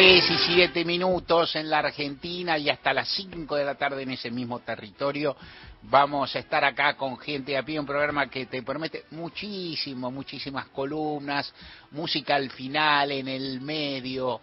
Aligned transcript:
Tres 0.00 0.30
y 0.30 0.38
siete 0.38 0.82
minutos 0.82 1.54
en 1.56 1.68
la 1.68 1.80
Argentina 1.80 2.56
y 2.56 2.70
hasta 2.70 2.94
las 2.94 3.06
cinco 3.06 3.54
de 3.54 3.66
la 3.66 3.74
tarde 3.74 4.02
en 4.02 4.12
ese 4.12 4.30
mismo 4.30 4.60
territorio. 4.60 5.36
Vamos 5.82 6.34
a 6.34 6.38
estar 6.38 6.64
acá 6.64 6.96
con 6.96 7.18
gente 7.18 7.54
a 7.54 7.62
pie, 7.62 7.78
un 7.78 7.84
programa 7.84 8.26
que 8.30 8.46
te 8.46 8.62
promete 8.62 9.04
muchísimo, 9.10 10.10
muchísimas 10.10 10.68
columnas, 10.68 11.52
música 11.90 12.36
al 12.36 12.48
final, 12.48 13.12
en 13.12 13.28
el 13.28 13.60
medio, 13.60 14.40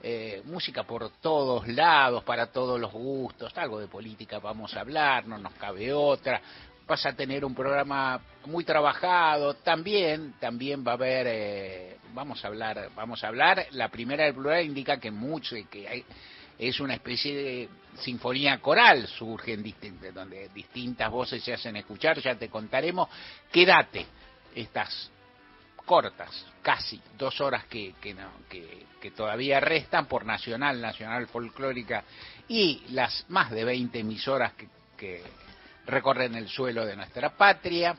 eh, 0.00 0.42
música 0.44 0.84
por 0.84 1.10
todos 1.20 1.66
lados, 1.66 2.22
para 2.22 2.46
todos 2.52 2.78
los 2.78 2.92
gustos, 2.92 3.52
algo 3.58 3.80
de 3.80 3.88
política 3.88 4.38
vamos 4.38 4.76
a 4.76 4.80
hablar, 4.82 5.26
no 5.26 5.38
nos 5.38 5.54
cabe 5.54 5.92
otra. 5.92 6.40
Vas 6.86 7.04
a 7.04 7.14
tener 7.14 7.44
un 7.44 7.56
programa 7.56 8.20
muy 8.46 8.62
trabajado, 8.62 9.54
también, 9.54 10.34
también 10.38 10.86
va 10.86 10.92
a 10.92 10.94
haber, 10.94 11.26
eh, 11.28 11.96
vamos 12.12 12.44
a 12.44 12.48
hablar, 12.48 12.90
vamos 12.94 13.22
a 13.24 13.28
hablar. 13.28 13.66
La 13.72 13.88
primera 13.88 14.24
del 14.24 14.34
plural 14.34 14.64
indica 14.64 14.98
que 14.98 15.10
mucho, 15.10 15.56
que 15.70 15.88
hay, 15.88 16.04
es 16.58 16.78
una 16.80 16.94
especie 16.94 17.34
de 17.34 17.68
sinfonía 18.00 18.58
coral, 18.60 19.06
surgen 19.06 19.62
distintas, 19.62 20.12
donde 20.12 20.48
distintas 20.50 21.10
voces 21.10 21.42
se 21.42 21.54
hacen 21.54 21.76
escuchar, 21.76 22.20
ya 22.20 22.34
te 22.34 22.48
contaremos. 22.48 23.08
Quédate, 23.50 24.06
estas 24.54 25.10
cortas, 25.84 26.46
casi 26.62 27.00
dos 27.16 27.40
horas 27.40 27.64
que, 27.64 27.94
que, 28.00 28.14
no, 28.14 28.30
que, 28.48 29.10
todavía 29.16 29.58
restan 29.58 30.06
por 30.06 30.24
Nacional, 30.24 30.80
Nacional 30.80 31.26
Folclórica 31.26 32.04
y 32.46 32.82
las 32.90 33.24
más 33.28 33.50
de 33.50 33.64
20 33.64 33.98
emisoras 33.98 34.52
que 34.96 35.22
recorren 35.86 36.34
el 36.34 36.48
suelo 36.48 36.84
de 36.84 36.94
nuestra 36.94 37.30
patria 37.30 37.96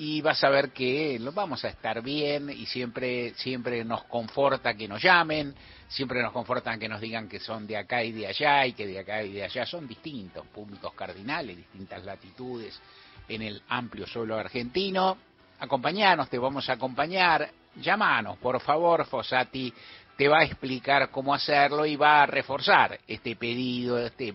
y 0.00 0.22
vas 0.22 0.42
a 0.44 0.48
ver 0.48 0.70
que 0.70 1.18
lo 1.20 1.30
vamos 1.30 1.62
a 1.62 1.68
estar 1.68 2.00
bien 2.02 2.48
y 2.48 2.64
siempre 2.64 3.34
siempre 3.34 3.84
nos 3.84 4.04
conforta 4.04 4.72
que 4.72 4.88
nos 4.88 5.02
llamen, 5.02 5.54
siempre 5.88 6.22
nos 6.22 6.32
confortan 6.32 6.80
que 6.80 6.88
nos 6.88 7.02
digan 7.02 7.28
que 7.28 7.38
son 7.38 7.66
de 7.66 7.76
acá 7.76 8.02
y 8.02 8.12
de 8.12 8.26
allá 8.26 8.64
y 8.64 8.72
que 8.72 8.86
de 8.86 8.98
acá 8.98 9.22
y 9.22 9.34
de 9.34 9.44
allá 9.44 9.66
son 9.66 9.86
distintos 9.86 10.46
puntos 10.46 10.94
cardinales, 10.94 11.54
distintas 11.54 12.02
latitudes 12.06 12.80
en 13.28 13.42
el 13.42 13.62
amplio 13.68 14.06
suelo 14.06 14.38
argentino. 14.38 15.18
Acompañanos, 15.58 16.30
te 16.30 16.38
vamos 16.38 16.66
a 16.70 16.72
acompañar. 16.72 17.50
Llámanos, 17.76 18.38
por 18.38 18.58
favor, 18.62 19.04
Fosati 19.04 19.70
te 20.16 20.28
va 20.28 20.38
a 20.38 20.44
explicar 20.44 21.10
cómo 21.10 21.34
hacerlo 21.34 21.84
y 21.84 21.96
va 21.96 22.22
a 22.22 22.26
reforzar 22.26 22.98
este 23.06 23.36
pedido, 23.36 23.98
este 23.98 24.34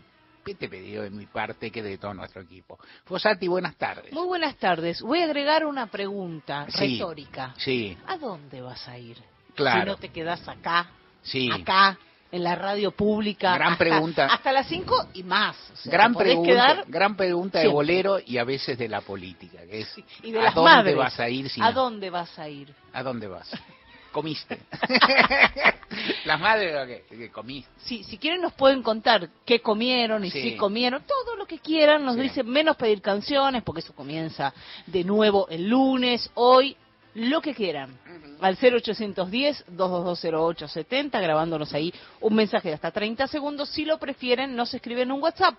este 0.51 0.69
pedido 0.69 1.03
de 1.03 1.09
mi 1.09 1.25
parte 1.25 1.71
que 1.71 1.81
de 1.81 1.97
todo 1.97 2.13
nuestro 2.13 2.41
equipo. 2.41 2.77
Fosati, 3.05 3.47
buenas 3.47 3.75
tardes. 3.75 4.11
Muy 4.13 4.25
buenas 4.27 4.55
tardes. 4.57 5.01
Voy 5.01 5.19
a 5.21 5.25
agregar 5.25 5.65
una 5.65 5.87
pregunta 5.87 6.65
Sí, 6.69 6.97
retórica. 6.97 7.53
Sí, 7.57 7.97
¿A 8.07 8.17
dónde 8.17 8.61
vas 8.61 8.87
a 8.87 8.97
ir? 8.97 9.17
Claro. 9.55 9.81
Si 9.81 9.87
no 9.87 9.95
te 9.97 10.09
quedas 10.09 10.47
acá, 10.47 10.89
sí. 11.23 11.49
acá, 11.51 11.97
en 12.31 12.43
la 12.43 12.55
radio 12.55 12.91
pública. 12.91 13.53
Gran 13.55 13.73
hasta- 13.73 13.77
pregunta. 13.85 14.25
Hasta 14.27 14.51
las 14.51 14.67
5 14.67 15.07
y 15.13 15.23
más. 15.23 15.55
O 15.71 15.75
sea, 15.77 15.91
Gran 15.91 16.13
te 16.13 16.19
pregunta, 16.19 16.49
quedar 16.51 16.83
gran 16.87 17.15
pregunta 17.15 17.59
de 17.59 17.67
bolero 17.67 18.19
y 18.25 18.37
a 18.37 18.43
veces 18.43 18.77
de 18.77 18.89
la 18.89 19.01
política, 19.01 19.59
que 19.69 19.81
es 19.81 19.95
y 20.23 20.31
de 20.31 20.39
¿a 20.39 20.43
las 20.43 20.55
dónde 20.55 20.71
madres. 20.71 20.95
vas 20.97 21.19
a 21.19 21.29
ir 21.29 21.49
si 21.49 21.61
¿A 21.61 21.65
no? 21.65 21.73
dónde 21.73 22.09
vas 22.09 22.37
a 22.37 22.49
ir? 22.49 22.73
¿A 22.93 23.03
dónde 23.03 23.27
vas? 23.27 23.49
Comiste. 24.15 24.57
Las 26.23 26.39
madres 26.39 26.73
lo 26.73 26.85
que, 26.87 27.03
que 27.17 27.29
comiste. 27.29 27.69
Si, 27.83 28.01
si 28.05 28.17
quieren 28.17 28.39
nos 28.39 28.53
pueden 28.53 28.81
contar 28.81 29.27
qué 29.45 29.59
comieron 29.59 30.23
y 30.23 30.31
Sí. 30.31 30.41
si 30.41 30.55
comieron, 30.55 31.03
todo 31.05 31.35
lo 31.35 31.45
que 31.45 31.59
quieran, 31.59 32.05
nos 32.05 32.15
Sí. 32.15 32.21
dicen 32.21 32.47
menos 32.47 32.77
pedir 32.77 33.01
canciones, 33.01 33.61
porque 33.61 33.81
eso 33.81 33.93
comienza 33.93 34.53
de 34.87 35.03
nuevo 35.03 35.49
el 35.49 35.67
lunes, 35.67 36.31
hoy, 36.35 36.77
lo 37.15 37.41
que 37.41 37.53
quieran. 37.53 37.99
Al 38.39 38.55
0810-2220870, 38.57 41.21
grabándonos 41.21 41.73
ahí 41.73 41.93
un 42.21 42.35
mensaje 42.35 42.69
de 42.69 42.75
hasta 42.75 42.91
30 42.91 43.27
segundos. 43.27 43.67
Si 43.67 43.83
lo 43.83 43.97
prefieren, 43.97 44.55
nos 44.55 44.73
escriben 44.73 45.11
un 45.11 45.21
WhatsApp. 45.21 45.55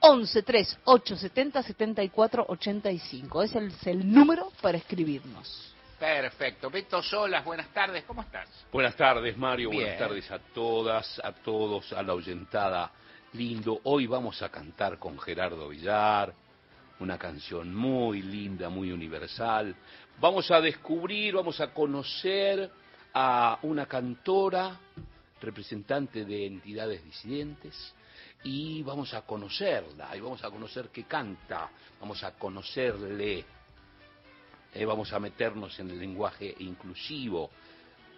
11 0.00 0.42
3 0.42 0.78
870 0.84 1.62
74 1.62 2.46
85. 2.48 3.42
Ese 3.42 3.66
es 3.66 3.86
el 3.86 4.10
número 4.10 4.50
para 4.62 4.78
escribirnos. 4.78 5.71
Perfecto. 6.02 6.68
Beto 6.68 7.00
Solas, 7.00 7.44
buenas 7.44 7.68
tardes, 7.68 8.02
¿cómo 8.02 8.22
estás? 8.22 8.48
Buenas 8.72 8.96
tardes, 8.96 9.38
Mario. 9.38 9.70
Bien. 9.70 9.84
Buenas 9.84 9.98
tardes 10.00 10.30
a 10.32 10.40
todas, 10.40 11.20
a 11.22 11.30
todos, 11.30 11.92
a 11.92 12.02
la 12.02 12.12
oyentada. 12.12 12.90
Lindo. 13.34 13.78
Hoy 13.84 14.08
vamos 14.08 14.42
a 14.42 14.48
cantar 14.48 14.98
con 14.98 15.16
Gerardo 15.20 15.68
Villar, 15.68 16.34
una 16.98 17.16
canción 17.16 17.72
muy 17.72 18.20
linda, 18.20 18.68
muy 18.68 18.90
universal. 18.90 19.76
Vamos 20.18 20.50
a 20.50 20.60
descubrir, 20.60 21.36
vamos 21.36 21.60
a 21.60 21.72
conocer 21.72 22.68
a 23.14 23.60
una 23.62 23.86
cantora, 23.86 24.76
representante 25.40 26.24
de 26.24 26.46
entidades 26.46 27.04
disidentes, 27.04 27.94
y 28.42 28.82
vamos 28.82 29.14
a 29.14 29.22
conocerla, 29.22 30.16
y 30.16 30.20
vamos 30.20 30.42
a 30.42 30.50
conocer 30.50 30.88
qué 30.88 31.04
canta, 31.04 31.70
vamos 32.00 32.24
a 32.24 32.32
conocerle. 32.32 33.44
Eh, 34.74 34.84
vamos 34.84 35.12
a 35.12 35.18
meternos 35.20 35.78
en 35.80 35.90
el 35.90 35.98
lenguaje 35.98 36.54
inclusivo, 36.60 37.50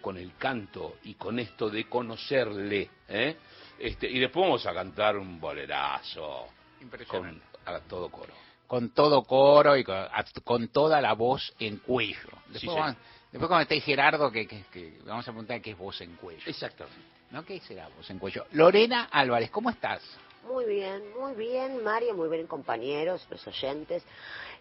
con 0.01 0.17
el 0.17 0.35
canto 0.37 0.97
y 1.03 1.15
con 1.15 1.39
esto 1.39 1.69
de 1.69 1.89
conocerle. 1.89 2.89
¿eh? 3.09 3.35
Este, 3.79 4.09
y 4.09 4.19
después 4.19 4.45
vamos 4.45 4.65
a 4.65 4.73
cantar 4.73 5.17
un 5.17 5.39
bolerazo 5.39 6.45
con, 6.47 6.81
Impresionante. 6.83 7.45
a 7.65 7.79
todo 7.81 8.09
coro. 8.09 8.33
Con 8.67 8.91
todo 8.91 9.23
coro 9.23 9.75
y 9.75 9.83
con, 9.83 9.95
a- 9.95 10.25
con 10.43 10.67
toda 10.69 11.01
la 11.01 11.13
voz 11.13 11.53
en 11.59 11.77
cuello. 11.77 12.29
Después, 12.47 12.61
Sí, 12.61 12.67
vamos- 12.67 12.95
después 13.31 13.47
cuando 13.47 13.61
esté 13.63 13.79
Gerardo, 13.81 14.31
que, 14.31 14.47
que- 14.47 14.63
que 14.71 14.99
vamos 15.05 15.27
a 15.27 15.31
preguntar 15.31 15.61
qué 15.61 15.71
es 15.71 15.77
voz 15.77 15.99
en 16.01 16.15
cuello. 16.15 16.43
Exactamente. 16.45 17.01
¿No? 17.31 17.43
¿Qué 17.43 17.59
será 17.59 17.87
voz 17.89 18.09
en 18.09 18.19
cuello? 18.19 18.45
Lorena 18.51 19.09
Álvarez, 19.11 19.49
¿cómo 19.51 19.69
estás? 19.71 20.01
Muy 20.47 20.65
bien, 20.65 21.01
muy 21.19 21.33
bien, 21.33 21.83
Mario, 21.83 22.13
muy 22.13 22.29
bien, 22.29 22.45
compañeros, 22.45 23.25
los 23.31 23.47
oyentes. 23.47 24.03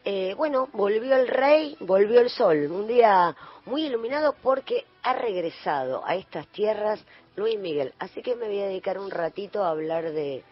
Eh, 0.02 0.32
bueno, 0.34 0.70
volvió 0.72 1.14
el 1.14 1.28
rey, 1.28 1.76
volvió 1.80 2.20
el 2.20 2.30
sol, 2.30 2.70
un 2.70 2.86
día 2.86 3.36
muy 3.66 3.84
iluminado 3.86 4.34
porque 4.42 4.86
ha 5.02 5.12
regresado 5.12 6.02
a 6.06 6.14
estas 6.16 6.46
tierras 6.48 7.04
Luis 7.36 7.58
Miguel. 7.58 7.92
Así 7.98 8.22
que 8.22 8.34
me 8.34 8.46
voy 8.46 8.60
a 8.60 8.66
dedicar 8.66 8.98
un 8.98 9.10
ratito 9.10 9.62
a 9.62 9.70
hablar 9.70 10.10
de 10.12 10.42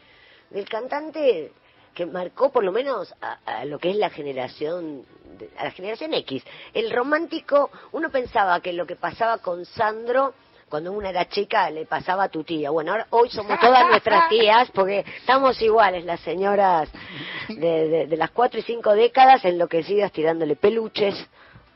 del 0.51 0.69
cantante 0.69 1.51
que 1.95 2.05
marcó 2.05 2.53
por 2.53 2.63
lo 2.63 2.73
menos 2.73 3.15
a, 3.23 3.39
a 3.45 3.65
lo 3.65 3.79
que 3.79 3.91
es 3.91 3.97
la 3.97 4.11
generación 4.11 5.07
a 5.57 5.65
la 5.65 5.71
generación 5.71 6.13
X. 6.13 6.45
El 6.75 6.91
romántico, 6.91 7.71
uno 7.93 8.11
pensaba 8.11 8.61
que 8.61 8.75
lo 8.75 8.87
que 8.87 8.97
pasaba 8.97 9.39
con 9.39 9.65
Sandro 9.65 10.35
cuando 10.73 10.91
una 10.93 11.11
era 11.11 11.29
chica 11.29 11.69
le 11.69 11.85
pasaba 11.85 12.25
a 12.25 12.29
tu 12.31 12.45
tía. 12.45 12.71
Bueno, 12.71 12.93
ahora, 12.93 13.07
hoy 13.11 13.29
somos 13.29 13.61
todas 13.61 13.87
nuestras 13.89 14.27
tías 14.31 14.71
porque 14.73 15.05
estamos 15.19 15.61
iguales, 15.61 16.03
las 16.07 16.19
señoras 16.21 16.89
de, 17.51 17.89
de- 17.89 18.07
de 18.07 18.17
las 18.17 18.31
cuatro 18.31 18.59
y 18.59 18.63
cinco 18.63 18.95
décadas 18.95 19.45
enloquecidas 19.45 20.11
tirándole 20.13 20.57
peluches 20.57 21.15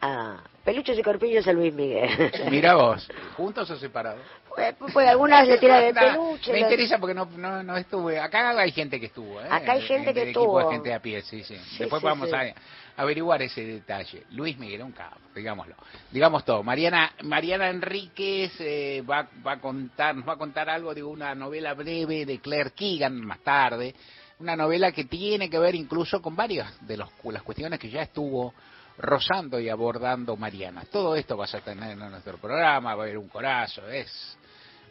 a 0.01 0.39
peluches 0.65 0.99
y 0.99 1.03
corpiños 1.03 1.47
a 1.47 1.53
Luis 1.53 1.75
Miguel. 1.75 2.09
Mira 2.51 2.75
vos, 2.77 3.07
¿juntos 3.37 3.69
o 3.71 3.77
separados? 3.77 4.23
pues, 4.49 4.75
pues 4.95 5.07
algunas 5.07 5.47
le 5.47 5.59
tiran 5.59 5.83
el 5.85 5.95
peluche. 5.95 6.53
Me 6.53 6.61
interesa 6.61 6.97
porque 6.99 7.13
no, 7.13 7.27
no, 7.37 7.63
no 7.63 7.77
estuve. 7.77 8.19
Acá 8.19 8.59
hay 8.59 8.73
gente 8.73 8.99
que 8.99 9.07
estuvo. 9.07 9.43
¿eh? 9.43 9.47
Acá 9.51 9.73
hay 9.73 9.83
gente 9.83 10.15
que 10.15 10.21
del 10.21 10.29
equipo 10.31 10.57
de 10.57 10.63
estuvo. 10.65 10.73
gente 10.73 10.95
a 10.95 11.01
pie, 11.03 11.21
sí, 11.21 11.45
sí. 11.45 11.55
Sí, 11.57 11.81
Después 11.81 12.01
sí, 12.01 12.07
vamos 12.07 12.31
sí. 12.31 12.35
a 12.35 12.55
averiguar 12.97 13.43
ese 13.43 13.65
detalle. 13.65 14.25
Luis 14.31 14.59
Miguel, 14.59 14.83
un 14.83 14.93
capo, 14.93 15.19
digámoslo. 15.35 15.75
Digamos 16.11 16.45
todo. 16.45 16.63
Mariana 16.63 17.13
Mariana 17.23 17.69
Enríquez 17.69 18.53
eh, 18.61 19.03
va, 19.09 19.29
va 19.47 19.53
a 19.53 19.61
contar, 19.61 20.15
nos 20.15 20.27
va 20.27 20.35
a 20.35 20.39
contar 20.39 20.69
algo 20.69 20.95
de 20.95 21.03
una 21.03 21.35
novela 21.35 21.75
breve 21.75 22.25
de 22.25 22.39
Claire 22.41 22.73
Keegan 22.73 23.15
más 23.21 23.41
tarde. 23.41 23.95
Una 24.39 24.57
novela 24.57 24.93
que 24.93 25.05
tiene 25.05 25.49
que 25.49 25.59
ver 25.59 25.75
incluso 25.75 26.21
con 26.21 26.37
varias 26.37 26.87
de 26.87 26.97
los, 26.97 27.11
las 27.25 27.43
cuestiones 27.43 27.79
que 27.79 27.89
ya 27.89 28.03
estuvo 28.03 28.53
rozando 28.99 29.61
y 29.61 29.69
abordando 29.69 30.37
Mariana. 30.37 30.85
Todo 30.91 31.17
esto 31.17 31.37
vas 31.37 31.55
a 31.55 31.61
tener 31.61 31.93
en 31.93 31.99
nuestro 31.99 32.39
programa, 32.39 32.95
va 32.95 33.03
a 33.03 33.05
haber 33.05 33.19
un 33.19 33.29
corazo, 33.29 33.89
es... 33.89 34.39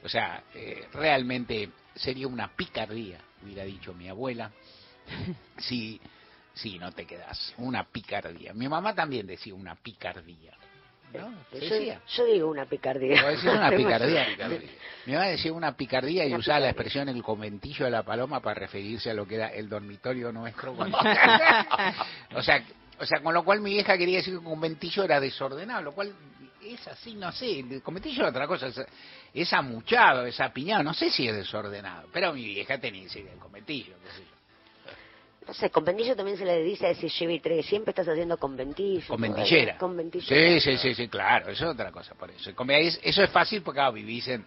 O 0.03 0.09
sea, 0.09 0.43
eh, 0.53 0.87
realmente 0.93 1.71
sería 1.95 2.27
una 2.27 2.55
picardía, 2.55 3.17
hubiera 3.41 3.63
dicho 3.63 3.91
mi 3.95 4.07
abuela, 4.07 4.51
si, 5.57 5.99
si 6.55 6.79
no 6.79 6.91
te 6.91 7.05
quedas. 7.05 7.53
Una 7.57 7.83
picardía. 7.83 8.53
Mi 8.53 8.67
mamá 8.67 8.95
también 8.95 9.27
decía 9.27 9.53
una 9.53 9.75
picardía. 9.75 10.53
¿no? 11.13 11.29
Yo, 11.53 11.59
Decía. 11.59 12.01
yo 12.09 12.25
digo 12.25 12.49
una 12.49 12.65
picardía. 12.65 13.21
Vos 13.21 13.31
decís 13.31 13.45
una 13.45 13.69
picardía. 13.77 14.25
Picardía. 14.25 14.69
Mi 15.05 15.13
mamá 15.13 15.25
decía 15.27 15.53
una 15.53 15.77
picardía 15.77 16.25
y 16.25 16.29
Una 16.29 16.39
usaba 16.39 16.59
la 16.61 16.69
expresión 16.69 17.07
el 17.07 17.21
conventillo 17.23 17.85
de 17.85 17.91
la 17.91 18.03
paloma 18.03 18.41
para 18.41 18.59
referirse 18.59 19.11
a 19.11 19.13
lo 19.13 19.25
que 19.27 19.35
era 19.35 19.47
el 19.49 19.69
dormitorio 19.69 20.31
nuestro. 20.33 20.73
cuando- 20.73 20.97
o 22.35 22.41
sea, 22.41 22.63
O 22.99 23.05
sea, 23.05 23.21
con 23.21 23.33
lo 23.33 23.43
cual 23.43 23.59
mi 23.61 23.71
vieja 23.71 23.97
quería 23.97 24.17
decir 24.17 24.33
que 24.33 24.39
un 24.39 24.45
conventillo 24.45 25.03
era 25.03 25.19
desordenado, 25.19 25.81
lo 25.83 25.91
cual 25.93 26.13
es 26.63 26.87
así, 26.87 27.13
no 27.13 27.31
sé, 27.31 27.59
el 27.59 27.81
conventillo 27.83 28.23
es 28.23 28.29
otra 28.29 28.47
cosa, 28.47 28.67
es, 28.67 28.81
es 29.33 29.53
amuchado, 29.53 30.25
es 30.25 30.39
apiñado, 30.39 30.81
no 30.83 30.93
sé 30.93 31.11
si 31.11 31.27
es 31.27 31.35
desordenado, 31.35 32.07
pero 32.11 32.33
mi 32.33 32.43
vieja 32.45 32.77
tenía 32.79 33.05
ese 33.05 33.21
del 33.23 33.37
conventillo, 33.37 33.95
qué 34.03 34.11
sé 34.11 34.21
yo. 34.21 34.34
No 35.47 35.53
sé, 35.53 35.69
conventillo 35.69 36.15
también 36.15 36.37
se 36.37 36.45
le 36.45 36.63
dice 36.63 36.87
a 36.87 36.89
ese 36.89 37.07
llevitre, 37.07 37.61
siempre 37.61 37.91
estás 37.91 38.07
haciendo 38.07 38.37
conventillo. 38.37 39.07
Conventillera. 39.07 39.77
Conventillera. 39.77 40.59
Sí, 40.59 40.59
sí, 40.59 40.77
sí, 40.77 40.95
sí, 40.95 41.07
claro, 41.07 41.51
eso 41.51 41.65
es 41.65 41.71
otra 41.71 41.91
cosa, 41.91 42.15
por 42.15 42.31
eso. 42.31 42.51
Eso 43.03 43.23
es 43.23 43.29
fácil 43.29 43.61
porque 43.61 43.77
claro, 43.77 43.93
vivís 43.93 44.27
en, 44.27 44.43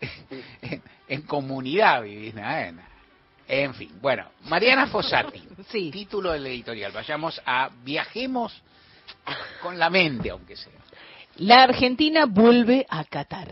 en, 0.62 0.82
en 1.08 1.22
comunidad, 1.22 2.02
vivís, 2.02 2.34
¿no? 2.34 2.48
En, 2.48 2.80
en 3.48 3.74
fin, 3.74 3.90
bueno, 4.00 4.28
Mariana 4.44 4.86
Fossati, 4.86 5.42
Sí. 5.68 5.90
título 5.90 6.32
del 6.32 6.46
editorial, 6.46 6.92
vayamos 6.92 7.40
a 7.44 7.70
Viajemos 7.82 8.62
con 9.62 9.78
la 9.78 9.90
mente, 9.90 10.30
aunque 10.30 10.56
sea. 10.56 10.72
La 11.36 11.64
Argentina 11.64 12.24
vuelve 12.26 12.86
a 12.88 13.04
Qatar. 13.04 13.48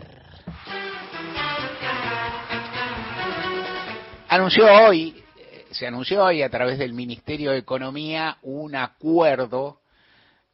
Anunció 4.27 4.65
hoy, 4.65 5.23
se 5.75 5.85
anunció 5.85 6.23
hoy 6.23 6.41
a 6.41 6.49
través 6.49 6.79
del 6.79 6.93
Ministerio 6.93 7.51
de 7.51 7.57
Economía 7.57 8.37
un 8.43 8.75
acuerdo 8.75 9.81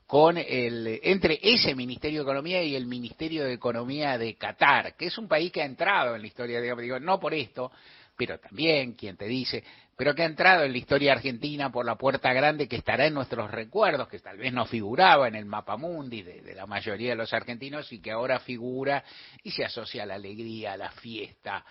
con 0.07 0.35
el 0.37 0.99
entre 1.03 1.39
ese 1.43 1.75
Ministerio 1.75 2.19
de 2.19 2.23
Economía 2.23 2.63
y 2.63 2.75
el 2.75 2.87
Ministerio 2.87 3.45
de 3.45 3.53
Economía 3.53 4.17
de 4.17 4.35
Qatar, 4.35 4.95
que 4.95 5.05
es 5.05 5.17
un 5.19 5.27
país 5.27 5.51
que 5.51 5.61
ha 5.61 5.65
entrado 5.65 6.15
en 6.15 6.21
la 6.21 6.27
historia, 6.27 6.59
digamos, 6.59 6.81
digo, 6.81 6.99
no 6.99 7.19
por 7.19 7.35
esto, 7.35 7.71
pero 8.17 8.39
también, 8.39 8.93
quien 8.93 9.15
te 9.15 9.25
dice, 9.25 9.63
pero 9.95 10.15
que 10.15 10.23
ha 10.23 10.25
entrado 10.25 10.63
en 10.63 10.71
la 10.71 10.77
historia 10.79 11.13
argentina 11.13 11.71
por 11.71 11.85
la 11.85 11.95
puerta 11.95 12.33
grande 12.33 12.67
que 12.67 12.77
estará 12.77 13.05
en 13.05 13.13
nuestros 13.13 13.51
recuerdos, 13.51 14.07
que 14.07 14.19
tal 14.19 14.37
vez 14.37 14.51
no 14.51 14.65
figuraba 14.65 15.27
en 15.27 15.35
el 15.35 15.45
mapa 15.45 15.77
mundi 15.77 16.23
de, 16.23 16.41
de 16.41 16.55
la 16.55 16.65
mayoría 16.65 17.11
de 17.11 17.15
los 17.15 17.31
argentinos 17.31 17.91
y 17.93 18.01
que 18.01 18.11
ahora 18.11 18.39
figura 18.39 19.03
y 19.43 19.51
se 19.51 19.63
asocia 19.63 20.01
a 20.01 20.07
la 20.07 20.15
alegría, 20.15 20.73
a 20.73 20.77
la 20.77 20.91
fiesta, 20.91 21.63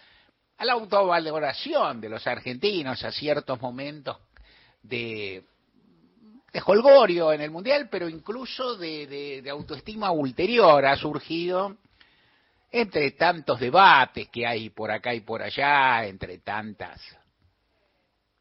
a 0.61 0.65
la 0.67 0.75
autovaloración 0.75 2.03
de 2.03 2.11
los 2.11 2.27
argentinos, 2.27 3.03
a 3.03 3.11
ciertos 3.11 3.59
momentos 3.63 4.19
de, 4.83 5.43
de 6.53 6.63
holgorio 6.67 7.33
en 7.33 7.41
el 7.41 7.51
Mundial, 7.51 7.89
pero 7.91 8.11
incluso 8.11 8.77
de, 8.77 9.07
de- 9.07 9.41
de 9.43 9.51
autoestima 9.51 10.11
ulterior. 10.11 10.85
Ha 10.85 10.97
surgido 10.97 11.79
entre 12.71 13.13
tantos 13.13 13.59
debates 13.59 14.29
que 14.29 14.47
hay 14.47 14.69
por 14.69 14.91
acá 14.91 15.15
y 15.15 15.21
por 15.21 15.43
allá, 15.43 16.05
entre 16.05 16.39
tantas 16.39 17.01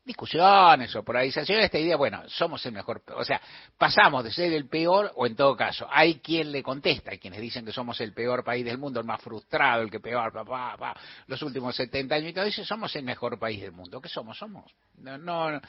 discusiones 0.10 0.96
o 0.96 1.04
polarizaciones, 1.04 1.66
esta 1.66 1.78
idea, 1.78 1.96
bueno, 1.96 2.24
somos 2.28 2.66
el 2.66 2.72
mejor, 2.72 3.04
o 3.16 3.24
sea, 3.24 3.40
pasamos 3.78 4.24
de 4.24 4.32
ser 4.32 4.52
el 4.54 4.68
peor, 4.68 5.12
o 5.16 5.28
en 5.28 5.36
todo 5.36 5.56
caso, 5.56 5.88
hay 5.88 6.16
quien 6.16 6.52
le 6.52 6.64
contesta, 6.64 7.12
hay 7.12 7.20
quienes 7.20 7.40
dicen 7.40 7.64
que 7.64 7.72
somos 7.72 8.02
el 8.02 8.12
peor 8.12 8.44
país 8.44 8.66
del 8.66 8.80
mundo, 8.80 9.00
el 9.00 9.06
más 9.06 9.22
frustrado, 9.22 9.84
el 9.84 9.92
que 9.92 10.00
peor, 10.00 10.34
papá, 10.34 10.76
pa, 10.80 11.00
los 11.28 11.40
últimos 11.44 11.76
70 11.76 12.16
años, 12.16 12.32
y 12.32 12.34
todo 12.34 12.46
eso, 12.46 12.66
somos 12.66 12.96
el 12.96 13.04
mejor 13.04 13.38
país 13.38 13.62
del 13.62 13.72
mundo. 13.72 14.02
¿Qué 14.02 14.10
somos? 14.10 14.36
Somos. 14.36 14.74
No, 14.98 15.16
no, 15.20 15.62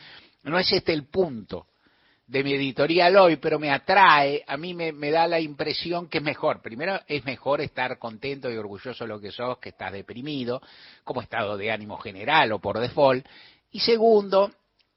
no 0.44 0.58
es 0.58 0.72
este 0.72 0.94
el 0.94 1.04
punto 1.04 1.66
de 2.26 2.42
mi 2.42 2.54
editorial 2.54 3.16
hoy, 3.16 3.36
pero 3.36 3.58
me 3.58 3.70
atrae, 3.70 4.42
a 4.46 4.56
mí 4.56 4.72
me, 4.72 4.90
me 4.92 5.10
da 5.10 5.26
la 5.26 5.38
impresión 5.38 6.08
que 6.08 6.18
es 6.18 6.24
mejor. 6.24 6.62
Primero, 6.62 6.98
es 7.06 7.26
mejor 7.26 7.60
estar 7.60 7.98
contento 7.98 8.50
y 8.50 8.56
orgulloso 8.56 9.04
de 9.04 9.08
lo 9.08 9.20
que 9.20 9.32
sos, 9.32 9.58
que 9.58 9.68
estás 9.68 9.92
deprimido, 9.92 10.62
como 11.04 11.20
estado 11.20 11.58
de 11.58 11.70
ánimo 11.70 11.98
general 11.98 12.52
o 12.52 12.58
por 12.58 12.78
default. 12.78 13.26
Y 13.72 13.80
segundo, 13.80 14.50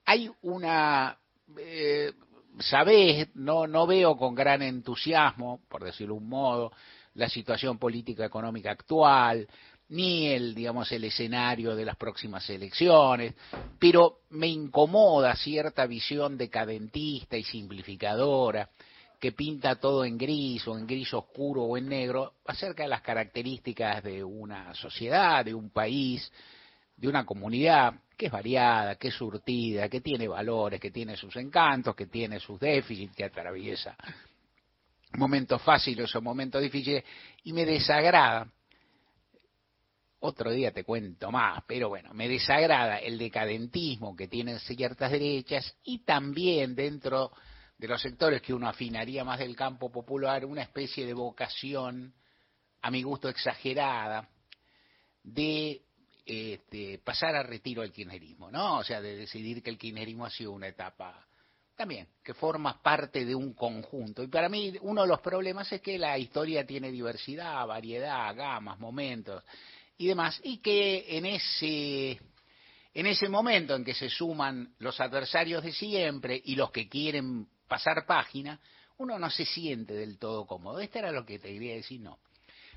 hay 0.06 0.30
una, 0.42 1.18
eh, 1.58 2.14
sabés, 2.60 3.30
no, 3.36 3.68
no 3.68 3.86
veo 3.86 4.18
con 4.18 4.34
gran 4.34 4.62
entusiasmo, 4.62 5.62
por 5.70 5.84
decirlo 5.84 6.16
de 6.16 6.22
un 6.22 6.30
modo, 6.30 6.72
la 7.16 7.30
situación 7.30 7.78
política 7.78 8.26
económica 8.26 8.72
actual, 8.72 9.48
ni 9.90 10.28
el, 10.28 10.56
digamos, 10.56 10.92
el 10.92 11.04
escenario 11.04 11.76
de 11.76 11.86
las 11.86 11.98
próximas 11.98 12.50
elecciones, 12.50 13.36
pero 13.78 14.22
me 14.32 14.48
incomoda 14.48 15.36
cierta 15.36 15.86
visión 15.86 16.38
decadentista 16.38 17.38
y 17.38 17.44
simplificadora 17.44 18.70
que 19.20 19.32
pinta 19.32 19.76
todo 19.76 20.04
en 20.04 20.18
gris 20.18 20.68
o 20.68 20.78
en 20.78 20.88
gris 20.88 21.14
oscuro 21.14 21.64
o 21.64 21.78
en 21.78 21.88
negro 21.88 22.34
acerca 22.46 22.84
de 22.84 22.90
las 22.90 23.02
características 23.02 24.04
de 24.04 24.24
una 24.24 24.74
sociedad, 24.74 25.46
de 25.46 25.54
un 25.54 25.70
país, 25.70 26.30
de 26.98 27.08
una 27.08 27.26
comunidad 27.26 27.94
que 28.18 28.28
es 28.28 28.32
variada, 28.32 28.96
que 28.96 29.10
es 29.10 29.16
surtida, 29.16 29.90
que 29.90 30.02
tiene 30.02 30.28
valores, 30.28 30.80
que 30.80 30.92
tiene 30.92 31.16
sus 31.18 31.36
encantos, 31.36 31.96
que 31.96 32.08
tiene 32.08 32.40
sus 32.40 32.60
déficits, 32.60 33.16
que 33.16 33.26
atraviesa 33.26 33.96
momentos 35.18 35.62
fáciles 35.62 36.14
o 36.16 36.22
momentos 36.22 36.62
difíciles, 36.62 37.04
y 37.44 37.54
me 37.54 37.66
desagrada, 37.66 38.48
otro 40.20 40.52
día 40.52 40.72
te 40.72 40.84
cuento 40.84 41.32
más, 41.32 41.64
pero 41.68 41.90
bueno, 41.90 42.14
me 42.14 42.28
desagrada 42.28 42.98
el 42.98 43.18
decadentismo 43.18 44.16
que 44.16 44.28
tienen 44.28 44.60
ciertas 44.60 45.12
derechas 45.12 45.76
y 45.84 46.00
también 46.00 46.76
dentro 46.76 47.32
de 47.78 47.88
los 47.88 48.02
sectores 48.02 48.42
que 48.42 48.54
uno 48.54 48.68
afinaría 48.68 49.24
más 49.24 49.40
del 49.40 49.56
campo 49.56 49.92
popular, 49.92 50.46
una 50.46 50.62
especie 50.62 51.06
de 51.06 51.14
vocación, 51.14 52.14
a 52.82 52.90
mi 52.90 53.04
gusto 53.04 53.28
exagerada, 53.30 54.30
de 55.24 55.82
este, 56.26 57.00
pasar 57.00 57.36
a 57.36 57.44
retiro 57.44 57.84
el 57.84 57.92
kirchnerismo, 57.92 58.50
¿no? 58.50 58.78
O 58.78 58.84
sea, 58.84 59.02
de 59.02 59.16
decidir 59.16 59.62
que 59.62 59.70
el 59.70 59.78
kirchnerismo 59.78 60.26
ha 60.26 60.30
sido 60.30 60.52
una 60.52 60.68
etapa 60.68 61.26
también, 61.76 62.08
que 62.24 62.34
forma 62.34 62.82
parte 62.82 63.26
de 63.26 63.36
un 63.36 63.54
conjunto. 63.54 64.24
Y 64.24 64.28
para 64.28 64.48
mí 64.48 64.74
uno 64.82 65.02
de 65.02 65.08
los 65.08 65.22
problemas 65.22 65.72
es 65.72 65.82
que 65.82 65.98
la 65.98 66.18
historia 66.18 66.66
tiene 66.66 66.92
diversidad, 66.92 67.66
variedad, 67.66 68.36
gamas, 68.36 68.80
momentos 68.80 69.44
y 69.98 70.08
demás, 70.08 70.40
y 70.44 70.58
que 70.58 71.18
en 71.18 71.26
ese, 71.26 72.20
en 72.94 73.06
ese 73.06 73.28
momento 73.28 73.76
en 73.76 73.84
que 73.84 73.94
se 73.94 74.10
suman 74.10 74.76
los 74.80 75.00
adversarios 75.00 75.64
de 75.64 75.74
siempre 75.74 76.42
y 76.46 76.56
los 76.56 76.72
que 76.72 76.88
quieren 76.88 77.48
pasar 77.68 78.06
página, 78.06 78.60
uno 78.98 79.18
no 79.18 79.30
se 79.30 79.46
siente 79.46 79.94
del 79.94 80.20
todo 80.20 80.46
cómodo. 80.46 80.80
Esto 80.80 81.00
era 81.00 81.12
lo 81.12 81.26
que 81.26 81.40
te 81.40 81.52
quería 81.52 81.74
decir, 81.74 82.02
no. 82.02 82.20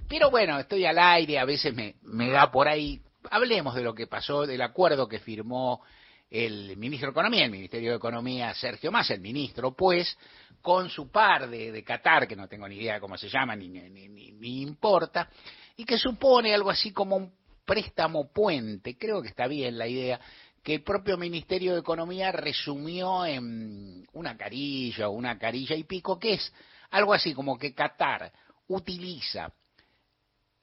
Pero 0.08 0.30
bueno, 0.30 0.58
estoy 0.58 0.84
al 0.86 0.98
aire, 0.98 1.38
a 1.38 1.44
veces 1.44 1.74
me, 1.74 1.96
me 2.02 2.30
da 2.30 2.50
por 2.50 2.68
ahí. 2.68 3.00
Hablemos 3.30 3.74
de 3.74 3.82
lo 3.82 3.94
que 3.94 4.06
pasó, 4.06 4.46
del 4.46 4.62
acuerdo 4.62 5.08
que 5.08 5.18
firmó 5.18 5.82
el 6.30 6.76
ministro 6.76 7.08
de 7.08 7.12
Economía, 7.12 7.44
el 7.44 7.50
Ministerio 7.50 7.90
de 7.90 7.96
Economía, 7.96 8.52
Sergio 8.54 8.90
Massa, 8.90 9.14
el 9.14 9.20
ministro, 9.20 9.74
pues, 9.74 10.16
con 10.60 10.90
su 10.90 11.10
par 11.10 11.48
de, 11.48 11.84
Qatar, 11.84 12.26
que 12.26 12.34
no 12.36 12.48
tengo 12.48 12.68
ni 12.68 12.76
idea 12.76 12.94
de 12.94 13.00
cómo 13.00 13.16
se 13.16 13.28
llama, 13.28 13.54
ni, 13.54 13.68
ni 13.68 14.62
importa, 14.62 15.28
y 15.76 15.84
que 15.84 15.98
supone 15.98 16.54
algo 16.54 16.70
así 16.70 16.92
como 16.92 17.16
un 17.16 17.32
préstamo 17.64 18.32
puente, 18.32 18.96
creo 18.96 19.20
que 19.20 19.28
está 19.28 19.46
bien 19.46 19.76
la 19.76 19.86
idea, 19.86 20.20
que 20.62 20.74
el 20.74 20.82
propio 20.82 21.16
Ministerio 21.16 21.74
de 21.74 21.80
Economía 21.80 22.32
resumió 22.32 23.24
en 23.24 24.04
una 24.12 24.36
carilla 24.36 25.08
o 25.08 25.12
una 25.12 25.38
carilla 25.38 25.76
y 25.76 25.84
pico, 25.84 26.18
que 26.18 26.34
es 26.34 26.52
algo 26.90 27.14
así 27.14 27.34
como 27.34 27.56
que 27.56 27.72
Qatar 27.72 28.32
utiliza 28.68 29.52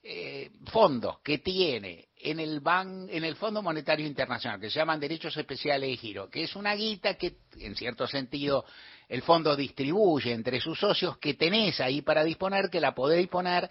eh, 0.05 0.51
fondos 0.65 1.19
que 1.23 1.37
tiene 1.37 2.09
en 2.17 2.39
el 2.39 2.59
ban, 2.59 3.07
en 3.09 3.23
el 3.23 3.35
Fondo 3.37 3.61
Monetario 3.61 4.05
Internacional, 4.05 4.59
que 4.59 4.69
se 4.69 4.79
llaman 4.79 4.99
derechos 4.99 5.35
especiales 5.37 5.89
de 5.89 5.97
giro, 5.97 6.29
que 6.29 6.43
es 6.43 6.55
una 6.55 6.75
guita 6.75 7.15
que, 7.15 7.37
en 7.57 7.75
cierto 7.75 8.05
sentido, 8.05 8.65
el 9.07 9.21
fondo 9.21 9.55
distribuye 9.55 10.33
entre 10.33 10.59
sus 10.59 10.77
socios, 10.79 11.17
que 11.17 11.35
tenés 11.35 11.79
ahí 11.79 12.01
para 12.01 12.23
disponer, 12.23 12.69
que 12.69 12.81
la 12.81 12.93
podés 12.93 13.19
disponer 13.19 13.69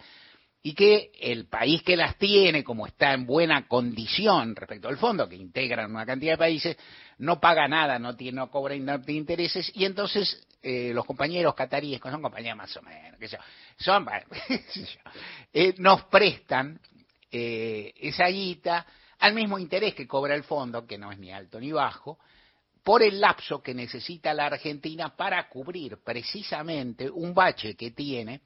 y 0.64 0.74
que 0.74 1.10
el 1.20 1.46
país 1.46 1.82
que 1.82 1.96
las 1.96 2.16
tiene, 2.16 2.62
como 2.62 2.86
está 2.86 3.12
en 3.12 3.26
buena 3.26 3.66
condición 3.66 4.54
respecto 4.54 4.88
al 4.88 4.96
fondo, 4.96 5.28
que 5.28 5.34
integran 5.34 5.90
una 5.90 6.06
cantidad 6.06 6.34
de 6.34 6.38
países, 6.38 6.76
no 7.18 7.40
paga 7.40 7.66
nada, 7.66 7.98
no, 7.98 8.14
tiene, 8.14 8.36
no 8.36 8.50
cobra 8.50 8.74
intereses, 8.74 9.72
y 9.74 9.84
entonces 9.84 10.46
eh, 10.62 10.92
los 10.94 11.04
compañeros 11.04 11.54
cataríes, 11.56 12.00
que 12.00 12.10
son 12.10 12.22
compañías 12.22 12.56
más 12.56 12.76
o 12.76 12.82
menos, 12.82 13.18
que 13.18 13.28
son, 13.76 14.06
eh, 15.52 15.74
nos 15.78 16.04
prestan 16.04 16.78
eh, 17.30 17.92
esa 17.96 18.28
guita 18.28 18.86
al 19.18 19.34
mismo 19.34 19.58
interés 19.58 19.94
que 19.94 20.06
cobra 20.06 20.36
el 20.36 20.44
fondo, 20.44 20.86
que 20.86 20.98
no 20.98 21.10
es 21.10 21.18
ni 21.18 21.32
alto 21.32 21.58
ni 21.58 21.72
bajo, 21.72 22.18
por 22.84 23.02
el 23.02 23.20
lapso 23.20 23.62
que 23.62 23.74
necesita 23.74 24.34
la 24.34 24.46
Argentina 24.46 25.16
para 25.16 25.48
cubrir 25.48 25.98
precisamente 26.04 27.10
un 27.10 27.34
bache 27.34 27.74
que 27.74 27.92
tiene 27.92 28.42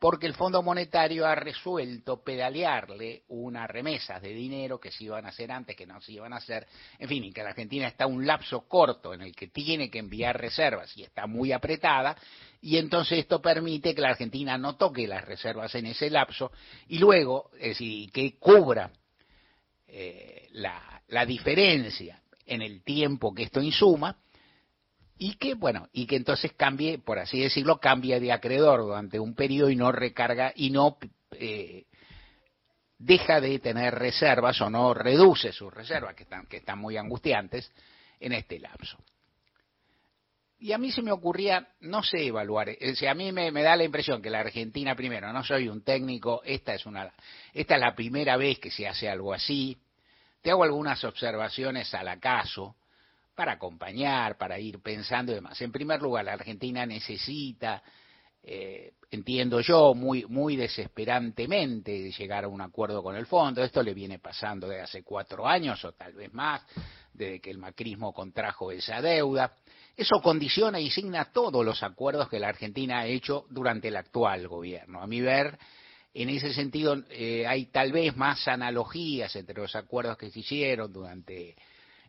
porque 0.00 0.26
el 0.26 0.34
Fondo 0.34 0.62
Monetario 0.62 1.26
ha 1.26 1.34
resuelto 1.34 2.24
pedalearle 2.24 3.24
unas 3.28 3.68
remesas 3.68 4.22
de 4.22 4.30
dinero 4.30 4.80
que 4.80 4.90
se 4.90 5.04
iban 5.04 5.26
a 5.26 5.28
hacer 5.28 5.52
antes, 5.52 5.76
que 5.76 5.86
no 5.86 6.00
se 6.00 6.12
iban 6.12 6.32
a 6.32 6.36
hacer, 6.36 6.66
en 6.98 7.06
fin, 7.06 7.22
y 7.22 7.32
que 7.32 7.42
la 7.42 7.50
Argentina 7.50 7.86
está 7.86 8.06
un 8.06 8.26
lapso 8.26 8.66
corto 8.66 9.12
en 9.12 9.20
el 9.20 9.36
que 9.36 9.48
tiene 9.48 9.90
que 9.90 9.98
enviar 9.98 10.40
reservas 10.40 10.96
y 10.96 11.02
está 11.02 11.26
muy 11.26 11.52
apretada, 11.52 12.16
y 12.62 12.78
entonces 12.78 13.18
esto 13.18 13.42
permite 13.42 13.94
que 13.94 14.00
la 14.00 14.08
Argentina 14.08 14.56
no 14.56 14.76
toque 14.76 15.06
las 15.06 15.26
reservas 15.26 15.74
en 15.74 15.84
ese 15.84 16.08
lapso 16.08 16.50
y 16.88 16.98
luego, 16.98 17.50
es 17.54 17.68
decir, 17.68 18.10
que 18.10 18.38
cubra 18.38 18.90
eh, 19.86 20.48
la, 20.52 21.02
la 21.08 21.26
diferencia 21.26 22.22
en 22.46 22.62
el 22.62 22.82
tiempo 22.82 23.34
que 23.34 23.42
esto 23.42 23.60
insuma, 23.60 24.16
y 25.22 25.34
que 25.34 25.52
bueno 25.52 25.86
y 25.92 26.06
que 26.06 26.16
entonces 26.16 26.54
cambie 26.54 26.98
por 26.98 27.18
así 27.18 27.38
decirlo 27.38 27.78
cambia 27.78 28.18
de 28.18 28.32
acreedor 28.32 28.80
durante 28.80 29.20
un 29.20 29.34
periodo 29.34 29.68
y 29.68 29.76
no 29.76 29.92
recarga 29.92 30.52
y 30.56 30.70
no 30.70 30.96
eh, 31.32 31.84
deja 32.96 33.38
de 33.38 33.58
tener 33.58 33.94
reservas 33.94 34.58
o 34.62 34.70
no 34.70 34.94
reduce 34.94 35.52
sus 35.52 35.72
reservas 35.72 36.14
que 36.14 36.22
están 36.22 36.46
que 36.46 36.56
están 36.56 36.78
muy 36.78 36.96
angustiantes 36.96 37.70
en 38.18 38.32
este 38.32 38.58
lapso. 38.58 38.98
Y 40.58 40.72
a 40.72 40.78
mí 40.78 40.92
se 40.92 41.00
me 41.00 41.10
ocurría, 41.10 41.68
no 41.80 42.02
sé 42.02 42.26
evaluar, 42.26 42.68
o 42.68 43.08
a 43.08 43.14
mí 43.14 43.32
me, 43.32 43.50
me, 43.50 43.62
da 43.62 43.76
la 43.76 43.84
impresión 43.84 44.20
que 44.20 44.28
la 44.28 44.40
Argentina, 44.40 44.94
primero, 44.94 45.32
no 45.32 45.42
soy 45.42 45.68
un 45.68 45.82
técnico, 45.82 46.42
esta 46.44 46.74
es, 46.74 46.84
una, 46.84 47.10
esta 47.54 47.76
es 47.76 47.80
la 47.80 47.94
primera 47.94 48.36
vez 48.36 48.58
que 48.58 48.70
se 48.70 48.86
hace 48.86 49.08
algo 49.08 49.32
así, 49.32 49.78
te 50.42 50.50
hago 50.50 50.62
algunas 50.62 51.02
observaciones 51.02 51.94
al 51.94 52.08
acaso, 52.08 52.76
para 53.40 53.52
acompañar, 53.52 54.36
para 54.36 54.58
ir 54.58 54.82
pensando 54.82 55.32
y 55.32 55.36
demás. 55.36 55.58
En 55.62 55.72
primer 55.72 56.02
lugar, 56.02 56.26
la 56.26 56.34
Argentina 56.34 56.84
necesita, 56.84 57.82
eh, 58.42 58.92
entiendo 59.10 59.62
yo, 59.62 59.94
muy, 59.94 60.26
muy 60.26 60.56
desesperantemente 60.56 62.12
llegar 62.12 62.44
a 62.44 62.48
un 62.48 62.60
acuerdo 62.60 63.02
con 63.02 63.16
el 63.16 63.24
fondo. 63.24 63.64
Esto 63.64 63.82
le 63.82 63.94
viene 63.94 64.18
pasando 64.18 64.68
de 64.68 64.82
hace 64.82 65.02
cuatro 65.02 65.48
años 65.48 65.82
o 65.86 65.92
tal 65.92 66.12
vez 66.12 66.30
más, 66.34 66.60
desde 67.14 67.40
que 67.40 67.50
el 67.50 67.56
macrismo 67.56 68.12
contrajo 68.12 68.72
esa 68.72 69.00
deuda. 69.00 69.54
Eso 69.96 70.20
condiciona 70.20 70.78
y 70.78 70.90
signa 70.90 71.32
todos 71.32 71.64
los 71.64 71.82
acuerdos 71.82 72.28
que 72.28 72.40
la 72.40 72.48
Argentina 72.48 72.98
ha 72.98 73.06
hecho 73.06 73.46
durante 73.48 73.88
el 73.88 73.96
actual 73.96 74.48
gobierno. 74.48 75.00
A 75.00 75.06
mi 75.06 75.22
ver, 75.22 75.58
en 76.12 76.28
ese 76.28 76.52
sentido, 76.52 76.94
eh, 77.08 77.46
hay 77.46 77.70
tal 77.70 77.90
vez 77.90 78.14
más 78.18 78.46
analogías 78.48 79.34
entre 79.34 79.62
los 79.62 79.74
acuerdos 79.74 80.18
que 80.18 80.30
se 80.30 80.40
hicieron 80.40 80.92
durante 80.92 81.56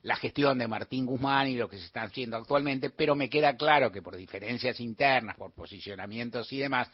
la 0.03 0.15
gestión 0.15 0.58
de 0.58 0.67
Martín 0.67 1.05
Guzmán 1.05 1.48
y 1.48 1.55
lo 1.55 1.70
que 1.70 1.77
se 1.77 1.86
está 1.86 2.03
haciendo 2.03 2.38
actualmente, 2.38 2.89
pero 2.89 3.15
me 3.15 3.29
queda 3.29 3.55
claro 3.55 3.91
que 3.91 4.01
por 4.01 4.15
diferencias 4.15 4.79
internas, 4.79 5.36
por 5.38 5.53
posicionamientos 5.53 6.51
y 6.53 6.60
demás, 6.60 6.89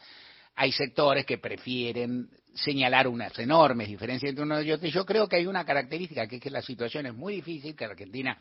hay 0.56 0.72
sectores 0.72 1.24
que 1.24 1.38
prefieren 1.38 2.28
señalar 2.52 3.06
unas 3.06 3.38
enormes 3.38 3.86
diferencias 3.86 4.30
entre 4.30 4.44
unos 4.44 4.64
y 4.64 4.72
otros. 4.72 4.92
Yo 4.92 5.06
creo 5.06 5.28
que 5.28 5.36
hay 5.36 5.46
una 5.46 5.64
característica, 5.64 6.26
que 6.26 6.36
es 6.36 6.42
que 6.42 6.50
la 6.50 6.62
situación 6.62 7.06
es 7.06 7.14
muy 7.14 7.36
difícil, 7.36 7.76
que 7.76 7.84
Argentina 7.84 8.36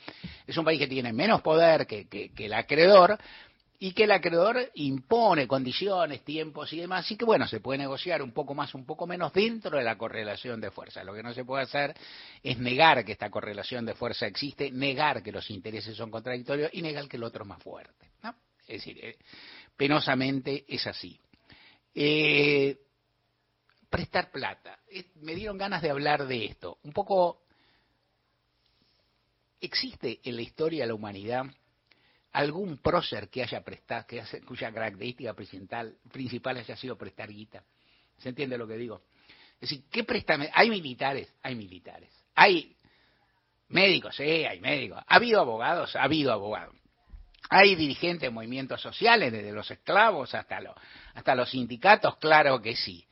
es 0.47 0.57
un 0.57 0.65
país 0.65 0.79
que 0.79 0.87
tiene 0.87 1.13
menos 1.13 1.41
poder 1.41 1.85
que, 1.85 2.07
que 2.07 2.31
el 2.37 2.53
acreedor, 2.53 3.19
y 3.79 3.91
que 3.91 4.05
el 4.05 4.11
acreedor 4.11 4.71
impone 4.73 5.47
condiciones, 5.47 6.23
tiempos 6.23 6.73
y 6.73 6.79
demás, 6.79 7.09
y 7.11 7.15
que 7.15 7.25
bueno, 7.25 7.47
se 7.47 7.59
puede 7.59 7.77
negociar 7.77 8.23
un 8.23 8.31
poco 8.31 8.55
más, 8.55 8.73
un 8.73 8.85
poco 8.85 9.05
menos 9.05 9.31
dentro 9.33 9.77
de 9.77 9.83
la 9.83 9.97
correlación 9.97 10.59
de 10.59 10.71
fuerza. 10.71 11.03
Lo 11.03 11.13
que 11.13 11.21
no 11.21 11.33
se 11.33 11.45
puede 11.45 11.63
hacer 11.63 11.95
es 12.41 12.57
negar 12.57 13.05
que 13.05 13.11
esta 13.11 13.29
correlación 13.29 13.85
de 13.85 13.93
fuerza 13.93 14.25
existe, 14.25 14.71
negar 14.71 15.21
que 15.21 15.31
los 15.31 15.49
intereses 15.51 15.95
son 15.95 16.09
contradictorios 16.09 16.71
y 16.73 16.81
negar 16.81 17.07
que 17.07 17.17
el 17.17 17.23
otro 17.23 17.43
es 17.43 17.47
más 17.47 17.61
fuerte. 17.61 18.07
Es 18.61 18.83
decir, 18.83 18.99
eh, 19.01 19.17
penosamente 19.77 20.65
es 20.67 20.85
así. 20.87 21.17
Eh, 21.93 22.77
prestar 23.89 24.31
plata. 24.31 24.79
me 25.21 25.35
dieron 25.35 25.57
ganas 25.57 25.81
de 25.81 25.91
hablar 25.91 26.27
de 26.27 26.45
esto. 26.45 26.79
Un 26.83 26.91
poco, 26.91 27.43
¿existe 29.61 30.19
en 30.23 30.35
la 30.35 30.41
historia 30.41 30.83
de 30.83 30.87
la 30.87 30.95
humanidad 30.95 31.45
algún 32.33 32.77
prócer 32.77 33.29
que 33.29 33.43
haya 33.43 33.63
prestado, 33.63 34.05
que 34.05 34.23
cuya 34.45 34.71
característica 34.71 35.33
principal, 35.33 35.95
principal 36.11 36.57
haya 36.57 36.75
sido 36.75 36.97
prestar 36.97 37.29
guita. 37.29 37.63
¿Se 38.17 38.29
entiende 38.29 38.57
lo 38.57 38.67
que 38.67 38.77
digo? 38.77 39.03
Es 39.55 39.69
decir, 39.69 39.85
¿qué 39.91 40.03
préstame? 40.03 40.49
Hay 40.53 40.69
militares, 40.69 41.33
hay 41.41 41.55
militares. 41.55 42.11
Hay 42.35 42.75
médicos, 43.69 44.15
sí, 44.15 44.23
hay 44.23 44.59
médicos. 44.59 45.03
Ha 45.07 45.15
habido 45.15 45.41
abogados, 45.41 45.95
ha 45.95 46.03
habido 46.03 46.31
abogados. 46.31 46.75
Hay 47.49 47.75
dirigentes 47.75 48.21
de 48.21 48.29
movimientos 48.29 48.81
sociales, 48.81 49.31
desde 49.31 49.51
los 49.51 49.69
esclavos 49.71 50.35
hasta, 50.35 50.59
los 50.59 50.75
hasta 51.13 51.33
los 51.33 51.49
sindicatos, 51.49 52.17
claro 52.17 52.61
que 52.61 52.75
sí. 52.75 53.07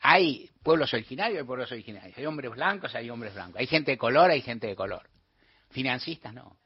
Hay 0.00 0.50
pueblos 0.62 0.92
originarios, 0.92 1.38
hay 1.38 1.46
pueblos 1.46 1.72
originarios. 1.72 2.18
Hay 2.18 2.26
hombres 2.26 2.50
blancos, 2.50 2.94
hay 2.94 3.08
hombres 3.08 3.32
blancos. 3.32 3.60
Hay 3.60 3.66
gente 3.66 3.92
de 3.92 3.98
color, 3.98 4.30
hay 4.30 4.42
gente 4.42 4.66
de 4.66 4.76
color. 4.76 5.08
Financistas 5.70 6.34
no. 6.34 6.58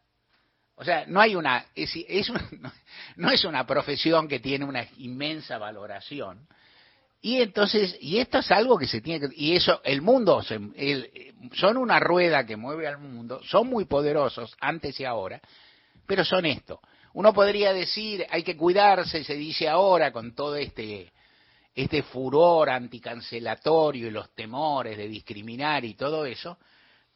O 0.78 0.84
sea, 0.84 1.04
no 1.06 1.20
hay 1.20 1.34
una, 1.34 1.66
es, 1.74 1.92
no 3.16 3.30
es 3.30 3.44
una 3.44 3.66
profesión 3.66 4.28
que 4.28 4.38
tiene 4.38 4.64
una 4.64 4.86
inmensa 4.98 5.58
valoración. 5.58 6.46
Y 7.20 7.42
entonces, 7.42 7.96
y 8.00 8.18
esto 8.18 8.38
es 8.38 8.50
algo 8.52 8.78
que 8.78 8.86
se 8.86 9.00
tiene 9.00 9.28
que, 9.28 9.34
y 9.34 9.56
eso, 9.56 9.80
el 9.82 10.02
mundo, 10.02 10.40
son 11.52 11.76
una 11.76 11.98
rueda 11.98 12.46
que 12.46 12.56
mueve 12.56 12.86
al 12.86 12.98
mundo, 12.98 13.40
son 13.42 13.66
muy 13.66 13.86
poderosos 13.86 14.56
antes 14.60 14.98
y 15.00 15.04
ahora, 15.04 15.40
pero 16.06 16.24
son 16.24 16.46
esto. 16.46 16.80
Uno 17.14 17.34
podría 17.34 17.72
decir, 17.72 18.24
hay 18.30 18.44
que 18.44 18.56
cuidarse, 18.56 19.24
se 19.24 19.34
dice 19.34 19.68
ahora 19.68 20.12
con 20.12 20.32
todo 20.36 20.54
este, 20.54 21.12
este 21.74 22.04
furor 22.04 22.70
anticancelatorio 22.70 24.06
y 24.06 24.12
los 24.12 24.32
temores 24.36 24.96
de 24.96 25.08
discriminar 25.08 25.84
y 25.84 25.94
todo 25.94 26.24
eso, 26.24 26.56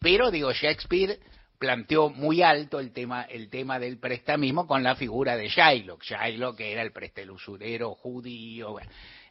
pero 0.01 0.33
digo, 0.33 0.53
Shakespeare 0.53 1.21
planteó 1.63 2.11
muy 2.11 2.43
alto 2.43 2.81
el 2.81 2.93
tema, 2.93 3.23
el 3.23 3.49
tema 3.49 3.79
del 3.79 4.01
prestamismo 4.01 4.67
con 4.67 4.83
la 4.83 4.97
figura 4.97 5.37
de 5.37 5.49
Shylock. 5.49 6.03
Shylock 6.03 6.57
que 6.57 6.73
era 6.73 6.83
el 6.83 6.91
prestelusurero 6.91 7.95
judío, 7.95 8.79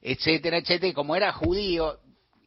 etcétera, 0.02 0.60
etcétera. 0.60 0.92
Y 0.92 0.94
como 0.94 1.18
era 1.18 1.34
judío, 1.34 2.00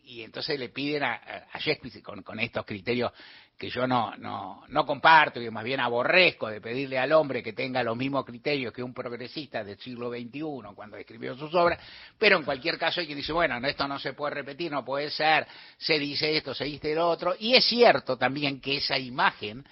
y 0.03 0.23
entonces 0.23 0.59
le 0.59 0.71
piden 0.71 1.03
a, 1.03 1.17
a 1.53 1.59
Shakespeare 1.59 2.03
con, 2.03 2.23
con, 2.23 2.41
estos 2.41 2.65
criterios 2.65 3.13
que 3.57 3.71
yo 3.71 3.87
no, 3.87 4.17
no, 4.17 4.65
no 4.69 4.85
comparto 4.85 5.41
y 5.41 5.49
más 5.51 5.65
bien 5.65 5.81
aborrezco 5.81 6.49
de 6.49 6.61
pedirle 6.61 6.99
al 6.99 7.13
hombre 7.13 7.43
que 7.43 7.53
tenga 7.53 7.83
los 7.83 7.97
mismos 7.97 8.25
criterios 8.25 8.73
que 8.73 8.83
un 8.83 8.93
progresista 8.93 9.63
del 9.63 9.79
siglo 9.79 10.11
XXI 10.11 10.75
cuando 10.75 10.97
escribió 10.97 11.37
sus 11.37 11.55
obras, 11.55 11.79
pero 12.19 12.37
en 12.37 12.45
cualquier 12.45 12.79
caso 12.79 13.01
hay 13.01 13.07
quien 13.07 13.19
dice, 13.19 13.33
bueno, 13.33 13.57
esto 13.67 13.87
no 13.87 13.99
se 13.99 14.13
puede 14.13 14.35
repetir, 14.35 14.73
no 14.73 14.85
puede 14.85 15.11
ser, 15.11 15.47
se 15.77 15.99
dice 15.99 16.37
esto, 16.37 16.53
se 16.53 16.65
dice 16.65 16.95
lo 16.95 17.09
otro, 17.09 17.35
y 17.39 17.55
es 17.55 17.65
cierto 17.65 18.17
también 18.17 18.61
que 18.61 18.77
esa 18.77 18.99
imagen 18.99 19.65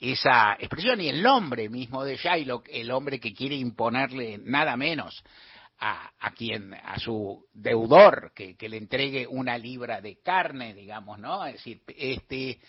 esa 0.00 0.54
expresión 0.54 1.00
y 1.00 1.08
el 1.08 1.22
nombre 1.22 1.68
mismo 1.68 2.04
de 2.04 2.16
Shylock, 2.16 2.68
el 2.70 2.90
hombre 2.92 3.18
que 3.18 3.34
quiere 3.34 3.56
imponerle 3.56 4.38
nada 4.38 4.76
menos 4.76 5.24
a, 5.80 6.12
a 6.20 6.30
quien, 6.32 6.72
a 6.72 6.98
su 6.98 7.44
deudor, 7.52 8.32
que, 8.34 8.56
que, 8.56 8.68
le 8.68 8.76
entregue 8.76 9.26
una 9.26 9.58
libra 9.58 10.00
de 10.00 10.20
carne, 10.20 10.72
digamos, 10.74 11.18
¿no? 11.18 11.44
Es 11.46 11.54
decir, 11.54 11.82
este, 11.96 12.60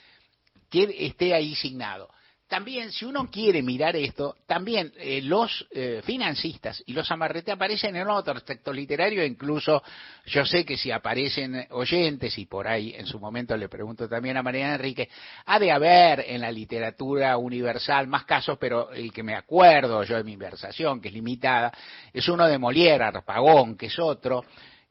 que 0.69 0.95
esté 0.99 1.33
ahí 1.33 1.55
signado. 1.55 2.09
También, 2.49 2.91
si 2.91 3.05
uno 3.05 3.29
quiere 3.29 3.61
mirar 3.61 3.95
esto, 3.95 4.37
también 4.47 4.91
eh, 4.97 5.21
los 5.21 5.67
eh, 5.69 6.01
financistas 6.03 6.81
y 6.87 6.93
los 6.93 7.11
amarrete 7.11 7.51
aparecen 7.51 7.95
en 7.95 8.07
otros 8.07 8.43
textos 8.43 8.75
literarios, 8.75 9.27
incluso 9.27 9.83
yo 10.25 10.43
sé 10.43 10.65
que 10.65 10.75
si 10.75 10.89
aparecen 10.89 11.67
oyentes, 11.69 12.35
y 12.39 12.47
por 12.47 12.67
ahí 12.67 12.95
en 12.97 13.05
su 13.05 13.19
momento 13.19 13.55
le 13.55 13.69
pregunto 13.69 14.09
también 14.09 14.35
a 14.35 14.41
Mariana 14.41 14.73
Enrique, 14.73 15.09
ha 15.45 15.59
de 15.59 15.71
haber 15.71 16.25
en 16.27 16.41
la 16.41 16.51
literatura 16.51 17.37
universal 17.37 18.07
más 18.07 18.25
casos, 18.25 18.57
pero 18.59 18.91
el 18.93 19.13
que 19.13 19.21
me 19.21 19.35
acuerdo 19.35 20.01
yo 20.03 20.17
de 20.17 20.23
mi 20.23 20.33
inversación, 20.33 20.99
que 20.99 21.09
es 21.09 21.13
limitada, 21.13 21.71
es 22.11 22.27
uno 22.29 22.47
de 22.47 22.57
Molière, 22.57 23.03
Arpagón, 23.03 23.77
que 23.77 23.85
es 23.85 23.99
otro, 23.99 24.43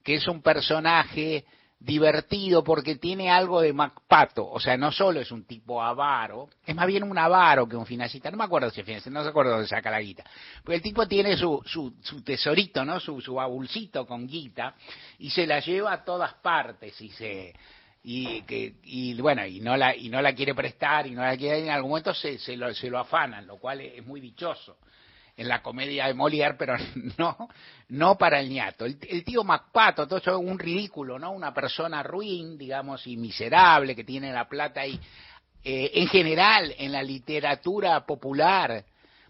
que 0.05 0.15
es 0.15 0.29
un 0.29 0.43
personaje 0.43 1.45
divertido 1.81 2.65
porque 2.65 2.97
tiene 2.97 3.31
algo 3.31 3.61
de 3.61 3.73
Macpato, 3.73 4.49
o 4.49 4.59
sea, 4.59 4.77
no 4.77 4.91
solo 4.91 5.21
es 5.21 5.31
un 5.31 5.45
tipo 5.45 5.81
avaro, 5.81 6.49
es 6.67 6.75
más 6.75 6.87
bien 6.87 7.05
un 7.05 7.17
avaro 7.17 7.69
que 7.69 7.77
un 7.77 7.87
financista, 7.87 8.31
no 8.31 8.37
me 8.37 8.45
acuerdo 8.45 8.71
si 8.71 8.81
es 8.81 8.87
financista, 8.87 9.11
no 9.11 9.23
se 9.23 9.29
acuerdo 9.29 9.53
dónde 9.53 9.69
saca 9.69 9.91
la 9.91 10.01
guita, 10.01 10.25
porque 10.65 10.77
el 10.77 10.83
tipo 10.83 11.07
tiene 11.07 11.37
su, 11.37 11.63
su, 11.65 11.95
su 12.03 12.23
tesorito, 12.23 12.85
¿no? 12.85 12.99
Su, 12.99 13.21
su 13.21 13.41
abulcito 13.41 14.07
con 14.07 14.27
guita 14.27 14.75
y 15.19 15.31
se 15.31 15.47
la 15.47 15.61
lleva 15.61 15.93
a 15.93 16.05
todas 16.05 16.35
partes 16.35 17.01
y 17.01 17.11
se 17.11 17.55
y 18.03 18.43
que 18.43 18.75
y 18.85 19.21
bueno 19.21 19.45
y 19.45 19.61
no 19.61 19.77
la 19.77 19.95
y 19.95 20.09
no 20.09 20.23
la 20.23 20.33
quiere 20.33 20.55
prestar 20.55 21.07
y 21.07 21.11
no 21.11 21.23
la 21.23 21.37
quiere 21.37 21.65
en 21.65 21.71
algún 21.71 21.91
momento 21.91 22.15
se, 22.15 22.39
se 22.39 22.57
lo, 22.57 22.73
se 22.73 22.89
lo 22.89 22.99
afanan 22.99 23.47
lo 23.47 23.57
cual 23.57 23.81
es 23.81 24.05
muy 24.07 24.21
dichoso 24.21 24.79
en 25.39 25.47
la 25.47 25.63
comedia 25.63 26.09
de 26.09 26.15
Molière, 26.15 26.57
pero 26.59 26.77
no, 27.17 27.49
no 27.91 28.19
para 28.19 28.41
el 28.41 28.51
ñato. 28.51 28.85
El, 28.85 29.25
tío 29.25 29.45
Macpato, 29.45 30.07
todo 30.07 30.19
eso 30.19 30.33
es 30.33 30.37
un 30.37 30.59
ridículo, 30.59 31.19
¿no? 31.19 31.31
Una 31.31 31.55
persona 31.55 32.03
ruin, 32.03 32.59
digamos, 32.59 33.07
y 33.07 33.17
miserable, 33.17 33.95
que 33.95 34.03
tiene 34.03 34.33
la 34.33 34.49
plata 34.49 34.81
ahí. 34.81 35.01
Eh, 35.63 35.93
en 35.95 36.09
general, 36.09 36.75
en 36.77 36.91
la 36.91 37.05
literatura 37.05 38.05
popular 38.05 38.85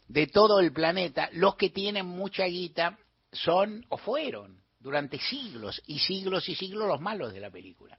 de 0.08 0.26
todo 0.28 0.60
el 0.60 0.72
planeta, 0.72 1.28
los 1.32 1.56
que 1.56 1.68
tienen 1.68 2.06
mucha 2.06 2.46
guita 2.46 2.96
son 3.30 3.84
o 3.90 3.98
fueron 3.98 4.58
durante 4.80 5.18
siglos 5.18 5.82
y 5.86 5.98
siglos 5.98 6.48
y 6.48 6.54
siglos 6.54 6.88
los 6.88 7.02
malos 7.02 7.34
de 7.34 7.40
la 7.40 7.50
película. 7.50 7.98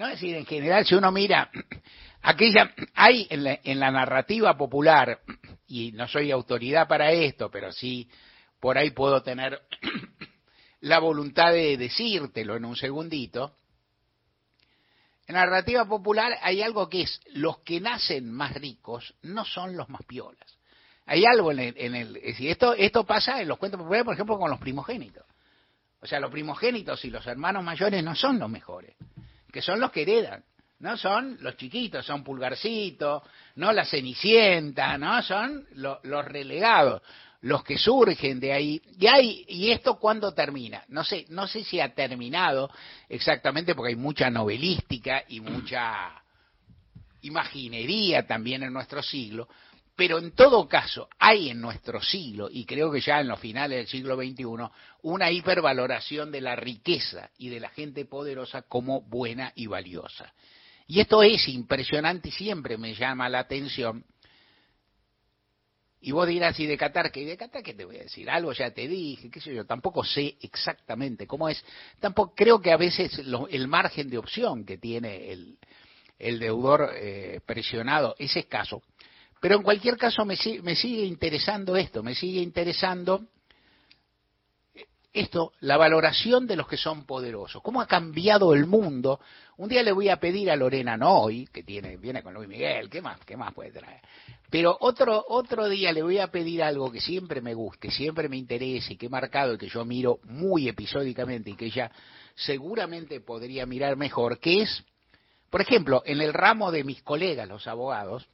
¿No? 0.00 0.06
Es 0.06 0.12
decir, 0.12 0.34
en 0.34 0.46
general, 0.46 0.86
si 0.86 0.94
uno 0.94 1.12
mira 1.12 1.50
aquella, 2.22 2.72
hay 2.94 3.26
en 3.28 3.44
la, 3.44 3.60
en 3.62 3.78
la 3.78 3.90
narrativa 3.90 4.56
popular 4.56 5.20
y 5.68 5.92
no 5.92 6.08
soy 6.08 6.30
autoridad 6.30 6.88
para 6.88 7.12
esto, 7.12 7.50
pero 7.50 7.70
sí 7.70 8.08
por 8.58 8.78
ahí 8.78 8.92
puedo 8.92 9.22
tener 9.22 9.60
la 10.80 11.00
voluntad 11.00 11.52
de 11.52 11.76
decírtelo 11.76 12.56
en 12.56 12.64
un 12.64 12.76
segundito. 12.76 13.54
En 15.26 15.34
la 15.34 15.44
narrativa 15.44 15.84
popular 15.84 16.32
hay 16.40 16.62
algo 16.62 16.88
que 16.88 17.02
es, 17.02 17.20
los 17.34 17.58
que 17.58 17.78
nacen 17.78 18.32
más 18.32 18.54
ricos 18.54 19.14
no 19.20 19.44
son 19.44 19.76
los 19.76 19.90
más 19.90 20.02
piolas. 20.06 20.58
Hay 21.04 21.26
algo 21.26 21.52
en 21.52 21.58
el, 21.58 21.74
en 21.76 21.94
el 21.94 22.16
es 22.16 22.22
decir, 22.22 22.48
esto 22.48 22.72
esto 22.72 23.04
pasa 23.04 23.42
en 23.42 23.48
los 23.48 23.58
cuentos 23.58 23.78
populares, 23.78 24.06
por 24.06 24.14
ejemplo, 24.14 24.38
con 24.38 24.50
los 24.50 24.60
primogénitos. 24.60 25.26
O 26.00 26.06
sea, 26.06 26.20
los 26.20 26.30
primogénitos 26.30 27.04
y 27.04 27.10
los 27.10 27.26
hermanos 27.26 27.62
mayores 27.62 28.02
no 28.02 28.14
son 28.14 28.38
los 28.38 28.48
mejores, 28.48 28.96
que 29.52 29.62
son 29.62 29.80
los 29.80 29.90
que 29.90 30.02
heredan. 30.02 30.42
No 30.80 30.96
son 30.96 31.36
los 31.40 31.56
chiquitos, 31.58 32.06
son 32.06 32.24
Pulgarcito, 32.24 33.22
no 33.56 33.70
la 33.72 33.84
Cenicienta, 33.84 34.96
no 34.96 35.22
son 35.22 35.66
lo- 35.74 36.00
los 36.04 36.24
relegados, 36.24 37.02
los 37.42 37.62
que 37.64 37.76
surgen 37.76 38.40
de 38.40 38.52
ahí. 38.54 38.82
Y 38.98 39.06
hay, 39.06 39.44
y 39.48 39.70
esto 39.72 39.98
cuándo 39.98 40.32
termina? 40.32 40.82
No 40.88 41.04
sé, 41.04 41.26
no 41.28 41.46
sé 41.46 41.64
si 41.64 41.80
ha 41.80 41.94
terminado 41.94 42.70
exactamente 43.10 43.74
porque 43.74 43.90
hay 43.90 43.96
mucha 43.96 44.30
novelística 44.30 45.24
y 45.28 45.40
mucha 45.40 46.12
imaginería 47.22 48.26
también 48.26 48.62
en 48.62 48.72
nuestro 48.72 49.02
siglo, 49.02 49.48
pero 50.00 50.16
en 50.16 50.30
todo 50.30 50.66
caso 50.66 51.10
hay 51.18 51.50
en 51.50 51.60
nuestro 51.60 52.00
siglo, 52.00 52.48
y 52.50 52.64
creo 52.64 52.90
que 52.90 53.02
ya 53.02 53.20
en 53.20 53.28
los 53.28 53.38
finales 53.38 53.76
del 53.76 53.86
siglo 53.86 54.16
XXI, 54.16 54.46
una 55.02 55.30
hipervaloración 55.30 56.32
de 56.32 56.40
la 56.40 56.56
riqueza 56.56 57.28
y 57.36 57.50
de 57.50 57.60
la 57.60 57.68
gente 57.68 58.06
poderosa 58.06 58.62
como 58.62 59.02
buena 59.02 59.52
y 59.56 59.66
valiosa. 59.66 60.32
Y 60.86 61.00
esto 61.00 61.22
es 61.22 61.46
impresionante 61.48 62.30
y 62.30 62.32
siempre 62.32 62.78
me 62.78 62.94
llama 62.94 63.28
la 63.28 63.40
atención. 63.40 64.06
Y 66.00 66.12
vos 66.12 66.26
dirás, 66.26 66.58
¿y 66.58 66.64
de 66.64 66.78
Qatar 66.78 67.12
qué? 67.12 67.20
¿Y 67.20 67.26
de 67.26 67.36
Qatar 67.36 67.62
qué 67.62 67.74
te 67.74 67.84
voy 67.84 67.96
a 67.98 68.04
decir? 68.04 68.30
Algo 68.30 68.54
ya 68.54 68.70
te 68.70 68.88
dije, 68.88 69.30
qué 69.30 69.38
sé 69.38 69.54
yo, 69.54 69.66
tampoco 69.66 70.02
sé 70.02 70.38
exactamente 70.40 71.26
cómo 71.26 71.46
es. 71.46 71.62
Tampoco 71.98 72.32
creo 72.34 72.58
que 72.62 72.72
a 72.72 72.78
veces 72.78 73.20
el 73.50 73.68
margen 73.68 74.08
de 74.08 74.16
opción 74.16 74.64
que 74.64 74.78
tiene 74.78 75.30
el, 75.30 75.58
el 76.18 76.38
deudor 76.38 76.90
eh, 76.94 77.40
presionado 77.44 78.14
es 78.18 78.34
escaso. 78.34 78.82
Pero 79.40 79.56
en 79.56 79.62
cualquier 79.62 79.96
caso 79.96 80.24
me, 80.24 80.36
me 80.62 80.76
sigue 80.76 81.04
interesando 81.04 81.76
esto, 81.76 82.02
me 82.02 82.14
sigue 82.14 82.40
interesando 82.40 83.22
esto, 85.12 85.52
la 85.60 85.76
valoración 85.76 86.46
de 86.46 86.56
los 86.56 86.68
que 86.68 86.76
son 86.76 87.04
poderosos. 87.04 87.62
¿Cómo 87.62 87.80
ha 87.80 87.86
cambiado 87.86 88.54
el 88.54 88.66
mundo? 88.66 89.18
Un 89.56 89.68
día 89.68 89.82
le 89.82 89.92
voy 89.92 90.08
a 90.08 90.20
pedir 90.20 90.50
a 90.50 90.56
Lorena 90.56 90.96
Noy, 90.96 91.48
que 91.52 91.64
tiene, 91.64 91.96
viene 91.96 92.22
con 92.22 92.34
Luis 92.34 92.48
Miguel, 92.48 92.88
¿qué 92.88 93.02
más, 93.02 93.18
qué 93.24 93.36
más 93.36 93.52
puede 93.52 93.72
traer? 93.72 94.00
Pero 94.50 94.76
otro, 94.80 95.24
otro 95.28 95.68
día 95.68 95.92
le 95.92 96.02
voy 96.02 96.18
a 96.18 96.28
pedir 96.28 96.62
algo 96.62 96.92
que 96.92 97.00
siempre 97.00 97.40
me 97.40 97.54
guste, 97.54 97.90
siempre 97.90 98.28
me 98.28 98.36
interese, 98.36 98.96
que 98.96 99.06
he 99.06 99.08
marcado 99.08 99.54
y 99.54 99.58
que 99.58 99.68
yo 99.68 99.84
miro 99.84 100.20
muy 100.24 100.68
episódicamente 100.68 101.50
y 101.50 101.56
que 101.56 101.66
ella 101.66 101.90
seguramente 102.34 103.20
podría 103.20 103.66
mirar 103.66 103.96
mejor, 103.96 104.38
que 104.38 104.62
es, 104.62 104.84
por 105.50 105.60
ejemplo, 105.60 106.02
en 106.06 106.20
el 106.20 106.32
ramo 106.32 106.70
de 106.70 106.84
mis 106.84 107.02
colegas, 107.02 107.48
los 107.48 107.66
abogados, 107.66 108.28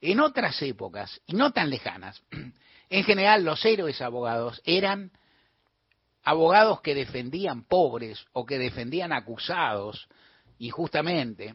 en 0.00 0.20
otras 0.20 0.60
épocas, 0.62 1.20
y 1.26 1.34
no 1.34 1.52
tan 1.52 1.70
lejanas, 1.70 2.22
en 2.90 3.04
general 3.04 3.44
los 3.44 3.64
héroes 3.64 4.00
abogados 4.00 4.60
eran 4.64 5.10
abogados 6.24 6.80
que 6.80 6.94
defendían 6.94 7.64
pobres 7.64 8.24
o 8.32 8.44
que 8.44 8.58
defendían 8.58 9.12
acusados 9.12 10.08
injustamente, 10.58 11.54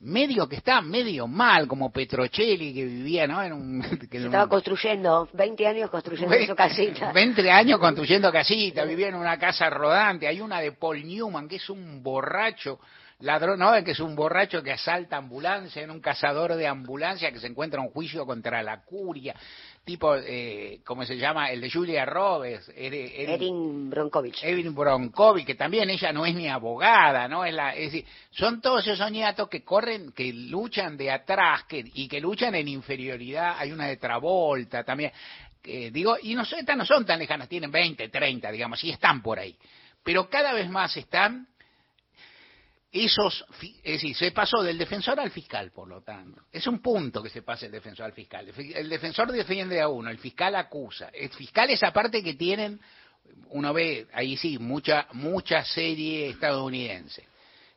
medio 0.00 0.46
que 0.48 0.56
estaban 0.56 0.90
medio 0.90 1.26
mal, 1.26 1.66
como 1.66 1.90
Petrocelli 1.90 2.74
que 2.74 2.84
vivía 2.84 3.26
¿no? 3.26 3.42
en 3.42 3.52
un... 3.54 3.82
que 4.10 4.18
Estaba 4.18 4.44
un- 4.44 4.50
construyendo, 4.50 5.28
20 5.32 5.66
años 5.66 5.90
construyendo 5.90 6.36
su 6.46 6.54
casita. 6.54 7.12
20 7.14 7.50
años 7.50 7.78
construyendo 7.80 8.30
casita, 8.30 8.84
vivía 8.84 9.08
en 9.08 9.14
una 9.14 9.38
casa 9.38 9.70
rodante. 9.70 10.26
Hay 10.26 10.40
una 10.42 10.60
de 10.60 10.72
Paul 10.72 11.06
Newman, 11.06 11.48
que 11.48 11.56
es 11.56 11.70
un 11.70 12.02
borracho, 12.02 12.78
ladrón, 13.24 13.58
no, 13.58 13.72
que 13.84 13.92
es 13.92 14.00
un 14.00 14.14
borracho 14.14 14.62
que 14.62 14.72
asalta 14.72 15.16
ambulancia, 15.16 15.82
en 15.82 15.90
un 15.90 16.00
cazador 16.00 16.54
de 16.54 16.66
ambulancia 16.66 17.30
que 17.32 17.38
se 17.40 17.46
encuentra 17.46 17.80
en 17.80 17.86
un 17.86 17.92
juicio 17.92 18.24
contra 18.26 18.62
la 18.62 18.82
curia. 18.82 19.34
Tipo, 19.84 20.16
eh, 20.16 20.80
¿cómo 20.84 21.04
se 21.04 21.16
llama? 21.18 21.50
El 21.50 21.60
de 21.60 21.70
Julia 21.70 22.06
Roberts. 22.06 22.70
Eri- 22.70 23.12
Erin- 23.16 23.28
Erin 23.34 23.90
Bronkovich. 23.90 24.42
Evelyn 24.42 24.74
Bronkovic, 24.74 25.46
que 25.46 25.54
también 25.56 25.90
ella 25.90 26.10
no 26.12 26.24
es 26.24 26.34
ni 26.34 26.48
abogada, 26.48 27.28
¿no? 27.28 27.44
Es, 27.44 27.52
la, 27.52 27.74
es 27.74 27.92
decir, 27.92 28.06
son 28.30 28.62
todos 28.62 28.86
esos 28.86 29.10
ñatos 29.10 29.48
que 29.48 29.62
corren, 29.62 30.12
que 30.12 30.32
luchan 30.32 30.96
de 30.96 31.10
atrás 31.10 31.64
que, 31.64 31.84
y 31.94 32.08
que 32.08 32.18
luchan 32.20 32.54
en 32.54 32.68
inferioridad. 32.68 33.56
Hay 33.58 33.72
una 33.72 33.86
de 33.86 33.98
Travolta 33.98 34.84
también. 34.84 35.12
que 35.62 35.90
digo, 35.90 36.16
y 36.22 36.34
no, 36.34 36.44
son- 36.46 36.60
estas 36.60 36.76
no 36.76 36.84
son 36.86 37.04
tan 37.04 37.18
lejanas, 37.18 37.48
tienen 37.48 37.70
20, 37.70 38.08
30, 38.08 38.50
digamos, 38.50 38.82
y 38.84 38.90
están 38.90 39.22
por 39.22 39.38
ahí. 39.38 39.54
Pero 40.02 40.28
cada 40.30 40.52
vez 40.54 40.68
más 40.68 40.94
están 40.96 41.46
esos, 42.94 43.44
es 43.82 43.92
decir, 43.94 44.14
se 44.14 44.30
pasó 44.30 44.62
del 44.62 44.78
defensor 44.78 45.18
al 45.18 45.30
fiscal, 45.32 45.72
por 45.72 45.88
lo 45.88 46.00
tanto. 46.02 46.42
Es 46.52 46.66
un 46.68 46.78
punto 46.80 47.20
que 47.22 47.28
se 47.28 47.42
pase 47.42 47.66
el 47.66 47.72
defensor 47.72 48.06
al 48.06 48.12
fiscal. 48.12 48.46
El 48.46 48.54
fi- 48.54 48.72
El 48.72 48.88
defensor 48.88 49.32
defiende 49.32 49.80
a 49.80 49.88
uno, 49.88 50.10
el 50.10 50.18
fiscal 50.18 50.54
acusa. 50.54 51.08
El 51.12 51.28
fiscal 51.30 51.68
es 51.70 51.82
aparte 51.82 52.22
que 52.22 52.34
tienen, 52.34 52.80
uno 53.48 53.72
ve 53.74 54.06
ahí 54.12 54.36
sí, 54.36 54.58
mucha, 54.58 55.08
mucha 55.12 55.64
serie 55.64 56.28
estadounidense, 56.28 57.26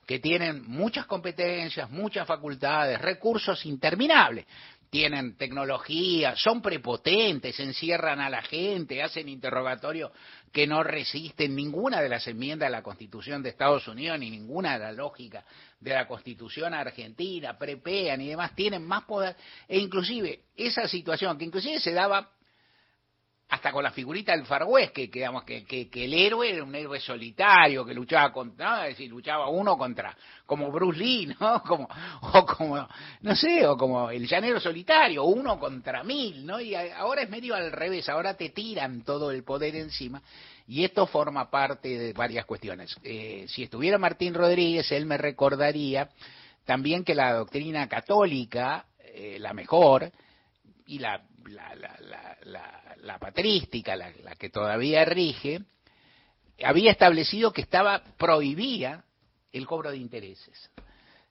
que 0.06 0.20
tienen 0.20 0.64
muchas 0.68 1.08
competencias, 1.08 1.90
muchas 1.90 2.28
facultades, 2.28 3.02
recursos 3.02 3.66
interminables. 3.66 4.46
Tienen 4.90 5.36
tecnología, 5.36 6.36
son 6.38 6.62
prepotentes, 6.62 7.60
encierran 7.60 8.22
a 8.22 8.30
la 8.30 8.42
gente, 8.42 9.04
hacen 9.04 9.28
interrogatorios 9.28 10.12
que 10.52 10.66
no 10.66 10.82
resisten 10.82 11.56
ninguna 11.56 12.02
de 12.02 12.08
las 12.08 12.26
enmiendas 12.28 12.68
de 12.68 12.72
la 12.72 12.84
Constitución 12.84 13.44
de 13.44 13.50
Estados 13.50 13.88
Unidos 13.88 14.18
ni 14.18 14.30
ninguna 14.30 14.74
de 14.74 14.86
la 14.86 14.92
lógica 14.94 15.44
de 15.80 15.94
la 15.94 16.08
Constitución 16.08 16.74
argentina, 16.74 17.58
prepean 17.58 18.22
y 18.22 18.30
demás, 18.30 18.56
tienen 18.56 18.86
más 18.86 19.04
poder. 19.04 19.36
E 19.68 19.78
inclusive 19.78 20.42
esa 20.56 20.88
situación, 20.88 21.38
que 21.38 21.46
inclusive 21.46 21.80
se 21.80 21.92
daba 21.92 22.32
hasta 23.50 23.72
con 23.72 23.82
la 23.82 23.92
figurita 23.92 24.34
del 24.34 24.46
Far 24.46 24.66
West, 24.66 24.92
que, 24.92 25.10
que, 25.10 25.20
digamos, 25.20 25.44
que, 25.46 25.64
que, 25.64 25.90
el 26.04 26.14
héroe 26.14 26.50
era 26.50 26.64
un 26.64 26.76
héroe 26.76 27.00
solitario, 27.00 27.86
que 27.86 27.94
luchaba 27.94 28.34
contra, 28.34 28.88
es 28.88 28.98
decir, 28.98 29.10
luchaba 29.10 29.48
uno 29.48 29.78
contra, 29.78 30.16
como 30.46 30.70
Bruce 30.70 31.00
Lee, 31.00 31.36
¿no? 31.40 31.64
Como, 31.68 31.88
o 32.22 32.46
como, 32.46 32.88
no 33.22 33.36
sé, 33.36 33.66
o 33.66 33.78
como 33.78 34.10
el 34.10 34.28
llanero 34.28 34.60
solitario, 34.60 35.24
uno 35.24 35.60
contra 35.60 36.04
mil, 36.04 36.46
¿no? 36.46 36.60
Y 36.60 36.76
ahora 36.76 37.22
es 37.22 37.30
medio 37.30 37.56
al 37.56 37.72
revés, 37.72 38.10
ahora 38.10 38.34
te 38.36 38.50
tiran 38.50 39.04
todo 39.04 39.32
el 39.32 39.44
poder 39.44 39.76
encima, 39.76 40.22
y 40.68 40.84
esto 40.84 41.08
forma 41.08 41.50
parte 41.50 41.98
de 41.98 42.14
varias 42.14 42.46
cuestiones. 42.46 42.98
Eh, 43.04 43.46
si 43.48 43.64
estuviera 43.64 43.98
Martín 43.98 44.34
Rodríguez, 44.34 44.92
él 44.92 45.06
me 45.06 45.18
recordaría 45.18 46.10
también 46.66 47.06
que 47.06 47.16
la 47.16 47.34
doctrina 47.34 47.88
católica, 47.88 48.86
eh, 49.00 49.38
la 49.40 49.54
mejor, 49.54 50.12
y 50.88 51.00
la, 51.00 51.22
la, 51.46 51.76
la, 52.44 52.96
la, 52.98 53.20
patrística, 53.20 53.96
la, 53.96 54.12
la 54.24 54.36
que 54.36 54.50
todavía 54.50 55.06
rige, 55.06 55.62
había 56.64 56.92
establecido 56.92 57.54
que 57.54 57.62
estaba 57.62 58.04
prohibía 58.18 59.04
el 59.52 59.66
cobro 59.66 59.92
de 59.92 59.98
intereses. 59.98 60.72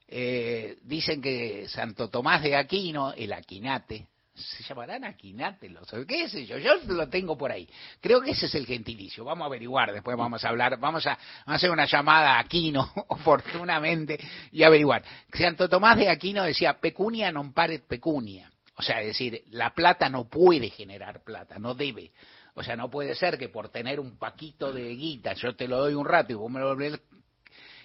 Eh, 0.08 0.76
dicen 0.82 1.20
que 1.20 1.68
Santo 1.68 2.08
Tomás 2.08 2.42
de 2.42 2.54
Aquino, 2.54 3.12
el 3.12 3.32
Aquinate, 3.32 4.06
se 4.34 4.62
llamarán 4.62 5.04
Aquinate, 5.04 5.70
los, 5.70 5.88
qué 6.06 6.28
sé 6.28 6.44
yo, 6.44 6.58
yo 6.58 6.74
lo 6.88 7.08
tengo 7.08 7.36
por 7.38 7.50
ahí. 7.50 7.68
Creo 8.00 8.20
que 8.20 8.32
ese 8.32 8.46
es 8.46 8.54
el 8.54 8.66
gentilicio. 8.66 9.24
Vamos 9.24 9.44
a 9.44 9.46
averiguar, 9.46 9.92
después 9.92 10.16
vamos 10.16 10.44
a 10.44 10.48
hablar, 10.50 10.78
vamos 10.78 11.06
a, 11.06 11.10
vamos 11.10 11.22
a 11.46 11.54
hacer 11.54 11.70
una 11.70 11.86
llamada 11.86 12.36
a 12.36 12.40
Aquino, 12.40 12.92
oportunamente, 13.08 14.18
y 14.52 14.62
averiguar. 14.62 15.02
Santo 15.32 15.68
Tomás 15.68 15.96
de 15.96 16.10
Aquino 16.10 16.44
decía, 16.44 16.78
pecunia 16.78 17.32
non 17.32 17.52
paret 17.52 17.88
pecunia. 17.88 18.52
O 18.76 18.82
sea, 18.82 19.00
es 19.00 19.08
decir, 19.08 19.42
la 19.50 19.74
plata 19.74 20.08
no 20.08 20.28
puede 20.28 20.70
generar 20.70 21.24
plata, 21.24 21.58
no 21.58 21.74
debe. 21.74 22.12
O 22.54 22.62
sea, 22.62 22.76
no 22.76 22.90
puede 22.90 23.14
ser 23.14 23.38
que 23.38 23.48
por 23.48 23.70
tener 23.70 24.00
un 24.00 24.18
paquito 24.18 24.72
de 24.72 24.94
guita, 24.94 25.34
yo 25.34 25.54
te 25.56 25.68
lo 25.68 25.78
doy 25.78 25.94
un 25.94 26.06
rato 26.06 26.32
y 26.32 26.36
vos 26.36 26.50
me 26.50 26.60
lo 26.60 26.68
volvés 26.68 27.00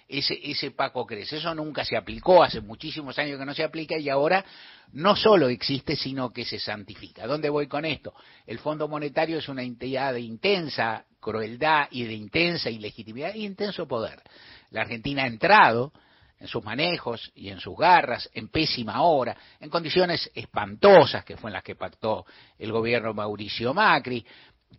ese, 0.08 0.38
ese 0.42 0.70
Paco 0.70 1.06
crece. 1.06 1.36
Eso 1.38 1.54
nunca 1.54 1.84
se 1.84 1.96
aplicó, 1.96 2.42
hace 2.42 2.60
muchísimos 2.60 3.18
años 3.18 3.38
que 3.38 3.46
no 3.46 3.54
se 3.54 3.64
aplica 3.64 3.96
y 3.98 4.08
ahora 4.08 4.44
no 4.92 5.16
solo 5.16 5.48
existe, 5.48 5.96
sino 5.96 6.32
que 6.32 6.44
se 6.44 6.58
santifica. 6.58 7.26
¿Dónde 7.26 7.48
voy 7.48 7.66
con 7.66 7.84
esto? 7.84 8.14
El 8.46 8.58
Fondo 8.58 8.88
Monetario 8.88 9.38
es 9.38 9.48
una 9.48 9.62
entidad 9.62 10.12
de 10.12 10.20
intensa 10.20 11.06
crueldad 11.20 11.88
y 11.90 12.04
de 12.04 12.14
intensa 12.14 12.68
ilegitimidad 12.68 13.34
y 13.34 13.46
intenso 13.46 13.86
poder. 13.86 14.20
La 14.70 14.82
Argentina 14.82 15.24
ha 15.24 15.26
entrado 15.26 15.92
en 16.42 16.48
sus 16.48 16.64
manejos 16.64 17.30
y 17.36 17.50
en 17.50 17.60
sus 17.60 17.76
garras, 17.78 18.28
en 18.34 18.48
pésima 18.48 19.00
hora, 19.02 19.36
en 19.60 19.70
condiciones 19.70 20.28
espantosas 20.34 21.24
que 21.24 21.36
fue 21.36 21.50
en 21.50 21.54
las 21.54 21.62
que 21.62 21.76
pactó 21.76 22.26
el 22.58 22.72
gobierno 22.72 23.14
Mauricio 23.14 23.72
Macri, 23.72 24.26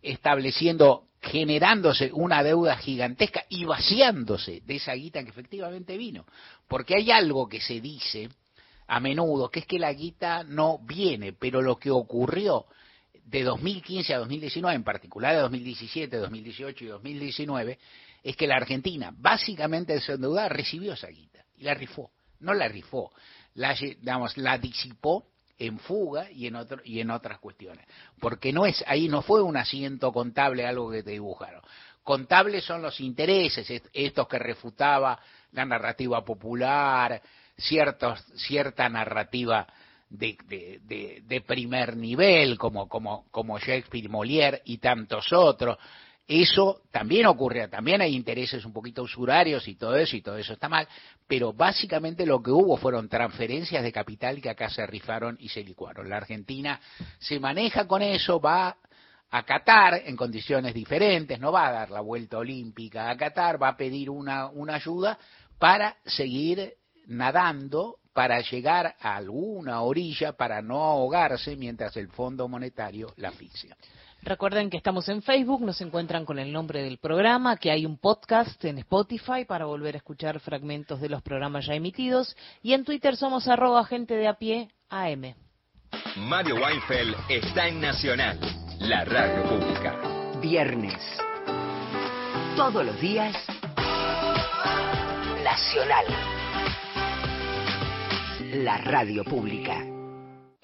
estableciendo, 0.02 1.06
generándose 1.22 2.10
una 2.12 2.42
deuda 2.42 2.76
gigantesca 2.76 3.46
y 3.48 3.64
vaciándose 3.64 4.60
de 4.66 4.76
esa 4.76 4.92
guita 4.92 5.24
que 5.24 5.30
efectivamente 5.30 5.96
vino. 5.96 6.26
Porque 6.68 6.96
hay 6.96 7.10
algo 7.10 7.48
que 7.48 7.62
se 7.62 7.80
dice 7.80 8.28
a 8.86 9.00
menudo, 9.00 9.48
que 9.48 9.60
es 9.60 9.66
que 9.66 9.78
la 9.78 9.94
guita 9.94 10.44
no 10.44 10.80
viene, 10.80 11.32
pero 11.32 11.62
lo 11.62 11.78
que 11.78 11.90
ocurrió 11.90 12.66
de 13.24 13.42
2015 13.42 14.12
a 14.12 14.18
2019, 14.18 14.76
en 14.76 14.84
particular 14.84 15.34
de 15.34 15.40
2017, 15.40 16.14
2018 16.14 16.84
y 16.84 16.88
2019, 16.88 17.78
es 18.22 18.36
que 18.36 18.46
la 18.46 18.56
Argentina, 18.56 19.14
básicamente 19.16 19.94
desendeudada, 19.94 20.50
recibió 20.50 20.92
esa 20.92 21.08
guita 21.08 21.43
la 21.64 21.74
rifó. 21.74 22.10
No 22.40 22.52
la 22.52 22.68
rifó, 22.68 23.10
la, 23.54 23.74
digamos, 23.74 24.36
la 24.36 24.58
disipó 24.58 25.26
en 25.58 25.78
fuga 25.78 26.30
y 26.30 26.46
en 26.46 26.56
otro, 26.56 26.80
y 26.84 27.00
en 27.00 27.10
otras 27.10 27.38
cuestiones. 27.38 27.86
Porque 28.20 28.52
no 28.52 28.66
es, 28.66 28.84
ahí 28.86 29.08
no 29.08 29.22
fue 29.22 29.42
un 29.42 29.56
asiento 29.56 30.12
contable 30.12 30.66
algo 30.66 30.90
que 30.90 31.02
te 31.02 31.12
dibujaron. 31.12 31.62
Contables 32.02 32.64
son 32.64 32.82
los 32.82 33.00
intereses, 33.00 33.82
estos 33.92 34.28
que 34.28 34.38
refutaba 34.38 35.18
la 35.52 35.64
narrativa 35.64 36.22
popular, 36.22 37.22
ciertos, 37.56 38.22
cierta 38.36 38.88
narrativa 38.88 39.66
de, 40.10 40.36
de, 40.46 41.22
de, 41.24 41.40
primer 41.40 41.96
nivel, 41.96 42.58
como, 42.58 42.88
como, 42.88 43.24
como 43.30 43.58
Shakespeare, 43.58 44.10
Molière 44.10 44.60
y 44.66 44.78
tantos 44.78 45.32
otros. 45.32 45.78
Eso 46.26 46.80
también 46.90 47.26
ocurre, 47.26 47.68
también 47.68 48.00
hay 48.00 48.14
intereses 48.14 48.64
un 48.64 48.72
poquito 48.72 49.02
usurarios 49.02 49.68
y 49.68 49.74
todo 49.74 49.94
eso, 49.96 50.16
y 50.16 50.22
todo 50.22 50.38
eso 50.38 50.54
está 50.54 50.70
mal, 50.70 50.88
pero 51.26 51.52
básicamente 51.52 52.24
lo 52.24 52.42
que 52.42 52.50
hubo 52.50 52.78
fueron 52.78 53.10
transferencias 53.10 53.82
de 53.82 53.92
capital 53.92 54.40
que 54.40 54.48
acá 54.48 54.70
se 54.70 54.86
rifaron 54.86 55.36
y 55.38 55.50
se 55.50 55.62
licuaron. 55.62 56.08
La 56.08 56.16
Argentina 56.16 56.80
se 57.18 57.38
maneja 57.38 57.86
con 57.86 58.00
eso, 58.00 58.40
va 58.40 58.74
a 59.30 59.42
Qatar 59.42 60.02
en 60.06 60.16
condiciones 60.16 60.72
diferentes, 60.72 61.38
no 61.38 61.52
va 61.52 61.68
a 61.68 61.72
dar 61.72 61.90
la 61.90 62.00
vuelta 62.00 62.38
olímpica 62.38 63.10
a 63.10 63.16
Qatar, 63.18 63.62
va 63.62 63.68
a 63.68 63.76
pedir 63.76 64.08
una, 64.08 64.46
una 64.46 64.76
ayuda 64.76 65.18
para 65.58 65.96
seguir 66.06 66.72
nadando, 67.06 67.98
para 68.14 68.40
llegar 68.40 68.94
a 68.98 69.16
alguna 69.16 69.82
orilla, 69.82 70.32
para 70.32 70.62
no 70.62 70.84
ahogarse 70.84 71.56
mientras 71.56 71.96
el 71.96 72.08
Fondo 72.08 72.48
Monetario 72.48 73.12
la 73.16 73.28
asfixia. 73.28 73.76
Recuerden 74.24 74.70
que 74.70 74.78
estamos 74.78 75.06
en 75.10 75.20
Facebook, 75.20 75.60
nos 75.60 75.82
encuentran 75.82 76.24
con 76.24 76.38
el 76.38 76.50
nombre 76.50 76.82
del 76.82 76.96
programa, 76.96 77.58
que 77.58 77.70
hay 77.70 77.84
un 77.84 77.98
podcast 77.98 78.64
en 78.64 78.78
Spotify 78.78 79.44
para 79.46 79.66
volver 79.66 79.96
a 79.96 79.98
escuchar 79.98 80.40
fragmentos 80.40 80.98
de 80.98 81.10
los 81.10 81.20
programas 81.20 81.66
ya 81.66 81.74
emitidos 81.74 82.34
y 82.62 82.72
en 82.72 82.84
Twitter 82.84 83.16
somos 83.16 83.46
arroba 83.48 83.84
gente 83.84 84.14
de 84.14 84.26
a 84.26 84.34
pie 84.38 84.70
AM. 84.88 85.34
Mario 86.16 86.56
Weinfeld 86.56 87.14
está 87.28 87.68
en 87.68 87.82
Nacional, 87.82 88.40
la 88.80 89.04
radio 89.04 89.42
pública. 89.42 89.94
Viernes. 90.40 91.02
Todos 92.56 92.82
los 92.82 92.98
días. 93.02 93.36
Nacional. 95.44 96.06
La 98.54 98.78
radio 98.78 99.22
pública. 99.22 99.93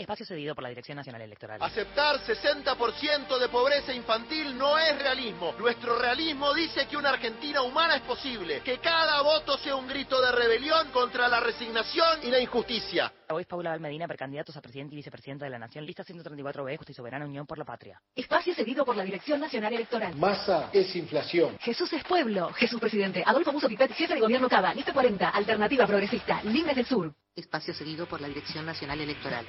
Espacio 0.00 0.24
cedido 0.24 0.54
por 0.54 0.62
la 0.62 0.70
Dirección 0.70 0.96
Nacional 0.96 1.20
Electoral. 1.20 1.62
Aceptar 1.62 2.20
60% 2.20 3.38
de 3.38 3.48
pobreza 3.50 3.92
infantil 3.92 4.56
no 4.56 4.78
es 4.78 4.98
realismo. 4.98 5.52
Nuestro 5.58 5.98
realismo 5.98 6.54
dice 6.54 6.86
que 6.86 6.96
una 6.96 7.10
Argentina 7.10 7.60
humana 7.60 7.96
es 7.96 8.00
posible, 8.02 8.62
que 8.62 8.78
cada 8.78 9.20
voto 9.20 9.58
sea 9.58 9.76
un 9.76 9.86
grito 9.86 10.18
de 10.22 10.32
rebelión 10.32 10.88
contra 10.90 11.28
la 11.28 11.40
resignación 11.40 12.20
y 12.22 12.30
la 12.30 12.40
injusticia. 12.40 13.12
Hoy 13.28 13.42
es 13.42 13.46
Paula 13.46 13.70
Valmedina, 13.70 14.08
precandidatos 14.08 14.56
a 14.56 14.62
presidente 14.62 14.94
y 14.94 14.96
vicepresidenta 14.96 15.44
de 15.44 15.50
la 15.50 15.58
Nación, 15.58 15.84
lista 15.84 16.02
134B, 16.02 16.78
Justicia 16.78 17.02
Soberana, 17.02 17.26
Unión 17.26 17.46
por 17.46 17.58
la 17.58 17.66
Patria. 17.66 18.00
Espacio 18.16 18.54
cedido 18.54 18.86
por 18.86 18.96
la 18.96 19.04
Dirección 19.04 19.38
Nacional 19.38 19.74
Electoral. 19.74 20.16
Masa 20.16 20.70
es 20.72 20.96
inflación. 20.96 21.58
Jesús 21.60 21.92
es 21.92 22.02
pueblo. 22.04 22.50
Jesús 22.54 22.80
presidente. 22.80 23.22
Adolfo 23.24 23.52
Muso 23.52 23.68
Pipet, 23.68 23.92
jefe 23.92 24.14
de 24.14 24.20
gobierno 24.20 24.48
Cava. 24.48 24.72
Lista 24.72 24.94
40, 24.94 25.28
Alternativa 25.28 25.86
Progresista. 25.86 26.42
Libres 26.44 26.74
del 26.74 26.86
Sur. 26.86 27.14
Espacio 27.36 27.72
cedido 27.72 28.06
por 28.06 28.20
la 28.20 28.28
Dirección 28.28 28.66
Nacional 28.66 29.00
Electoral. 29.00 29.46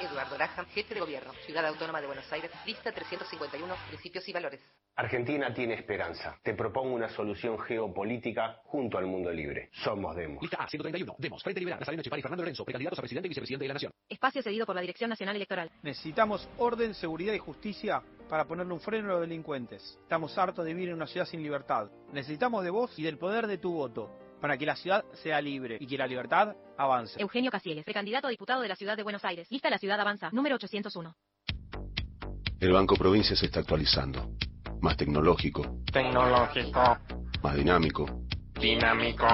Eduardo 0.00 0.36
Graham, 0.36 0.66
jefe 0.66 0.94
de 0.94 1.00
gobierno, 1.00 1.32
Ciudad 1.46 1.66
Autónoma 1.66 2.00
de 2.00 2.06
Buenos 2.06 2.30
Aires, 2.32 2.50
lista 2.64 2.92
351, 2.92 3.74
principios 3.88 4.28
y 4.28 4.32
valores. 4.32 4.60
Argentina 4.96 5.52
tiene 5.52 5.74
esperanza. 5.74 6.38
Te 6.44 6.54
propongo 6.54 6.94
una 6.94 7.08
solución 7.08 7.58
geopolítica 7.58 8.60
junto 8.64 8.98
al 8.98 9.06
mundo 9.06 9.32
libre. 9.32 9.70
Somos 9.72 10.14
Demos. 10.14 10.42
Lista 10.42 10.58
A, 10.62 10.68
131. 10.68 11.16
Demos, 11.18 11.42
Frente 11.42 11.60
Liberal, 11.60 11.80
Nazareno 11.80 12.02
Chipar 12.02 12.18
y 12.18 12.22
Fernando 12.22 12.42
Lorenzo, 12.42 12.64
precandidatos 12.64 12.98
a 12.98 13.02
presidente 13.02 13.26
y 13.26 13.30
vicepresidente 13.30 13.64
de 13.64 13.68
la 13.68 13.74
Nación. 13.74 13.92
Espacio 14.08 14.42
cedido 14.42 14.66
por 14.66 14.76
la 14.76 14.82
Dirección 14.82 15.10
Nacional 15.10 15.34
Electoral. 15.34 15.70
Necesitamos 15.82 16.48
orden, 16.58 16.94
seguridad 16.94 17.34
y 17.34 17.38
justicia 17.38 18.00
para 18.28 18.44
ponerle 18.44 18.72
un 18.72 18.80
freno 18.80 19.08
a 19.08 19.12
los 19.14 19.20
delincuentes. 19.22 19.98
Estamos 20.02 20.36
hartos 20.38 20.64
de 20.64 20.74
vivir 20.74 20.90
en 20.90 20.96
una 20.96 21.08
ciudad 21.08 21.26
sin 21.26 21.42
libertad. 21.42 21.90
Necesitamos 22.12 22.62
de 22.62 22.70
vos 22.70 22.96
y 22.98 23.02
del 23.02 23.18
poder 23.18 23.48
de 23.48 23.58
tu 23.58 23.72
voto 23.72 24.23
para 24.44 24.58
que 24.58 24.66
la 24.66 24.76
ciudad 24.76 25.06
sea 25.22 25.40
libre 25.40 25.78
y 25.80 25.86
que 25.86 25.96
la 25.96 26.06
libertad 26.06 26.54
avance. 26.76 27.18
Eugenio 27.18 27.50
Casiegues, 27.50 27.82
precandidato 27.82 28.26
a 28.26 28.30
diputado 28.30 28.60
de 28.60 28.68
la 28.68 28.76
ciudad 28.76 28.94
de 28.94 29.02
Buenos 29.02 29.24
Aires. 29.24 29.50
Lista 29.50 29.70
La 29.70 29.78
Ciudad 29.78 29.98
Avanza, 29.98 30.28
número 30.32 30.56
801. 30.56 31.14
El 32.60 32.72
Banco 32.72 32.94
Provincia 32.94 33.34
se 33.34 33.46
está 33.46 33.60
actualizando. 33.60 34.32
Más 34.82 34.98
tecnológico. 34.98 35.78
Tecnológico. 35.90 36.98
Más 37.42 37.56
dinámico. 37.56 38.04
Dinámico. 38.60 39.26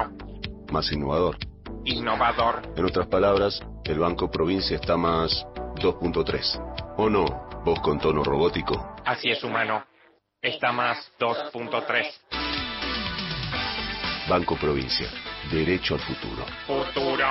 Más 0.70 0.92
innovador. 0.92 1.38
Innovador. 1.86 2.72
En 2.76 2.84
otras 2.84 3.08
palabras, 3.08 3.60
el 3.86 3.98
Banco 3.98 4.30
Provincia 4.30 4.76
está 4.76 4.96
más 4.96 5.44
2.3. 5.74 6.94
¿O 6.98 7.10
no? 7.10 7.24
Vos 7.64 7.80
con 7.80 7.98
tono 7.98 8.22
robótico. 8.22 8.94
Así 9.04 9.28
es, 9.28 9.42
humano. 9.42 9.84
Está 10.40 10.70
más 10.70 11.12
2.3. 11.18 12.29
Banco 14.30 14.54
Provincia. 14.54 15.08
Derecho 15.50 15.94
al 15.96 16.00
futuro. 16.02 16.46
Futuro. 16.64 17.26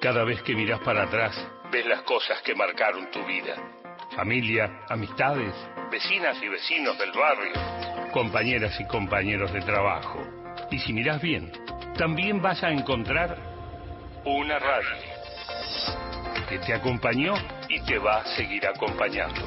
Cada 0.00 0.24
vez 0.24 0.42
que 0.42 0.56
miras 0.56 0.80
para 0.80 1.04
atrás, 1.04 1.36
ves 1.70 1.86
las 1.86 2.02
cosas 2.02 2.42
que 2.42 2.52
marcaron 2.56 3.12
tu 3.12 3.24
vida. 3.24 3.54
Familia, 4.16 4.80
amistades, 4.88 5.54
vecinas 5.92 6.36
y 6.42 6.48
vecinos 6.48 6.98
del 6.98 7.12
barrio, 7.12 7.52
compañeras 8.12 8.80
y 8.80 8.86
compañeros 8.88 9.52
de 9.52 9.60
trabajo. 9.60 10.18
Y 10.72 10.80
si 10.80 10.92
miras 10.92 11.22
bien, 11.22 11.52
también 11.96 12.42
vas 12.42 12.60
a 12.64 12.72
encontrar 12.72 13.38
una 14.24 14.58
radio 14.58 14.96
que 16.48 16.58
te 16.58 16.74
acompañó 16.74 17.34
y 17.68 17.78
te 17.82 17.98
va 17.98 18.22
a 18.22 18.26
seguir 18.34 18.66
acompañando. 18.66 19.46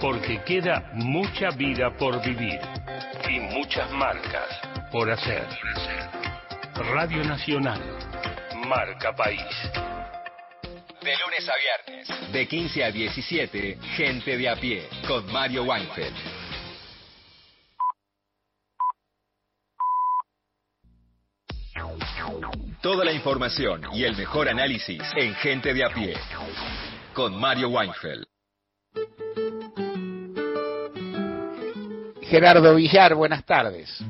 Porque 0.00 0.44
queda 0.44 0.92
mucha 0.94 1.50
vida 1.50 1.90
por 1.96 2.22
vivir 2.24 2.60
y 3.28 3.40
muchas 3.40 3.90
marcas 3.92 4.48
por 4.90 5.10
hacer. 5.10 5.46
Radio 6.74 7.24
Nacional, 7.24 7.80
marca 8.66 9.14
país. 9.14 9.40
De 11.02 11.12
lunes 11.16 11.48
a 11.48 11.54
viernes, 11.56 12.32
de 12.32 12.48
15 12.48 12.84
a 12.84 12.90
17, 12.90 13.78
gente 13.96 14.36
de 14.36 14.48
a 14.48 14.56
pie, 14.56 14.88
con 15.06 15.30
Mario 15.32 15.64
Weinfeld. 15.64 16.14
Toda 22.82 23.04
la 23.04 23.12
información 23.12 23.82
y 23.92 24.04
el 24.04 24.16
mejor 24.16 24.48
análisis 24.48 25.02
en 25.16 25.34
Gente 25.36 25.74
de 25.74 25.84
a 25.84 25.88
pie, 25.88 26.14
con 27.14 27.38
Mario 27.38 27.68
Weinfeld. 27.70 28.26
Gerardo 32.28 32.74
Villar, 32.74 33.14
buenas 33.14 33.44
tardes. 33.44 34.04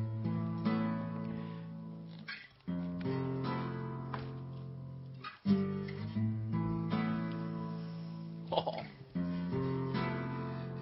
Oh, 8.49 8.83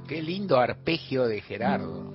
qué 0.07 0.23
lindo 0.23 0.61
arpegio 0.61 1.27
de 1.27 1.41
Gerardo. 1.41 2.15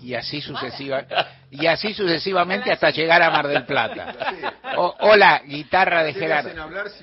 Y 0.00 0.14
así 0.14 0.40
sucesiva, 0.40 1.06
y 1.52 1.66
así 1.66 1.92
sucesivamente 1.92 2.72
hasta 2.72 2.90
llegar 2.90 3.22
a 3.22 3.30
Mar 3.30 3.46
del 3.46 3.66
Plata. 3.66 4.14
hola, 5.00 5.42
guitarra 5.44 6.02
de 6.02 6.14
Gerardo. 6.14 6.50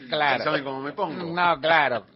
claro. 0.10 0.44
saben 0.44 0.64
cómo 0.64 0.82
me 0.82 0.92
pongo. 0.92 1.24
No, 1.24 1.60
claro. 1.62 2.08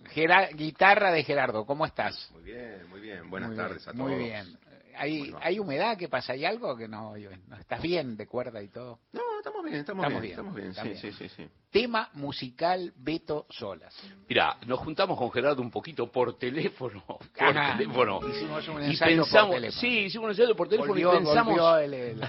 guitarra 0.56 1.12
de 1.12 1.24
Gerardo, 1.24 1.63
¿cómo 1.63 1.86
estás? 1.86 2.32
Muy 2.34 2.43
bien, 2.43 2.89
muy 2.89 3.02
bien. 3.02 3.30
Buenas 3.30 3.56
tardes 3.56 3.88
a 3.88 3.91
todos. 3.91 4.10
Muy 4.10 4.15
bien. 4.15 4.58
¿Hay, 4.95 5.34
¿Hay 5.41 5.60
humedad? 5.60 5.97
¿Qué 5.97 6.08
pasa? 6.08 6.34
¿Hay 6.34 6.45
algo 6.45 6.75
que 6.75 6.88
no, 6.88 7.13
no 7.47 7.58
estás 7.58 7.82
bien 7.82 8.15
de 8.15 8.27
cuerda 8.27 8.62
y 8.62 8.69
todo? 8.69 8.99
No, 9.12 9.21
estamos 9.38 9.63
bien, 9.63 9.77
estamos, 9.77 10.08
bien, 10.08 10.25
Estamos 10.25 10.56
bien, 10.56 10.73
sí, 10.73 10.95
sí, 10.95 11.12
sí, 11.12 11.29
sí. 11.29 11.47
Tema 11.69 12.10
musical 12.13 12.93
Beto 12.95 13.47
Solas. 13.49 13.95
Mira, 14.29 14.58
nos 14.67 14.79
juntamos 14.79 15.17
con 15.17 15.32
Gerardo 15.32 15.62
un 15.62 15.71
poquito 15.71 16.12
por 16.12 16.38
teléfono. 16.38 17.03
Por 17.08 17.53
teléfono. 17.77 18.19
Hicimos 18.29 18.67
un 18.67 18.84
ensayo 18.84 19.23
por 19.23 19.49
teléfono. 19.49 19.82
Sí, 19.82 19.99
hicimos 20.06 20.25
un 20.25 20.32
ensayo 20.32 20.56
por 20.56 20.69
teléfono 20.69 20.99
y 20.99 21.03
pensamos. 21.03 21.58
Volvió 21.58 21.77
el, 21.77 22.21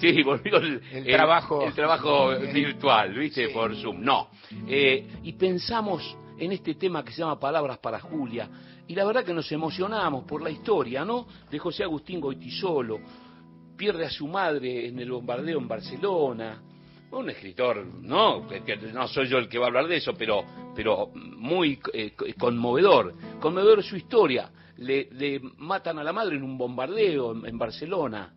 sí. 0.00 0.22
volvió 0.22 0.56
el, 0.58 1.06
trabajo, 1.06 1.66
el 1.66 1.74
trabajo 1.74 2.30
virtual, 2.30 3.14
¿viste? 3.14 3.48
Por 3.48 3.74
Zoom. 3.76 4.02
No. 4.02 4.28
Eh, 4.68 5.20
y 5.22 5.32
pensamos 5.32 6.16
en 6.38 6.52
este 6.52 6.74
tema 6.74 7.04
que 7.04 7.12
se 7.12 7.18
llama 7.18 7.38
Palabras 7.38 7.78
para 7.78 8.00
Julia. 8.00 8.48
Y 8.92 8.94
la 8.94 9.06
verdad 9.06 9.24
que 9.24 9.32
nos 9.32 9.50
emocionamos 9.50 10.24
por 10.24 10.42
la 10.42 10.50
historia, 10.50 11.02
¿no? 11.02 11.26
De 11.50 11.58
José 11.58 11.82
Agustín 11.82 12.20
Goitisolo 12.20 13.00
pierde 13.74 14.04
a 14.04 14.10
su 14.10 14.28
madre 14.28 14.86
en 14.86 14.98
el 14.98 15.10
bombardeo 15.10 15.58
en 15.58 15.66
Barcelona. 15.66 16.62
Un 17.10 17.30
escritor, 17.30 17.86
no, 17.86 18.46
no 18.92 19.08
soy 19.08 19.28
yo 19.28 19.38
el 19.38 19.48
que 19.48 19.58
va 19.58 19.64
a 19.64 19.68
hablar 19.68 19.86
de 19.86 19.96
eso, 19.96 20.12
pero, 20.12 20.44
pero 20.76 21.06
muy 21.14 21.80
eh, 21.94 22.12
conmovedor. 22.38 23.14
Conmovedor 23.40 23.82
su 23.82 23.96
historia. 23.96 24.50
Le, 24.76 25.40
matan 25.56 25.98
a 25.98 26.04
la 26.04 26.12
madre 26.12 26.36
en 26.36 26.42
un 26.42 26.58
bombardeo 26.58 27.46
en, 27.46 27.56
Barcelona. 27.56 28.34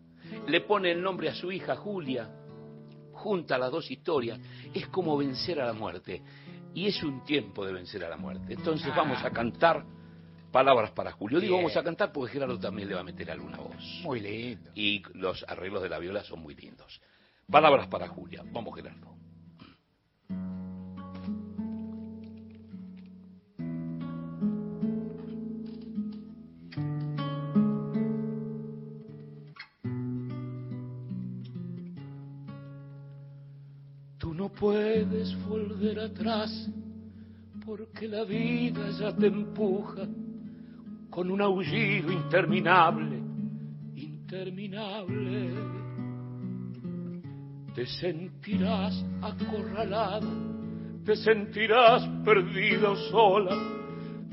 le 0.48 0.62
pone 0.62 0.90
el 0.90 1.02
nombre 1.02 1.28
a 1.28 1.34
su 1.34 1.52
hija 1.52 1.76
Julia, 1.76 2.30
junta 3.12 3.58
las 3.58 3.70
dos 3.70 3.90
historias, 3.90 4.40
es 4.72 4.88
como 4.88 5.18
vencer 5.18 5.60
a 5.60 5.66
la 5.66 5.74
muerte. 5.74 6.22
Y 6.72 6.86
es 6.86 7.02
un 7.02 7.24
tiempo 7.24 7.66
de 7.66 7.74
vencer 7.74 8.02
a 8.04 8.08
la 8.08 8.16
muerte. 8.16 8.54
Entonces 8.54 8.88
Ah. 8.90 8.96
vamos 8.96 9.22
a 9.22 9.30
cantar 9.30 9.84
palabras 10.50 10.90
para 10.92 11.12
Julio. 11.12 11.40
Digo 11.40 11.54
Bien. 11.54 11.64
vamos 11.64 11.76
a 11.76 11.82
cantar 11.82 12.12
porque 12.12 12.32
Gerardo 12.32 12.58
también 12.58 12.88
le 12.88 12.94
va 12.94 13.00
a 13.00 13.04
meter 13.04 13.30
alguna 13.30 13.58
voz. 13.58 14.00
Muy 14.02 14.20
lindo. 14.20 14.70
Y 14.74 15.02
los 15.14 15.44
arreglos 15.48 15.82
de 15.82 15.88
la 15.88 15.98
viola 15.98 16.22
son 16.24 16.40
muy 16.40 16.54
lindos. 16.54 17.00
Palabras 17.50 17.86
para 17.88 18.08
Julia. 18.08 18.42
Vamos, 18.52 18.74
Gerardo. 18.74 19.14
Tú 34.18 34.34
no 34.34 34.48
puedes 34.48 35.36
volver 35.46 36.00
atrás 36.00 36.68
porque 37.64 38.08
la 38.08 38.24
vida 38.24 38.90
ya 38.98 39.14
te 39.14 39.26
empuja 39.26 40.06
con 41.16 41.30
un 41.30 41.40
aullido 41.40 42.12
interminable, 42.12 43.16
interminable. 43.94 45.54
Te 47.74 47.86
sentirás 47.86 49.02
acorralada, 49.22 50.20
te 51.06 51.16
sentirás 51.16 52.06
perdida 52.22 52.90
o 52.90 52.96
sola, 52.96 53.56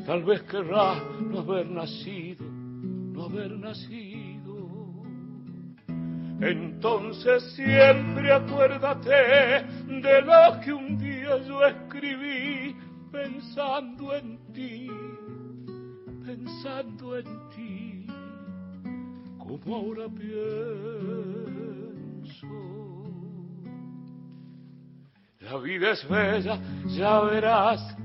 tal 0.06 0.26
vez 0.26 0.42
querrás 0.42 1.02
no 1.22 1.40
haber 1.40 1.70
nacido, 1.70 2.44
no 2.52 3.28
haber 3.28 3.52
nacido. 3.52 5.06
Entonces 6.42 7.44
siempre 7.56 8.30
acuérdate 8.30 9.66
de 9.88 10.22
lo 10.22 10.60
que 10.60 10.74
un 10.74 10.98
día 10.98 11.38
yo 11.48 11.66
escribí 11.66 12.76
pensando 13.10 14.14
en 14.16 14.38
ti, 14.52 14.90
pensando 16.36 17.18
en 17.18 17.26
ti, 17.56 18.08
como 19.38 19.76
ahora 19.76 20.08
pienso. 20.10 20.48
La 25.42 25.58
vida 25.58 25.92
es 25.92 26.10
bella, 26.10 26.60
ya 26.88 27.20
verás, 27.22 27.96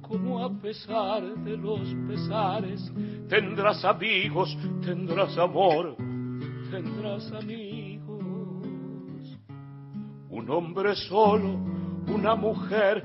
como 0.00 0.44
a 0.44 0.50
pesar 0.60 1.22
de 1.22 1.56
los 1.56 1.80
pesares, 2.08 2.92
tendrás 3.28 3.84
amigos, 3.84 4.56
tendrás 4.84 5.38
amor, 5.38 5.94
tendrás 6.68 7.30
amigos. 7.30 8.24
Un 10.30 10.50
hombre 10.50 10.96
solo, 10.96 11.60
una 12.08 12.34
mujer, 12.34 13.04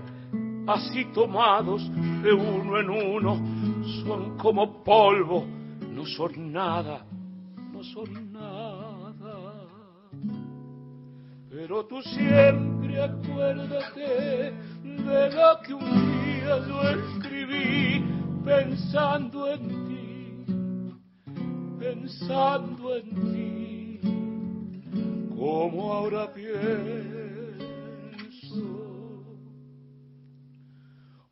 así 0.66 1.06
tomados 1.14 1.88
de 2.24 2.34
uno 2.34 2.80
en 2.80 2.90
uno, 2.90 3.57
son 3.88 4.38
como 4.38 4.84
polvo, 4.84 5.46
no 5.92 6.06
son 6.06 6.52
nada, 6.52 7.06
no 7.72 7.84
son 7.84 8.32
nada. 8.32 9.68
Pero 11.50 11.86
tú 11.86 12.02
siempre 12.02 13.02
acuérdate 13.02 14.54
de 14.84 15.32
lo 15.32 15.62
que 15.66 15.74
un 15.74 15.86
día 16.24 16.60
yo 16.68 16.82
escribí 16.90 18.04
pensando 18.44 19.48
en 19.52 19.88
ti, 19.88 20.46
pensando 21.80 22.96
en 22.96 23.10
ti, 23.32 24.00
como 25.36 25.94
ahora 25.94 26.34
pienso. 26.34 27.28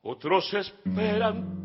Otros 0.01 0.53
esperan 0.53 1.64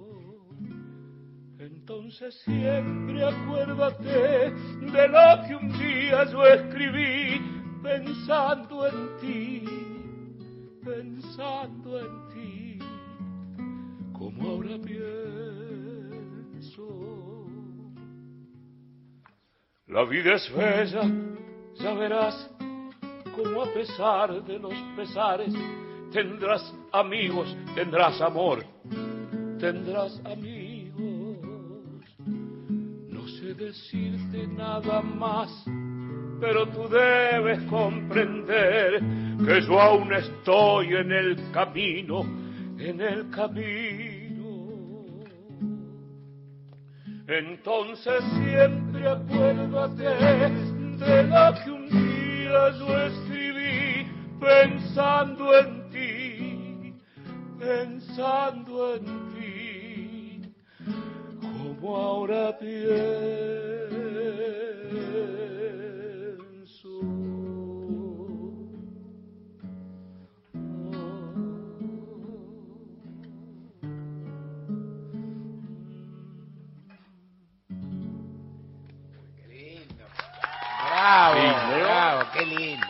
Entonces 1.61 2.33
siempre 2.43 3.23
acuérdate 3.23 4.49
de 4.49 5.07
lo 5.07 5.47
que 5.47 5.55
un 5.55 5.69
día 5.77 6.23
yo 6.31 6.43
escribí 6.43 7.39
pensando 7.83 8.87
en 8.87 9.17
ti, 9.21 9.63
pensando 10.83 11.99
en 11.99 12.27
ti, 12.33 12.79
como 14.11 14.49
ahora 14.49 14.79
pienso. 14.83 15.05
La 19.85 20.03
vida 20.05 20.33
es 20.33 20.51
bella, 20.55 21.03
ya 21.75 21.93
verás, 21.93 22.49
como 23.35 23.61
a 23.61 23.71
pesar 23.71 24.43
de 24.45 24.57
los 24.57 24.73
pesares, 24.95 25.53
tendrás 26.11 26.73
amigos, 26.91 27.55
tendrás 27.75 28.19
amor, 28.19 28.65
tendrás 29.59 30.19
amigos. 30.25 30.70
Decirte 33.61 34.47
nada 34.47 35.03
más, 35.03 35.51
pero 36.39 36.67
tú 36.69 36.89
debes 36.89 37.61
comprender 37.69 38.99
que 39.45 39.61
yo 39.61 39.79
aún 39.79 40.11
estoy 40.11 40.95
en 40.95 41.11
el 41.11 41.51
camino, 41.51 42.21
en 42.79 42.99
el 42.99 43.29
camino. 43.29 44.47
Entonces 47.27 48.23
siempre 48.33 49.07
acuérdate 49.07 50.05
de 50.97 51.23
lo 51.23 51.53
que 51.63 51.69
un 51.69 51.87
día 51.87 52.71
yo 52.79 52.99
escribí 52.99 54.07
pensando 54.39 55.55
en 55.55 55.89
ti, 55.91 56.93
pensando 57.59 58.95
en 58.95 59.05
ti, 59.05 59.30
como 61.81 61.97
ahora 61.97 62.55
pienso. 62.59 63.81
Bravo, 80.89 81.35
Lindo, 81.35 81.77
¿no? 81.77 81.83
bravo, 81.85 82.21
qué 82.33 82.45
lindo. 82.45 82.87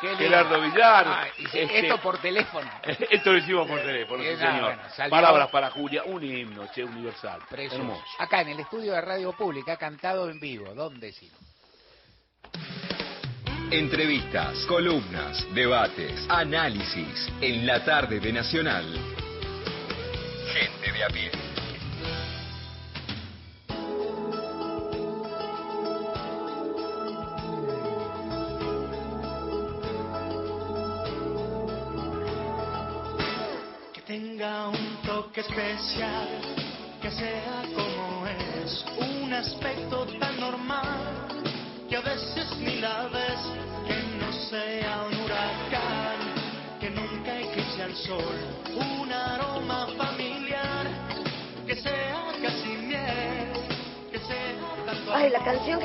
Qué 0.00 0.06
lindo. 0.08 0.18
Gerardo 0.24 0.60
Villar. 0.60 1.06
Y 1.06 1.33
se- 1.33 1.33
este- 1.62 1.78
Esto 1.80 1.98
por 2.00 2.18
teléfono. 2.18 2.70
Esto 3.10 3.32
lo 3.32 3.38
hicimos 3.38 3.66
por 3.68 3.80
teléfono, 3.80 4.22
sí, 4.22 4.28
Bien, 4.28 4.38
señor. 4.38 4.60
bueno, 4.62 5.10
Palabras 5.10 5.48
para 5.50 5.70
Julia, 5.70 6.02
un 6.04 6.22
himno, 6.22 6.66
che, 6.74 6.84
universal. 6.84 7.40
Hermoso. 7.50 8.02
Acá 8.18 8.40
en 8.42 8.48
el 8.48 8.60
estudio 8.60 8.92
de 8.92 9.00
Radio 9.00 9.32
Pública, 9.32 9.76
cantado 9.76 10.28
en 10.30 10.38
vivo. 10.40 10.74
¿Dónde 10.74 11.12
sí? 11.12 11.30
Entrevistas, 13.70 14.64
columnas, 14.66 15.46
debates, 15.54 16.26
análisis 16.28 17.28
en 17.40 17.66
la 17.66 17.84
tarde 17.84 18.20
de 18.20 18.32
Nacional. 18.32 18.84
Gente 20.52 20.92
de 20.92 21.04
a 21.04 21.08
pie. 21.08 21.43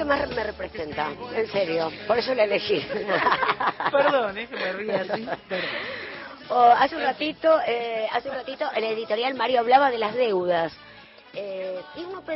Más 0.10 0.28
me 0.30 0.44
representa, 0.44 1.12
en 1.36 1.48
serio, 1.48 1.92
por 2.08 2.18
eso 2.18 2.34
la 2.34 2.44
elegí. 2.44 2.84
Perdón, 3.92 4.38
es 4.38 4.50
que 4.50 4.56
me 4.56 4.74
ríe 4.74 4.96
así. 4.96 5.30
Perdón. 5.48 5.70
O 6.50 6.60
hace 6.60 6.96
un 6.96 7.04
ratito, 7.04 7.60
eh, 7.68 8.08
hace 8.12 8.28
un 8.28 8.36
ratito, 8.36 8.66
en 8.76 8.84
el 8.84 8.94
editorial 8.94 9.36
Mario 9.36 9.60
hablaba 9.60 9.92
de 9.92 10.00
las 10.00 10.16
deudas. 10.16 10.74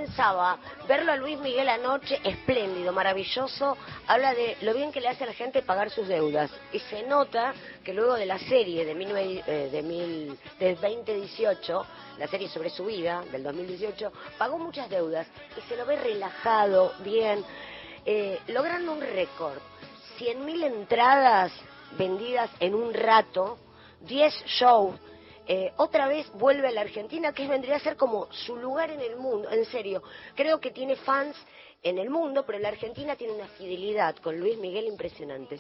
Pensaba, 0.04 0.58
verlo 0.86 1.14
a 1.14 1.16
Luis 1.16 1.40
Miguel 1.40 1.70
anoche, 1.70 2.20
espléndido, 2.26 2.92
maravilloso, 2.92 3.78
habla 4.06 4.34
de 4.34 4.58
lo 4.60 4.74
bien 4.74 4.92
que 4.92 5.00
le 5.00 5.08
hace 5.08 5.24
a 5.24 5.28
la 5.28 5.34
gente 5.34 5.62
pagar 5.62 5.90
sus 5.92 6.10
deudas. 6.10 6.52
Y 6.74 6.80
se 6.80 7.04
nota 7.04 7.54
que 7.86 7.94
luego 7.94 8.16
de 8.16 8.26
la 8.26 8.38
serie 8.38 8.84
de, 8.84 8.96
19 8.96 9.44
eh, 9.48 9.70
de, 9.72 9.82
mil, 9.82 10.38
de 10.60 10.76
2018, 10.76 11.86
la 12.20 12.28
serie 12.28 12.50
sobre 12.50 12.70
su 12.70 12.84
vida, 12.84 13.24
del 13.32 13.44
2018, 13.44 14.12
pagó 14.38 14.60
muchas 14.60 14.90
deudas 14.90 15.26
y 15.58 15.62
se 15.70 15.78
lo 15.78 15.86
ve 15.86 15.96
relajado, 15.96 16.92
bien, 17.00 17.42
eh, 18.06 18.42
logrando 18.48 18.92
un 18.92 19.00
récord. 19.00 19.58
100.000 20.20 20.66
entradas 20.66 21.54
vendidas 21.98 22.50
en 22.60 22.76
un 22.76 22.94
rato, 22.94 23.58
10 24.02 24.34
shows, 24.48 25.00
eh, 25.48 25.74
otra 25.78 26.08
vez 26.08 26.32
vuelve 26.34 26.68
a 26.68 26.72
la 26.72 26.82
Argentina, 26.82 27.34
que 27.34 27.48
vendría 27.48 27.76
a 27.76 27.80
ser 27.80 27.98
como 27.98 28.32
su 28.32 28.56
lugar 28.56 28.90
en 28.92 29.02
el 29.02 29.18
mundo, 29.18 29.50
en 29.52 29.66
serio. 29.66 30.02
Creo 30.36 30.60
que 30.60 30.72
tiene 30.72 30.96
fans 30.96 31.36
en 31.82 31.98
el 31.98 32.10
mundo, 32.10 32.46
pero 32.46 32.60
la 32.60 32.70
Argentina 32.70 33.16
tiene 33.16 33.34
una 33.34 33.48
fidelidad 33.50 34.16
con 34.18 34.40
Luis 34.40 34.58
Miguel 34.58 34.86
impresionante. 34.86 35.60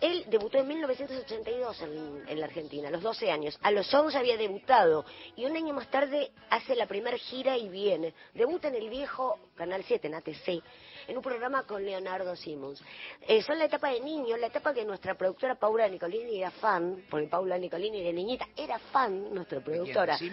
Él 0.00 0.24
debutó 0.28 0.58
en 0.58 0.68
1982 0.68 1.82
en, 1.82 2.24
en, 2.28 2.40
la 2.40 2.46
Argentina, 2.46 2.88
a 2.88 2.90
los 2.90 3.02
12 3.02 3.30
años. 3.30 3.58
A 3.62 3.70
los 3.70 3.92
11 3.92 4.18
había 4.18 4.36
debutado 4.36 5.04
y 5.36 5.44
un 5.44 5.56
año 5.56 5.72
más 5.72 5.88
tarde 5.90 6.30
hace 6.50 6.74
la 6.74 6.86
primera 6.86 7.16
gira 7.16 7.56
y 7.56 7.68
viene. 7.68 8.12
Debuta 8.34 8.68
en 8.68 8.74
el 8.74 8.90
viejo 8.90 9.38
Canal 9.54 9.84
7, 9.86 10.08
en 10.08 10.14
ATC, 10.14 10.62
en 11.08 11.16
un 11.16 11.22
programa 11.22 11.64
con 11.64 11.84
Leonardo 11.84 12.34
Simons. 12.36 12.82
Eh, 13.22 13.42
son 13.42 13.58
la 13.58 13.64
etapa 13.66 13.90
de 13.90 14.00
niño, 14.00 14.36
la 14.36 14.46
etapa 14.48 14.72
que 14.74 14.84
nuestra 14.84 15.14
productora 15.14 15.54
Paula 15.54 15.88
Nicolini 15.88 16.38
era 16.38 16.50
fan, 16.50 17.04
porque 17.10 17.28
Paula 17.28 17.58
Nicolini 17.58 18.02
de 18.02 18.12
niñita 18.12 18.48
era 18.56 18.78
fan, 18.78 19.32
nuestra 19.34 19.60
productora. 19.60 20.16
¿De 20.18 20.30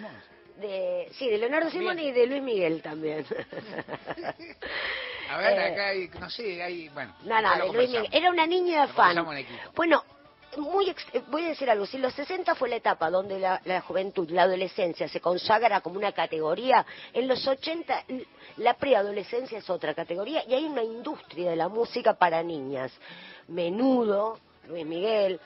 de, 0.56 1.08
sí, 1.12 1.28
de 1.28 1.38
Leonardo 1.38 1.70
Simón 1.70 1.98
y 1.98 2.12
de 2.12 2.26
Luis 2.26 2.42
Miguel 2.42 2.82
también. 2.82 3.24
A 5.30 5.38
ver, 5.38 5.58
Eh, 5.58 5.72
acá 5.72 5.88
hay, 5.88 6.08
no 6.20 6.28
sé, 6.28 6.62
hay, 6.62 6.88
bueno. 6.90 7.14
No, 7.24 7.40
no, 7.40 7.66
de 7.66 7.72
Luis. 7.72 7.88
Miguel. 7.88 8.08
Era 8.12 8.30
una 8.30 8.46
niña 8.46 8.86
fan. 8.88 9.24
Bueno, 9.74 10.04
muy 10.58 10.90
eh, 10.90 11.22
voy 11.28 11.44
a 11.44 11.48
decir 11.48 11.68
algo. 11.70 11.86
Si 11.86 11.98
los 11.98 12.12
60 12.14 12.54
fue 12.54 12.68
la 12.68 12.76
etapa 12.76 13.10
donde 13.10 13.38
la, 13.38 13.60
la 13.64 13.80
juventud, 13.80 14.28
la 14.30 14.42
adolescencia 14.42 15.08
se 15.08 15.20
consagra 15.20 15.80
como 15.80 15.98
una 15.98 16.12
categoría, 16.12 16.84
en 17.12 17.28
los 17.28 17.46
80 17.46 18.04
l- 18.08 18.26
la 18.58 18.74
preadolescencia 18.74 19.58
es 19.58 19.70
otra 19.70 19.94
categoría 19.94 20.44
y 20.46 20.54
hay 20.54 20.64
una 20.64 20.82
industria 20.82 21.50
de 21.50 21.56
la 21.56 21.68
música 21.68 22.14
para 22.14 22.42
niñas. 22.42 22.92
Menudo, 23.48 24.38
Luis 24.68 24.86
Miguel. 24.86 25.40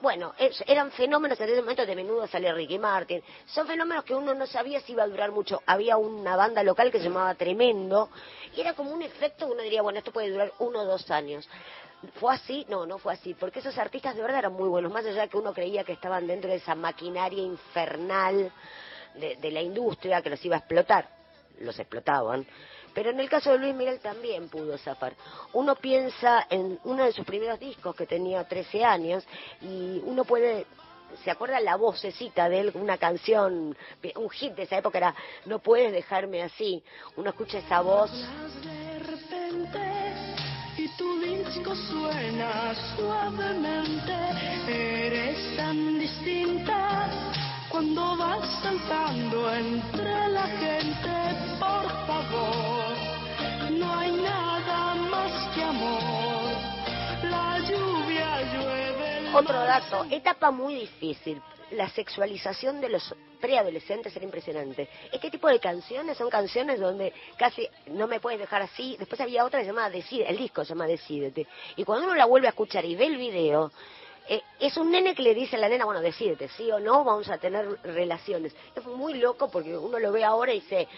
Bueno, 0.00 0.34
eran 0.66 0.90
fenómenos 0.92 1.40
en 1.40 1.48
ese 1.48 1.60
momento 1.62 1.86
de 1.86 1.96
menudo 1.96 2.26
salía 2.26 2.52
Ricky 2.52 2.78
Martin. 2.78 3.22
Son 3.46 3.66
fenómenos 3.66 4.04
que 4.04 4.14
uno 4.14 4.34
no 4.34 4.46
sabía 4.46 4.78
si 4.80 4.92
iba 4.92 5.02
a 5.04 5.08
durar 5.08 5.32
mucho. 5.32 5.62
Había 5.64 5.96
una 5.96 6.36
banda 6.36 6.62
local 6.62 6.92
que 6.92 6.98
se 6.98 7.04
llamaba 7.04 7.34
Tremendo 7.34 8.10
y 8.54 8.60
era 8.60 8.74
como 8.74 8.90
un 8.90 9.00
efecto 9.00 9.46
uno 9.46 9.62
diría, 9.62 9.80
bueno, 9.80 9.98
esto 9.98 10.12
puede 10.12 10.30
durar 10.30 10.52
uno 10.58 10.80
o 10.80 10.84
dos 10.84 11.10
años. 11.10 11.48
¿Fue 12.14 12.34
así? 12.34 12.66
No, 12.68 12.86
no 12.86 12.98
fue 12.98 13.12
así, 13.12 13.34
porque 13.34 13.60
esos 13.60 13.76
artistas 13.78 14.14
de 14.16 14.22
verdad 14.22 14.40
eran 14.40 14.52
muy 14.52 14.68
buenos, 14.68 14.92
más 14.92 15.04
allá 15.04 15.22
de 15.22 15.28
que 15.28 15.36
uno 15.36 15.52
creía 15.52 15.84
que 15.84 15.92
estaban 15.92 16.26
dentro 16.26 16.50
de 16.50 16.56
esa 16.56 16.74
maquinaria 16.74 17.42
infernal 17.42 18.52
de, 19.14 19.36
de 19.36 19.50
la 19.50 19.62
industria 19.62 20.22
que 20.22 20.30
los 20.30 20.44
iba 20.44 20.56
a 20.56 20.60
explotar. 20.60 21.08
Los 21.60 21.78
explotaban. 21.78 22.46
Pero 22.96 23.10
en 23.10 23.20
el 23.20 23.28
caso 23.28 23.52
de 23.52 23.58
Luis 23.58 23.74
Miguel 23.74 24.00
también 24.00 24.48
pudo 24.48 24.78
zafar. 24.78 25.14
Uno 25.52 25.74
piensa 25.74 26.46
en 26.48 26.78
uno 26.84 27.04
de 27.04 27.12
sus 27.12 27.26
primeros 27.26 27.60
discos 27.60 27.94
que 27.94 28.06
tenía 28.06 28.44
13 28.44 28.84
años 28.84 29.26
y 29.60 30.00
uno 30.04 30.24
puede 30.24 30.66
¿Se 31.24 31.30
acuerda 31.30 31.60
la 31.60 31.76
vocecita 31.76 32.48
de 32.48 32.60
él? 32.60 32.72
Una 32.74 32.98
canción, 32.98 33.76
un 34.16 34.30
hit 34.30 34.54
de 34.54 34.64
esa 34.64 34.78
época 34.78 34.98
era 34.98 35.14
No 35.44 35.60
puedes 35.60 35.92
dejarme 35.92 36.42
así. 36.42 36.82
Uno 37.16 37.30
escucha 37.30 37.58
esa 37.58 37.80
voz 37.80 38.10
disco 41.56 41.74
suena 41.74 42.74
suavemente. 42.96 44.14
Eres 44.68 45.56
tan 45.56 45.98
distinta 45.98 47.08
cuando 47.68 48.16
vas 48.16 48.48
saltando 48.62 49.50
entre 49.54 50.28
la 50.28 50.46
gente. 50.46 51.12
Por 51.58 51.86
favor, 52.06 52.96
no 53.70 53.98
hay 53.98 54.12
nada 54.12 54.94
más 55.10 55.54
que 55.54 55.62
amor. 55.62 56.52
La 57.22 57.58
lluvia 57.60 58.42
llueve. 58.52 59.30
Otro 59.34 59.58
dato, 59.60 60.06
etapa 60.10 60.50
muy 60.50 60.74
difícil. 60.74 61.40
La 61.76 61.90
sexualización 61.90 62.80
de 62.80 62.88
los 62.88 63.14
preadolescentes 63.38 64.16
era 64.16 64.24
impresionante. 64.24 64.88
Este 65.12 65.30
tipo 65.30 65.46
de 65.46 65.60
canciones 65.60 66.16
son 66.16 66.30
canciones 66.30 66.80
donde 66.80 67.12
casi 67.36 67.68
no 67.88 68.06
me 68.06 68.18
puedes 68.18 68.40
dejar 68.40 68.62
así. 68.62 68.96
Después 68.98 69.20
había 69.20 69.44
otra 69.44 69.62
llamaba 69.62 69.90
Decide, 69.90 70.26
el 70.26 70.38
disco 70.38 70.64
se 70.64 70.70
llama 70.70 70.86
Decídete. 70.86 71.46
Y 71.76 71.84
cuando 71.84 72.06
uno 72.06 72.14
la 72.14 72.24
vuelve 72.24 72.46
a 72.46 72.50
escuchar 72.50 72.86
y 72.86 72.96
ve 72.96 73.04
el 73.04 73.18
video, 73.18 73.70
eh, 74.26 74.40
es 74.58 74.74
un 74.78 74.90
nene 74.90 75.14
que 75.14 75.20
le 75.22 75.34
dice 75.34 75.56
a 75.56 75.58
la 75.58 75.68
nena, 75.68 75.84
bueno, 75.84 76.00
decídete, 76.00 76.48
sí 76.48 76.70
o 76.72 76.80
no, 76.80 77.04
vamos 77.04 77.28
a 77.28 77.36
tener 77.36 77.66
relaciones. 77.82 78.56
Es 78.74 78.84
muy 78.86 79.18
loco 79.18 79.50
porque 79.50 79.76
uno 79.76 79.98
lo 79.98 80.12
ve 80.12 80.24
ahora 80.24 80.54
y 80.54 80.60
dice 80.60 80.88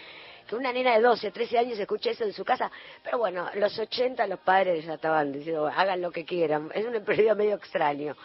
que 0.47 0.55
una 0.55 0.71
nena 0.71 0.95
de 0.95 1.01
12, 1.01 1.29
13 1.29 1.57
años 1.59 1.77
escuche 1.77 2.11
eso 2.11 2.23
en 2.23 2.31
su 2.31 2.45
casa. 2.45 2.71
Pero 3.03 3.17
bueno, 3.17 3.49
los 3.55 3.77
80 3.77 4.25
los 4.27 4.39
padres 4.39 4.85
ya 4.85 4.93
estaban 4.93 5.33
diciendo, 5.33 5.67
hagan 5.67 6.01
lo 6.01 6.09
que 6.09 6.23
quieran. 6.23 6.71
Es 6.73 6.85
un 6.85 7.03
periodo 7.03 7.35
medio 7.35 7.55
extraño. 7.55 8.15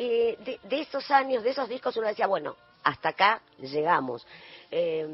Y 0.00 0.34
de, 0.36 0.58
de 0.62 0.80
esos 0.80 1.10
años, 1.10 1.42
de 1.42 1.50
esos 1.50 1.68
discos, 1.68 1.94
uno 1.98 2.06
decía, 2.06 2.26
bueno, 2.26 2.56
hasta 2.82 3.10
acá 3.10 3.42
llegamos. 3.58 4.26
Eh, 4.70 5.06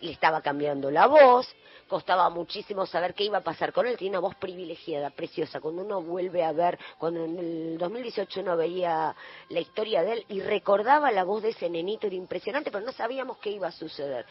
le 0.00 0.12
estaba 0.12 0.40
cambiando 0.40 0.88
la 0.88 1.08
voz, 1.08 1.52
costaba 1.88 2.30
muchísimo 2.30 2.86
saber 2.86 3.12
qué 3.12 3.24
iba 3.24 3.38
a 3.38 3.42
pasar 3.42 3.72
con 3.72 3.88
él, 3.88 3.96
tiene 3.96 4.18
una 4.18 4.28
voz 4.28 4.36
privilegiada, 4.36 5.10
preciosa. 5.10 5.60
Cuando 5.60 5.82
uno 5.82 6.00
vuelve 6.00 6.44
a 6.44 6.52
ver, 6.52 6.78
cuando 6.96 7.24
en 7.24 7.38
el 7.38 7.78
2018 7.78 8.42
uno 8.42 8.56
veía 8.56 9.16
la 9.48 9.60
historia 9.60 10.04
de 10.04 10.12
él 10.12 10.24
y 10.28 10.40
recordaba 10.42 11.10
la 11.10 11.24
voz 11.24 11.42
de 11.42 11.48
ese 11.48 11.68
nenito, 11.68 12.06
era 12.06 12.14
impresionante, 12.14 12.70
pero 12.70 12.84
no 12.84 12.92
sabíamos 12.92 13.38
qué 13.38 13.50
iba 13.50 13.66
a 13.66 13.72
suceder. 13.72 14.26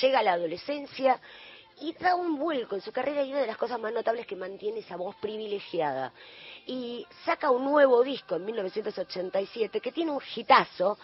Llega 0.00 0.24
la 0.24 0.32
adolescencia 0.32 1.20
y 1.80 1.92
da 1.94 2.16
un 2.16 2.36
vuelco 2.36 2.74
en 2.74 2.80
su 2.80 2.90
carrera 2.90 3.22
y 3.22 3.30
una 3.30 3.42
de 3.42 3.46
las 3.46 3.56
cosas 3.56 3.78
más 3.78 3.92
notables 3.92 4.26
que 4.26 4.34
mantiene 4.34 4.80
esa 4.80 4.96
voz 4.96 5.14
privilegiada. 5.16 6.12
Y 6.66 7.06
saca 7.24 7.50
un 7.50 7.64
nuevo 7.64 8.02
disco 8.02 8.36
en 8.36 8.44
1987 8.44 9.80
que 9.80 9.92
tiene 9.92 10.10
un 10.10 10.22
hitazo 10.34 10.98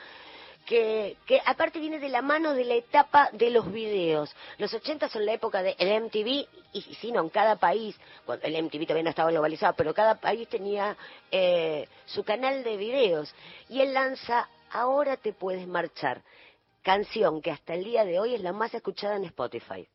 que, 0.64 1.16
que 1.27 1.40
aparte 1.45 1.79
viene 1.79 2.01
de 2.01 2.09
la 2.09 2.23
mano 2.23 2.53
de 2.53 2.64
la 2.64 2.75
etapa 2.75 3.31
de 3.33 3.51
los 3.51 3.71
videos. 3.71 4.35
Los 4.59 4.75
80 4.75 5.09
son 5.09 5.25
la 5.25 5.33
época 5.33 5.62
del 5.62 5.77
MTV, 5.79 6.47
y 6.73 6.83
si 7.01 7.12
no, 7.12 7.21
en 7.21 7.29
cada 7.29 7.57
país, 7.57 7.97
cuando 8.25 8.47
el 8.47 8.64
MTV 8.64 8.83
todavía 8.83 9.05
no 9.05 9.11
estaba 9.11 9.31
globalizado, 9.31 9.75
pero 9.77 9.95
cada 9.95 10.16
país 10.16 10.49
tenía 10.49 10.97
eh, 11.31 11.88
su 12.07 12.25
canal 12.25 12.64
de 12.64 12.77
videos. 12.77 13.33
Y 13.69 13.81
él 13.81 13.95
lanza 13.95 14.49
Ahora 14.71 15.16
te 15.16 15.33
puedes 15.33 15.66
marchar, 15.66 16.23
canción 16.83 17.40
que 17.40 17.51
hasta 17.51 17.75
el 17.75 17.85
día 17.85 18.05
de 18.05 18.19
hoy 18.19 18.35
es 18.35 18.42
la 18.42 18.53
más 18.53 18.75
escuchada 18.75 19.16
en 19.16 19.25
Spotify. 19.25 19.88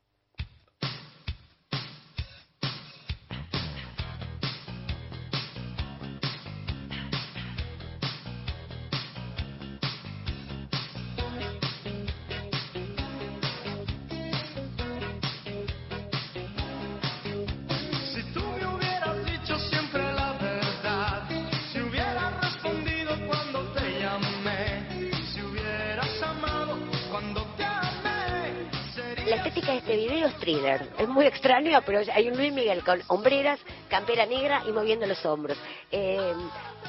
Muy 31.22 31.28
extraño, 31.28 31.80
pero 31.86 32.02
hay 32.12 32.30
un 32.30 32.36
Luis 32.36 32.52
Miguel 32.52 32.84
con 32.84 33.00
hombreras, 33.06 33.60
campera 33.90 34.26
negra 34.26 34.64
y 34.68 34.72
moviendo 34.72 35.06
los 35.06 35.24
hombros. 35.24 35.56
Eh, 35.92 36.34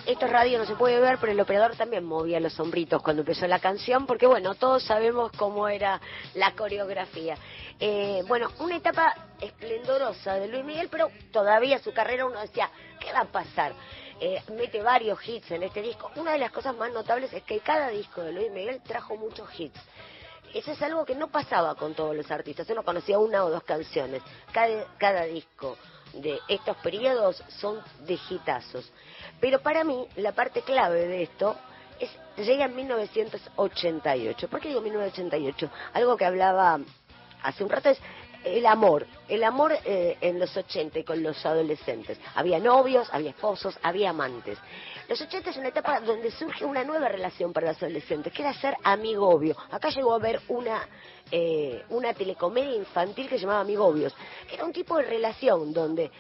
esto 0.07 0.25
es 0.25 0.33
radio, 0.33 0.57
no 0.57 0.65
se 0.65 0.75
puede 0.75 0.99
ver, 1.01 1.19
pero 1.21 1.33
el 1.33 1.41
operador 1.41 1.77
también 1.77 2.03
movía 2.03 2.41
los 2.41 2.59
hombritos 2.59 3.03
cuando 3.03 3.21
empezó 3.21 3.47
la 3.47 3.59
canción, 3.59 4.07
porque 4.07 4.27
bueno, 4.27 4.55
todos 4.55 4.85
sabemos 4.85 5.33
cómo 5.37 5.69
era 5.69 6.01
la 6.33 6.53
coreografía. 6.53 7.37
Eh, 7.79 8.23
bueno, 8.27 8.51
una 8.61 8.77
etapa 8.77 9.15
esplendorosa 9.39 10.37
de 10.37 10.49
Luis 10.49 10.65
Miguel, 10.65 10.89
pero 10.91 11.11
todavía 11.31 11.79
su 11.81 11.93
carrera 11.93 12.25
uno 12.25 12.41
decía, 12.41 12.71
¿qué 13.01 13.13
va 13.13 13.21
a 13.21 13.25
pasar? 13.27 13.75
Eh, 14.19 14.43
mete 14.57 14.81
varios 14.81 15.19
hits 15.29 15.51
en 15.51 15.63
este 15.63 15.83
disco. 15.83 16.11
Una 16.17 16.33
de 16.33 16.39
las 16.39 16.53
cosas 16.53 16.75
más 16.75 16.91
notables 16.91 17.31
es 17.35 17.43
que 17.43 17.61
cada 17.61 17.89
disco 17.89 18.23
de 18.23 18.33
Luis 18.33 18.51
Miguel 18.51 18.81
trajo 18.83 19.15
muchos 19.15 19.47
hits. 19.61 19.79
Eso 20.55 20.73
es 20.73 20.83
algo 20.83 21.05
que 21.05 21.15
no 21.15 21.29
pasaba 21.29 21.75
con 21.75 21.95
todos 21.95 22.15
los 22.15 22.31
artistas. 22.31 22.69
Uno 22.71 22.83
conocía 22.85 23.19
una 23.19 23.45
o 23.45 23.51
dos 23.51 23.63
canciones. 23.63 24.23
Cada, 24.53 25.25
disco 25.25 25.79
de 26.13 26.39
estos 26.49 26.77
periodos 26.79 27.43
son 27.61 27.81
de 28.07 28.19
hitazos. 28.29 28.93
Pero 29.41 29.61
para 29.61 29.83
mí, 29.83 30.07
la 30.17 30.33
parte 30.33 30.61
clave 30.63 31.07
de 31.07 31.23
esto 31.23 31.57
es, 31.99 32.11
llega 32.37 32.67
en 32.67 32.77
1988. 32.77 34.49
¿Por 34.49 34.61
qué 34.61 34.69
digo 34.69 34.83
1988? 34.83 35.71
Algo 35.95 36.17
que 36.17 36.27
hablaba 36.27 36.81
hace 37.43 37.65
un 37.65 37.71
rato 37.71 37.89
es 37.89 37.99
el 38.45 38.67
amor, 38.67 39.07
el 39.29 39.45
amor 39.45 39.73
eh, 39.85 40.17
en 40.21 40.39
los 40.39 40.57
80 40.57 40.99
y 40.99 41.05
con 41.05 41.23
los 41.23 41.45
adolescentes. 41.45 42.19
Había 42.35 42.59
novios, 42.59 43.09
había 43.13 43.31
esposos, 43.31 43.79
había 43.83 44.11
amantes. 44.11 44.59
Los 45.09 45.21
80 45.21 45.51
es 45.51 45.57
una 45.57 45.69
etapa 45.69 46.01
donde 46.01 46.31
surge 46.31 46.65
una 46.65 46.85
nueva 46.85 47.09
relación 47.09 47.53
para 47.53 47.69
los 47.69 47.83
adolescentes, 47.83 48.33
que 48.33 48.43
era 48.43 48.55
ser 48.55 48.77
amigo-obvio. 48.83 49.57
Acá 49.71 49.91
llegó 49.91 50.13
a 50.13 50.17
haber 50.17 50.41
una, 50.49 50.89
eh, 51.31 51.85
una 51.91 52.15
telecomedia 52.15 52.77
infantil 52.77 53.29
que 53.29 53.37
se 53.37 53.43
llamaba 53.43 53.61
Amigobios, 53.61 54.15
que 54.49 54.55
era 54.55 54.65
un 54.65 54.73
tipo 54.73 54.97
de 54.97 55.05
relación 55.05 55.73
donde 55.73 56.11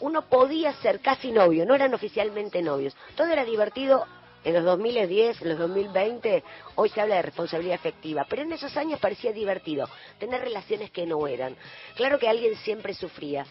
uno 0.00 0.22
podía 0.22 0.72
ser 0.74 1.00
casi 1.00 1.32
novio, 1.32 1.66
no 1.66 1.74
eran 1.74 1.92
oficialmente 1.92 2.62
novios. 2.62 2.96
Todo 3.16 3.28
era 3.28 3.44
divertido 3.44 4.06
en 4.44 4.54
los 4.54 4.64
2010, 4.64 5.42
en 5.42 5.48
los 5.48 5.58
2020, 5.58 6.44
hoy 6.76 6.88
se 6.88 7.00
habla 7.00 7.16
de 7.16 7.22
responsabilidad 7.22 7.76
afectiva, 7.76 8.26
pero 8.28 8.42
en 8.42 8.52
esos 8.52 8.76
años 8.76 9.00
parecía 9.00 9.32
divertido 9.32 9.88
tener 10.18 10.40
relaciones 10.40 10.90
que 10.90 11.06
no 11.06 11.26
eran. 11.26 11.56
Claro 11.96 12.18
que 12.18 12.28
alguien 12.28 12.56
siempre 12.56 12.94
sufría. 12.94 13.44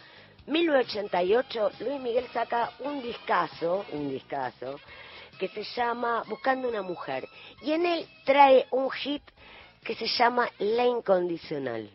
1988, 0.48 1.72
Luis 1.82 2.00
Miguel 2.00 2.26
saca 2.32 2.72
un 2.80 3.02
discazo, 3.02 3.86
un 3.92 4.10
discazo, 4.10 4.80
que 5.38 5.50
se 5.50 5.64
llama 5.64 6.24
Buscando 6.28 6.70
una 6.70 6.82
mujer. 6.82 7.28
Y 7.62 7.74
en 7.74 7.86
él 7.86 8.08
trae 8.24 8.66
un 8.72 8.90
hit 8.90 9.24
que 9.84 9.96
se 9.96 10.08
llama 10.08 10.50
La 10.60 10.86
Incondicional. 10.86 11.90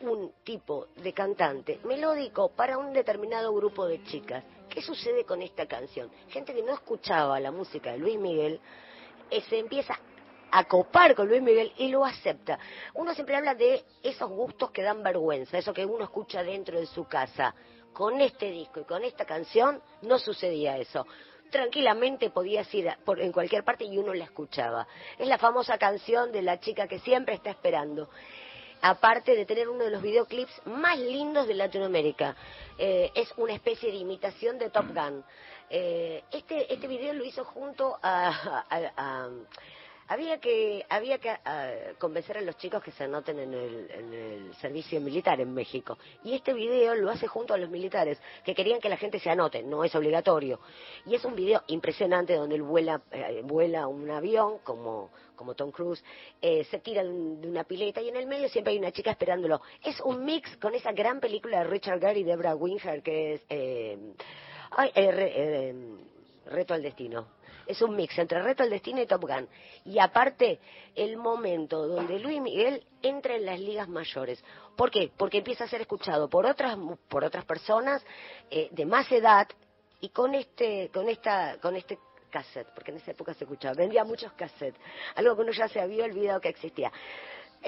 Un 0.00 0.32
tipo 0.44 0.88
de 0.96 1.12
cantante 1.12 1.80
melódico 1.84 2.50
para 2.50 2.76
un 2.78 2.92
determinado 2.92 3.52
grupo 3.54 3.86
de 3.86 4.02
chicas. 4.04 4.44
¿Qué 4.68 4.82
sucede 4.82 5.24
con 5.24 5.40
esta 5.42 5.66
canción? 5.66 6.10
Gente 6.28 6.52
que 6.54 6.62
no 6.62 6.74
escuchaba 6.74 7.40
la 7.40 7.50
música 7.50 7.92
de 7.92 7.98
Luis 7.98 8.18
Miguel 8.18 8.60
eh, 9.30 9.40
se 9.42 9.58
empieza 9.58 9.98
a 10.50 10.64
copar 10.64 11.14
con 11.14 11.28
Luis 11.28 11.42
Miguel 11.42 11.72
y 11.78 11.88
lo 11.88 12.04
acepta. 12.04 12.58
Uno 12.94 13.14
siempre 13.14 13.36
habla 13.36 13.54
de 13.54 13.82
esos 14.02 14.28
gustos 14.30 14.70
que 14.70 14.82
dan 14.82 15.02
vergüenza, 15.02 15.58
eso 15.58 15.72
que 15.72 15.84
uno 15.86 16.04
escucha 16.04 16.42
dentro 16.42 16.78
de 16.78 16.86
su 16.86 17.04
casa. 17.06 17.54
Con 17.92 18.20
este 18.20 18.50
disco 18.50 18.80
y 18.80 18.84
con 18.84 19.02
esta 19.04 19.24
canción 19.24 19.80
no 20.02 20.18
sucedía 20.18 20.76
eso 20.78 21.06
tranquilamente 21.50 22.30
podías 22.30 22.72
ir 22.74 22.88
a- 22.88 22.98
por, 23.04 23.20
en 23.20 23.30
cualquier 23.32 23.62
parte 23.64 23.84
y 23.84 23.96
uno 23.98 24.12
la 24.12 24.24
escuchaba. 24.24 24.86
Es 25.16 25.28
la 25.28 25.38
famosa 25.38 25.78
canción 25.78 26.32
de 26.32 26.42
la 26.42 26.58
chica 26.58 26.88
que 26.88 26.98
siempre 26.98 27.34
está 27.36 27.50
esperando. 27.50 28.10
Aparte 28.82 29.34
de 29.34 29.46
tener 29.46 29.68
uno 29.68 29.84
de 29.84 29.90
los 29.90 30.02
videoclips 30.02 30.52
más 30.66 30.98
lindos 30.98 31.46
de 31.48 31.54
Latinoamérica. 31.54 32.36
Eh, 32.78 33.10
es 33.14 33.32
una 33.36 33.54
especie 33.54 33.90
de 33.90 33.96
imitación 33.96 34.58
de 34.58 34.70
Top 34.70 34.86
Gun. 34.94 35.24
Eh, 35.70 36.22
este, 36.30 36.72
este 36.72 36.86
video 36.86 37.12
lo 37.14 37.24
hizo 37.24 37.44
junto 37.44 37.98
a... 38.02 38.64
a- 38.68 38.92
a- 38.96 39.28
había 40.08 40.38
que, 40.38 40.84
había 40.88 41.18
que 41.18 41.30
ah, 41.30 41.70
convencer 41.98 42.38
a 42.38 42.40
los 42.40 42.56
chicos 42.56 42.82
que 42.82 42.90
se 42.92 43.04
anoten 43.04 43.38
en 43.38 43.52
el, 43.54 43.90
en 43.90 44.12
el 44.14 44.54
servicio 44.56 45.00
militar 45.00 45.40
en 45.40 45.52
México. 45.52 45.98
Y 46.24 46.34
este 46.34 46.52
video 46.52 46.94
lo 46.94 47.10
hace 47.10 47.26
junto 47.26 47.54
a 47.54 47.58
los 47.58 47.70
militares, 47.70 48.18
que 48.44 48.54
querían 48.54 48.80
que 48.80 48.88
la 48.88 48.96
gente 48.96 49.18
se 49.18 49.30
anote, 49.30 49.62
no 49.62 49.84
es 49.84 49.94
obligatorio. 49.94 50.60
Y 51.06 51.14
es 51.14 51.24
un 51.24 51.34
video 51.34 51.62
impresionante 51.68 52.34
donde 52.34 52.54
él 52.56 52.62
vuela, 52.62 53.02
eh, 53.10 53.42
vuela 53.44 53.86
un 53.88 54.10
avión, 54.10 54.58
como, 54.64 55.10
como 55.34 55.54
Tom 55.54 55.70
Cruise, 55.70 56.02
eh, 56.40 56.64
se 56.64 56.78
tira 56.78 57.02
de 57.02 57.10
un- 57.10 57.40
de 57.40 57.48
una 57.48 57.64
pileta 57.64 58.00
y 58.00 58.08
en 58.08 58.16
el 58.16 58.26
medio 58.26 58.48
siempre 58.48 58.72
hay 58.72 58.78
una 58.78 58.92
chica 58.92 59.10
esperándolo. 59.10 59.60
Es 59.84 60.00
un 60.00 60.24
mix 60.24 60.56
con 60.58 60.74
esa 60.74 60.92
gran 60.92 61.20
película 61.20 61.58
de 61.58 61.64
Richard 61.64 62.00
Gere 62.00 62.20
y 62.20 62.24
Deborah 62.24 62.54
Winger 62.54 63.02
que 63.02 63.34
es... 63.34 63.42
eh, 63.48 63.98
eh, 64.78 64.92
eh, 64.94 65.74
Reto 66.46 66.74
al 66.74 66.82
Destino. 66.82 67.35
Es 67.66 67.82
un 67.82 67.96
mix 67.96 68.18
entre 68.18 68.42
Reto 68.42 68.62
al 68.62 68.70
Destino 68.70 69.02
y 69.02 69.06
Top 69.06 69.22
Gun. 69.22 69.48
Y 69.84 69.98
aparte, 69.98 70.60
el 70.94 71.16
momento 71.16 71.86
donde 71.86 72.18
Luis 72.18 72.40
Miguel 72.40 72.84
entra 73.02 73.34
en 73.34 73.46
las 73.46 73.60
ligas 73.60 73.88
mayores. 73.88 74.42
¿Por 74.76 74.90
qué? 74.90 75.10
Porque 75.16 75.38
empieza 75.38 75.64
a 75.64 75.68
ser 75.68 75.80
escuchado 75.80 76.28
por 76.28 76.46
otras, 76.46 76.76
por 77.08 77.24
otras 77.24 77.44
personas 77.44 78.04
eh, 78.50 78.68
de 78.70 78.86
más 78.86 79.10
edad 79.10 79.48
y 80.00 80.10
con 80.10 80.34
este, 80.34 80.90
con 80.92 81.08
esta, 81.08 81.58
con 81.60 81.76
este 81.76 81.98
cassette, 82.30 82.68
porque 82.74 82.90
en 82.90 82.98
esa 82.98 83.12
época 83.12 83.34
se 83.34 83.44
escuchaba, 83.44 83.74
vendía 83.74 84.04
muchos 84.04 84.32
cassettes, 84.32 84.80
algo 85.14 85.34
que 85.36 85.42
uno 85.42 85.52
ya 85.52 85.68
se 85.68 85.80
había 85.80 86.04
olvidado 86.04 86.40
que 86.40 86.48
existía. 86.48 86.92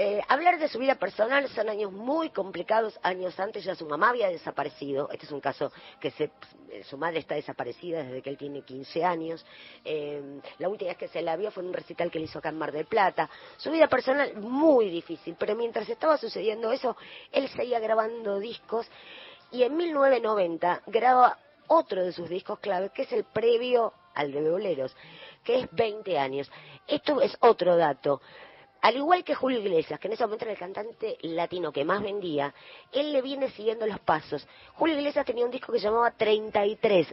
Eh, 0.01 0.23
hablar 0.29 0.61
de 0.61 0.69
su 0.69 0.79
vida 0.79 0.95
personal 0.95 1.49
son 1.49 1.69
años 1.69 1.91
muy 1.91 2.31
complicados. 2.31 2.97
Años 3.03 3.39
antes 3.41 3.65
ya 3.65 3.75
su 3.75 3.85
mamá 3.85 4.11
había 4.11 4.29
desaparecido. 4.29 5.11
Este 5.11 5.27
es 5.27 5.33
un 5.33 5.41
caso 5.41 5.73
que 5.99 6.13
se, 6.13 6.31
eh, 6.71 6.85
su 6.85 6.97
madre 6.97 7.19
está 7.19 7.35
desaparecida 7.35 8.05
desde 8.05 8.23
que 8.23 8.31
él 8.31 8.39
tiene 8.39 8.63
15 8.63 9.05
años. 9.05 9.45
Eh, 9.85 10.41
la 10.59 10.69
última 10.69 10.91
vez 10.91 10.99
que 10.99 11.09
se 11.09 11.21
la 11.21 11.35
vio 11.35 11.51
fue 11.51 11.65
en 11.65 11.71
un 11.71 11.75
recital 11.75 12.13
que 12.13 12.21
le 12.21 12.27
hizo 12.27 12.39
acá 12.39 12.51
en 12.51 12.59
Mar 12.59 12.71
del 12.71 12.87
Plata. 12.87 13.29
Su 13.57 13.73
vida 13.73 13.89
personal 13.89 14.37
muy 14.37 14.89
difícil, 14.89 15.35
pero 15.37 15.57
mientras 15.57 15.89
estaba 15.89 16.17
sucediendo 16.17 16.71
eso, 16.71 16.97
él 17.33 17.49
seguía 17.49 17.81
grabando 17.81 18.39
discos 18.39 18.89
y 19.51 19.65
en 19.65 19.77
1990 19.77 20.83
graba 20.87 21.39
otro 21.67 22.05
de 22.05 22.13
sus 22.13 22.29
discos 22.29 22.61
clave, 22.61 22.91
que 22.91 23.03
es 23.03 23.13
el 23.13 23.25
previo 23.25 23.93
al 24.15 24.31
de 24.31 24.49
Boleros, 24.49 24.95
que 25.43 25.59
es 25.59 25.69
20 25.73 26.17
años. 26.21 26.49
Esto 26.87 27.21
es 27.21 27.37
otro 27.41 27.77
dato. 27.77 28.21
Al 28.81 28.97
igual 28.97 29.25
que 29.25 29.35
Julio 29.35 29.59
Iglesias, 29.59 29.99
que 29.99 30.07
en 30.09 30.13
ese 30.15 30.25
momento 30.25 30.45
era 30.45 30.53
el 30.53 30.59
cantante 30.59 31.17
latino 31.23 31.73
que 31.73 31.85
más 31.85 32.01
vendía, 32.03 32.55
él 32.93 33.13
le 33.13 33.23
viene 33.23 33.51
siguiendo 33.51 33.87
los 33.87 33.99
pasos. 34.01 34.47
Julio 34.75 34.97
Iglesias 34.97 35.27
tenía 35.27 35.45
un 35.45 35.51
disco 35.51 35.73
que 35.73 35.81
llamaba 35.81 36.13
33 36.13 37.13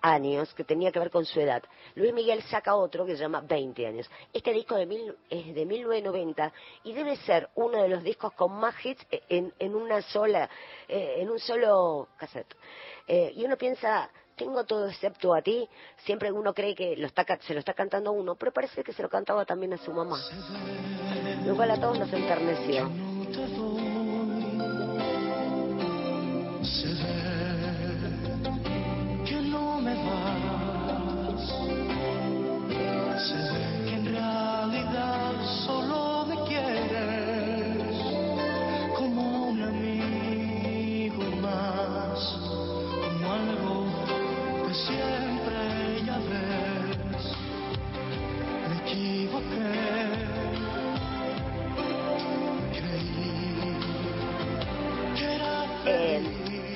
años, 0.00 0.52
que 0.54 0.64
tenía 0.64 0.90
que 0.90 0.98
ver 0.98 1.10
con 1.10 1.24
su 1.24 1.38
edad. 1.40 1.62
Luis 1.94 2.12
Miguel 2.12 2.42
saca 2.42 2.74
otro 2.74 3.06
que 3.06 3.12
se 3.14 3.22
llama 3.22 3.40
20 3.42 3.86
años. 3.86 4.10
Este 4.32 4.52
disco 4.52 4.74
de 4.74 4.86
mil- 4.86 5.14
es 5.30 5.54
de 5.54 5.64
1990 5.64 6.52
y 6.84 6.92
debe 6.92 7.14
ser 7.18 7.48
uno 7.54 7.82
de 7.82 7.88
los 7.88 8.02
discos 8.02 8.32
con 8.32 8.52
más 8.52 8.74
hits 8.84 9.06
en, 9.28 9.52
en 9.58 9.74
una 9.76 10.02
sola, 10.02 10.48
eh, 10.88 11.16
en 11.18 11.30
un 11.30 11.38
solo 11.38 12.08
cassette. 12.16 12.56
Eh, 13.06 13.32
y 13.36 13.44
uno 13.44 13.56
piensa, 13.56 14.10
tengo 14.42 14.64
todo 14.64 14.88
excepto 14.88 15.34
a 15.34 15.40
ti, 15.40 15.68
siempre 16.04 16.32
uno 16.32 16.52
cree 16.52 16.74
que 16.74 16.96
lo 16.96 17.06
está, 17.06 17.24
se 17.40 17.54
lo 17.54 17.60
está 17.60 17.74
cantando 17.74 18.10
a 18.10 18.12
uno, 18.12 18.34
pero 18.34 18.52
parece 18.52 18.82
que 18.82 18.92
se 18.92 19.00
lo 19.00 19.08
cantaba 19.08 19.44
también 19.44 19.72
a 19.72 19.78
su 19.78 19.92
mamá. 19.92 20.20
Lo 21.46 21.54
cual 21.54 21.70
a 21.70 21.80
todos 21.80 21.98
nos 21.98 22.12
enterneció. 22.12 22.90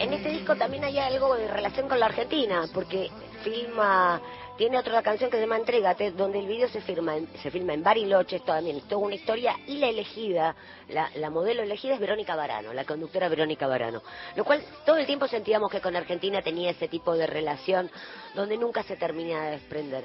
En 0.06 0.12
este 0.12 0.30
disco 0.30 0.54
también 0.54 0.84
hay 0.84 0.98
algo 0.98 1.34
de 1.34 1.48
relación 1.48 1.88
con 1.88 1.98
la 1.98 2.06
Argentina, 2.06 2.68
porque 2.72 3.10
filma, 3.42 4.20
tiene 4.56 4.78
otra 4.78 5.02
canción 5.02 5.28
que 5.30 5.36
se 5.36 5.42
llama 5.42 5.56
Entrégate, 5.56 6.12
donde 6.12 6.38
el 6.38 6.46
video 6.46 6.68
se, 6.68 6.80
firma 6.80 7.14
se 7.42 7.50
filma 7.50 7.74
en 7.74 7.82
Bariloche, 7.82 8.38
también, 8.40 8.80
toda 8.82 9.04
una 9.04 9.16
historia, 9.16 9.56
y 9.66 9.78
la 9.78 9.88
elegida, 9.88 10.54
la, 10.88 11.10
la 11.16 11.28
modelo 11.28 11.62
elegida 11.62 11.94
es 11.94 12.00
Verónica 12.00 12.36
Barano, 12.36 12.72
la 12.72 12.84
conductora 12.84 13.28
Verónica 13.28 13.66
Barano. 13.66 14.00
Lo 14.36 14.44
cual 14.44 14.62
todo 14.84 14.96
el 14.96 15.06
tiempo 15.06 15.26
sentíamos 15.26 15.70
que 15.72 15.80
con 15.80 15.96
Argentina 15.96 16.40
tenía 16.40 16.70
ese 16.70 16.86
tipo 16.86 17.16
de 17.16 17.26
relación 17.26 17.90
donde 18.34 18.56
nunca 18.56 18.84
se 18.84 18.96
termina 18.96 19.46
de 19.46 19.50
desprender. 19.52 20.04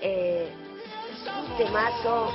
Eh, 0.00 0.48
un 1.28 1.56
temazo. 1.58 2.32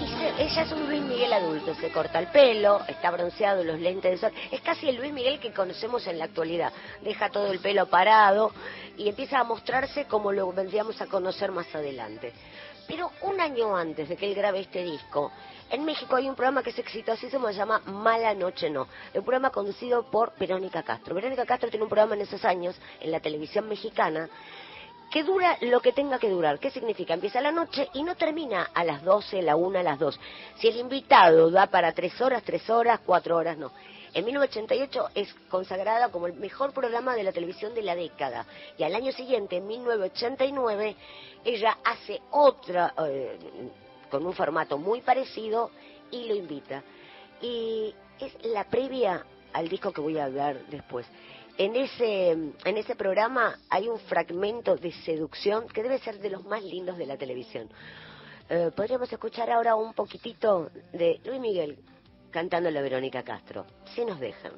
Ella 0.00 0.62
es 0.62 0.72
un 0.72 0.86
Luis 0.86 1.02
Miguel 1.02 1.30
adulto, 1.30 1.74
se 1.74 1.92
corta 1.92 2.18
el 2.18 2.28
pelo, 2.28 2.80
está 2.88 3.10
bronceado, 3.10 3.62
los 3.62 3.78
lentes 3.78 4.12
de 4.12 4.16
sol. 4.16 4.32
Es 4.50 4.62
casi 4.62 4.88
el 4.88 4.96
Luis 4.96 5.12
Miguel 5.12 5.38
que 5.38 5.52
conocemos 5.52 6.06
en 6.06 6.18
la 6.18 6.24
actualidad. 6.24 6.72
Deja 7.02 7.28
todo 7.28 7.52
el 7.52 7.58
pelo 7.58 7.84
parado 7.86 8.50
y 8.96 9.10
empieza 9.10 9.40
a 9.40 9.44
mostrarse 9.44 10.06
como 10.06 10.32
lo 10.32 10.50
vendríamos 10.52 10.98
a 11.02 11.06
conocer 11.06 11.52
más 11.52 11.74
adelante. 11.74 12.32
Pero 12.88 13.10
un 13.22 13.40
año 13.42 13.76
antes 13.76 14.08
de 14.08 14.16
que 14.16 14.26
él 14.26 14.34
grabe 14.34 14.60
este 14.60 14.82
disco, 14.82 15.30
en 15.70 15.84
México 15.84 16.16
hay 16.16 16.28
un 16.28 16.34
programa 16.34 16.62
que 16.62 16.70
es 16.70 16.78
exitosísimo, 16.78 17.48
se 17.48 17.54
llama 17.54 17.80
Mala 17.84 18.34
Noche 18.34 18.70
No. 18.70 18.88
Un 19.14 19.22
programa 19.22 19.50
conducido 19.50 20.10
por 20.10 20.32
Verónica 20.38 20.82
Castro. 20.82 21.14
Verónica 21.14 21.44
Castro 21.44 21.68
tiene 21.68 21.84
un 21.84 21.90
programa 21.90 22.14
en 22.14 22.22
esos 22.22 22.44
años 22.46 22.74
en 23.00 23.10
la 23.10 23.20
televisión 23.20 23.68
mexicana 23.68 24.28
que 25.10 25.24
dura 25.24 25.58
lo 25.62 25.80
que 25.80 25.92
tenga 25.92 26.18
que 26.18 26.30
durar. 26.30 26.58
¿Qué 26.58 26.70
significa? 26.70 27.14
Empieza 27.14 27.40
la 27.40 27.50
noche 27.50 27.88
y 27.94 28.02
no 28.02 28.14
termina 28.14 28.70
a 28.72 28.84
las 28.84 29.02
12, 29.02 29.42
la 29.42 29.56
1, 29.56 29.80
a 29.80 29.82
las 29.82 29.98
2. 29.98 30.20
Si 30.56 30.68
el 30.68 30.76
invitado 30.76 31.50
da 31.50 31.66
para 31.66 31.92
3 31.92 32.20
horas, 32.20 32.42
3 32.44 32.70
horas, 32.70 33.00
4 33.04 33.36
horas, 33.36 33.58
no. 33.58 33.72
En 34.12 34.24
1988 34.24 35.08
es 35.14 35.34
consagrada 35.48 36.10
como 36.10 36.26
el 36.26 36.34
mejor 36.34 36.72
programa 36.72 37.14
de 37.14 37.24
la 37.24 37.32
televisión 37.32 37.74
de 37.74 37.82
la 37.82 37.94
década. 37.94 38.46
Y 38.76 38.82
al 38.82 38.94
año 38.94 39.12
siguiente, 39.12 39.56
en 39.56 39.66
1989, 39.66 40.96
ella 41.44 41.78
hace 41.84 42.20
otra, 42.30 42.92
eh, 43.06 43.38
con 44.10 44.26
un 44.26 44.32
formato 44.32 44.78
muy 44.78 45.00
parecido, 45.00 45.70
y 46.10 46.26
lo 46.26 46.34
invita. 46.34 46.82
Y 47.40 47.94
es 48.18 48.32
la 48.44 48.64
previa 48.64 49.24
al 49.52 49.68
disco 49.68 49.92
que 49.92 50.00
voy 50.00 50.18
a 50.18 50.24
hablar 50.24 50.56
después. 50.66 51.06
En 51.60 51.76
ese, 51.76 52.30
en 52.30 52.78
ese 52.78 52.96
programa 52.96 53.58
hay 53.68 53.86
un 53.86 53.98
fragmento 53.98 54.76
de 54.76 54.92
seducción 55.04 55.68
que 55.68 55.82
debe 55.82 55.98
ser 55.98 56.18
de 56.18 56.30
los 56.30 56.42
más 56.46 56.64
lindos 56.64 56.96
de 56.96 57.04
la 57.04 57.18
televisión. 57.18 57.68
Eh, 58.48 58.70
podríamos 58.74 59.12
escuchar 59.12 59.50
ahora 59.50 59.74
un 59.74 59.92
poquitito 59.92 60.70
de 60.90 61.20
Luis 61.22 61.38
Miguel 61.38 61.78
cantando 62.30 62.70
la 62.70 62.80
Verónica 62.80 63.22
Castro, 63.22 63.66
si 63.94 64.06
nos 64.06 64.18
dejan. 64.18 64.54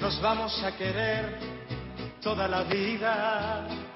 nos 0.00 0.22
vamos 0.22 0.62
a 0.62 0.76
querer 0.76 1.40
toda 2.22 2.46
la 2.46 2.62
vida. 2.62 3.95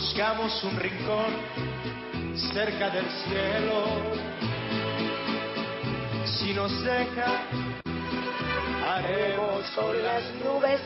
buscamos 0.00 0.62
un 0.62 0.76
rincón 0.78 1.26
cerca 2.54 2.88
del 2.90 3.04
cielo. 3.24 3.84
Si 6.24 6.54
nos 6.54 6.70
dejan, 6.84 7.80
haremos 8.86 9.68
con 9.72 10.00
las 10.00 10.22
nubes. 10.36 10.80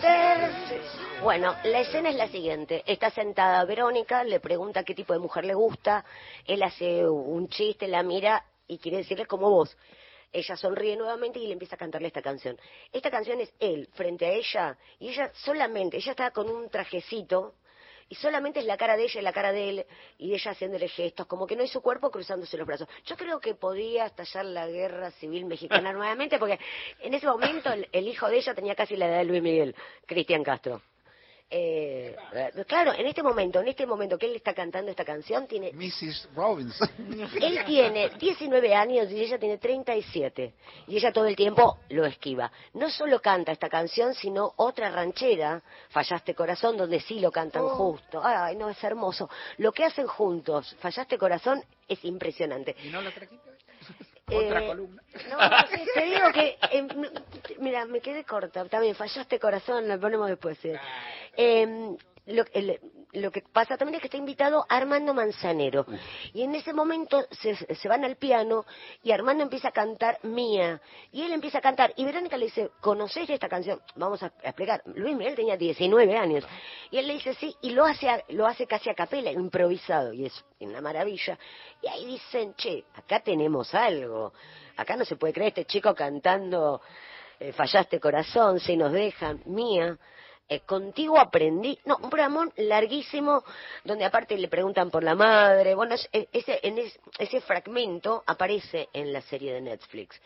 Bueno, 1.22 1.54
la 1.64 1.80
escena 1.80 2.08
es 2.08 2.16
la 2.16 2.28
siguiente. 2.28 2.82
Está 2.86 3.10
sentada 3.10 3.62
Verónica, 3.66 4.24
le 4.24 4.40
pregunta 4.40 4.82
qué 4.82 4.94
tipo 4.94 5.12
de 5.12 5.18
mujer 5.18 5.44
le 5.44 5.54
gusta, 5.54 6.06
él 6.46 6.62
hace 6.62 7.06
un 7.06 7.48
chiste, 7.48 7.88
la 7.88 8.02
mira 8.02 8.42
y 8.66 8.78
quiere 8.78 8.98
decirle 8.98 9.26
como 9.26 9.50
vos. 9.50 9.76
Ella 10.32 10.56
sonríe 10.56 10.96
nuevamente 10.96 11.38
y 11.38 11.46
le 11.46 11.52
empieza 11.52 11.76
a 11.76 11.78
cantarle 11.78 12.08
esta 12.08 12.22
canción. 12.22 12.58
Esta 12.90 13.10
canción 13.10 13.42
es 13.42 13.52
él 13.60 13.90
frente 13.92 14.24
a 14.24 14.32
ella 14.32 14.78
y 14.98 15.10
ella 15.10 15.30
solamente, 15.34 15.98
ella 15.98 16.12
está 16.12 16.30
con 16.30 16.48
un 16.48 16.70
trajecito 16.70 17.56
y 18.08 18.14
solamente 18.14 18.60
es 18.60 18.66
la 18.66 18.76
cara 18.76 18.96
de 18.96 19.04
ella 19.04 19.20
y 19.20 19.24
la 19.24 19.32
cara 19.32 19.52
de 19.52 19.68
él 19.68 19.86
y 20.18 20.34
ella 20.34 20.50
haciéndole 20.50 20.88
gestos, 20.88 21.26
como 21.26 21.46
que 21.46 21.56
no 21.56 21.62
es 21.62 21.70
su 21.70 21.80
cuerpo 21.80 22.10
cruzándose 22.10 22.56
los 22.56 22.66
brazos. 22.66 22.88
Yo 23.04 23.16
creo 23.16 23.40
que 23.40 23.54
podía 23.54 24.06
estallar 24.06 24.44
la 24.44 24.66
guerra 24.66 25.10
civil 25.12 25.44
mexicana 25.46 25.92
nuevamente 25.92 26.38
porque 26.38 26.58
en 27.00 27.14
ese 27.14 27.26
momento 27.26 27.72
el, 27.72 27.88
el 27.92 28.08
hijo 28.08 28.28
de 28.28 28.36
ella 28.38 28.54
tenía 28.54 28.74
casi 28.74 28.96
la 28.96 29.08
edad 29.08 29.18
de 29.18 29.24
Luis 29.24 29.42
Miguel, 29.42 29.74
Cristian 30.06 30.42
Castro. 30.42 30.82
Eh, 31.54 32.16
claro, 32.66 32.94
en 32.94 33.06
este 33.06 33.22
momento, 33.22 33.60
en 33.60 33.68
este 33.68 33.84
momento 33.84 34.16
que 34.16 34.24
él 34.24 34.36
está 34.36 34.54
cantando 34.54 34.90
esta 34.90 35.04
canción, 35.04 35.46
tiene 35.46 35.70
Mrs. 35.74 36.30
Robinson. 36.34 36.88
él 37.42 37.58
tiene 37.66 38.08
19 38.18 38.74
años 38.74 39.10
y 39.10 39.20
ella 39.20 39.38
tiene 39.38 39.58
37. 39.58 40.54
Y 40.86 40.96
ella 40.96 41.12
todo 41.12 41.26
el 41.26 41.36
tiempo 41.36 41.78
lo 41.90 42.06
esquiva. 42.06 42.50
No 42.72 42.88
solo 42.88 43.20
canta 43.20 43.52
esta 43.52 43.68
canción, 43.68 44.14
sino 44.14 44.54
otra 44.56 44.90
ranchera, 44.90 45.62
Fallaste 45.90 46.34
Corazón, 46.34 46.78
donde 46.78 47.00
sí 47.00 47.20
lo 47.20 47.30
cantan 47.30 47.68
justo. 47.68 48.22
Ay, 48.24 48.56
no, 48.56 48.70
es 48.70 48.82
hermoso. 48.82 49.28
Lo 49.58 49.72
que 49.72 49.84
hacen 49.84 50.06
juntos, 50.06 50.74
Fallaste 50.80 51.18
Corazón, 51.18 51.62
es 51.86 52.02
impresionante. 52.06 52.74
¿Y 52.82 52.88
no 52.88 53.02
lo 53.02 53.12
trajiste? 53.12 53.52
Eh, 54.32 54.66
columna. 54.66 55.02
No, 55.30 55.38
te 55.94 56.04
digo 56.04 56.32
que, 56.32 56.56
eh, 56.72 56.86
mira, 57.58 57.84
me 57.86 58.00
quedé 58.00 58.24
corta. 58.24 58.64
También 58.66 58.94
fallaste 58.94 59.38
corazón, 59.38 59.88
lo 59.88 59.98
ponemos 60.00 60.28
después. 60.28 60.58
sí. 60.58 60.72
Eh, 61.36 61.96
lo, 62.26 62.44
el- 62.52 62.80
lo 63.12 63.30
que 63.30 63.42
pasa 63.42 63.76
también 63.76 63.96
es 63.96 64.00
que 64.00 64.06
está 64.06 64.16
invitado 64.16 64.64
Armando 64.68 65.12
Manzanero. 65.12 65.84
Y 66.32 66.42
en 66.42 66.54
ese 66.54 66.72
momento 66.72 67.26
se, 67.30 67.54
se 67.74 67.88
van 67.88 68.04
al 68.04 68.16
piano 68.16 68.64
y 69.02 69.12
Armando 69.12 69.42
empieza 69.42 69.68
a 69.68 69.72
cantar 69.72 70.18
Mía. 70.22 70.80
Y 71.12 71.22
él 71.22 71.32
empieza 71.32 71.58
a 71.58 71.60
cantar. 71.60 71.92
Y 71.96 72.04
Verónica 72.04 72.36
le 72.38 72.46
dice, 72.46 72.70
¿conocés 72.80 73.28
esta 73.28 73.48
canción? 73.48 73.80
Vamos 73.96 74.22
a 74.22 74.32
explicar. 74.42 74.82
Luis 74.86 75.14
Miguel 75.16 75.34
tenía 75.34 75.56
19 75.56 76.16
años. 76.16 76.44
Y 76.90 76.98
él 76.98 77.06
le 77.06 77.14
dice 77.14 77.34
sí, 77.34 77.54
y 77.60 77.70
lo 77.70 77.84
hace, 77.84 78.08
a- 78.08 78.24
lo 78.28 78.46
hace 78.46 78.66
casi 78.66 78.88
a 78.88 78.94
capela, 78.94 79.30
improvisado. 79.30 80.12
Y 80.12 80.24
es 80.26 80.44
una 80.60 80.80
maravilla. 80.80 81.38
Y 81.82 81.88
ahí 81.88 82.06
dicen, 82.06 82.54
che, 82.54 82.84
acá 82.94 83.20
tenemos 83.20 83.74
algo. 83.74 84.32
Acá 84.76 84.96
no 84.96 85.04
se 85.04 85.16
puede 85.16 85.34
creer 85.34 85.48
este 85.48 85.66
chico 85.66 85.94
cantando 85.94 86.80
eh, 87.38 87.52
Fallaste 87.52 88.00
corazón, 88.00 88.58
si 88.58 88.76
nos 88.76 88.90
dejan, 88.92 89.42
Mía. 89.44 89.98
Eh, 90.52 90.60
contigo 90.66 91.18
aprendí, 91.18 91.78
no, 91.86 91.96
un 91.96 92.10
programón 92.10 92.52
larguísimo 92.56 93.42
donde 93.84 94.04
aparte 94.04 94.36
le 94.36 94.48
preguntan 94.48 94.90
por 94.90 95.02
la 95.02 95.14
madre, 95.14 95.74
bueno, 95.74 95.94
es- 95.94 96.06
es- 96.12 96.28
ese, 96.30 96.60
en 96.62 96.78
es- 96.78 96.98
ese 97.18 97.40
fragmento 97.40 98.22
aparece 98.26 98.88
en 98.92 99.12
la 99.14 99.22
serie 99.22 99.54
de 99.54 99.62
Netflix. 99.62 100.20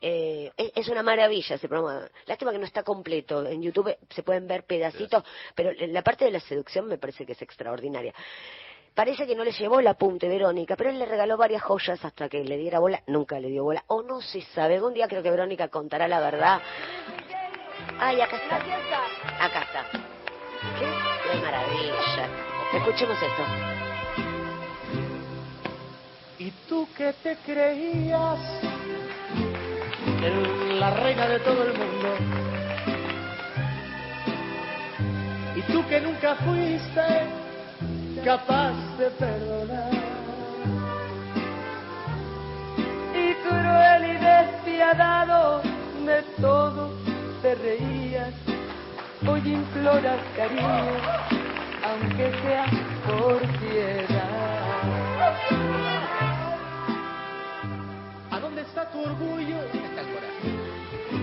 Eh, 0.00 0.50
es, 0.56 0.72
es 0.74 0.88
una 0.88 1.02
maravilla 1.04 1.54
ese 1.54 1.68
programa. 1.68 2.08
Lástima 2.26 2.50
que 2.50 2.58
no 2.58 2.64
está 2.64 2.82
completo. 2.82 3.46
En 3.46 3.62
YouTube 3.62 3.94
se 4.08 4.22
pueden 4.24 4.48
ver 4.48 4.64
pedacitos, 4.64 5.22
pero 5.54 5.70
la 5.72 6.02
parte 6.02 6.24
de 6.24 6.32
la 6.32 6.40
seducción 6.40 6.86
me 6.88 6.98
parece 6.98 7.24
que 7.24 7.32
es 7.32 7.42
extraordinaria. 7.42 8.12
Parece 8.92 9.24
que 9.24 9.36
no 9.36 9.44
le 9.44 9.52
llevó 9.52 9.78
el 9.78 9.86
apunte 9.86 10.26
Verónica, 10.26 10.74
pero 10.74 10.90
él 10.90 10.98
le 10.98 11.06
regaló 11.06 11.36
varias 11.36 11.62
joyas 11.62 12.04
hasta 12.04 12.28
que 12.28 12.42
le 12.42 12.56
diera 12.56 12.80
bola. 12.80 13.00
Nunca 13.06 13.38
le 13.38 13.48
dio 13.48 13.62
bola. 13.62 13.84
O 13.86 14.02
no 14.02 14.20
se 14.20 14.40
sabe. 14.42 14.74
Algún 14.74 14.94
día 14.94 15.06
creo 15.06 15.22
que 15.22 15.30
Verónica 15.30 15.68
contará 15.68 16.08
la 16.08 16.18
verdad. 16.18 16.60
Ay, 18.02 18.18
acá 18.22 18.36
está. 18.36 18.56
Acá 19.44 19.60
está. 19.60 19.84
Qué, 20.78 21.38
maravilla. 21.38 22.28
Escuchemos 22.72 23.18
esto. 23.22 23.42
Y 26.38 26.50
tú 26.66 26.88
que 26.96 27.12
te 27.22 27.36
creías 27.44 28.38
en 30.22 30.80
la 30.80 30.90
reina 30.92 31.28
de 31.28 31.40
todo 31.40 31.62
el 31.62 31.74
mundo. 31.76 32.16
Y 35.56 35.62
tú 35.70 35.86
que 35.86 36.00
nunca 36.00 36.36
fuiste 36.36 37.26
capaz 38.24 38.72
de 38.96 39.10
perdonar. 39.10 39.90
y 43.12 43.34
cruel 43.34 44.04
y 44.04 44.18
despiadado 44.18 45.60
de 46.06 46.22
todo 46.40 47.09
te 47.50 47.56
reías. 47.56 48.32
Hoy 49.26 49.40
imploras 49.44 50.20
cariño, 50.36 50.96
aunque 51.84 52.32
sea 52.42 52.66
por 53.06 53.40
piedad. 53.58 54.80
¿A 58.30 58.40
dónde 58.40 58.62
está 58.62 58.88
tu 58.90 59.02
orgullo? 59.02 59.56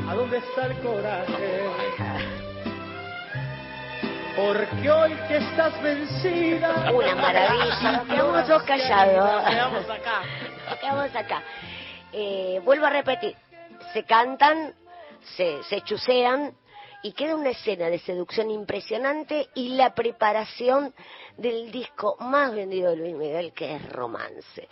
¿A 0.09 0.15
dónde 0.15 0.37
está 0.37 0.65
el 0.65 0.77
coraje? 0.79 1.63
Porque 4.35 4.91
hoy 4.91 5.13
que 5.27 5.37
estás 5.37 5.81
vencida. 5.81 6.91
Una 6.93 7.15
maravilla. 7.15 8.03
Quedamos 8.09 8.47
todos 8.47 8.63
callados. 8.63 9.43
Nos 9.43 9.49
quedamos 9.49 9.89
acá. 9.89 10.21
Nos 10.69 10.79
quedamos 10.79 11.15
acá. 11.15 11.41
Eh, 12.11 12.61
vuelvo 12.65 12.85
a 12.85 12.89
repetir. 12.89 13.35
Se 13.93 14.03
cantan, 14.03 14.73
se, 15.35 15.63
se 15.63 15.81
chusean 15.81 16.55
y 17.03 17.13
queda 17.13 17.35
una 17.35 17.51
escena 17.51 17.89
de 17.89 17.99
seducción 17.99 18.49
impresionante 18.49 19.47
y 19.53 19.69
la 19.69 19.93
preparación 19.93 20.93
del 21.37 21.71
disco 21.71 22.17
más 22.19 22.53
vendido 22.53 22.91
de 22.91 22.97
Luis 22.97 23.15
Miguel, 23.15 23.53
que 23.53 23.75
es 23.75 23.89
Romance. 23.91 24.67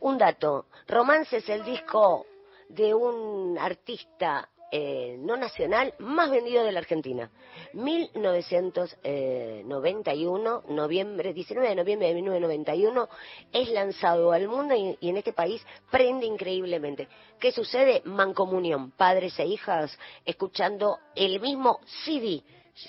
Un 0.00 0.18
dato, 0.18 0.66
Romance 0.88 1.38
es 1.38 1.48
el 1.48 1.64
disco 1.64 2.26
de 2.68 2.94
un 2.94 3.58
artista 3.58 4.48
eh, 4.72 5.16
no 5.18 5.36
nacional 5.36 5.94
más 5.98 6.30
vendido 6.30 6.64
de 6.64 6.72
la 6.72 6.78
Argentina. 6.80 7.30
1991, 7.72 10.64
noviembre, 10.68 11.32
19 11.32 11.68
de 11.68 11.74
noviembre 11.74 12.08
de 12.08 12.14
1991, 12.14 13.08
es 13.52 13.68
lanzado 13.70 14.32
al 14.32 14.48
mundo 14.48 14.74
y, 14.74 14.96
y 15.00 15.10
en 15.10 15.18
este 15.18 15.32
país 15.32 15.64
prende 15.90 16.26
increíblemente. 16.26 17.06
¿Qué 17.38 17.52
sucede? 17.52 18.02
Mancomunión, 18.04 18.90
padres 18.90 19.38
e 19.38 19.46
hijas 19.46 19.96
escuchando 20.24 20.98
el 21.14 21.38
mismo 21.40 21.78
CD. 22.04 22.42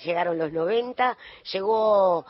Llegaron 0.04 0.36
los 0.38 0.52
90, 0.52 1.16
llegó... 1.52 2.26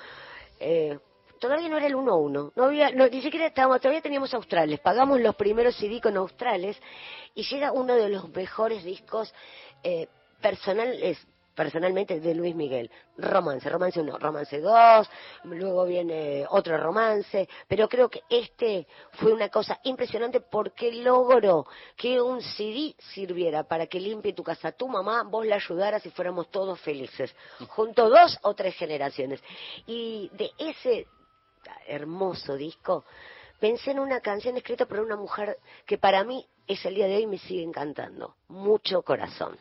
Eh, 0.61 0.99
todavía 1.39 1.69
no 1.69 1.77
era 1.77 1.87
el 1.87 1.95
1-1, 1.95 2.53
no 2.55 2.65
había, 2.65 2.91
no, 2.91 3.07
ni 3.09 3.23
siquiera 3.23 3.47
estábamos, 3.47 3.81
todavía 3.81 4.03
teníamos 4.03 4.33
australes, 4.35 4.81
pagamos 4.81 5.21
los 5.21 5.35
primeros 5.37 5.77
CD 5.77 6.01
con 6.01 6.17
australes 6.17 6.81
y 7.35 7.43
llega 7.45 7.73
uno 7.73 7.95
de 7.95 8.09
los 8.09 8.29
mejores 8.31 8.85
discos 8.85 9.33
eh, 9.83 10.09
personales, 10.41 11.19
personalmente 11.59 12.21
de 12.21 12.35
Luis 12.37 12.55
Miguel, 12.55 12.89
romance, 13.17 13.69
romance 13.69 14.01
1, 14.01 14.19
romance 14.19 14.61
2, 14.61 15.11
luego 15.43 15.87
viene 15.87 16.47
otro 16.49 16.79
romance, 16.79 17.49
pero 17.67 17.89
creo 17.89 18.09
que 18.09 18.23
este 18.31 18.87
fue 19.15 19.33
una 19.33 19.49
cosa 19.49 19.81
impresionante 19.83 20.41
porque 20.41 20.93
logró 20.93 21.67
que 21.97 22.21
un 22.21 22.41
CD 22.41 22.95
sirviera 23.13 23.65
para 23.65 23.89
que 23.89 23.99
limpie 23.99 24.35
tu 24.35 24.45
casa 24.45 24.71
tu 24.71 24.87
mamá, 24.87 25.25
vos 25.25 25.45
la 25.45 25.57
ayudaras 25.57 26.07
y 26.07 26.11
fuéramos 26.11 26.49
todos 26.49 26.81
felices, 26.81 27.35
junto 27.71 28.09
dos 28.09 28.39
o 28.43 28.55
tres 28.55 28.77
generaciones. 28.77 29.43
Y 29.85 30.31
de 30.35 30.53
ese 30.59 31.09
hermoso 31.87 32.57
disco, 32.57 33.05
pensé 33.61 33.91
en 33.91 33.99
una 33.99 34.21
canción 34.21 34.57
escrita 34.57 34.87
por 34.87 35.01
una 35.01 35.17
mujer 35.17 35.59
que 35.87 35.99
para 35.99 36.25
mí 36.25 36.47
es 36.67 36.85
el 36.85 36.95
día 36.95 37.07
de 37.07 37.17
hoy 37.17 37.27
me 37.27 37.39
sigue 37.39 37.63
encantando. 37.63 38.37
Mucho 38.49 39.03
corazón. 39.03 39.57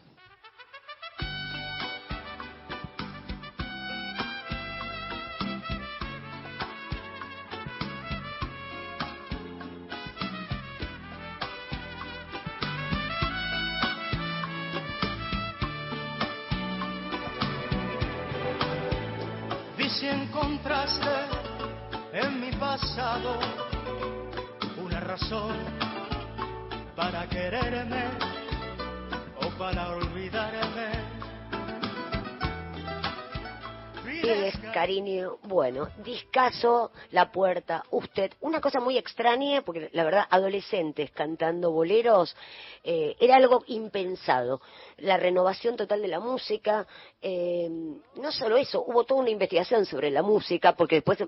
Pasado 22.98 23.38
una 24.84 25.00
razón 25.00 25.56
para 26.96 27.30
quererme 27.30 28.06
o 29.40 29.50
para 29.60 29.90
olvidarme. 29.90 31.18
Pides 34.04 34.58
cariño, 34.74 35.38
bueno, 35.44 35.90
discaso, 36.04 36.92
La 37.12 37.32
Puerta, 37.32 37.84
Usted, 37.92 38.32
una 38.42 38.60
cosa 38.60 38.80
muy 38.80 38.98
extraña, 38.98 39.62
porque 39.62 39.92
la 39.94 40.04
verdad, 40.04 40.26
adolescentes 40.32 41.12
cantando 41.12 41.72
boleros, 41.72 42.36
eh, 42.84 43.16
era 43.20 43.36
algo 43.36 43.64
impensado. 43.68 44.60
La 44.98 45.18
renovación 45.18 45.76
total 45.76 46.02
de 46.02 46.08
la 46.08 46.20
música, 46.20 46.88
eh, 47.22 47.70
no 47.70 48.32
solo 48.32 48.58
eso, 48.58 48.84
hubo 48.84 49.04
toda 49.04 49.22
una 49.22 49.30
investigación 49.30 49.86
sobre 49.86 50.10
la 50.10 50.24
música, 50.24 50.76
porque 50.76 50.96
después, 50.96 51.20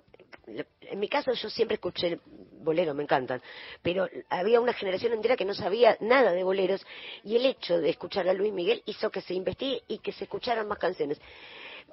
en 0.81 0.99
mi 0.99 1.07
caso 1.07 1.31
yo 1.33 1.49
siempre 1.49 1.75
escuché 1.75 2.19
bolero, 2.61 2.93
me 2.93 3.03
encantan, 3.03 3.41
pero 3.81 4.07
había 4.29 4.59
una 4.59 4.73
generación 4.73 5.13
entera 5.13 5.37
que 5.37 5.45
no 5.45 5.53
sabía 5.53 5.97
nada 6.01 6.31
de 6.31 6.43
boleros, 6.43 6.85
y 7.23 7.35
el 7.35 7.45
hecho 7.45 7.79
de 7.79 7.89
escuchar 7.89 8.27
a 8.27 8.33
Luis 8.33 8.53
Miguel 8.53 8.83
hizo 8.85 9.09
que 9.09 9.21
se 9.21 9.33
investigue 9.33 9.83
y 9.87 9.99
que 9.99 10.11
se 10.11 10.25
escucharan 10.25 10.67
más 10.67 10.77
canciones. 10.77 11.19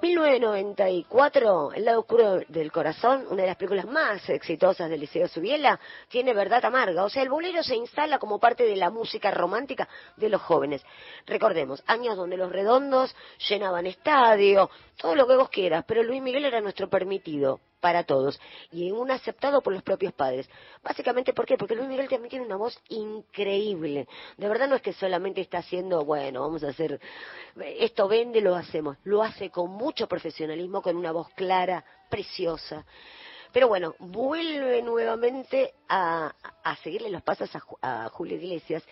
1994, 0.03 1.73
El 1.73 1.85
lado 1.85 2.01
oscuro 2.01 2.41
del 2.49 2.71
corazón, 2.71 3.27
una 3.31 3.43
de 3.43 3.49
las 3.49 3.57
películas 3.57 3.87
más 3.87 4.29
exitosas 4.29 4.91
del 4.91 5.01
Liceo 5.01 5.27
Subiela, 5.27 5.81
tiene 6.09 6.35
verdad 6.35 6.65
amarga. 6.65 7.05
O 7.05 7.09
sea, 7.09 7.23
el 7.23 7.31
bolero 7.31 7.63
se 7.63 7.77
instala 7.77 8.19
como 8.19 8.39
parte 8.39 8.65
de 8.65 8.77
la 8.77 8.91
música 8.91 9.31
romántica 9.31 9.89
de 10.17 10.29
los 10.29 10.43
jóvenes. 10.43 10.85
Recordemos, 11.27 11.83
años 11.87 12.17
donde 12.17 12.37
los 12.37 12.53
redondos 12.53 13.17
llenaban 13.49 13.87
estadio, 13.87 14.69
todo 14.99 15.15
lo 15.15 15.27
que 15.27 15.37
vos 15.37 15.49
quieras, 15.49 15.85
pero 15.87 16.03
Luis 16.03 16.21
Miguel 16.21 16.45
era 16.45 16.61
nuestro 16.61 16.91
permitido 16.91 17.61
para 17.87 18.03
todos 18.03 18.41
y 18.73 18.91
un 18.91 19.13
aceptado 19.13 19.63
por 19.63 19.73
los 19.73 19.85
propios 19.85 20.13
padres. 20.13 20.51
Básicamente, 20.83 21.33
¿por 21.33 21.47
qué? 21.47 21.57
Porque 21.57 21.77
Luis 21.77 21.87
Miguel 21.87 22.09
también 22.09 22.31
tiene 22.31 22.45
una 22.45 22.57
voz 22.57 22.77
increíble. 22.89 24.09
De 24.37 24.49
verdad 24.49 24.67
no 24.67 24.75
es 24.75 24.83
que 24.83 24.93
solamente 24.93 25.41
está 25.41 25.59
haciendo, 25.59 26.05
bueno, 26.05 26.41
vamos 26.41 26.65
a 26.65 26.71
hacer, 26.71 27.01
esto 27.79 28.09
vende, 28.09 28.41
lo 28.41 28.57
hacemos. 28.57 28.97
Lo 29.05 29.23
hace 29.23 29.51
con 29.51 29.71
mucho 29.71 30.09
profesionalismo, 30.09 30.83
con 30.83 30.97
una 30.97 31.13
voz 31.13 31.29
clara, 31.37 31.85
preciosa. 32.11 32.85
Pero 33.53 33.69
bueno, 33.69 33.95
vuelve 34.01 34.83
nuevamente 34.83 35.75
a, 35.89 36.35
seguirle 36.83 37.09
los 37.09 37.23
pasos 37.23 37.49
a, 37.55 37.63
a 37.83 38.09
Julio 38.09 38.35
Iglesias 38.35 38.83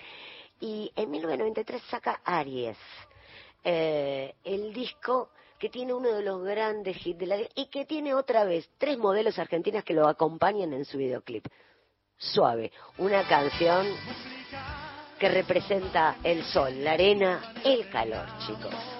y 0.61 0.92
en 0.95 1.11
1993 1.11 1.82
saca 1.90 2.20
Aries, 2.24 2.78
eh, 3.64 4.36
el 4.45 4.72
disco 4.72 5.30
que 5.59 5.68
tiene 5.68 5.92
uno 5.94 6.12
de 6.12 6.22
los 6.22 6.42
grandes 6.42 7.05
hits 7.05 7.18
de 7.18 7.26
la 7.26 7.36
y 7.55 7.66
que 7.66 7.84
tiene 7.84 8.14
otra 8.14 8.44
vez 8.44 8.68
tres 8.78 8.98
modelos 8.98 9.38
argentinas 9.38 9.84
que 9.84 9.94
lo 9.94 10.09
acompañan 10.09 10.72
en 10.72 10.84
su 10.84 10.98
videoclip. 10.98 11.46
Suave, 12.16 12.72
una 12.98 13.26
canción 13.26 13.86
que 15.18 15.28
representa 15.28 16.16
el 16.22 16.44
sol, 16.44 16.82
la 16.82 16.92
arena, 16.92 17.55
el 17.64 17.88
calor, 17.90 18.26
chicos. 18.46 18.93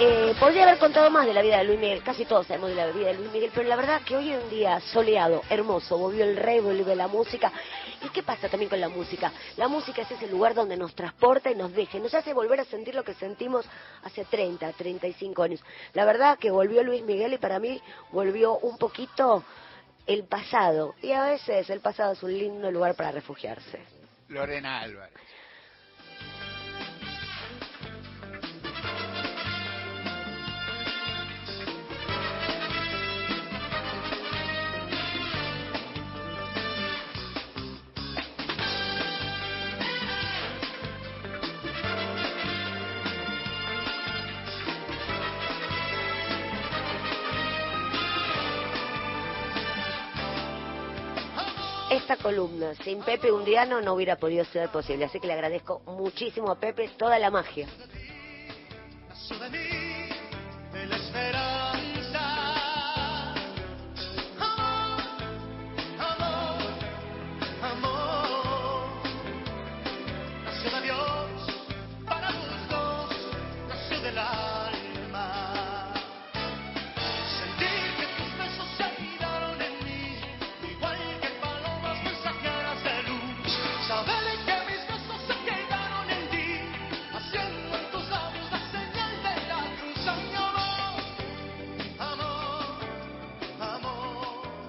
Eh, 0.00 0.32
podría 0.38 0.62
haber 0.62 0.78
contado 0.78 1.10
más 1.10 1.26
de 1.26 1.34
la 1.34 1.42
vida 1.42 1.58
de 1.58 1.64
Luis 1.64 1.80
Miguel, 1.80 2.04
casi 2.04 2.24
todos 2.24 2.46
sabemos 2.46 2.68
de 2.70 2.76
la 2.76 2.86
vida 2.86 3.08
de 3.08 3.14
Luis 3.14 3.32
Miguel, 3.32 3.50
pero 3.52 3.68
la 3.68 3.74
verdad 3.74 4.00
que 4.02 4.16
hoy 4.16 4.30
en 4.30 4.48
día 4.48 4.78
soleado, 4.78 5.42
hermoso, 5.50 5.98
volvió 5.98 6.22
el 6.22 6.36
rey, 6.36 6.60
volvió 6.60 6.94
la 6.94 7.08
música. 7.08 7.50
¿Y 8.04 8.08
qué 8.10 8.22
pasa 8.22 8.48
también 8.48 8.70
con 8.70 8.80
la 8.80 8.88
música? 8.88 9.32
La 9.56 9.66
música 9.66 10.02
es 10.02 10.10
ese 10.12 10.28
lugar 10.28 10.54
donde 10.54 10.76
nos 10.76 10.94
transporta 10.94 11.50
y 11.50 11.56
nos 11.56 11.72
deja, 11.72 11.98
nos 11.98 12.14
hace 12.14 12.32
volver 12.32 12.60
a 12.60 12.64
sentir 12.64 12.94
lo 12.94 13.02
que 13.02 13.14
sentimos 13.14 13.66
hace 14.04 14.24
30, 14.24 14.72
35 14.74 15.42
años. 15.42 15.60
La 15.94 16.04
verdad 16.04 16.38
que 16.38 16.52
volvió 16.52 16.84
Luis 16.84 17.02
Miguel 17.02 17.32
y 17.32 17.38
para 17.38 17.58
mí 17.58 17.82
volvió 18.12 18.56
un 18.58 18.78
poquito 18.78 19.42
el 20.06 20.24
pasado, 20.24 20.94
y 21.02 21.10
a 21.10 21.24
veces 21.24 21.68
el 21.70 21.80
pasado 21.80 22.12
es 22.12 22.22
un 22.22 22.32
lindo 22.32 22.70
lugar 22.70 22.94
para 22.94 23.10
refugiarse. 23.10 23.80
Lorena 24.28 24.80
Álvarez. 24.80 25.12
Esta 52.08 52.22
columna 52.22 52.72
sin 52.82 53.02
Pepe 53.02 53.30
Undiano 53.30 53.82
no 53.82 53.92
hubiera 53.92 54.16
podido 54.16 54.42
ser 54.46 54.70
posible, 54.70 55.04
así 55.04 55.20
que 55.20 55.26
le 55.26 55.34
agradezco 55.34 55.82
muchísimo 55.84 56.50
a 56.50 56.58
Pepe 56.58 56.88
toda 56.96 57.18
la 57.18 57.30
magia. 57.30 57.68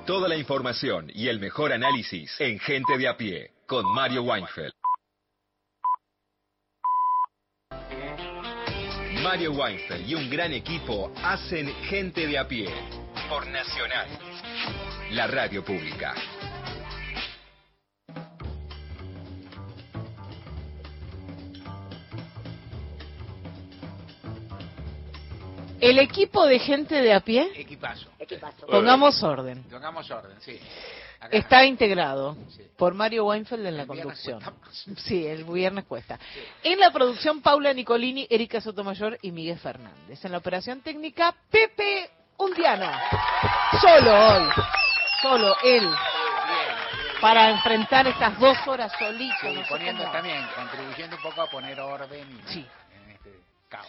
Toda 0.10 0.28
la 0.28 0.38
información 0.38 1.12
y 1.14 1.28
el 1.28 1.40
mejor 1.40 1.72
análisis 1.72 2.36
en 2.42 2.58
Gente 2.58 2.98
de 2.98 3.08
a 3.08 3.16
pie 3.16 3.52
con 3.68 3.86
Mario 3.94 4.24
Weinfeld. 4.24 4.74
Mario 9.22 9.52
Weinfeld 9.52 10.10
y 10.10 10.16
un 10.16 10.28
gran 10.28 10.52
equipo 10.54 11.14
hacen 11.24 11.68
Gente 11.84 12.26
de 12.26 12.40
a 12.40 12.48
pie 12.48 12.74
por 13.30 13.46
Nacional, 13.50 14.08
la 15.12 15.28
radio 15.28 15.64
pública. 15.64 16.16
El 25.82 26.00
equipo 26.00 26.46
de 26.46 26.60
gente 26.60 26.96
de 27.02 27.14
a 27.14 27.20
pie, 27.22 27.52
Equipazo. 27.56 28.10
Equipazo. 28.20 28.66
pongamos 28.68 29.22
orden, 29.24 29.64
Pongamos 29.64 30.10
orden, 30.12 30.40
sí. 30.42 30.60
Acá. 31.22 31.36
está 31.36 31.66
integrado 31.66 32.38
por 32.78 32.94
Mario 32.94 33.26
Weinfeld 33.26 33.66
en 33.66 33.76
la 33.78 33.82
El 33.84 33.88
conducción. 33.88 34.42
Sí, 34.98 35.28
el 35.28 35.44
viernes 35.44 35.84
cuesta. 35.86 36.18
En 36.64 36.80
la 36.80 36.92
producción, 36.92 37.42
Paula 37.42 37.74
Nicolini, 37.74 38.26
Erika 38.30 38.62
Sotomayor 38.62 39.18
y 39.22 39.32
Miguel 39.32 39.60
Fernández. 39.60 40.24
En 40.24 40.32
la 40.32 40.38
operación 40.38 40.82
técnica, 40.82 41.36
Pepe 41.50 42.10
Undiano. 42.38 42.90
Solo 43.82 44.28
hoy. 44.28 44.50
Solo 45.22 45.56
él. 45.64 45.90
Para 47.20 47.50
enfrentar 47.50 48.08
estas 48.08 48.40
dos 48.40 48.58
horas 48.66 48.92
solito. 48.98 49.36
Sí, 49.42 49.54
no 49.54 49.62
poniendo 49.68 50.04
también, 50.12 50.42
contribuyendo 50.56 51.18
un 51.18 51.22
poco 51.22 51.42
a 51.42 51.48
poner 51.50 51.78
orden 51.82 52.40
y- 52.48 52.54
Sí. 52.54 52.66
en 52.96 53.12
este 53.12 53.40
caos. 53.68 53.88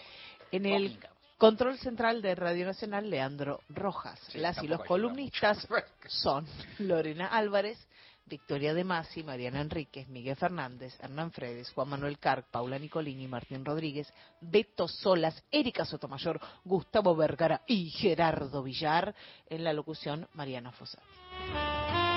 En 0.51 0.67
el 0.67 0.99
control 1.41 1.79
central 1.79 2.21
de 2.21 2.35
Radio 2.35 2.67
Nacional, 2.67 3.09
Leandro 3.09 3.61
Rojas. 3.71 4.21
Las 4.35 4.63
y 4.63 4.69
los 4.69 4.85
columnistas 4.85 5.67
son 6.07 6.47
Lorena 6.79 7.29
Álvarez, 7.29 7.79
Victoria 8.27 8.75
De 8.75 8.85
Masi, 8.85 9.23
Mariana 9.23 9.63
Enríquez, 9.63 10.07
Miguel 10.09 10.37
Fernández, 10.37 10.95
Hernán 11.01 11.33
Fredes, 11.33 11.71
Juan 11.71 11.89
Manuel 11.89 12.19
Carc, 12.19 12.47
Paula 12.51 12.79
Nicolini, 12.79 13.27
Martín 13.27 13.65
Rodríguez, 13.65 14.13
Beto 14.43 14.87
Solas, 14.87 15.43
Erika 15.51 15.87
Sotomayor, 15.87 16.39
Gustavo 16.63 17.17
Vergara 17.17 17.63
y 17.67 17.89
Gerardo 17.89 18.63
Villar. 18.63 19.15
En 19.49 19.65
la 19.65 19.73
locución, 19.73 20.29
Mariana 20.35 20.73
Fossati. 20.73 22.10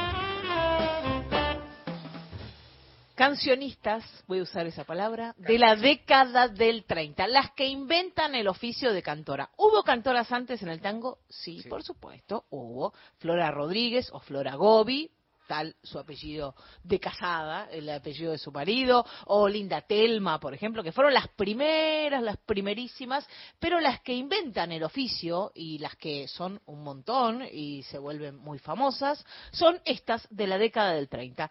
Cancionistas, 3.23 4.03
voy 4.27 4.39
a 4.39 4.43
usar 4.43 4.67
esa 4.67 4.83
palabra, 4.83 5.33
de 5.37 5.57
la 5.57 5.77
década 5.77 6.49
del 6.49 6.83
30, 6.83 7.25
las 7.27 7.51
que 7.51 7.65
inventan 7.65 8.35
el 8.35 8.49
oficio 8.49 8.91
de 8.91 9.01
cantora. 9.01 9.49
¿Hubo 9.55 9.81
cantoras 9.81 10.29
antes 10.33 10.61
en 10.61 10.67
el 10.67 10.81
tango? 10.81 11.19
Sí, 11.29 11.63
por 11.69 11.83
supuesto, 11.83 12.43
hubo. 12.49 12.93
Flora 13.19 13.49
Rodríguez 13.49 14.09
o 14.11 14.19
Flora 14.19 14.55
Gobi, 14.55 15.09
tal 15.47 15.73
su 15.81 15.99
apellido 15.99 16.53
de 16.83 16.99
casada, 16.99 17.69
el 17.71 17.89
apellido 17.89 18.33
de 18.33 18.37
su 18.37 18.51
marido, 18.51 19.05
o 19.27 19.47
Linda 19.47 19.79
Telma, 19.79 20.37
por 20.37 20.53
ejemplo, 20.53 20.83
que 20.83 20.91
fueron 20.91 21.13
las 21.13 21.29
primeras, 21.29 22.21
las 22.21 22.35
primerísimas, 22.39 23.25
pero 23.57 23.79
las 23.79 24.01
que 24.01 24.13
inventan 24.13 24.73
el 24.73 24.83
oficio 24.83 25.53
y 25.55 25.77
las 25.77 25.95
que 25.95 26.27
son 26.27 26.59
un 26.65 26.83
montón 26.83 27.41
y 27.49 27.83
se 27.83 27.99
vuelven 27.99 28.35
muy 28.35 28.59
famosas, 28.59 29.25
son 29.53 29.79
estas 29.85 30.27
de 30.29 30.45
la 30.45 30.57
década 30.57 30.91
del 30.91 31.07
30 31.07 31.49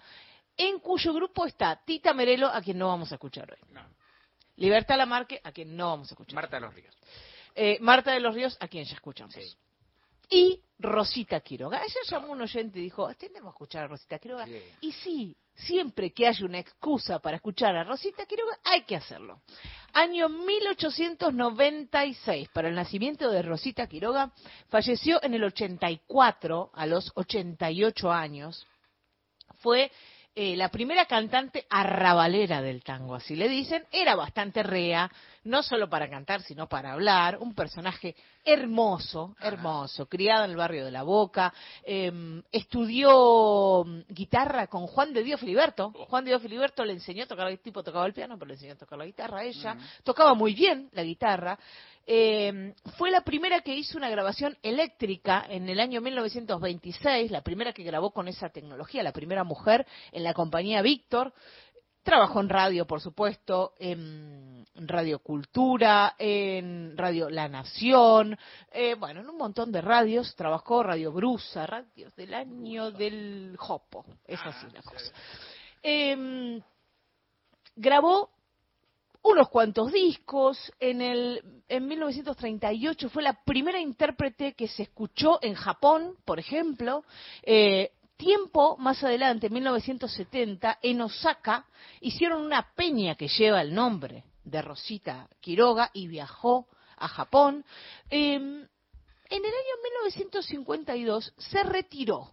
en 0.68 0.78
cuyo 0.78 1.12
grupo 1.12 1.46
está 1.46 1.80
Tita 1.84 2.14
Merelo, 2.14 2.46
a 2.46 2.62
quien 2.62 2.78
no 2.78 2.88
vamos 2.88 3.10
a 3.12 3.16
escuchar 3.16 3.50
hoy. 3.50 3.58
Libertad 4.56 4.96
Lamarque, 4.96 5.40
a 5.42 5.50
quien 5.50 5.76
no 5.76 5.88
vamos 5.88 6.10
a 6.10 6.14
escuchar. 6.14 6.34
Marta 6.34 6.56
de 6.56 6.60
los 6.60 6.74
Ríos. 6.74 6.94
Eh, 7.54 7.78
Marta 7.80 8.12
de 8.12 8.20
los 8.20 8.34
Ríos, 8.34 8.56
a 8.60 8.68
quien 8.68 8.84
ya 8.84 8.94
escuchamos. 8.94 9.34
Y 10.30 10.60
Rosita 10.78 11.40
Quiroga. 11.40 11.78
Ayer 11.78 12.04
llamó 12.08 12.32
un 12.32 12.42
oyente 12.42 12.78
y 12.78 12.82
dijo, 12.82 13.12
tenemos 13.14 13.52
que 13.52 13.56
escuchar 13.56 13.84
a 13.84 13.88
Rosita 13.88 14.18
Quiroga. 14.18 14.46
Y 14.80 14.92
sí, 14.92 15.36
siempre 15.54 16.12
que 16.12 16.26
haya 16.26 16.46
una 16.46 16.58
excusa 16.58 17.18
para 17.18 17.36
escuchar 17.36 17.76
a 17.76 17.84
Rosita 17.84 18.24
Quiroga, 18.24 18.58
hay 18.64 18.82
que 18.82 18.96
hacerlo. 18.96 19.42
Año 19.92 20.28
1896, 20.28 22.48
para 22.50 22.68
el 22.68 22.74
nacimiento 22.74 23.30
de 23.30 23.42
Rosita 23.42 23.86
Quiroga, 23.86 24.32
falleció 24.68 25.22
en 25.22 25.34
el 25.34 25.44
84, 25.44 26.70
a 26.72 26.86
los 26.86 27.12
88 27.14 28.10
años. 28.10 28.66
Fue 29.56 29.92
eh, 30.34 30.56
la 30.56 30.70
primera 30.70 31.04
cantante 31.04 31.66
arrabalera 31.68 32.62
del 32.62 32.82
tango, 32.82 33.14
así 33.14 33.36
le 33.36 33.48
dicen, 33.48 33.84
era 33.92 34.14
bastante 34.16 34.62
rea, 34.62 35.10
no 35.44 35.62
solo 35.62 35.90
para 35.90 36.08
cantar, 36.08 36.40
sino 36.42 36.68
para 36.68 36.92
hablar, 36.92 37.36
un 37.38 37.54
personaje 37.54 38.14
hermoso, 38.44 39.36
hermoso, 39.40 40.06
criado 40.06 40.44
en 40.44 40.52
el 40.52 40.56
barrio 40.56 40.86
de 40.86 40.90
La 40.90 41.02
Boca, 41.02 41.52
eh, 41.84 42.42
estudió 42.50 43.84
mm, 43.84 44.04
guitarra 44.08 44.68
con 44.68 44.86
Juan 44.86 45.12
de 45.12 45.22
Dios 45.22 45.38
Filiberto, 45.38 45.92
Juan 46.08 46.24
de 46.24 46.30
Dios 46.30 46.42
Filiberto 46.42 46.84
le 46.84 46.94
enseñó 46.94 47.24
a 47.24 47.26
tocar, 47.26 47.48
el 47.48 47.58
tipo 47.58 47.82
tocaba 47.82 48.06
el 48.06 48.14
piano, 48.14 48.38
pero 48.38 48.48
le 48.48 48.54
enseñó 48.54 48.72
a 48.72 48.76
tocar 48.76 48.98
la 48.98 49.04
guitarra 49.04 49.40
a 49.40 49.44
ella, 49.44 49.76
tocaba 50.02 50.32
muy 50.32 50.54
bien 50.54 50.88
la 50.92 51.02
guitarra, 51.02 51.58
eh, 52.06 52.74
fue 52.96 53.10
la 53.10 53.22
primera 53.22 53.60
que 53.60 53.74
hizo 53.74 53.96
una 53.96 54.10
grabación 54.10 54.56
eléctrica 54.62 55.44
en 55.48 55.68
el 55.68 55.78
año 55.80 56.00
1926, 56.00 57.30
la 57.30 57.42
primera 57.42 57.72
que 57.72 57.84
grabó 57.84 58.10
con 58.10 58.28
esa 58.28 58.48
tecnología, 58.50 59.02
la 59.02 59.12
primera 59.12 59.44
mujer 59.44 59.86
en 60.10 60.24
la 60.24 60.34
compañía 60.34 60.82
Víctor. 60.82 61.32
Trabajó 62.02 62.40
en 62.40 62.48
radio, 62.48 62.84
por 62.84 63.00
supuesto, 63.00 63.74
en 63.78 64.66
Radio 64.74 65.20
Cultura, 65.20 66.16
en 66.18 66.96
Radio 66.96 67.30
La 67.30 67.48
Nación, 67.48 68.36
eh, 68.72 68.94
bueno, 68.94 69.20
en 69.20 69.28
un 69.28 69.36
montón 69.36 69.70
de 69.70 69.80
radios. 69.80 70.34
Trabajó 70.34 70.82
Radio 70.82 71.12
Brusa, 71.12 71.64
radios 71.64 72.12
del 72.16 72.34
año 72.34 72.90
del 72.90 73.54
Jopo. 73.56 74.04
Es 74.26 74.40
así 74.42 74.66
la 74.72 74.82
cosa. 74.82 75.12
Em, 75.80 76.60
grabó 77.76 78.30
unos 79.22 79.48
cuantos 79.48 79.92
discos. 79.92 80.72
En, 80.78 81.00
el, 81.00 81.62
en 81.68 81.86
1938 81.86 83.10
fue 83.10 83.22
la 83.22 83.42
primera 83.44 83.80
intérprete 83.80 84.54
que 84.54 84.68
se 84.68 84.84
escuchó 84.84 85.38
en 85.42 85.54
Japón, 85.54 86.16
por 86.24 86.38
ejemplo. 86.38 87.04
Eh, 87.42 87.92
tiempo 88.16 88.76
más 88.76 89.02
adelante, 89.02 89.48
en 89.48 89.54
1970, 89.54 90.78
en 90.82 91.00
Osaka, 91.00 91.66
hicieron 92.00 92.42
una 92.42 92.72
peña 92.74 93.14
que 93.14 93.28
lleva 93.28 93.60
el 93.62 93.74
nombre 93.74 94.24
de 94.44 94.62
Rosita 94.62 95.28
Quiroga 95.40 95.90
y 95.92 96.06
viajó 96.06 96.68
a 96.96 97.08
Japón. 97.08 97.64
Eh, 98.10 98.34
en 98.34 98.68
el 99.30 99.44
año 99.44 99.76
1952 100.04 101.34
se 101.36 101.62
retiró. 101.62 102.30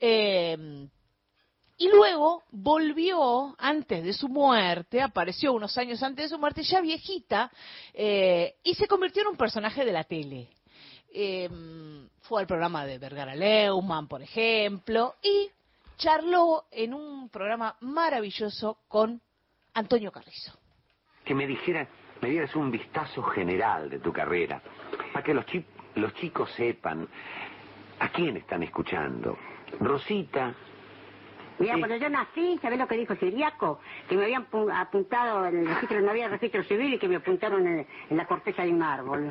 Eh, 0.00 0.88
y 1.78 1.88
luego 1.88 2.42
volvió 2.50 3.54
antes 3.58 4.04
de 4.04 4.12
su 4.12 4.28
muerte, 4.28 5.00
apareció 5.00 5.52
unos 5.52 5.76
años 5.78 6.02
antes 6.02 6.24
de 6.24 6.28
su 6.28 6.38
muerte, 6.38 6.62
ya 6.62 6.80
viejita, 6.80 7.50
eh, 7.94 8.56
y 8.64 8.74
se 8.74 8.86
convirtió 8.86 9.22
en 9.22 9.28
un 9.28 9.36
personaje 9.36 9.84
de 9.84 9.92
la 9.92 10.04
tele. 10.04 10.48
Eh, 11.12 11.48
fue 12.22 12.40
al 12.42 12.46
programa 12.46 12.84
de 12.84 12.98
Vergara 12.98 13.34
Leumann, 13.34 14.06
por 14.08 14.20
ejemplo, 14.22 15.14
y 15.22 15.48
charló 15.96 16.64
en 16.70 16.92
un 16.94 17.28
programa 17.30 17.76
maravilloso 17.80 18.78
con 18.88 19.20
Antonio 19.74 20.12
Carrizo. 20.12 20.52
que 21.24 21.34
me 21.34 21.46
dijeras, 21.46 21.88
me 22.22 22.30
dieras 22.30 22.54
un 22.56 22.70
vistazo 22.70 23.22
general 23.22 23.88
de 23.90 23.98
tu 24.00 24.12
carrera, 24.12 24.60
para 25.12 25.24
que 25.24 25.34
los, 25.34 25.44
chi- 25.46 25.64
los 25.96 26.12
chicos 26.14 26.50
sepan 26.56 27.06
a 28.00 28.08
quién 28.10 28.36
están 28.38 28.62
escuchando. 28.62 29.36
Rosita, 29.80 30.54
Mira, 31.58 31.74
cuando 31.78 31.96
yo 31.96 32.08
nací, 32.08 32.58
¿sabés 32.62 32.78
lo 32.78 32.86
que 32.86 32.96
dijo 32.96 33.14
Siriaco? 33.16 33.80
Que 34.08 34.16
me 34.16 34.24
habían 34.24 34.48
pu- 34.50 34.70
apuntado 34.72 35.46
en 35.46 35.58
el 35.58 35.66
registro, 35.68 36.00
no 36.00 36.10
había 36.10 36.28
registro 36.28 36.62
civil 36.64 36.94
y 36.94 36.98
que 36.98 37.08
me 37.08 37.16
apuntaron 37.16 37.66
en, 37.66 37.86
en 38.10 38.16
la 38.16 38.26
corteza 38.26 38.62
de 38.62 38.70
un 38.72 38.82
árbol. 38.82 39.28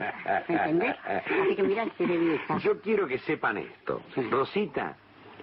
¿Me 0.48 0.56
entendés? 0.56 0.96
Así 1.06 1.56
que 1.56 1.64
mirá, 1.64 1.86
vieja. 2.00 2.58
yo 2.60 2.82
quiero 2.82 3.08
que 3.08 3.18
sepan 3.20 3.58
esto. 3.58 4.02
Rosita 4.30 4.96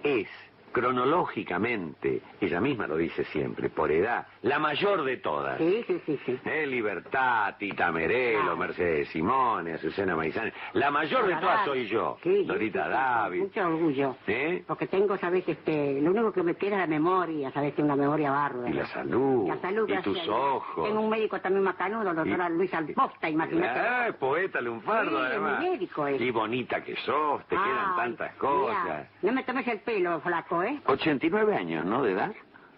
es 0.03 0.29
cronológicamente, 0.75 2.21
ella 2.41 2.61
misma 2.61 2.87
lo 2.87 2.97
dice 2.97 3.25
siempre, 3.27 3.71
por 3.71 3.91
edad, 3.91 4.27
la 4.43 4.59
mayor 4.59 5.05
de 5.05 5.17
todas. 5.19 5.57
Sí, 5.59 5.85
sí, 5.87 6.03
sí, 6.05 6.21
sí. 6.27 6.39
Eh, 6.45 6.67
Libertad, 6.67 7.55
Tita 7.59 7.91
Merelo, 7.93 8.57
Mercedes 8.57 9.09
Simone, 9.09 9.75
Azucena 9.75 10.17
Maizani. 10.17 10.51
La 10.75 10.91
mayor 10.91 11.27
de 11.27 11.37
todas 11.37 11.65
soy 11.65 11.87
yo, 11.87 12.19
Dorita 12.47 12.89
David. 12.89 13.41
Mucho 13.43 13.67
orgullo. 13.67 14.17
¿Eh? 14.27 14.65
Porque 14.67 14.87
tengo, 14.87 15.17
¿sabés? 15.17 15.49
Este, 15.49 16.01
lo 16.01 16.11
único 16.11 16.33
que 16.33 16.43
me 16.43 16.55
queda 16.57 16.75
es 16.77 16.81
la 16.81 16.87
memoria, 16.87 17.51
¿sabés? 17.53 17.75
Tengo 17.75 17.93
una 17.93 18.03
memoria 18.03 18.31
bárbara. 18.31 18.69
Y 18.69 18.73
la 18.73 18.87
salud. 18.87 19.49
La 19.49 19.57
salud, 19.61 19.89
y 19.89 20.03
tus 20.03 20.29
ojos. 20.29 20.85
Tengo 20.89 21.01
un 21.01 21.11
médico 21.11 21.41
también 21.41 21.63
macanudo, 21.65 22.13
doctora 22.13 22.49
Luisa 22.49 22.79
Alposta, 22.79 23.29
imagínate. 23.29 24.09
Eh, 24.09 24.13
poeta 24.15 24.61
lunfardo, 24.61 25.11
Sí, 25.19 25.25
además. 25.27 25.61
médico 25.61 26.07
es. 26.07 26.21
Y 26.21 26.31
bonita 26.31 26.83
que 26.83 26.97
sos, 26.97 27.45
te 27.47 27.55
quedan 27.57 27.97
tantas 27.97 28.35
cosas. 28.37 29.07
No 29.23 29.33
me 29.33 29.43
tomes 29.45 29.67
el 29.69 29.79
pelo, 29.81 30.21
flaco, 30.21 30.63
¿eh? 30.65 30.81
89 30.87 31.55
años, 31.57 31.85
¿no? 31.85 32.03
De 32.03 32.13
edad. 32.13 32.33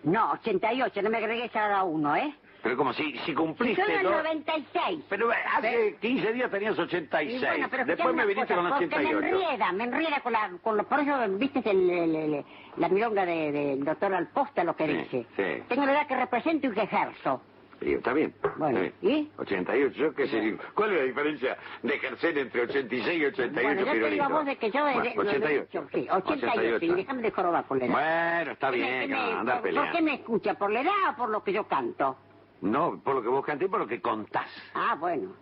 No, 0.04 0.32
88, 0.32 1.02
no 1.02 1.10
me 1.10 1.18
agregues 1.18 1.50
cada 1.50 1.82
uno, 1.84 2.14
¿eh? 2.16 2.32
Pero 2.62 2.76
como 2.76 2.92
si, 2.92 3.16
si 3.18 3.32
cumpliste... 3.32 3.80
El 3.82 4.02
dos- 4.02 4.12
96. 4.12 5.04
Pero 5.08 5.30
hace 5.56 5.96
15 6.00 6.32
días 6.32 6.50
tenías 6.50 6.76
86. 6.76 7.42
Y 7.42 7.44
bueno, 7.46 7.68
pero 7.70 7.84
Después 7.84 8.14
me 8.14 8.26
viniste 8.26 8.54
cosa, 8.54 8.68
con 8.68 8.78
porque 8.78 8.86
88. 8.96 9.20
me 9.20 9.28
enrieda, 9.28 9.72
me 9.72 9.84
enrieda 9.84 10.20
con 10.20 10.32
la, 10.32 10.50
con 10.62 10.76
lo, 10.76 10.82
por 10.88 10.98
eso 11.00 11.16
viste 11.38 11.62
el, 11.70 11.90
el- 11.90 12.16
el- 12.16 12.44
la 12.76 12.88
milonga 12.88 13.24
de- 13.24 13.52
del 13.52 13.84
doctor 13.84 14.14
Alposta 14.14 14.64
lo 14.64 14.74
que 14.74 14.88
dice. 14.88 15.26
Sí, 15.36 15.62
Tengo 15.68 15.86
la 15.86 15.92
edad 15.92 16.06
que 16.08 16.16
represento 16.16 16.66
y 16.66 16.72
que 16.72 16.82
ejerzo. 16.82 17.40
Está 17.80 18.12
bien. 18.12 18.34
Bueno, 18.56 18.78
Está 18.80 18.96
bien. 19.06 19.30
88, 19.36 19.94
yo 19.96 20.14
qué 20.14 20.26
sé. 20.28 20.56
¿Cuál 20.74 20.92
es 20.92 20.98
la 20.98 21.04
diferencia 21.04 21.56
de 21.82 21.94
ejercer 21.94 22.38
entre 22.38 22.62
86 22.62 23.20
y 23.20 23.24
88, 23.26 23.62
Bueno, 23.62 23.80
yo 23.94 24.02
te 24.04 24.10
digo 24.10 24.24
a 24.24 24.28
vos 24.28 24.46
de 24.46 24.56
que 24.56 24.70
yo... 24.70 24.82
Bueno, 24.82 25.02
de- 25.02 25.14
lo 25.14 25.22
he 25.22 25.26
88. 25.28 25.62
dicho, 25.70 25.86
Sí, 25.92 26.08
88, 26.10 26.84
y 26.84 26.94
déjame 26.94 27.22
de 27.22 27.30
jorobar 27.30 27.64
por 27.66 27.78
la 27.78 27.84
edad. 27.86 27.92
Bueno, 28.38 28.52
está 28.52 28.70
¿Qué 28.70 28.76
me- 28.78 28.82
bien, 28.82 29.00
qué 29.00 29.06
que 29.08 29.14
no 29.14 29.26
me- 29.26 29.32
andar 29.32 29.44
por, 29.56 29.62
¿Por 29.62 29.62
peleando. 29.62 29.92
qué 29.96 30.02
me 30.02 30.14
escucha? 30.14 30.54
¿Por 30.54 30.70
la 30.70 30.80
edad 30.80 30.92
o 31.12 31.16
por 31.16 31.28
lo 31.28 31.44
que 31.44 31.52
yo 31.52 31.64
canto? 31.68 32.16
No, 32.62 33.00
por 33.04 33.14
lo 33.16 33.22
que 33.22 33.28
vos 33.28 33.44
canté, 33.44 33.68
por 33.68 33.80
lo 33.80 33.86
que 33.86 34.00
contás. 34.00 34.46
Ah, 34.74 34.96
bueno. 34.98 35.32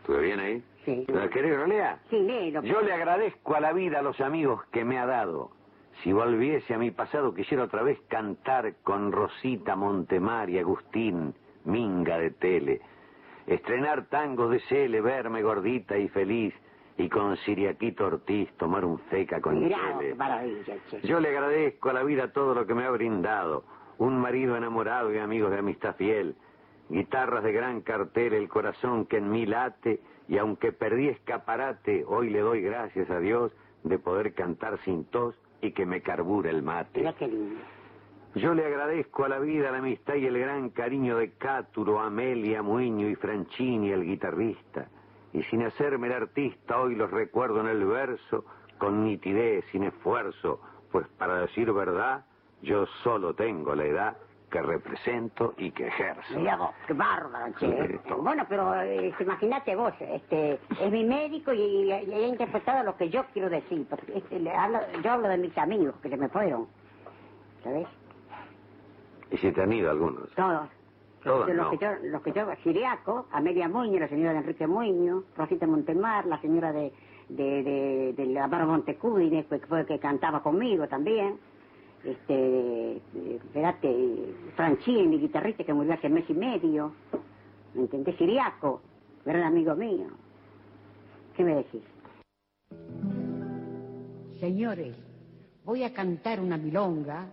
¿Estuve 0.00 0.22
bien 0.22 0.40
ahí? 0.40 0.62
Sí. 0.84 1.04
¿La 1.08 1.28
querés, 1.28 1.56
Rolea? 1.56 1.98
Sí, 2.10 2.18
léelo. 2.18 2.62
Yo 2.62 2.80
le 2.82 2.92
agradezco 2.92 3.54
a 3.54 3.60
la 3.60 3.72
vida, 3.72 4.00
a 4.00 4.02
los 4.02 4.20
amigos 4.20 4.62
que 4.72 4.84
me 4.84 4.98
ha 4.98 5.06
dado. 5.06 5.50
Si 6.02 6.12
volviese 6.12 6.74
a 6.74 6.78
mi 6.78 6.90
pasado, 6.90 7.32
quisiera 7.34 7.64
otra 7.64 7.82
vez 7.82 7.98
cantar 8.08 8.74
con 8.82 9.12
Rosita 9.12 9.76
Montemar 9.76 10.50
y 10.50 10.58
Agustín, 10.58 11.34
Minga 11.64 12.18
de 12.18 12.30
Tele. 12.30 12.80
Estrenar 13.46 14.06
tangos 14.06 14.50
de 14.50 14.60
Cele, 14.60 15.00
verme 15.00 15.42
gordita 15.42 15.98
y 15.98 16.08
feliz, 16.08 16.54
y 16.96 17.08
con 17.08 17.36
Siriaquito 17.38 18.06
Ortiz 18.06 18.50
tomar 18.56 18.84
un 18.84 18.98
feca 19.10 19.40
con 19.40 19.58
Mirá, 19.60 19.98
qué 19.98 20.14
maravilla, 20.14 20.74
che. 20.88 21.00
Yo 21.02 21.20
le 21.20 21.28
agradezco 21.28 21.90
a 21.90 21.92
la 21.92 22.04
vida 22.04 22.32
todo 22.32 22.54
lo 22.54 22.66
que 22.66 22.74
me 22.74 22.84
ha 22.84 22.90
brindado. 22.90 23.64
Un 23.98 24.18
marido 24.18 24.56
enamorado 24.56 25.12
y 25.12 25.18
amigos 25.18 25.50
de 25.50 25.58
amistad 25.58 25.96
fiel. 25.96 26.36
Guitarras 26.88 27.42
de 27.42 27.52
gran 27.52 27.80
cartel, 27.80 28.34
el 28.34 28.48
corazón 28.48 29.06
que 29.06 29.16
en 29.16 29.30
mí 29.30 29.46
late. 29.46 30.00
Y 30.28 30.38
aunque 30.38 30.72
perdí 30.72 31.08
escaparate, 31.08 32.04
hoy 32.06 32.30
le 32.30 32.40
doy 32.40 32.62
gracias 32.62 33.10
a 33.10 33.18
Dios 33.18 33.52
de 33.82 33.98
poder 33.98 34.32
cantar 34.34 34.78
sin 34.84 35.04
tos 35.04 35.34
y 35.60 35.72
que 35.72 35.86
me 35.86 36.00
carbure 36.00 36.50
el 36.50 36.62
mate. 36.62 37.00
Mirá 37.00 37.12
qué 37.14 37.28
lindo. 37.28 37.60
Yo 38.34 38.52
le 38.52 38.66
agradezco 38.66 39.24
a 39.24 39.28
la 39.28 39.38
vida, 39.38 39.70
la 39.70 39.78
amistad 39.78 40.14
y 40.14 40.26
el 40.26 40.38
gran 40.38 40.70
cariño 40.70 41.16
de 41.18 41.32
Cáturo, 41.34 42.00
Amelia, 42.00 42.62
Muño 42.62 43.08
y 43.08 43.14
Franchini, 43.14 43.90
el 43.92 44.04
guitarrista. 44.04 44.86
Y 45.32 45.42
sin 45.44 45.62
hacerme 45.62 46.08
el 46.08 46.14
artista, 46.14 46.80
hoy 46.80 46.96
los 46.96 47.10
recuerdo 47.10 47.60
en 47.60 47.68
el 47.68 47.84
verso, 47.84 48.44
con 48.78 49.04
nitidez, 49.04 49.64
sin 49.70 49.84
esfuerzo, 49.84 50.60
pues 50.90 51.06
para 51.16 51.36
decir 51.42 51.72
verdad, 51.72 52.24
yo 52.62 52.86
solo 53.04 53.34
tengo 53.34 53.74
la 53.76 53.84
edad 53.84 54.16
que 54.50 54.62
represento 54.62 55.54
y 55.56 55.70
que 55.70 55.86
ejerzo. 55.88 56.38
Vos, 56.40 56.70
qué 56.86 56.92
bárbaro, 56.92 57.52
che. 57.58 58.00
Bueno, 58.18 58.44
pero 58.48 58.74
eh, 58.82 59.12
imagínate 59.18 59.74
vos, 59.76 59.92
este, 60.00 60.60
es 60.80 60.90
mi 60.92 61.04
médico 61.04 61.52
y, 61.52 61.60
y- 61.60 61.88
y 61.88 62.14
ha 62.14 62.26
interpretado 62.26 62.84
lo 62.84 62.96
que 62.96 63.10
yo 63.10 63.24
quiero 63.32 63.48
decir. 63.50 63.86
Porque 63.88 64.18
este, 64.18 64.38
le 64.40 64.50
hablo- 64.52 64.80
yo 65.02 65.10
hablo 65.12 65.28
de 65.28 65.38
mis 65.38 65.56
amigos 65.58 65.94
que 66.02 66.08
se 66.08 66.16
me 66.16 66.28
fueron. 66.28 66.66
¿Sabes? 67.64 67.86
Y 69.30 69.36
si 69.38 69.52
te 69.52 69.62
han 69.62 69.72
ido 69.72 69.90
algunos. 69.90 70.30
Todos. 70.34 70.68
Todos 71.22 71.48
los 71.48 71.56
no. 71.56 71.70
que 71.70 71.78
yo, 71.78 71.90
los 72.10 72.22
que 72.22 72.32
yo, 72.32 72.46
Siriaco, 72.62 73.26
Amelia 73.32 73.66
Muñoz, 73.66 74.00
la 74.00 74.08
señora 74.08 74.32
de 74.32 74.38
Enrique 74.40 74.66
Muñoz, 74.66 75.24
Rosita 75.36 75.66
Montemar, 75.66 76.26
la 76.26 76.38
señora 76.42 76.70
de, 76.70 76.92
de, 77.30 77.62
de, 77.62 78.14
de 78.14 78.26
la 78.26 78.46
Barra 78.46 78.66
Montecudine, 78.66 79.46
que 79.46 79.58
fue 79.60 79.86
que 79.86 79.98
cantaba 79.98 80.42
conmigo 80.42 80.86
también. 80.86 81.38
Este, 82.04 83.00
espérate, 83.36 84.34
Franchini, 84.54 85.08
mi 85.08 85.18
guitarrista 85.18 85.64
que 85.64 85.72
murió 85.72 85.94
hace 85.94 86.10
mes 86.10 86.28
y 86.28 86.34
medio. 86.34 86.92
¿Me 87.72 87.82
entendés? 87.82 88.16
Siriaco, 88.16 88.82
gran 89.24 89.44
amigo 89.44 89.74
mío. 89.74 90.08
¿Qué 91.34 91.42
me 91.42 91.54
decís? 91.54 91.82
Señores, 94.38 94.94
voy 95.64 95.82
a 95.84 95.94
cantar 95.94 96.40
una 96.40 96.58
milonga. 96.58 97.26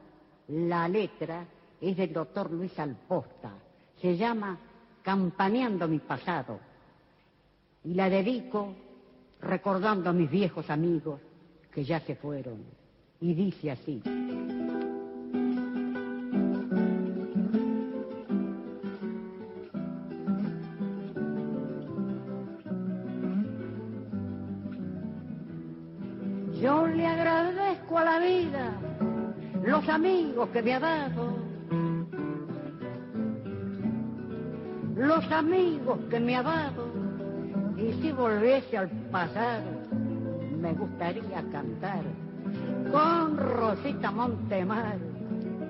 La 0.48 0.88
letra 0.88 1.46
es 1.82 1.98
del 1.98 2.14
doctor 2.14 2.52
Luis 2.52 2.78
Alposta. 2.80 3.52
Se 4.00 4.16
llama 4.16 4.58
Campaneando 5.02 5.88
mi 5.88 6.00
pasado. 6.00 6.60
Y 7.84 7.96
la 7.96 8.10
dedico 8.10 8.76
recordando 9.42 10.12
a 10.12 10.14
mis 10.14 10.30
viejos 10.30 10.70
amigos 10.70 11.20
que 11.74 11.84
ya 11.84 12.00
se 12.00 12.16
fueron. 12.16 12.64
Y 13.20 13.34
dice 13.34 13.72
así. 13.72 14.02
Yo 26.62 26.86
le 26.86 27.08
agradezco 27.08 27.98
a 27.98 28.06
la 28.06 28.20
vida 28.20 28.72
los 29.64 29.88
amigos 29.90 30.50
que 30.50 30.62
me 30.62 30.74
ha 30.76 30.80
dado, 30.80 31.41
los 35.02 35.32
amigos 35.32 36.00
que 36.10 36.20
me 36.20 36.36
ha 36.36 36.44
dado, 36.44 36.88
y 37.76 37.92
si 37.94 38.12
volviese 38.12 38.78
al 38.78 38.90
pasado, 39.12 39.66
me 40.60 40.74
gustaría 40.74 41.44
cantar 41.52 42.04
con 42.92 43.38
Rosita 43.38 44.12
Montemar, 44.12 44.98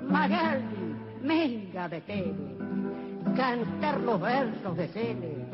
Magali, 0.10 0.96
Menga 1.24 1.88
de 1.88 2.02
Tele, 2.02 2.58
cantar 3.38 4.02
los 4.02 4.20
versos 4.20 4.76
de 4.76 4.88
Cele, 4.90 5.46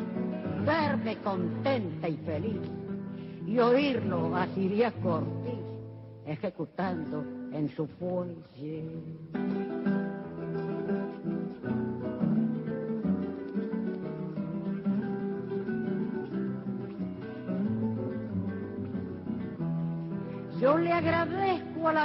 verme 0.66 1.16
contenta 1.18 2.10
y 2.10 2.18
feliz 2.18 2.62
y 3.46 3.60
oírlo 3.60 4.36
a 4.36 4.48
Siriaco 4.48 5.16
Ortiz 5.16 5.58
ejecutando 6.26 7.24
en 7.54 7.70
su 7.70 7.88
fuelle. 7.88 9.77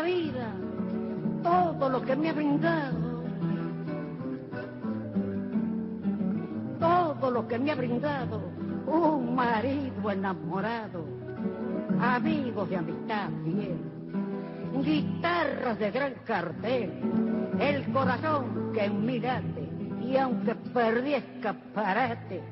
Vida 0.02 0.52
todo 1.42 1.88
lo 1.88 2.02
que 2.02 2.16
me 2.16 2.30
ha 2.30 2.32
brindado, 2.32 3.24
todo 6.78 7.30
lo 7.30 7.48
que 7.48 7.58
me 7.58 7.72
ha 7.72 7.74
brindado, 7.74 8.40
un 8.86 9.34
marido 9.34 10.10
enamorado, 10.10 11.04
amigos 12.00 12.70
de 12.70 12.76
amistad 12.76 13.28
fiel, 13.44 13.78
guitarras 14.82 15.78
de 15.78 15.90
gran 15.90 16.14
cartel, 16.24 16.90
el 17.58 17.92
corazón 17.92 18.72
que 18.72 18.84
en 18.84 19.04
mí 19.04 19.20
y 20.00 20.16
aunque 20.16 20.54
perdí 20.54 21.14
escaparate, 21.14 22.42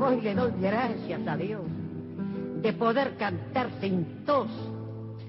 hoy 0.00 0.20
le 0.20 0.34
doy 0.34 0.52
gracias 0.60 1.26
a 1.26 1.36
Dios 1.36 1.62
de 2.62 2.72
poder 2.72 3.16
cantar 3.16 3.68
sin 3.80 4.24
tos, 4.24 4.50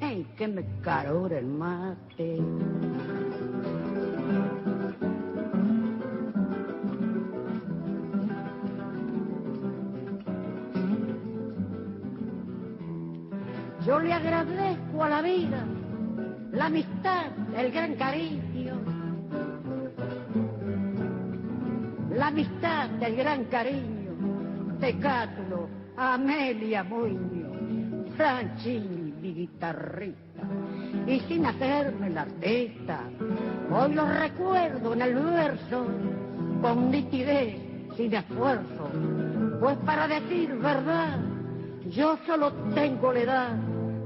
en 0.01 0.25
que 0.35 0.47
me 0.47 0.65
carura 0.81 1.37
el 1.37 1.47
mate. 1.47 2.37
Yo 13.85 13.99
le 13.99 14.13
agradezco 14.13 15.03
a 15.03 15.09
la 15.09 15.21
vida 15.21 15.65
la 16.51 16.65
amistad, 16.65 17.27
el 17.55 17.71
gran 17.71 17.95
cariño. 17.95 18.75
La 22.11 22.27
amistad, 22.27 23.01
el 23.01 23.15
gran 23.15 23.45
cariño 23.45 24.11
de 24.79 24.97
Cátulo, 24.99 25.69
Amelia 25.95 26.83
Muñoz, 26.83 28.13
Franchini, 28.17 28.98
mi 29.29 29.33
guitarrista. 29.33 30.41
Y 31.07 31.19
sin 31.21 31.45
hacerme 31.45 32.09
la 32.09 32.21
artista, 32.21 33.01
hoy 33.71 33.93
lo 33.93 34.05
recuerdo 34.05 34.93
en 34.93 35.01
el 35.01 35.13
verso, 35.15 35.85
con 36.61 36.91
nitidez, 36.91 37.57
sin 37.95 38.13
esfuerzo. 38.13 38.89
Pues 39.59 39.77
para 39.85 40.07
decir 40.07 40.55
verdad, 40.57 41.19
yo 41.89 42.17
solo 42.25 42.51
tengo 42.73 43.13
la 43.13 43.19
edad 43.19 43.57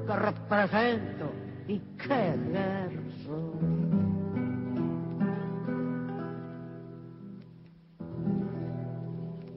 que 0.05 0.15
represento 0.15 1.31
y 1.67 1.79
que 1.79 2.33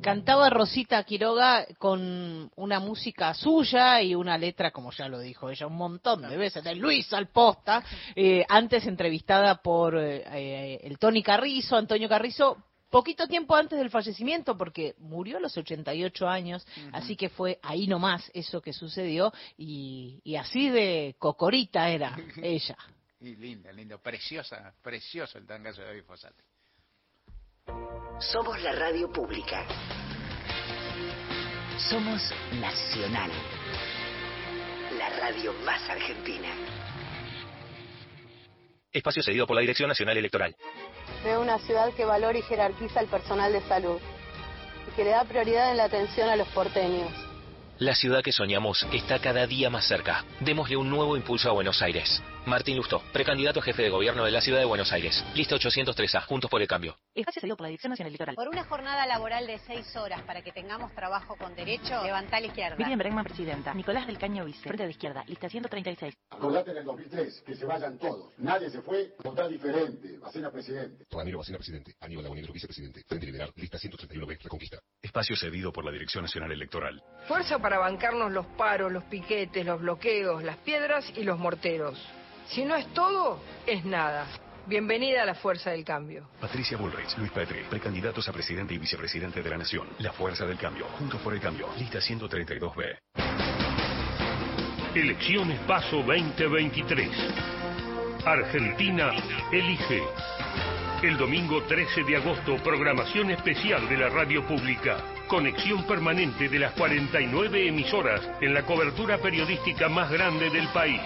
Cantaba 0.07 0.49
Rosita 0.51 1.03
Quiroga 1.03 1.67
con 1.79 2.49
una 2.55 2.79
música 2.79 3.35
suya 3.35 4.01
y 4.01 4.15
una 4.15 4.39
letra, 4.39 4.71
como 4.71 4.93
ya 4.93 5.09
lo 5.09 5.19
dijo 5.19 5.51
ella, 5.51 5.67
un 5.67 5.75
montón 5.75 6.23
de 6.23 6.37
veces, 6.37 6.63
de 6.63 6.77
Luis 6.77 7.13
Alposta, 7.13 7.83
eh, 8.15 8.47
antes 8.49 8.87
entrevistada 8.87 9.57
por 9.57 9.99
eh, 9.99 10.77
el 10.81 10.97
Tony 11.01 11.25
Carrizo, 11.25 11.75
Antonio 11.75 12.09
Carrizo, 12.09 12.57
poquito 12.89 13.27
tiempo 13.27 13.57
antes 13.57 13.81
del 13.81 13.91
fallecimiento, 13.91 14.57
porque 14.57 14.95
murió 14.99 15.39
a 15.39 15.41
los 15.41 15.57
88 15.57 16.29
años, 16.29 16.65
así 16.93 17.17
que 17.17 17.29
fue 17.29 17.59
ahí 17.65 17.89
nomás 17.89 18.31
eso 18.33 18.63
que 18.63 18.73
sucedió, 18.73 19.33
y, 19.59 20.21
y 20.23 20.37
así 20.37 20.71
de 20.71 21.17
cocorita 21.19 21.91
era 21.91 22.17
ella. 22.41 22.77
Y 23.19 23.35
linda, 23.35 23.73
linda, 23.73 23.99
preciosa, 23.99 24.73
precioso 24.81 25.37
el 25.37 25.47
tangazo 25.47 25.81
de 25.81 25.89
David 25.89 26.05
Fossati. 26.05 26.45
Somos 28.19 28.59
la 28.63 28.73
radio 28.73 29.13
pública. 29.13 29.67
Somos 31.77 32.33
Nacional. 32.59 33.31
La 34.97 35.11
radio 35.21 35.53
más 35.67 35.87
argentina. 35.91 36.49
Espacio 38.91 39.23
cedido 39.23 39.47
por 39.47 39.55
la 39.55 39.61
Dirección 39.61 39.91
Nacional 39.91 40.17
Electoral. 40.17 40.57
Veo 41.25 41.43
una 41.43 41.59
ciudad 41.59 41.93
que 41.93 42.07
valora 42.07 42.39
y 42.39 42.43
jerarquiza 42.43 43.01
al 43.01 43.07
personal 43.07 43.53
de 43.53 43.61
salud 43.61 44.01
y 44.89 44.97
que 44.97 45.05
le 45.05 45.11
da 45.11 45.25
prioridad 45.25 45.71
en 45.71 45.77
la 45.77 45.85
atención 45.85 46.31
a 46.31 46.37
los 46.37 46.49
porteños. 46.49 47.13
La 47.79 47.95
ciudad 47.95 48.23
que 48.23 48.33
soñamos 48.33 48.87
está 48.95 49.19
cada 49.19 49.47
día 49.47 49.69
más 49.69 49.87
cerca. 49.87 50.25
Démosle 50.41 50.79
un 50.79 50.89
nuevo 50.89 51.19
impulso 51.19 51.51
a 51.51 51.53
Buenos 51.53 51.83
Aires. 51.83 52.23
Martín 52.47 52.79
Lustó, 52.79 53.03
precandidato 53.13 53.61
a 53.61 53.63
jefe 53.63 53.83
de 53.83 53.91
gobierno 53.91 54.25
de 54.25 54.31
la 54.31 54.41
ciudad 54.41 54.59
de 54.59 54.65
Buenos 54.65 54.91
Aires. 54.91 55.23
Lista 55.35 55.57
803A, 55.57 56.25
Juntos 56.25 56.51
por 56.51 56.63
el 56.63 56.69
Cambio. 56.69 56.97
Espacio 57.17 57.41
cedido 57.41 57.57
por 57.57 57.65
la 57.65 57.69
Dirección 57.69 57.91
Nacional 57.91 58.11
Electoral. 58.11 58.35
Por 58.35 58.49
una 58.49 58.65
jornada 58.65 59.07
laboral 59.07 59.47
de 59.47 59.59
seis 59.61 59.97
horas 59.97 60.21
para 60.23 60.43
que 60.43 60.53
tengamos 60.53 60.93
trabajo 60.95 61.35
con 61.37 61.55
derecho, 61.55 62.03
levanta 62.05 62.37
a 62.37 62.41
la 62.41 62.49
izquierda. 62.49 62.77
Miriam 62.77 62.99
Bregman, 62.99 63.25
presidenta. 63.25 63.73
Nicolás 63.73 64.07
del 64.07 64.19
Caño, 64.19 64.45
vice. 64.45 64.61
Frente 64.61 64.85
de 64.85 64.91
izquierda. 64.91 65.25
Lista 65.27 65.49
136. 65.49 66.15
Acordate 66.29 66.73
en 66.73 66.77
el 66.77 66.85
2003 66.85 67.43
que 67.47 67.55
se 67.55 67.65
vayan 67.65 67.97
todos. 67.99 68.35
Nadie 68.37 68.69
se 68.69 68.83
fue, 68.83 69.15
votar 69.25 69.49
diferente. 69.49 70.19
Bacena 70.19 70.51
presidente. 70.51 71.07
Ramiro 71.11 71.39
Bacena 71.39 71.57
presidente. 71.57 71.95
Aníbal 72.01 72.27
Agonidro 72.27 72.53
vicepresidente. 72.53 73.03
Frente 73.07 73.25
Liberal, 73.25 73.51
lista 73.57 73.79
131B, 73.79 74.43
Reconquista. 74.43 74.79
Espacio 75.01 75.37
cedido 75.37 75.73
por 75.73 75.87
la 75.87 75.93
Dirección 75.93 76.23
Nacional 76.23 76.53
Electoral. 76.53 77.03
Fuerza 77.27 77.59
para 77.59 77.79
bancarnos 77.79 78.31
los 78.31 78.45
paros, 78.59 78.93
los 78.93 79.05
piquetes, 79.05 79.65
los 79.65 79.81
bloqueos, 79.81 80.43
las 80.43 80.59
piedras 80.59 81.11
y 81.17 81.25
los 81.25 81.39
morteros. 81.39 81.99
Si 82.49 82.63
no 82.65 82.77
es 82.77 82.87
todo, 82.93 83.41
es 83.67 83.85
nada. 83.87 84.27
Bienvenida 84.69 85.23
a 85.23 85.25
la 85.25 85.37
Fuerza 85.37 85.71
del 85.71 85.85
Cambio. 85.85 86.29
Patricia 86.41 86.77
Bullrich, 86.77 87.17
Luis 87.19 87.31
Petri, 87.31 87.61
precandidatos 87.71 88.29
a 88.29 88.33
presidente 88.33 88.75
y 88.75 88.79
vicepresidente 88.79 89.41
de 89.41 89.49
la 89.49 89.59
Nación. 89.59 89.87
La 90.01 90.11
Fuerza 90.11 90.45
del 90.45 90.59
Cambio, 90.59 90.87
Juntos 90.99 91.21
por 91.21 91.33
el 91.35 91.41
Cambio. 91.41 91.69
Lista 91.79 92.01
132B. 92.01 92.99
Elecciones 94.97 95.61
Paso 95.69 95.99
2023. 95.99 97.11
Argentina 98.25 99.13
elige. 99.53 100.03
El 101.01 101.17
domingo 101.17 101.63
13 101.63 102.03
de 102.03 102.17
agosto, 102.17 102.57
programación 102.57 103.31
especial 103.31 103.89
de 103.89 103.99
la 103.99 104.09
radio 104.09 104.45
pública. 104.49 104.97
Conexión 105.29 105.87
permanente 105.87 106.49
de 106.49 106.59
las 106.59 106.73
49 106.73 107.69
emisoras 107.69 108.29
en 108.41 108.53
la 108.53 108.65
cobertura 108.65 109.19
periodística 109.19 109.89
más 109.89 110.11
grande 110.11 110.51
del 110.51 110.67
país. 110.69 111.01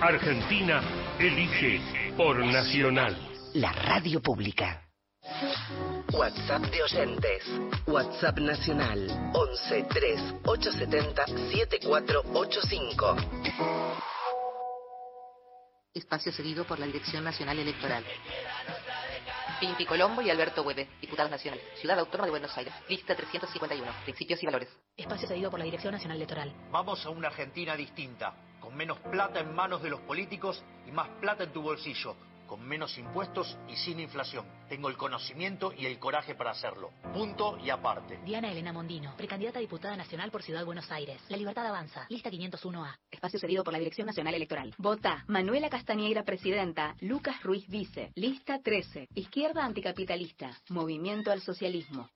Argentina 0.00 0.82
elige 1.20 1.99
por 2.16 2.44
Nacional. 2.44 3.16
La 3.54 3.72
radio 3.72 4.20
pública. 4.20 4.86
WhatsApp 6.12 6.62
de 6.70 6.82
oyentes. 6.82 7.44
WhatsApp 7.86 8.38
nacional 8.38 9.30
11 9.34 9.86
3 9.88 10.34
870 10.44 11.26
7485. 11.26 13.16
Espacio 15.94 16.32
cedido 16.32 16.64
por 16.64 16.78
la 16.78 16.86
Dirección 16.86 17.24
Nacional 17.24 17.58
Electoral. 17.58 18.04
Pinti 19.60 19.84
Colombo 19.84 20.22
y 20.22 20.30
Alberto 20.30 20.62
Hueve, 20.62 20.88
diputados 21.00 21.30
nacionales. 21.30 21.64
Ciudad 21.80 21.98
Autónoma 21.98 22.26
de 22.26 22.30
Buenos 22.30 22.56
Aires. 22.56 22.72
Lista 22.88 23.14
351. 23.14 23.92
Principios 24.04 24.42
y 24.42 24.46
valores. 24.46 24.68
Espacio 24.96 25.28
cedido 25.28 25.50
por 25.50 25.58
la 25.58 25.66
Dirección 25.66 25.92
Nacional 25.92 26.16
Electoral. 26.16 26.52
Vamos 26.70 27.04
a 27.04 27.10
una 27.10 27.28
Argentina 27.28 27.76
distinta, 27.76 28.34
con 28.60 28.76
menos 28.76 28.98
plata 28.98 29.40
en 29.40 29.54
manos 29.54 29.82
de 29.82 29.90
los 29.90 30.00
políticos 30.00 30.62
y 30.86 30.92
más 30.92 31.08
plata 31.20 31.44
en 31.44 31.52
tu 31.52 31.62
bolsillo, 31.62 32.14
con 32.46 32.66
menos 32.66 32.98
impuestos 32.98 33.56
y 33.68 33.76
sin 33.76 34.00
inflación. 34.00 34.44
Tengo 34.68 34.88
el 34.88 34.96
conocimiento 34.96 35.72
y 35.72 35.86
el 35.86 35.98
coraje 35.98 36.34
para 36.34 36.50
hacerlo. 36.50 36.90
Punto 37.14 37.56
y 37.58 37.70
aparte. 37.70 38.18
Diana 38.24 38.50
Elena 38.50 38.72
Mondino, 38.72 39.14
precandidata 39.16 39.58
a 39.58 39.62
diputada 39.62 39.96
nacional 39.96 40.30
por 40.30 40.42
Ciudad 40.42 40.64
Buenos 40.64 40.90
Aires. 40.90 41.20
La 41.28 41.36
Libertad 41.36 41.66
Avanza. 41.66 42.06
Lista 42.08 42.30
501A. 42.30 42.96
Espacio 43.10 43.38
cedido 43.38 43.62
por 43.62 43.72
la 43.72 43.78
Dirección 43.78 44.06
Nacional 44.06 44.34
Electoral. 44.34 44.74
Vota 44.78 45.24
Manuela 45.28 45.70
Castañeira, 45.70 46.24
presidenta. 46.24 46.96
Lucas 47.00 47.42
Ruiz, 47.42 47.68
vice. 47.68 48.10
Lista 48.16 48.58
13. 48.60 49.08
Izquierda 49.14 49.64
anticapitalista. 49.64 50.50
Movimiento 50.70 51.30
al 51.30 51.40
socialismo. 51.40 52.10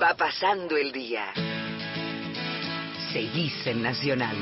Va 0.00 0.14
pasando 0.14 0.76
el 0.76 0.92
día. 0.92 1.32
Seguís 3.12 3.66
en 3.66 3.82
Nacional. 3.82 4.36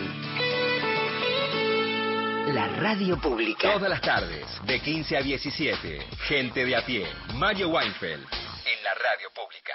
La 2.55 2.69
radio 2.69 3.21
pública. 3.21 3.73
Todas 3.73 3.91
las 3.91 4.01
tardes, 4.01 4.47
de 4.65 4.81
15 4.81 5.17
a 5.17 5.23
17. 5.23 5.99
Gente 6.29 6.65
de 6.65 6.77
a 6.77 6.87
pie. 6.87 7.05
Mario 7.35 7.71
Weinfeld. 7.71 8.23
En 8.23 8.85
la 8.85 8.95
radio 8.95 9.29
pública. 9.35 9.75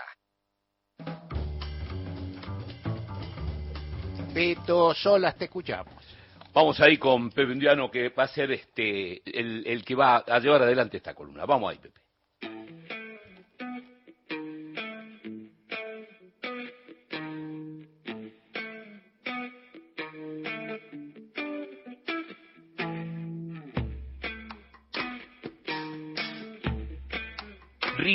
Beto 4.34 4.94
Solas, 4.94 5.38
te 5.38 5.46
escuchamos. 5.46 5.94
Vamos 6.54 6.80
ahí 6.80 6.98
con 6.98 7.32
Pepe 7.32 7.52
Indiano, 7.52 7.92
que 7.92 8.08
va 8.10 8.24
a 8.24 8.28
ser 8.30 8.52
este 8.54 9.22
el, 9.38 9.68
el 9.68 9.84
que 9.84 9.94
va 9.94 10.24
a 10.26 10.40
llevar 10.40 10.62
adelante 10.62 10.96
esta 10.96 11.14
columna. 11.14 11.46
Vamos 11.46 11.70
ahí, 11.70 11.80
Pepe. 11.80 12.05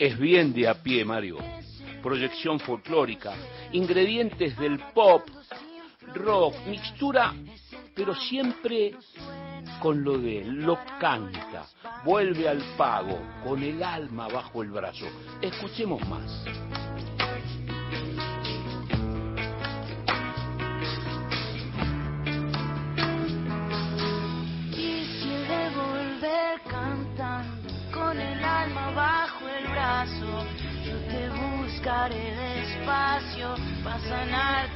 Es 0.00 0.18
bien 0.18 0.54
de 0.54 0.66
a 0.66 0.82
pie, 0.82 1.04
Mario. 1.04 1.36
Proyección 2.02 2.58
folclórica, 2.58 3.34
ingredientes 3.72 4.56
del 4.56 4.78
pop, 4.94 5.20
rock, 6.14 6.54
mixtura, 6.66 7.34
pero 7.94 8.14
siempre 8.14 8.94
con 9.78 10.02
lo 10.02 10.16
de 10.16 10.38
él, 10.38 10.62
lo 10.62 10.78
canta, 10.98 11.66
vuelve 12.02 12.48
al 12.48 12.62
pago, 12.78 13.20
con 13.44 13.62
el 13.62 13.82
alma 13.82 14.26
bajo 14.28 14.62
el 14.62 14.70
brazo. 14.70 15.04
Escuchemos 15.42 16.00
más. 16.08 16.46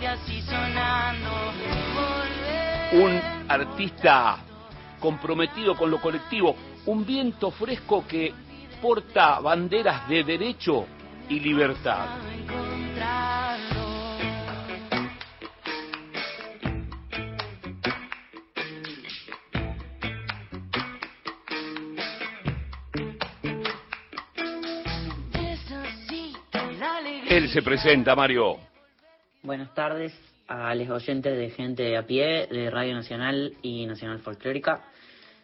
Así 0.07 0.41
sonando. 0.43 1.31
Volver. 1.95 3.03
Un 3.03 3.21
artista 3.49 4.39
comprometido 5.01 5.77
con 5.77 5.91
lo 5.91 6.01
colectivo, 6.01 6.57
un 6.87 7.05
viento 7.05 7.51
fresco 7.51 8.07
que 8.07 8.33
porta 8.81 9.41
banderas 9.41 10.09
de 10.09 10.25
derecho 10.25 10.87
y 11.29 11.41
libertad. 11.41 12.07
Él 27.29 27.49
se 27.49 27.63
presenta, 27.63 28.15
Mario. 28.15 28.74
Buenas 29.45 29.75
tardes 29.75 30.19
a 30.49 30.75
los 30.75 30.89
oyentes 30.89 31.37
de 31.37 31.51
Gente 31.51 31.99
a 31.99 32.07
pie, 32.07 32.47
de 32.47 32.71
Radio 32.71 32.95
Nacional 32.95 33.53
y 33.61 33.85
Nacional 33.85 34.21
Folclórica. 34.21 34.87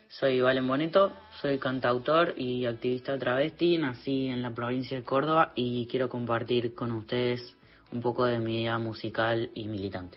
Soy 0.09 0.41
Valen 0.41 0.67
Boneto, 0.67 1.13
soy 1.43 1.59
cantautor 1.59 2.33
y 2.35 2.65
activista 2.65 3.19
travesti, 3.19 3.77
nací 3.77 4.29
en 4.29 4.41
la 4.41 4.53
provincia 4.53 4.97
de 4.97 5.05
Córdoba 5.05 5.53
y 5.55 5.87
quiero 5.87 6.09
compartir 6.09 6.75
con 6.75 6.93
ustedes 6.93 7.55
un 7.93 8.01
poco 8.01 8.25
de 8.25 8.39
mi 8.39 8.57
vida 8.57 8.79
musical 8.79 9.51
y 9.55 9.69
militante. 9.69 10.17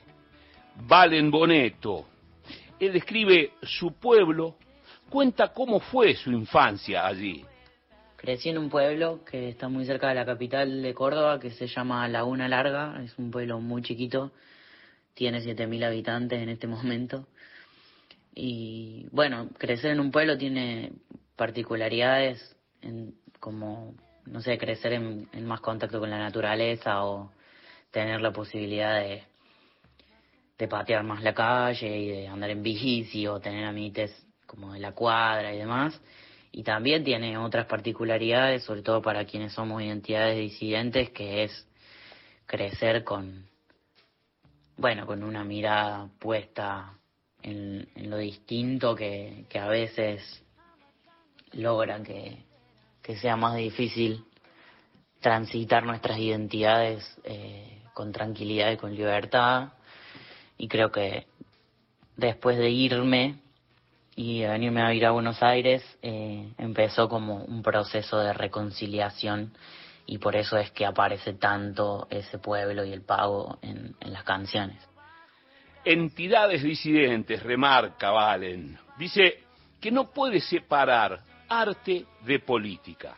Valen 0.88 1.30
Boneto. 1.30 2.06
Él 2.80 2.94
describe 2.94 3.52
su 3.64 3.92
pueblo, 3.96 4.56
cuenta 5.10 5.50
cómo 5.50 5.82
fue 5.82 6.16
su 6.16 6.32
infancia 6.32 7.06
allí. 7.06 7.44
Crecí 8.24 8.48
en 8.48 8.58
un 8.58 8.70
pueblo 8.70 9.26
que 9.26 9.50
está 9.50 9.68
muy 9.68 9.84
cerca 9.84 10.08
de 10.08 10.16
la 10.16 10.26
capital 10.26 10.82
de 10.82 10.94
Córdoba, 10.94 11.42
que 11.42 11.52
se 11.52 11.68
llama 11.68 12.08
Laguna 12.08 12.48
Larga, 12.48 13.02
es 13.04 13.20
un 13.20 13.32
pueblo 13.32 13.60
muy 13.60 13.82
chiquito, 13.82 14.32
tiene 15.14 15.42
7.000 15.42 15.84
habitantes 15.84 16.42
en 16.42 16.48
este 16.48 16.66
momento. 16.66 17.28
Y 18.34 19.08
bueno, 19.12 19.50
crecer 19.58 19.92
en 19.92 20.00
un 20.00 20.10
pueblo 20.10 20.38
tiene 20.38 20.94
particularidades 21.36 22.56
en, 22.82 23.14
como, 23.42 23.94
no 24.26 24.40
sé, 24.40 24.58
crecer 24.58 24.94
en, 24.94 25.28
más 25.46 25.60
contacto 25.60 26.00
con 26.00 26.10
la 26.10 26.18
naturaleza 26.18 27.04
o 27.04 27.30
tener 27.92 28.22
la 28.22 28.32
posibilidad 28.32 29.02
de, 29.02 29.24
de 30.58 30.68
patear 30.70 31.04
más 31.04 31.24
la 31.24 31.34
calle 31.34 31.98
y 31.98 32.08
de 32.08 32.28
andar 32.30 32.52
en 32.52 32.64
bici 32.64 33.28
o 33.28 33.42
tener 33.42 33.66
amiguites 33.66 34.16
como 34.46 34.72
de 34.72 34.80
la 34.80 34.94
cuadra 34.94 35.54
y 35.54 35.58
demás. 35.58 36.00
Y 36.56 36.62
también 36.62 37.04
tiene 37.04 37.36
otras 37.36 37.66
particularidades, 37.66 38.64
sobre 38.64 38.84
todo 38.84 39.02
para 39.02 39.26
quienes 39.26 39.54
somos 39.54 39.82
identidades 39.82 40.38
disidentes, 40.38 41.10
que 41.10 41.44
es 41.46 41.68
crecer 42.46 43.04
con, 43.04 43.48
bueno, 44.78 45.08
con 45.08 45.24
una 45.24 45.44
mirada 45.44 46.10
puesta 46.20 46.94
en, 47.42 47.90
lo 47.96 48.18
distinto 48.18 48.94
que, 48.94 49.46
que 49.50 49.58
a 49.58 49.68
veces 49.68 50.44
logra 51.54 52.04
que, 52.04 52.44
que 53.02 53.18
sea 53.18 53.36
más 53.36 53.56
difícil 53.56 54.24
transitar 55.22 55.84
nuestras 55.84 56.20
identidades 56.20 57.04
eh, 57.24 57.82
con 57.96 58.12
tranquilidad 58.12 58.72
y 58.72 58.78
con 58.78 58.94
libertad. 58.94 59.74
Y 60.60 60.68
creo 60.68 60.92
que 60.92 61.26
después 62.16 62.60
de 62.60 62.70
irme 62.70 63.43
y 64.16 64.44
venirme 64.44 64.82
a 64.82 64.94
ir 64.94 65.06
a 65.06 65.12
Buenos 65.12 65.42
Aires, 65.42 65.84
eh, 66.02 66.54
empezó 66.58 67.10
como 67.10 67.44
un 67.44 67.64
proceso 67.64 68.20
de 68.20 68.34
reconciliación 68.34 69.54
y 70.06 70.18
por 70.18 70.36
eso 70.36 70.58
es 70.58 70.72
que 70.72 70.86
aparece 70.86 71.34
tanto 71.34 72.08
ese 72.10 72.38
pueblo 72.38 72.84
y 72.84 72.92
el 72.92 73.02
pago 73.02 73.58
en, 73.62 73.96
en 74.00 74.14
las 74.14 74.24
canciones. 74.24 74.78
Entidades 75.86 76.64
disidentes, 76.64 77.42
remarca 77.42 78.12
Valen. 78.12 78.78
Dice 78.98 79.44
que 79.82 79.92
no 79.92 80.12
puede 80.12 80.40
separar 80.40 81.20
arte 81.50 82.06
de 82.26 82.40
política. 82.40 83.18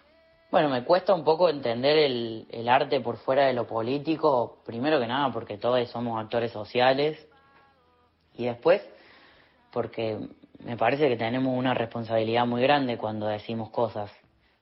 Bueno, 0.49 0.69
me 0.69 0.83
cuesta 0.83 1.13
un 1.13 1.23
poco 1.23 1.49
entender 1.49 1.97
el, 1.97 2.47
el 2.49 2.69
arte 2.69 3.01
por 3.01 3.17
fuera 3.17 3.45
de 3.47 3.53
lo 3.53 3.67
político, 3.67 4.61
primero 4.65 4.99
que 4.99 5.07
nada 5.07 5.31
porque 5.31 5.57
todos 5.57 5.89
somos 5.89 6.19
actores 6.19 6.51
sociales 6.51 7.27
y 8.33 8.45
después 8.45 8.81
porque 9.71 10.17
me 10.63 10.77
parece 10.77 11.09
que 11.09 11.17
tenemos 11.17 11.57
una 11.57 11.73
responsabilidad 11.73 12.45
muy 12.45 12.61
grande 12.61 12.97
cuando 12.97 13.27
decimos 13.27 13.69
cosas, 13.69 14.11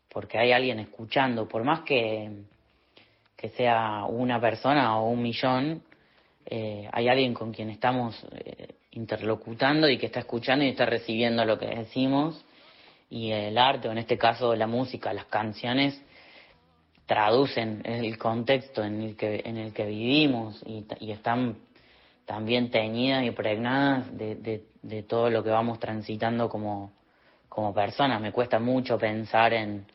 porque 0.09 0.37
hay 0.37 0.51
alguien 0.51 0.79
escuchando, 0.79 1.47
por 1.47 1.63
más 1.63 1.81
que, 1.81 2.31
que 3.35 3.49
sea 3.49 4.05
una 4.05 4.39
persona 4.39 4.97
o 4.97 5.09
un 5.09 5.21
millón, 5.21 5.83
eh, 6.45 6.89
hay 6.91 7.07
alguien 7.07 7.33
con 7.33 7.53
quien 7.53 7.69
estamos 7.69 8.25
eh, 8.31 8.75
interlocutando 8.91 9.89
y 9.89 9.97
que 9.97 10.07
está 10.07 10.19
escuchando 10.19 10.65
y 10.65 10.69
está 10.69 10.85
recibiendo 10.85 11.45
lo 11.45 11.57
que 11.57 11.67
decimos 11.67 12.43
y 13.09 13.31
el 13.31 13.57
arte, 13.57 13.87
o 13.87 13.91
en 13.91 13.99
este 13.99 14.17
caso 14.17 14.55
la 14.55 14.67
música, 14.67 15.13
las 15.13 15.25
canciones, 15.25 16.01
traducen 17.05 17.81
el 17.85 18.17
contexto 18.17 18.83
en 18.83 19.01
el 19.01 19.15
que, 19.15 19.41
en 19.45 19.57
el 19.57 19.73
que 19.73 19.85
vivimos 19.85 20.61
y, 20.65 20.85
y 20.99 21.11
están 21.11 21.57
también 22.25 22.71
teñidas 22.71 23.25
y 23.25 23.31
pregnadas 23.31 24.17
de, 24.17 24.35
de, 24.35 24.65
de, 24.81 25.03
todo 25.03 25.29
lo 25.29 25.43
que 25.43 25.49
vamos 25.49 25.79
transitando 25.79 26.49
como, 26.49 26.93
como 27.49 27.73
personas. 27.73 28.21
Me 28.21 28.31
cuesta 28.31 28.59
mucho 28.59 28.97
pensar 28.97 29.53
en, 29.53 29.85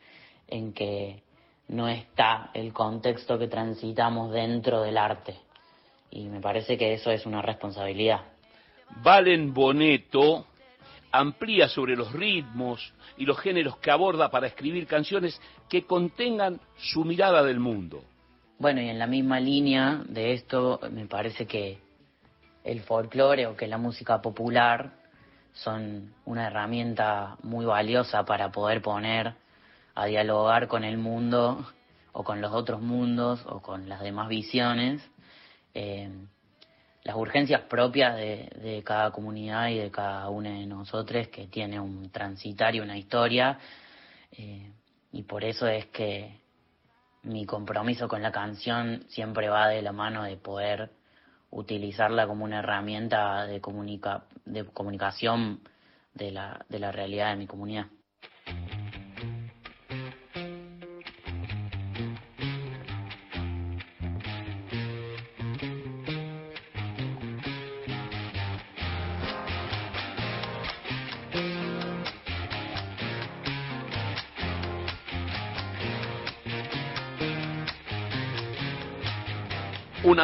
en 0.47 0.73
que 0.73 1.23
no 1.69 1.87
está 1.87 2.51
el 2.53 2.73
contexto 2.73 3.37
que 3.37 3.47
transitamos 3.47 4.31
dentro 4.31 4.81
del 4.81 4.97
arte. 4.97 5.35
Y 6.11 6.27
me 6.27 6.39
parece 6.39 6.77
que 6.77 6.93
eso 6.93 7.11
es 7.11 7.25
una 7.25 7.41
responsabilidad. 7.41 8.21
Valen 9.03 9.53
Boneto 9.53 10.45
amplía 11.11 11.67
sobre 11.67 11.95
los 11.95 12.11
ritmos 12.11 12.93
y 13.17 13.25
los 13.25 13.39
géneros 13.39 13.77
que 13.77 13.91
aborda 13.91 14.29
para 14.29 14.47
escribir 14.47 14.87
canciones 14.87 15.39
que 15.67 15.85
contengan 15.85 16.59
su 16.77 17.03
mirada 17.03 17.43
del 17.43 17.59
mundo. 17.59 18.03
Bueno, 18.57 18.81
y 18.81 18.89
en 18.89 18.99
la 18.99 19.07
misma 19.07 19.39
línea 19.39 20.01
de 20.07 20.33
esto, 20.33 20.79
me 20.91 21.05
parece 21.05 21.45
que 21.45 21.77
el 22.71 22.81
folclore 22.81 23.47
o 23.47 23.55
que 23.55 23.67
la 23.67 23.77
música 23.77 24.21
popular 24.21 24.91
son 25.53 26.13
una 26.25 26.47
herramienta 26.47 27.37
muy 27.41 27.65
valiosa 27.65 28.23
para 28.25 28.51
poder 28.51 28.81
poner 28.81 29.33
a 29.95 30.05
dialogar 30.05 30.67
con 30.67 30.83
el 30.83 30.97
mundo 30.97 31.67
o 32.11 32.23
con 32.23 32.41
los 32.41 32.53
otros 32.53 32.81
mundos 32.81 33.43
o 33.47 33.61
con 33.61 33.89
las 33.89 34.01
demás 34.01 34.29
visiones. 34.29 35.01
Eh, 35.73 36.09
las 37.03 37.15
urgencias 37.15 37.61
propias 37.61 38.15
de, 38.17 38.83
cada 38.85 39.11
comunidad 39.11 39.69
y 39.69 39.79
de 39.79 39.89
cada 39.89 40.29
uno 40.29 40.49
de 40.49 40.65
nosotros 40.65 41.27
que 41.29 41.47
tiene 41.47 41.79
un 41.79 42.11
transitario, 42.11 42.83
una 42.83 42.97
historia, 42.97 43.57
eh, 44.31 44.69
y 45.11 45.23
por 45.23 45.43
eso 45.43 45.65
es 45.67 45.87
que 45.87 46.39
mi 47.23 47.45
compromiso 47.45 48.07
con 48.07 48.21
la 48.21 48.31
canción 48.31 49.05
siempre 49.07 49.49
va 49.49 49.69
de 49.69 49.81
la 49.81 49.91
mano 49.91 50.23
de 50.23 50.37
poder 50.37 50.91
utilizarla 51.51 52.27
como 52.27 52.45
una 52.45 52.59
herramienta 52.59 53.45
de, 53.45 53.61
comunica 53.61 54.25
de 54.45 54.65
comunicación 54.65 55.61
de 56.13 56.31
la, 56.31 56.65
de 56.69 56.79
la 56.79 56.91
realidad 56.91 57.31
de 57.31 57.37
mi 57.37 57.47
comunidad. 57.47 57.87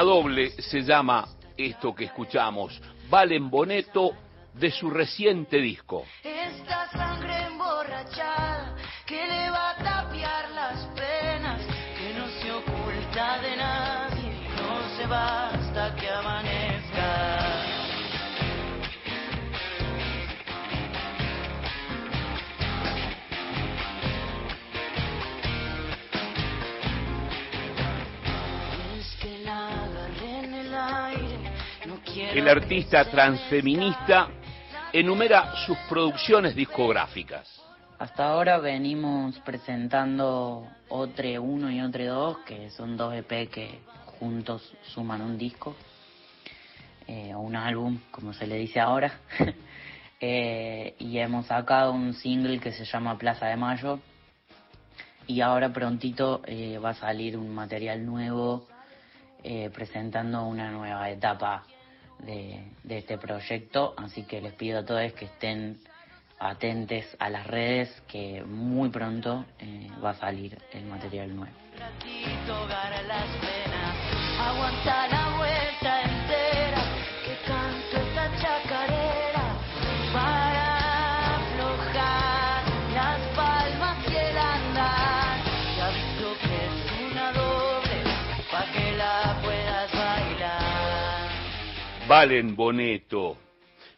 Doble 0.06 0.52
se 0.61 0.82
llama 0.84 1.27
esto 1.57 1.95
que 1.95 2.06
escuchamos, 2.06 2.80
Valen 3.10 3.49
Boneto 3.49 4.11
de 4.53 4.72
su 4.72 4.90
reciente 4.90 5.57
disco. 5.57 6.06
Esta 6.23 6.90
sangre 6.91 7.48
emborrachada 7.48 8.76
que 9.06 9.26
le 9.27 9.45
El 32.36 32.49
artista 32.49 33.10
transfeminista 33.10 34.28
enumera 34.91 35.56
sus 35.66 35.78
producciones 35.88 36.53
discográficas. 36.53 37.49
Hasta 37.98 38.28
ahora 38.28 38.57
venimos 38.57 39.40
presentando 39.40 40.68
Otre 40.90 41.40
1 41.40 41.72
y 41.72 41.80
Otre 41.80 42.07
2, 42.07 42.40
que 42.40 42.70
son 42.72 42.98
dos 42.98 43.14
EP 43.14 43.49
que 43.49 43.80
juntos 44.20 44.70
suman 44.82 45.22
un 45.22 45.38
disco, 45.38 45.78
eh, 47.07 47.34
o 47.34 47.40
un 47.40 47.56
álbum, 47.56 47.99
como 48.12 48.34
se 48.34 48.45
le 48.48 48.57
dice 48.57 48.82
ahora. 48.82 49.14
eh, 50.20 50.94
y 50.99 51.18
hemos 51.20 51.45
sacado 51.45 51.94
un 51.94 52.14
single 52.16 52.60
que 52.60 52.74
se 52.74 52.84
llama 52.84 53.18
Plaza 53.18 53.45
de 53.45 53.56
Mayo. 53.56 54.02
Y 55.26 55.40
ahora 55.40 55.72
prontito 55.72 56.41
eh, 56.45 56.80
va 56.80 56.90
a 56.90 56.95
salir 56.95 57.38
un 57.38 57.56
material 57.56 58.06
nuevo 58.06 58.68
eh, 59.41 59.70
presentando 59.74 60.45
una 60.45 60.70
nueva 60.70 61.10
etapa 61.10 61.64
de, 62.20 62.64
este 62.90 63.18
proyecto, 63.18 63.94
así 63.98 64.24
que 64.24 64.42
les 64.42 64.54
pido 64.54 64.80
a 64.80 64.86
todos 64.86 65.12
que 65.14 65.26
estén 65.26 65.80
atentes 66.40 67.06
a 67.20 67.30
las 67.30 67.48
redes, 67.48 67.90
que 68.08 68.44
muy 68.44 68.90
pronto 68.90 69.46
eh, 69.60 69.88
va 70.04 70.12
a 70.12 70.16
salir 70.16 70.58
el 70.74 70.86
material 70.86 71.36
nuevo. 71.36 71.56
Valen 92.07 92.56
Boneto. 92.56 93.38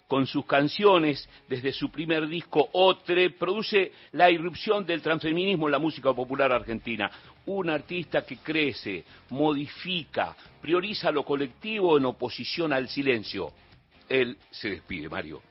Con 0.07 0.25
sus 0.25 0.45
canciones, 0.45 1.27
desde 1.49 1.73
su 1.73 1.91
primer 1.91 2.25
disco 2.27 2.69
Otre, 2.71 3.31
produce 3.31 3.91
la 4.13 4.31
irrupción 4.31 4.85
del 4.85 5.01
transfeminismo 5.01 5.67
en 5.67 5.73
la 5.73 5.79
música 5.79 6.13
popular 6.13 6.53
argentina. 6.53 7.11
Un 7.47 7.69
artista 7.69 8.21
que 8.21 8.37
crece, 8.37 9.03
modifica, 9.29 10.35
prioriza 10.61 11.11
lo 11.11 11.23
colectivo 11.25 11.97
en 11.97 12.05
oposición 12.05 12.71
al 12.71 12.87
silencio. 12.87 13.51
Él 14.07 14.37
se 14.51 14.69
despide, 14.69 15.09
Mario. 15.09 15.41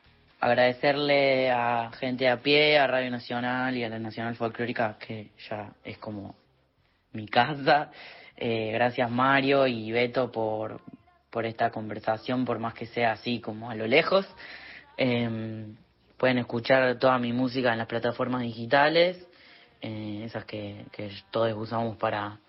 Agradecerle 0.40 1.50
a 1.50 1.90
gente 1.98 2.26
a 2.26 2.40
pie, 2.40 2.78
a 2.78 2.86
Radio 2.86 3.10
Nacional 3.10 3.76
y 3.76 3.84
a 3.84 3.90
la 3.90 3.98
Nacional 3.98 4.34
Folclórica, 4.34 4.96
que 4.98 5.32
ya 5.50 5.74
es 5.84 5.98
como 5.98 6.34
mi 7.12 7.28
casa. 7.28 7.90
Eh, 8.34 8.70
gracias 8.72 9.10
Mario 9.10 9.66
y 9.66 9.90
Beto 9.92 10.30
por, 10.30 10.80
por 11.36 11.44
esta 11.44 11.70
conversación, 11.70 12.46
por 12.46 12.58
más 12.58 12.72
que 12.72 12.86
sea 12.86 13.12
así 13.12 13.40
como 13.42 13.68
a 13.70 13.74
lo 13.74 13.86
lejos. 13.86 14.26
Eh, 14.96 15.66
pueden 16.16 16.38
escuchar 16.38 16.98
toda 16.98 17.18
mi 17.18 17.34
música 17.34 17.72
en 17.72 17.76
las 17.76 17.88
plataformas 17.88 18.40
digitales, 18.40 19.22
eh, 19.82 20.22
esas 20.24 20.46
que, 20.46 20.86
que 20.92 21.10
todos 21.30 21.52
usamos 21.54 21.98
para, 21.98 22.40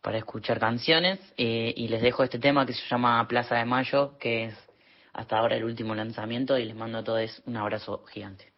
para 0.00 0.16
escuchar 0.16 0.58
canciones. 0.58 1.20
Eh, 1.36 1.74
y 1.76 1.88
les 1.88 2.00
dejo 2.00 2.24
este 2.24 2.38
tema 2.38 2.64
que 2.64 2.72
se 2.72 2.88
llama 2.88 3.28
Plaza 3.28 3.56
de 3.56 3.66
Mayo, 3.66 4.16
que 4.18 4.44
es 4.46 4.54
hasta 5.12 5.36
ahora 5.36 5.56
el 5.56 5.64
último 5.64 5.94
lanzamiento, 5.94 6.56
y 6.56 6.64
les 6.64 6.74
mando 6.74 6.96
a 6.96 7.04
todos 7.04 7.42
un 7.44 7.58
abrazo 7.58 8.02
gigante. 8.06 8.55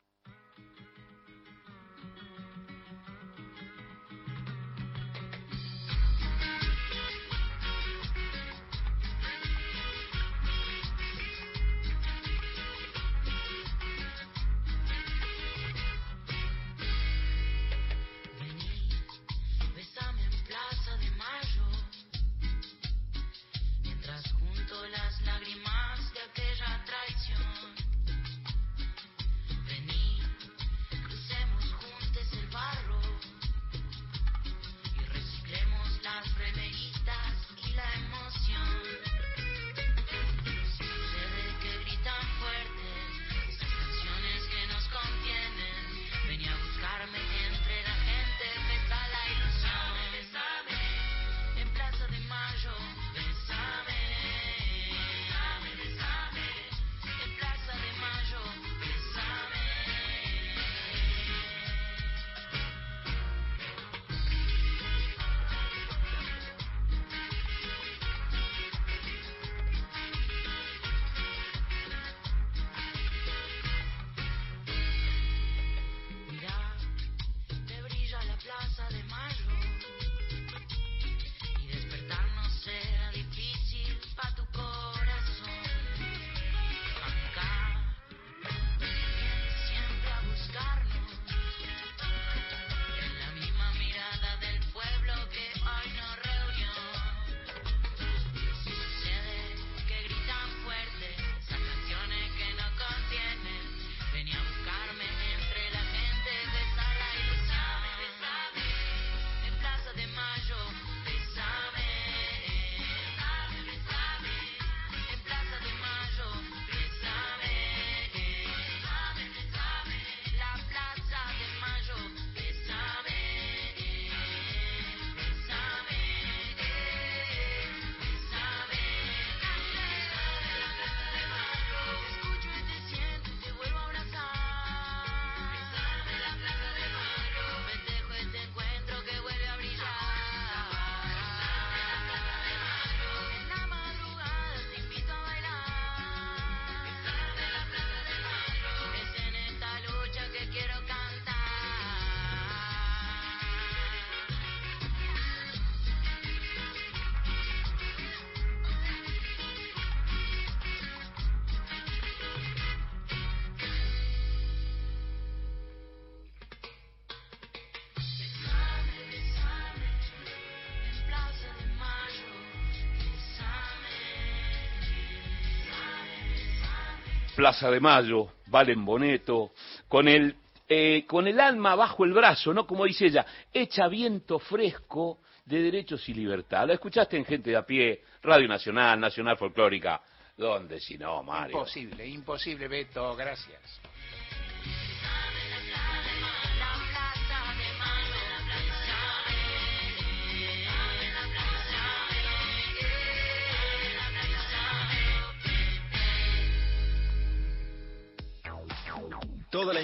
Plaza 177.39 177.71
de 177.71 177.79
Mayo, 177.79 178.33
Valen 178.49 178.85
Boneto, 178.85 179.53
con 179.87 180.09
el, 180.09 180.35
eh, 180.69 181.05
con 181.07 181.29
el 181.29 181.39
alma 181.39 181.77
bajo 181.77 182.05
el 182.05 182.13
brazo, 182.13 182.53
¿no? 182.53 182.67
Como 182.67 182.85
dice 182.85 183.07
ella, 183.07 183.25
echa 183.53 183.87
viento 183.87 184.41
fresco 184.41 185.21
de 185.45 185.63
derechos 185.63 186.09
y 186.09 186.15
libertad. 186.15 186.67
Lo 186.67 186.73
escuchaste 186.73 187.17
en 187.17 187.25
Gente 187.25 187.51
de 187.51 187.57
a 187.57 187.65
Pie, 187.65 188.03
Radio 188.25 188.49
Nacional, 188.49 188.99
Nacional 188.99 189.37
Folclórica. 189.37 190.03
¿Dónde 190.37 190.81
si 190.81 190.99
no, 190.99 191.23
Mario? 191.23 191.59
Imposible, 191.59 192.09
imposible, 192.09 192.67
Beto, 192.67 193.15
gracias. 193.15 193.81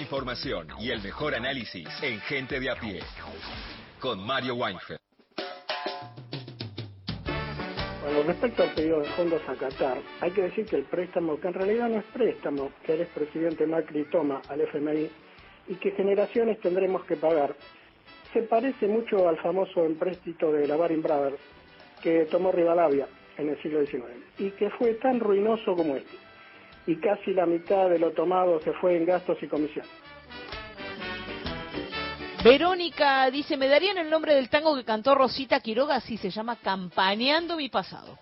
Información 0.05 0.67
y 0.79 0.91
el 0.91 1.01
mejor 1.01 1.33
análisis 1.33 1.87
en 2.03 2.19
Gente 2.21 2.59
de 2.59 2.69
a 2.69 2.75
pie. 2.75 2.99
Con 3.99 4.23
Mario 4.23 4.53
Weinfeld. 4.53 4.99
Bueno, 8.03 8.21
respecto 8.27 8.61
al 8.61 8.73
pedido 8.75 8.99
de 8.99 9.09
fondos 9.09 9.41
a 9.47 9.55
Qatar, 9.55 9.97
hay 10.21 10.29
que 10.29 10.43
decir 10.43 10.67
que 10.67 10.75
el 10.75 10.83
préstamo, 10.83 11.39
que 11.39 11.47
en 11.47 11.55
realidad 11.55 11.89
no 11.89 11.97
es 11.97 12.05
préstamo, 12.13 12.71
que 12.85 12.93
el 12.93 13.01
expresidente 13.01 13.65
Macri 13.65 14.05
toma 14.11 14.43
al 14.47 14.61
FMI 14.61 15.09
y 15.69 15.75
que 15.75 15.89
generaciones 15.91 16.59
tendremos 16.59 17.03
que 17.05 17.15
pagar, 17.15 17.55
se 18.31 18.43
parece 18.43 18.87
mucho 18.87 19.27
al 19.27 19.37
famoso 19.37 19.85
empréstito 19.85 20.51
de 20.51 20.67
la 20.67 20.75
Baring 20.75 21.01
Brothers 21.01 21.41
que 22.03 22.25
tomó 22.25 22.51
Rivadavia 22.51 23.07
en 23.39 23.49
el 23.49 23.59
siglo 23.63 23.83
XIX 23.83 24.03
y 24.37 24.51
que 24.51 24.69
fue 24.69 24.93
tan 24.93 25.19
ruinoso 25.19 25.75
como 25.75 25.95
este. 25.95 26.24
Y 26.87 26.97
casi 26.97 27.33
la 27.33 27.45
mitad 27.45 27.89
de 27.89 27.99
lo 27.99 28.11
tomado 28.11 28.59
se 28.59 28.73
fue 28.73 28.95
en 28.95 29.05
gastos 29.05 29.41
y 29.41 29.47
comisiones. 29.47 29.91
Verónica 32.43 33.31
dice, 33.31 33.57
¿me 33.57 33.67
darían 33.67 33.97
el 33.97 34.07
nombre 34.07 34.35
del 34.35 34.51
tango 34.51 34.75
que 34.75 34.85
cantó 34.85 35.15
Rosita 35.15 35.59
Quiroga? 35.61 35.99
Sí, 35.99 36.15
se 36.17 36.29
llama 36.29 36.57
Campaneando 36.57 37.57
mi 37.57 37.69
pasado. 37.69 38.19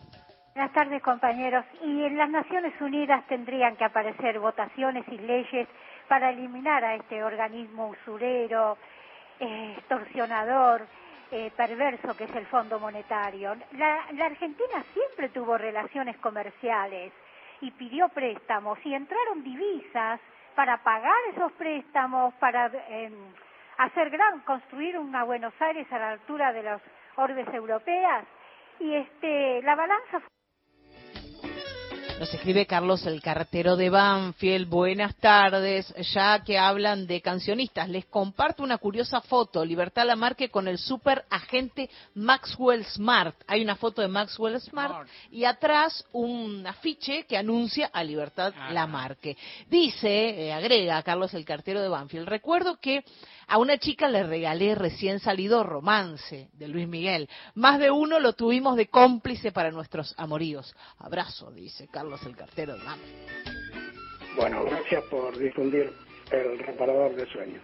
Buenas 0.55 0.71
tardes, 0.71 1.01
compañeros. 1.01 1.65
Y 1.83 2.03
en 2.03 2.17
las 2.17 2.29
Naciones 2.29 2.73
Unidas 2.79 3.27
tendrían 3.27 3.75
que 3.75 3.83
aparecer 3.83 4.39
votaciones 4.39 5.03
y 5.09 5.17
leyes 5.17 5.67
para 6.07 6.29
eliminar 6.29 6.85
a 6.85 6.95
este 6.95 7.21
organismo 7.21 7.89
usurero, 7.89 8.77
eh, 9.41 9.75
extorsionador, 9.79 10.87
eh, 11.31 11.51
perverso 11.57 12.15
que 12.15 12.23
es 12.23 12.35
el 12.35 12.45
Fondo 12.45 12.79
Monetario. 12.79 13.55
La, 13.73 14.05
la 14.13 14.25
Argentina 14.27 14.85
siempre 14.93 15.29
tuvo 15.29 15.57
relaciones 15.57 16.15
comerciales 16.19 17.11
y 17.63 17.71
pidió 17.71 18.09
préstamos 18.09 18.77
y 18.83 18.93
entraron 18.93 19.41
divisas 19.41 20.19
para 20.53 20.83
pagar 20.83 21.15
esos 21.33 21.51
préstamos, 21.53 22.33
para 22.35 22.69
eh, 22.89 23.09
hacer 23.77 24.09
gran, 24.09 24.41
construir 24.41 24.97
una 24.97 25.23
Buenos 25.23 25.53
Aires 25.61 25.87
a 25.91 25.97
la 25.97 26.09
altura 26.11 26.51
de 26.51 26.61
las 26.61 26.81
orbes 27.15 27.47
europeas. 27.53 28.25
Y 28.79 28.93
este, 28.93 29.61
la 29.63 29.75
balanza 29.75 30.21
Nos 32.23 32.33
escribe 32.33 32.65
Carlos 32.65 33.05
el 33.05 33.21
cartero 33.21 33.75
de 33.75 33.89
Banfield. 33.89 34.69
Buenas 34.69 35.13
tardes. 35.15 35.93
Ya 36.13 36.41
que 36.41 36.57
hablan 36.57 37.05
de 37.05 37.19
cancionistas, 37.19 37.89
les 37.89 38.05
comparto 38.05 38.63
una 38.63 38.77
curiosa 38.77 39.19
foto. 39.19 39.65
Libertad 39.65 40.05
Lamarque 40.05 40.47
con 40.47 40.69
el 40.69 40.77
super 40.77 41.25
agente 41.29 41.89
Maxwell 42.15 42.85
Smart. 42.85 43.35
Hay 43.45 43.61
una 43.61 43.75
foto 43.75 44.01
de 44.01 44.07
Maxwell 44.07 44.57
Smart 44.61 45.05
y 45.31 45.43
atrás 45.43 46.05
un 46.13 46.65
afiche 46.65 47.25
que 47.25 47.35
anuncia 47.35 47.87
a 47.91 48.01
Libertad 48.05 48.53
Lamarque. 48.71 49.35
Dice, 49.69 50.45
eh, 50.45 50.53
agrega 50.53 51.03
Carlos 51.03 51.33
el 51.33 51.43
cartero 51.43 51.81
de 51.81 51.89
Banfield, 51.89 52.29
recuerdo 52.29 52.77
que 52.79 53.03
a 53.47 53.57
una 53.57 53.77
chica 53.77 54.09
le 54.09 54.23
regalé 54.23 54.75
recién 54.75 55.19
salido 55.19 55.63
Romance 55.63 56.49
de 56.53 56.67
Luis 56.67 56.87
Miguel. 56.87 57.29
Más 57.55 57.79
de 57.79 57.91
uno 57.91 58.19
lo 58.19 58.33
tuvimos 58.33 58.75
de 58.75 58.87
cómplice 58.87 59.51
para 59.51 59.71
nuestros 59.71 60.13
amoríos. 60.17 60.75
Abrazo, 60.99 61.51
dice 61.51 61.87
Carlos 61.91 62.25
el 62.25 62.35
cartero 62.35 62.75
de. 62.75 62.83
Bueno, 64.35 64.65
gracias 64.65 65.03
por 65.05 65.37
difundir 65.37 65.91
El 66.31 66.57
reparador 66.59 67.15
de 67.15 67.25
sueños. 67.27 67.61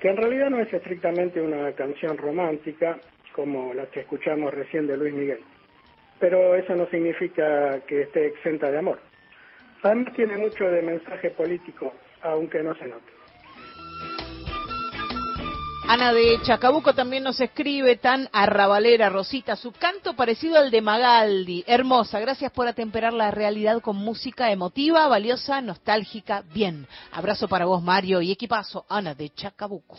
Que 0.00 0.08
en 0.08 0.16
realidad 0.16 0.50
no 0.50 0.60
es 0.60 0.72
estrictamente 0.72 1.40
una 1.40 1.72
canción 1.72 2.16
romántica 2.16 2.98
como 3.34 3.74
las 3.74 3.88
que 3.88 4.00
escuchamos 4.00 4.52
recién 4.52 4.86
de 4.86 4.96
Luis 4.96 5.12
Miguel. 5.12 5.40
Pero 6.18 6.54
eso 6.54 6.74
no 6.74 6.86
significa 6.88 7.80
que 7.86 8.02
esté 8.02 8.26
exenta 8.26 8.70
de 8.70 8.78
amor. 8.78 9.00
Además 9.82 10.12
tiene 10.14 10.36
mucho 10.36 10.64
de 10.64 10.82
mensaje 10.82 11.30
político, 11.30 11.92
aunque 12.22 12.62
no 12.62 12.74
se 12.74 12.86
note. 12.86 13.19
Ana 15.92 16.12
de 16.12 16.40
Chacabuco 16.42 16.94
también 16.94 17.24
nos 17.24 17.40
escribe, 17.40 17.96
tan 17.96 18.28
arrabalera, 18.32 19.08
Rosita, 19.08 19.56
su 19.56 19.72
canto 19.72 20.14
parecido 20.14 20.56
al 20.56 20.70
de 20.70 20.80
Magaldi. 20.80 21.64
Hermosa, 21.66 22.20
gracias 22.20 22.52
por 22.52 22.68
atemperar 22.68 23.12
la 23.12 23.32
realidad 23.32 23.80
con 23.80 23.96
música 23.96 24.52
emotiva, 24.52 25.08
valiosa, 25.08 25.60
nostálgica, 25.60 26.44
bien. 26.54 26.86
Abrazo 27.10 27.48
para 27.48 27.64
vos, 27.64 27.82
Mario, 27.82 28.22
y 28.22 28.30
equipazo, 28.30 28.86
Ana 28.88 29.16
de 29.16 29.30
Chacabuco. 29.30 29.96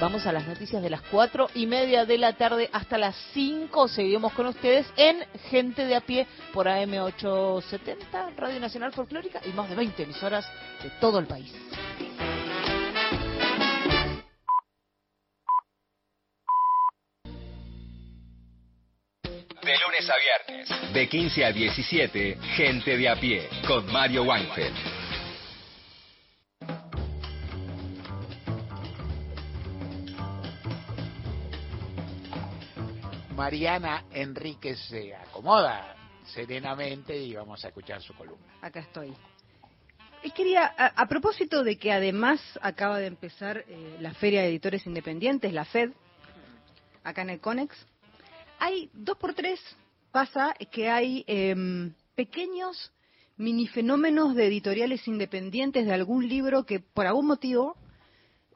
Vamos 0.00 0.24
a 0.24 0.32
las 0.32 0.48
noticias 0.48 0.82
de 0.82 0.88
las 0.88 1.02
cuatro 1.02 1.50
y 1.54 1.66
media 1.66 2.06
de 2.06 2.16
la 2.16 2.32
tarde 2.32 2.70
hasta 2.72 2.96
las 2.96 3.14
cinco. 3.34 3.88
Seguimos 3.88 4.32
con 4.32 4.46
ustedes 4.46 4.86
en 4.96 5.22
Gente 5.50 5.84
de 5.84 5.96
a 5.96 6.00
pie 6.00 6.26
por 6.54 6.66
AM870, 6.66 8.36
Radio 8.38 8.58
Nacional 8.58 8.92
Folclórica 8.92 9.42
y 9.44 9.50
más 9.50 9.68
de 9.68 9.76
20 9.76 10.02
emisoras 10.02 10.46
de 10.82 10.88
todo 10.98 11.18
el 11.18 11.26
país. 11.26 11.52
De 19.70 19.78
lunes 19.78 20.10
a 20.10 20.16
viernes, 20.16 20.92
de 20.92 21.08
15 21.08 21.44
a 21.44 21.52
17, 21.52 22.38
Gente 22.56 22.96
de 22.96 23.08
a 23.08 23.14
pie, 23.14 23.48
con 23.68 23.86
Mario 23.92 24.24
Weinfeld. 24.24 24.74
Mariana 33.36 34.06
Enríquez 34.10 34.76
se 34.88 35.14
acomoda 35.14 35.94
serenamente 36.24 37.16
y 37.16 37.34
vamos 37.36 37.64
a 37.64 37.68
escuchar 37.68 38.02
su 38.02 38.12
columna. 38.14 38.52
Acá 38.62 38.80
estoy. 38.80 39.14
Y 40.24 40.32
quería, 40.32 40.64
a, 40.76 40.86
a 41.00 41.06
propósito 41.06 41.62
de 41.62 41.78
que 41.78 41.92
además 41.92 42.40
acaba 42.60 42.98
de 42.98 43.06
empezar 43.06 43.64
eh, 43.68 43.98
la 44.00 44.14
Feria 44.14 44.42
de 44.42 44.48
Editores 44.48 44.84
Independientes, 44.84 45.52
la 45.52 45.64
FED, 45.64 45.92
acá 47.04 47.22
en 47.22 47.30
el 47.30 47.40
CONEX, 47.40 47.86
hay 48.60 48.90
dos 48.92 49.16
por 49.16 49.34
tres, 49.34 49.58
pasa 50.12 50.54
que 50.70 50.88
hay 50.88 51.24
em, 51.26 51.92
pequeños 52.14 52.92
mini 53.36 53.66
fenómenos 53.66 54.34
de 54.34 54.46
editoriales 54.46 55.08
independientes 55.08 55.86
de 55.86 55.92
algún 55.94 56.28
libro 56.28 56.64
que 56.64 56.78
por 56.80 57.06
algún 57.06 57.26
motivo 57.26 57.74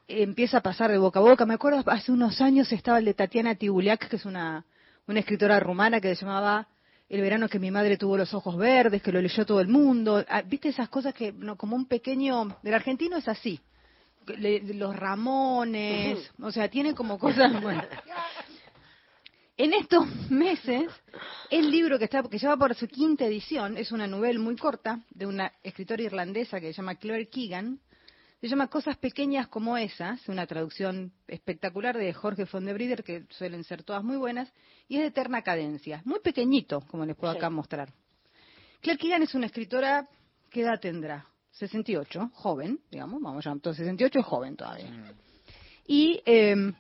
empieza 0.07 0.59
a 0.59 0.63
pasar 0.63 0.91
de 0.91 0.99
boca 0.99 1.19
a 1.19 1.23
boca. 1.23 1.47
Me 1.47 1.55
acuerdo 1.55 1.83
hace 1.91 2.13
unos 2.13 2.41
años 2.41 2.71
estaba 2.71 2.99
el 2.99 3.07
de 3.07 3.15
Tatiana 3.15 3.55
Tibuliak, 3.55 4.09
que 4.09 4.17
es 4.17 4.27
una, 4.27 4.65
una 5.07 5.21
escritora 5.21 5.59
rumana 5.59 6.01
que 6.01 6.15
se 6.15 6.21
llamaba 6.25 6.69
El 7.09 7.23
verano 7.23 7.49
que 7.49 7.59
mi 7.59 7.71
madre 7.71 7.97
tuvo 7.97 8.17
los 8.19 8.35
ojos 8.35 8.57
verdes, 8.59 9.03
que 9.03 9.11
lo 9.13 9.23
leyó 9.23 9.47
todo 9.47 9.61
el 9.61 9.69
mundo. 9.69 10.23
Ah, 10.29 10.43
¿Viste 10.43 10.69
esas 10.69 10.91
cosas 10.91 11.15
que, 11.15 11.33
no, 11.33 11.57
como 11.57 11.77
un 11.77 11.87
pequeño, 11.87 12.55
del 12.63 12.75
argentino 12.75 13.17
es 13.17 13.27
así? 13.29 13.59
Le- 14.39 14.61
los 14.75 14.95
Ramones, 14.97 16.31
o 16.43 16.51
sea, 16.53 16.69
tiene 16.69 16.95
como 16.95 17.19
cosas, 17.19 17.61
bueno. 17.63 17.83
En 19.57 19.73
estos 19.73 20.07
meses, 20.31 20.91
el 21.51 21.71
libro 21.71 21.99
que, 21.99 22.05
está, 22.05 22.23
que 22.25 22.39
lleva 22.39 22.57
por 22.57 22.75
su 22.75 22.89
quinta 22.89 23.25
edición 23.25 23.77
es 23.77 23.93
una 23.93 24.07
novela 24.07 24.41
muy 24.41 24.57
corta 24.57 25.01
de 25.11 25.27
una 25.27 25.53
escritora 25.63 26.03
irlandesa 26.03 26.61
que 26.61 26.73
se 26.73 26.79
llama 26.79 26.97
Claire 26.97 27.29
Keegan. 27.29 27.79
Se 28.41 28.49
llama 28.49 28.69
Cosas 28.69 28.99
Pequeñas 28.99 29.49
como 29.49 29.79
Esas, 29.79 30.29
una 30.29 30.47
traducción 30.47 31.13
espectacular 31.29 31.97
de 31.97 32.13
Jorge 32.13 32.45
von 32.45 32.67
de 32.67 32.75
Brider, 32.75 33.03
que 33.03 33.25
suelen 33.31 33.65
ser 33.65 33.85
todas 33.85 34.05
muy 34.05 34.19
buenas, 34.19 34.53
y 34.87 34.97
es 34.97 35.03
de 35.03 35.07
eterna 35.07 35.41
cadencia. 35.41 36.03
Muy 36.05 36.21
pequeñito, 36.21 36.83
como 36.89 37.07
les 37.07 37.17
puedo 37.17 37.33
acá 37.33 37.49
mostrar. 37.49 37.91
Claire 38.81 38.99
Keegan 39.01 39.23
es 39.23 39.35
una 39.35 39.47
escritora, 39.47 40.07
¿qué 40.51 40.61
edad 40.61 40.79
tendrá? 40.79 41.27
68, 41.53 42.33
joven, 42.35 42.81
digamos, 42.91 43.23
vamos 43.23 43.47
a 43.47 43.49
llamar, 43.49 43.59
entonces 43.59 43.87
68 43.87 44.19
es 44.19 44.27
joven 44.27 44.57
todavía. 44.57 45.15
Y 45.87 46.21
eh, 46.27 46.75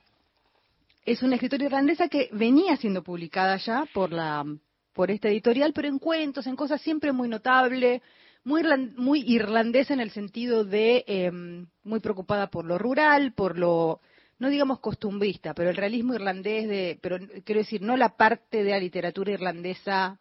es 1.05 1.22
una 1.22 1.35
escritora 1.36 1.64
irlandesa 1.64 2.09
que 2.09 2.28
venía 2.32 2.76
siendo 2.76 3.02
publicada 3.02 3.56
ya 3.59 3.86
por 3.93 4.12
la 4.12 4.44
por 4.93 5.10
esta 5.10 5.28
editorial, 5.28 5.72
pero 5.74 5.89
en 5.89 5.98
cuentos, 5.98 6.47
en 6.47 6.55
cosas 6.55 6.81
siempre 6.81 7.12
muy 7.12 7.28
notable, 7.28 8.01
muy 8.44 8.62
muy 8.97 9.20
irlandesa 9.26 9.93
en 9.93 10.01
el 10.01 10.10
sentido 10.10 10.64
de 10.64 11.05
eh, 11.09 11.32
muy 11.82 12.01
preocupada 12.01 12.47
por 12.48 12.64
lo 12.64 12.78
rural, 12.78 13.32
por 13.35 13.59
lo 13.59 14.01
no 14.39 14.48
digamos 14.48 14.81
costumbrista, 14.81 15.52
pero 15.55 15.70
el 15.70 15.76
realismo 15.76 16.14
irlandés 16.14 16.68
de, 16.68 16.98
pero 17.02 17.18
quiero 17.44 17.60
decir 17.60 17.82
no 17.82 17.97
la 17.97 18.16
parte 18.16 18.62
de 18.62 18.70
la 18.70 18.78
literatura 18.78 19.32
irlandesa 19.32 20.20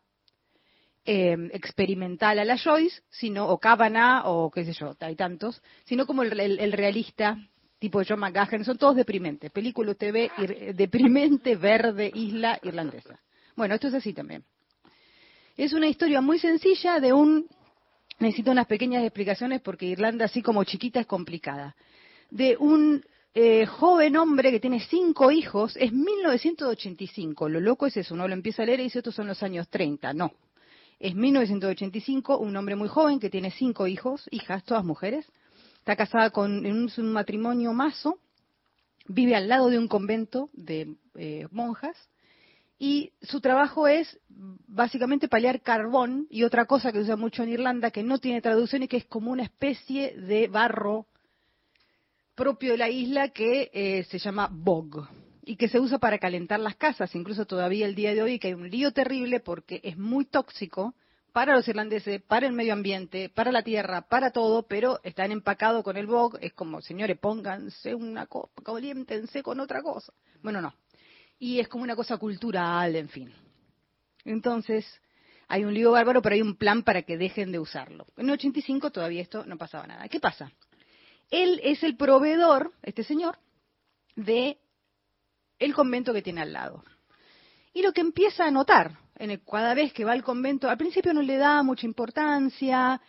eh, 1.05 1.37
experimental 1.51 2.39
a 2.39 2.45
la 2.45 2.57
Joyce, 2.57 3.01
sino 3.09 3.47
o 3.47 3.59
Kavanagh 3.59 4.23
o 4.25 4.49
qué 4.51 4.65
sé 4.65 4.73
yo, 4.73 4.95
hay 4.99 5.15
tantos, 5.15 5.61
sino 5.85 6.05
como 6.07 6.23
el- 6.23 6.39
el 6.39 6.71
realista 6.71 7.37
tipo 7.83 8.01
John 8.07 8.21
McGahan, 8.21 8.63
son 8.63 8.77
todos 8.77 8.95
deprimentes, 8.95 9.51
película 9.51 9.93
TV 9.93 10.31
ir- 10.37 10.73
deprimente 10.73 11.55
verde 11.69 12.09
isla 12.15 12.57
irlandesa. 12.63 13.19
Bueno, 13.57 13.75
esto 13.75 13.89
es 13.89 13.93
así 13.95 14.13
también. 14.13 14.45
Es 15.57 15.73
una 15.73 15.89
historia 15.89 16.21
muy 16.21 16.39
sencilla 16.39 17.01
de 17.01 17.11
un 17.11 17.45
necesito 18.19 18.51
unas 18.51 18.67
pequeñas 18.67 19.03
explicaciones 19.03 19.59
porque 19.59 19.85
Irlanda 19.85 20.23
así 20.23 20.41
como 20.41 20.63
chiquita 20.63 21.01
es 21.01 21.05
complicada. 21.07 21.75
De 22.29 22.55
un 22.57 23.03
eh, 23.33 23.65
joven 23.65 24.15
hombre 24.15 24.51
que 24.51 24.61
tiene 24.61 24.79
cinco 24.79 25.29
hijos, 25.29 25.75
es 25.75 25.91
1985, 25.91 27.49
lo 27.49 27.59
loco 27.59 27.85
es 27.87 27.97
eso, 27.97 28.13
uno 28.13 28.29
lo 28.29 28.33
empieza 28.33 28.63
a 28.63 28.65
leer 28.65 28.79
y 28.79 28.83
dice 28.83 28.99
estos 28.99 29.13
son 29.15 29.27
los 29.27 29.43
años 29.43 29.67
30, 29.67 30.13
no. 30.13 30.31
Es 31.01 31.15
1985, 31.15 32.37
un 32.37 32.55
hombre 32.55 32.77
muy 32.77 32.87
joven 32.87 33.19
que 33.19 33.29
tiene 33.29 33.51
cinco 33.51 33.87
hijos, 33.87 34.25
hijas, 34.31 34.63
todas 34.63 34.85
mujeres, 34.85 35.25
está 35.83 35.97
casada 35.97 36.29
con 36.29 36.65
en 36.65 36.87
un, 36.97 37.11
matrimonio 37.11 37.73
mazo, 37.73 38.17
vive 39.05 39.35
al 39.35 39.49
lado 39.49 39.69
de 39.69 39.77
un 39.77 39.89
convento 39.89 40.49
de 40.53 40.95
eh, 41.15 41.45
monjas 41.51 41.97
y 42.79 43.11
su 43.21 43.41
trabajo 43.41 43.89
es 43.89 44.17
básicamente 44.29 45.27
paliar 45.27 45.59
carbón 45.61 46.25
y 46.29 46.45
otra 46.45 46.67
cosa 46.67 46.93
que 46.93 46.99
usa 46.99 47.17
mucho 47.17 47.43
en 47.43 47.49
Irlanda 47.49 47.91
que 47.91 48.01
no 48.01 48.17
tiene 48.19 48.41
traducción 48.41 48.83
y 48.83 48.87
que 48.87 48.95
es 48.95 49.05
como 49.05 49.29
una 49.29 49.43
especie 49.43 50.15
de 50.15 50.47
barro 50.47 51.05
propio 52.33 52.71
de 52.71 52.77
la 52.77 52.89
isla 52.89 53.29
que 53.29 53.69
eh, 53.73 54.05
se 54.05 54.19
llama 54.19 54.47
bog 54.49 55.09
y 55.43 55.57
que 55.57 55.67
se 55.67 55.81
usa 55.81 55.99
para 55.99 56.17
calentar 56.17 56.61
las 56.61 56.77
casas, 56.77 57.13
incluso 57.13 57.45
todavía 57.45 57.85
el 57.85 57.93
día 57.93 58.13
de 58.15 58.23
hoy 58.23 58.39
que 58.39 58.47
hay 58.47 58.53
un 58.53 58.69
lío 58.69 58.93
terrible 58.93 59.41
porque 59.41 59.81
es 59.83 59.97
muy 59.97 60.23
tóxico 60.23 60.95
para 61.33 61.55
los 61.55 61.67
irlandeses, 61.67 62.21
para 62.21 62.45
el 62.45 62.53
medio 62.53 62.73
ambiente, 62.73 63.27
para 63.27 63.51
la 63.51 63.63
tierra, 63.63 64.03
para 64.07 64.31
todo, 64.31 64.67
pero 64.67 64.99
están 65.03 65.31
empacados 65.31 65.83
con 65.83 65.97
el 65.97 66.05
bog, 66.05 66.37
es 66.41 66.53
como, 66.53 66.79
señores, 66.81 67.17
pónganse 67.17 67.95
una 67.95 68.27
copa, 68.27 68.61
caliéntense 68.63 69.41
con 69.41 69.59
otra 69.59 69.81
cosa. 69.81 70.13
Bueno, 70.43 70.61
no. 70.61 70.73
y 71.39 71.59
es 71.59 71.67
como 71.67 71.83
una 71.83 71.95
cosa 71.95 72.17
cultural, 72.17 72.95
en 72.95 73.09
fin. 73.09 73.33
Entonces, 74.23 74.85
hay 75.47 75.65
un 75.65 75.73
lío 75.73 75.91
bárbaro, 75.91 76.21
pero 76.21 76.35
hay 76.35 76.41
un 76.41 76.55
plan 76.55 76.83
para 76.83 77.01
que 77.01 77.17
dejen 77.17 77.51
de 77.51 77.59
usarlo. 77.59 78.05
En 78.15 78.27
el 78.27 78.33
85 78.33 78.91
todavía 78.91 79.21
esto 79.21 79.43
no 79.45 79.57
pasaba 79.57 79.87
nada. 79.87 80.07
¿Qué 80.07 80.19
pasa? 80.19 80.51
Él 81.31 81.59
es 81.63 81.81
el 81.81 81.97
proveedor, 81.97 82.73
este 82.83 83.03
señor, 83.03 83.39
de 84.15 84.59
el 85.57 85.73
convento 85.73 86.13
que 86.13 86.21
tiene 86.21 86.41
al 86.41 86.53
lado. 86.53 86.83
Y 87.73 87.81
lo 87.81 87.91
que 87.91 88.01
empieza 88.01 88.45
a 88.45 88.51
notar, 88.51 88.99
en 89.17 89.31
el, 89.31 89.41
cada 89.43 89.73
vez 89.73 89.93
que 89.93 90.05
va 90.05 90.13
al 90.13 90.23
convento, 90.23 90.69
al 90.69 90.77
principio 90.77 91.13
no 91.13 91.21
le 91.21 91.37
da 91.37 91.61
mucha 91.63 91.85
importancia, 91.85 92.99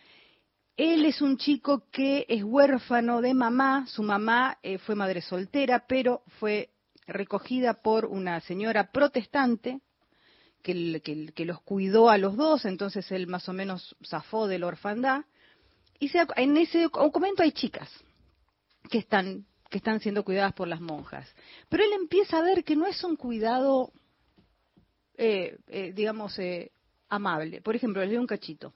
él 0.77 1.05
es 1.05 1.21
un 1.21 1.37
chico 1.37 1.87
que 1.91 2.25
es 2.27 2.43
huérfano 2.43 3.21
de 3.21 3.33
mamá, 3.33 3.85
su 3.87 4.03
mamá 4.03 4.57
eh, 4.61 4.77
fue 4.77 4.95
madre 4.95 5.21
soltera, 5.21 5.85
pero 5.87 6.23
fue 6.39 6.69
recogida 7.07 7.75
por 7.81 8.05
una 8.05 8.41
señora 8.41 8.91
protestante 8.91 9.79
que, 10.63 11.01
que 11.35 11.45
los 11.45 11.61
cuidó 11.61 12.09
a 12.09 12.17
los 12.17 12.35
dos, 12.35 12.65
entonces 12.65 13.11
él 13.11 13.27
más 13.27 13.47
o 13.47 13.53
menos 13.53 13.95
zafó 14.03 14.47
de 14.47 14.59
la 14.59 14.67
orfandad. 14.67 15.21
Y 15.99 16.09
se- 16.09 16.25
en 16.35 16.57
ese 16.57 16.89
convento 16.89 17.43
hay 17.43 17.51
chicas 17.51 17.89
que 18.89 18.97
están, 18.97 19.45
que 19.69 19.77
están 19.77 19.99
siendo 19.99 20.23
cuidadas 20.25 20.53
por 20.53 20.67
las 20.67 20.81
monjas. 20.81 21.27
Pero 21.69 21.83
él 21.83 21.91
empieza 21.93 22.39
a 22.39 22.41
ver 22.41 22.63
que 22.63 22.75
no 22.75 22.85
es 22.87 23.03
un 23.03 23.15
cuidado, 23.15 23.93
eh, 25.17 25.57
eh, 25.67 25.91
digamos, 25.93 26.37
eh, 26.39 26.71
amable. 27.09 27.61
Por 27.61 27.75
ejemplo, 27.75 28.01
les 28.01 28.09
doy 28.09 28.17
un 28.17 28.27
cachito 28.27 28.73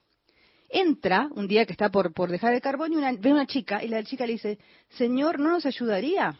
entra 0.70 1.28
un 1.34 1.48
día 1.48 1.66
que 1.66 1.72
está 1.72 1.90
por, 1.90 2.12
por 2.12 2.30
dejar 2.30 2.54
el 2.54 2.60
carbón 2.60 2.92
y 2.92 2.96
una, 2.96 3.12
ve 3.12 3.32
una 3.32 3.46
chica 3.46 3.82
y 3.82 3.88
la 3.88 4.02
chica 4.04 4.24
le 4.24 4.34
dice, 4.34 4.58
Señor, 4.90 5.40
¿no 5.40 5.50
nos 5.50 5.66
ayudaría? 5.66 6.38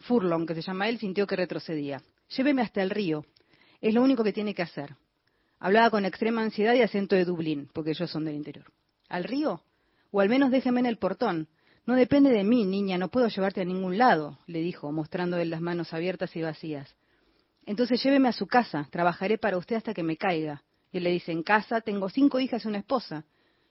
Furlong, 0.00 0.46
que 0.46 0.54
se 0.54 0.62
llama 0.62 0.88
él, 0.88 0.98
sintió 0.98 1.26
que 1.26 1.36
retrocedía. 1.36 2.02
Lléveme 2.36 2.62
hasta 2.62 2.82
el 2.82 2.90
río. 2.90 3.24
Es 3.80 3.94
lo 3.94 4.02
único 4.02 4.24
que 4.24 4.32
tiene 4.32 4.54
que 4.54 4.62
hacer. 4.62 4.96
Hablaba 5.60 5.90
con 5.90 6.04
extrema 6.04 6.42
ansiedad 6.42 6.74
y 6.74 6.82
acento 6.82 7.16
de 7.16 7.24
Dublín, 7.24 7.68
porque 7.72 7.90
ellos 7.90 8.10
son 8.10 8.24
del 8.24 8.36
interior. 8.36 8.66
¿Al 9.08 9.24
río? 9.24 9.62
O 10.10 10.20
al 10.20 10.28
menos 10.28 10.50
déjeme 10.50 10.80
en 10.80 10.86
el 10.86 10.98
portón. 10.98 11.48
No 11.84 11.94
depende 11.94 12.30
de 12.30 12.44
mí, 12.44 12.64
niña, 12.64 12.98
no 12.98 13.08
puedo 13.08 13.28
llevarte 13.28 13.62
a 13.62 13.64
ningún 13.64 13.98
lado, 13.98 14.38
le 14.46 14.60
dijo, 14.60 14.92
mostrando 14.92 15.38
él 15.38 15.50
las 15.50 15.60
manos 15.60 15.92
abiertas 15.92 16.34
y 16.36 16.42
vacías. 16.42 16.94
Entonces 17.68 18.02
lléveme 18.02 18.28
a 18.28 18.32
su 18.32 18.46
casa, 18.46 18.88
trabajaré 18.90 19.36
para 19.36 19.58
usted 19.58 19.76
hasta 19.76 19.92
que 19.92 20.02
me 20.02 20.16
caiga. 20.16 20.62
Y 20.90 20.96
él 20.96 21.04
le 21.04 21.10
dice, 21.10 21.32
en 21.32 21.42
casa 21.42 21.82
tengo 21.82 22.08
cinco 22.08 22.40
hijas 22.40 22.64
y 22.64 22.68
una 22.68 22.78
esposa. 22.78 23.26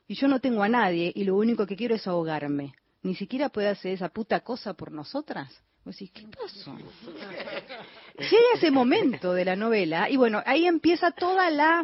Y 0.08 0.14
yo 0.14 0.28
no 0.28 0.40
tengo 0.40 0.62
a 0.62 0.70
nadie 0.70 1.12
y 1.16 1.24
lo 1.24 1.36
único 1.36 1.66
que 1.66 1.76
quiero 1.76 1.96
es 1.96 2.06
ahogarme. 2.06 2.76
Ni 3.02 3.16
siquiera 3.16 3.50
puede 3.50 3.70
hacer 3.70 3.94
esa 3.94 4.10
puta 4.10 4.42
cosa 4.42 4.76
por 4.76 4.92
nosotras. 4.92 5.64
Vos 5.84 5.96
decís, 5.96 6.12
¿qué 6.12 6.28
pasó? 6.28 6.78
Llega 8.20 8.46
ese 8.54 8.70
momento 8.70 9.34
de 9.34 9.46
la 9.46 9.56
novela 9.56 10.12
y 10.12 10.16
bueno, 10.16 10.44
ahí 10.46 10.68
empieza 10.68 11.10
toda 11.10 11.50
la... 11.50 11.84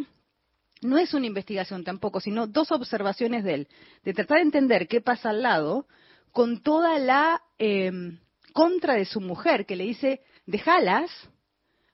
No 0.84 1.00
es 1.00 1.16
una 1.16 1.26
investigación 1.26 1.84
tampoco, 1.84 2.20
sino 2.20 2.46
dos 2.46 2.72
observaciones 2.72 3.44
de 3.44 3.54
él. 3.56 3.68
De 4.04 4.14
tratar 4.14 4.38
de 4.38 4.44
entender 4.44 4.88
qué 4.88 5.02
pasa 5.02 5.32
al 5.32 5.42
lado 5.42 5.88
con 6.32 6.62
toda 6.62 7.00
la 7.00 7.42
eh, 7.58 7.92
contra 8.54 8.94
de 8.94 9.06
su 9.06 9.20
mujer 9.20 9.66
que 9.66 9.76
le 9.76 9.86
dice, 9.86 10.22
déjalas, 10.46 11.10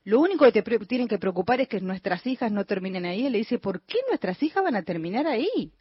lo 0.10 0.22
único 0.22 0.44
que 0.52 0.64
te 0.64 0.80
tienen 0.88 1.08
que 1.08 1.20
preocupar 1.20 1.62
es 1.62 1.68
que 1.68 1.80
nuestras 1.82 2.26
hijas 2.26 2.52
no 2.52 2.66
terminen 2.66 3.06
ahí. 3.06 3.28
Él 3.28 3.32
le 3.32 3.38
dice, 3.38 3.60
¿por 3.60 3.84
qué 3.84 4.00
nuestras 4.08 4.42
hijas 4.42 4.64
van 4.64 4.76
a 4.76 4.82
terminar 4.82 5.28
ahí? 5.28 5.72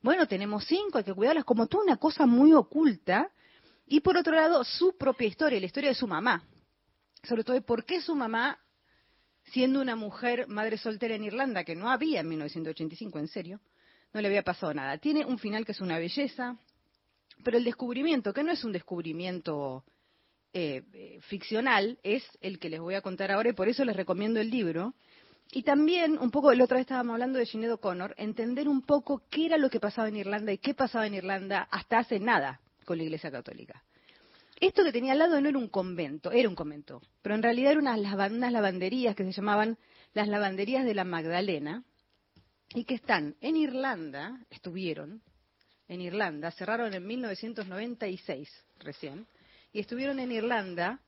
Bueno, 0.00 0.26
tenemos 0.26 0.64
cinco, 0.64 0.96
hay 0.96 1.04
que 1.04 1.12
cuidarlas 1.12 1.44
como 1.44 1.66
toda 1.66 1.84
una 1.84 1.98
cosa 1.98 2.24
muy 2.24 2.54
oculta. 2.54 3.30
Y 3.86 4.00
por 4.00 4.16
otro 4.16 4.34
lado, 4.34 4.64
su 4.64 4.96
propia 4.96 5.28
historia, 5.28 5.60
la 5.60 5.66
historia 5.66 5.90
de 5.90 5.96
su 5.96 6.06
mamá. 6.06 6.42
Sobre 7.24 7.44
todo 7.44 7.52
de 7.52 7.60
por 7.60 7.84
qué 7.84 8.00
su 8.00 8.14
mamá, 8.14 8.58
siendo 9.52 9.82
una 9.82 9.96
mujer 9.96 10.48
madre 10.48 10.78
soltera 10.78 11.14
en 11.14 11.24
Irlanda, 11.24 11.62
que 11.62 11.76
no 11.76 11.90
había 11.90 12.20
en 12.20 12.28
1985, 12.30 13.18
en 13.18 13.28
serio, 13.28 13.60
no 14.14 14.22
le 14.22 14.28
había 14.28 14.42
pasado 14.42 14.72
nada. 14.72 14.96
Tiene 14.96 15.26
un 15.26 15.38
final 15.38 15.66
que 15.66 15.72
es 15.72 15.82
una 15.82 15.98
belleza, 15.98 16.56
pero 17.42 17.58
el 17.58 17.64
descubrimiento, 17.64 18.32
que 18.32 18.44
no 18.44 18.52
es 18.52 18.64
un 18.64 18.72
descubrimiento 18.72 19.84
eh, 20.56 20.84
eh, 20.92 21.18
ficcional 21.22 21.98
es 22.04 22.22
el 22.40 22.60
que 22.60 22.70
les 22.70 22.78
voy 22.78 22.94
a 22.94 23.02
contar 23.02 23.32
ahora 23.32 23.50
y 23.50 23.54
por 23.54 23.68
eso 23.68 23.84
les 23.84 23.96
recomiendo 23.96 24.40
el 24.40 24.50
libro. 24.50 24.94
Y 25.50 25.64
también, 25.64 26.16
un 26.16 26.30
poco, 26.30 26.54
la 26.54 26.62
otra 26.62 26.76
vez 26.76 26.82
estábamos 26.84 27.14
hablando 27.14 27.40
de 27.40 27.46
Sinead 27.46 27.72
O'Connor, 27.72 28.14
entender 28.18 28.68
un 28.68 28.82
poco 28.82 29.24
qué 29.28 29.46
era 29.46 29.58
lo 29.58 29.68
que 29.68 29.80
pasaba 29.80 30.06
en 30.06 30.16
Irlanda 30.16 30.52
y 30.52 30.58
qué 30.58 30.72
pasaba 30.72 31.08
en 31.08 31.14
Irlanda 31.14 31.66
hasta 31.72 31.98
hace 31.98 32.20
nada 32.20 32.60
con 32.84 32.98
la 32.98 33.02
Iglesia 33.04 33.32
Católica. 33.32 33.82
Esto 34.60 34.84
que 34.84 34.92
tenía 34.92 35.12
al 35.12 35.18
lado 35.18 35.40
no 35.40 35.48
era 35.48 35.58
un 35.58 35.68
convento, 35.68 36.30
era 36.30 36.48
un 36.48 36.54
convento, 36.54 37.02
pero 37.20 37.34
en 37.34 37.42
realidad 37.42 37.72
eran 37.72 37.88
unas, 37.88 38.30
unas 38.30 38.52
lavanderías 38.52 39.16
que 39.16 39.24
se 39.24 39.32
llamaban 39.32 39.76
las 40.12 40.28
lavanderías 40.28 40.84
de 40.84 40.94
la 40.94 41.02
Magdalena 41.02 41.82
y 42.72 42.84
que 42.84 42.94
están 42.94 43.34
en 43.40 43.56
Irlanda, 43.56 44.38
estuvieron 44.50 45.20
en 45.88 46.00
Irlanda, 46.00 46.52
cerraron 46.52 46.94
en 46.94 47.04
1996 47.04 48.48
recién, 48.78 49.26
y 49.74 49.80
estuvieron 49.80 50.20
en 50.20 50.32
Irlanda 50.32 51.00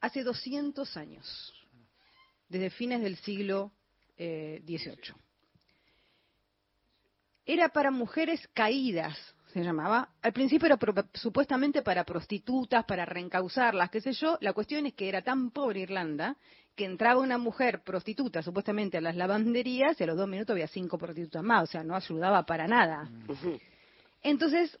hace 0.00 0.22
200 0.22 0.96
años, 0.98 1.52
desde 2.48 2.70
fines 2.70 3.00
del 3.00 3.16
siglo 3.16 3.72
eh, 4.18 4.62
XVIII. 4.66 5.14
Era 7.46 7.70
para 7.70 7.90
mujeres 7.90 8.46
caídas, 8.52 9.16
se 9.52 9.62
llamaba. 9.64 10.10
Al 10.20 10.32
principio 10.32 10.66
era 10.66 10.76
pro- 10.76 11.08
supuestamente 11.14 11.80
para 11.82 12.04
prostitutas, 12.04 12.84
para 12.84 13.06
reencauzarlas, 13.06 13.88
qué 13.90 14.00
sé 14.00 14.12
yo. 14.12 14.36
La 14.42 14.52
cuestión 14.52 14.84
es 14.86 14.94
que 14.94 15.08
era 15.08 15.22
tan 15.22 15.50
pobre 15.50 15.80
Irlanda 15.80 16.36
que 16.74 16.84
entraba 16.84 17.20
una 17.20 17.38
mujer 17.38 17.82
prostituta 17.82 18.42
supuestamente 18.42 18.98
a 18.98 19.00
las 19.00 19.16
lavanderías 19.16 19.98
y 19.98 20.04
a 20.04 20.06
los 20.08 20.18
dos 20.18 20.28
minutos 20.28 20.52
había 20.52 20.68
cinco 20.68 20.98
prostitutas 20.98 21.42
más, 21.42 21.62
o 21.62 21.66
sea, 21.72 21.82
no 21.82 21.94
ayudaba 21.96 22.44
para 22.44 22.68
nada. 22.68 23.08
Entonces, 24.22 24.78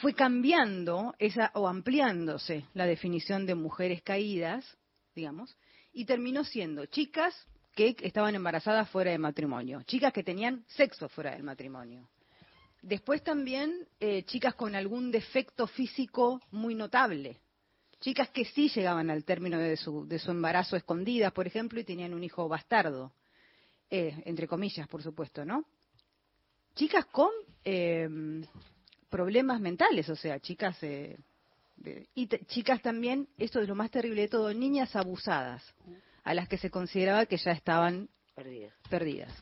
fue 0.00 0.14
cambiando 0.14 1.14
esa 1.18 1.50
o 1.54 1.68
ampliándose 1.68 2.64
la 2.74 2.86
definición 2.86 3.46
de 3.46 3.54
mujeres 3.54 4.02
caídas, 4.02 4.76
digamos, 5.14 5.56
y 5.92 6.04
terminó 6.04 6.44
siendo 6.44 6.86
chicas 6.86 7.34
que 7.74 7.96
estaban 8.00 8.34
embarazadas 8.34 8.88
fuera 8.90 9.10
de 9.10 9.18
matrimonio, 9.18 9.82
chicas 9.82 10.12
que 10.12 10.22
tenían 10.22 10.64
sexo 10.68 11.08
fuera 11.08 11.32
del 11.32 11.42
matrimonio. 11.42 12.08
Después 12.82 13.22
también 13.22 13.88
eh, 13.98 14.24
chicas 14.24 14.54
con 14.54 14.74
algún 14.74 15.10
defecto 15.10 15.66
físico 15.66 16.40
muy 16.50 16.74
notable, 16.74 17.40
chicas 18.00 18.28
que 18.30 18.44
sí 18.44 18.68
llegaban 18.68 19.10
al 19.10 19.24
término 19.24 19.58
de 19.58 19.76
su, 19.76 20.06
de 20.06 20.18
su 20.18 20.30
embarazo 20.30 20.76
escondidas, 20.76 21.32
por 21.32 21.46
ejemplo, 21.46 21.80
y 21.80 21.84
tenían 21.84 22.14
un 22.14 22.22
hijo 22.22 22.48
bastardo, 22.48 23.12
eh, 23.90 24.22
entre 24.26 24.46
comillas, 24.46 24.86
por 24.88 25.02
supuesto, 25.02 25.44
¿no? 25.44 25.64
Chicas 26.74 27.06
con 27.06 27.30
eh, 27.64 28.08
problemas 29.14 29.60
mentales, 29.60 30.08
o 30.08 30.16
sea, 30.16 30.40
chicas 30.40 30.76
eh, 30.82 31.16
de- 31.76 32.08
y 32.16 32.26
chicas 32.46 32.82
también, 32.82 33.28
esto 33.38 33.60
es 33.60 33.68
lo 33.68 33.76
más 33.76 33.88
terrible 33.92 34.22
de 34.22 34.28
todo, 34.28 34.52
niñas 34.52 34.96
abusadas, 34.96 35.62
a 36.24 36.34
las 36.34 36.48
que 36.48 36.58
se 36.58 36.68
consideraba 36.68 37.24
que 37.26 37.36
ya 37.36 37.52
estaban 37.52 38.08
perdidas. 38.90 39.32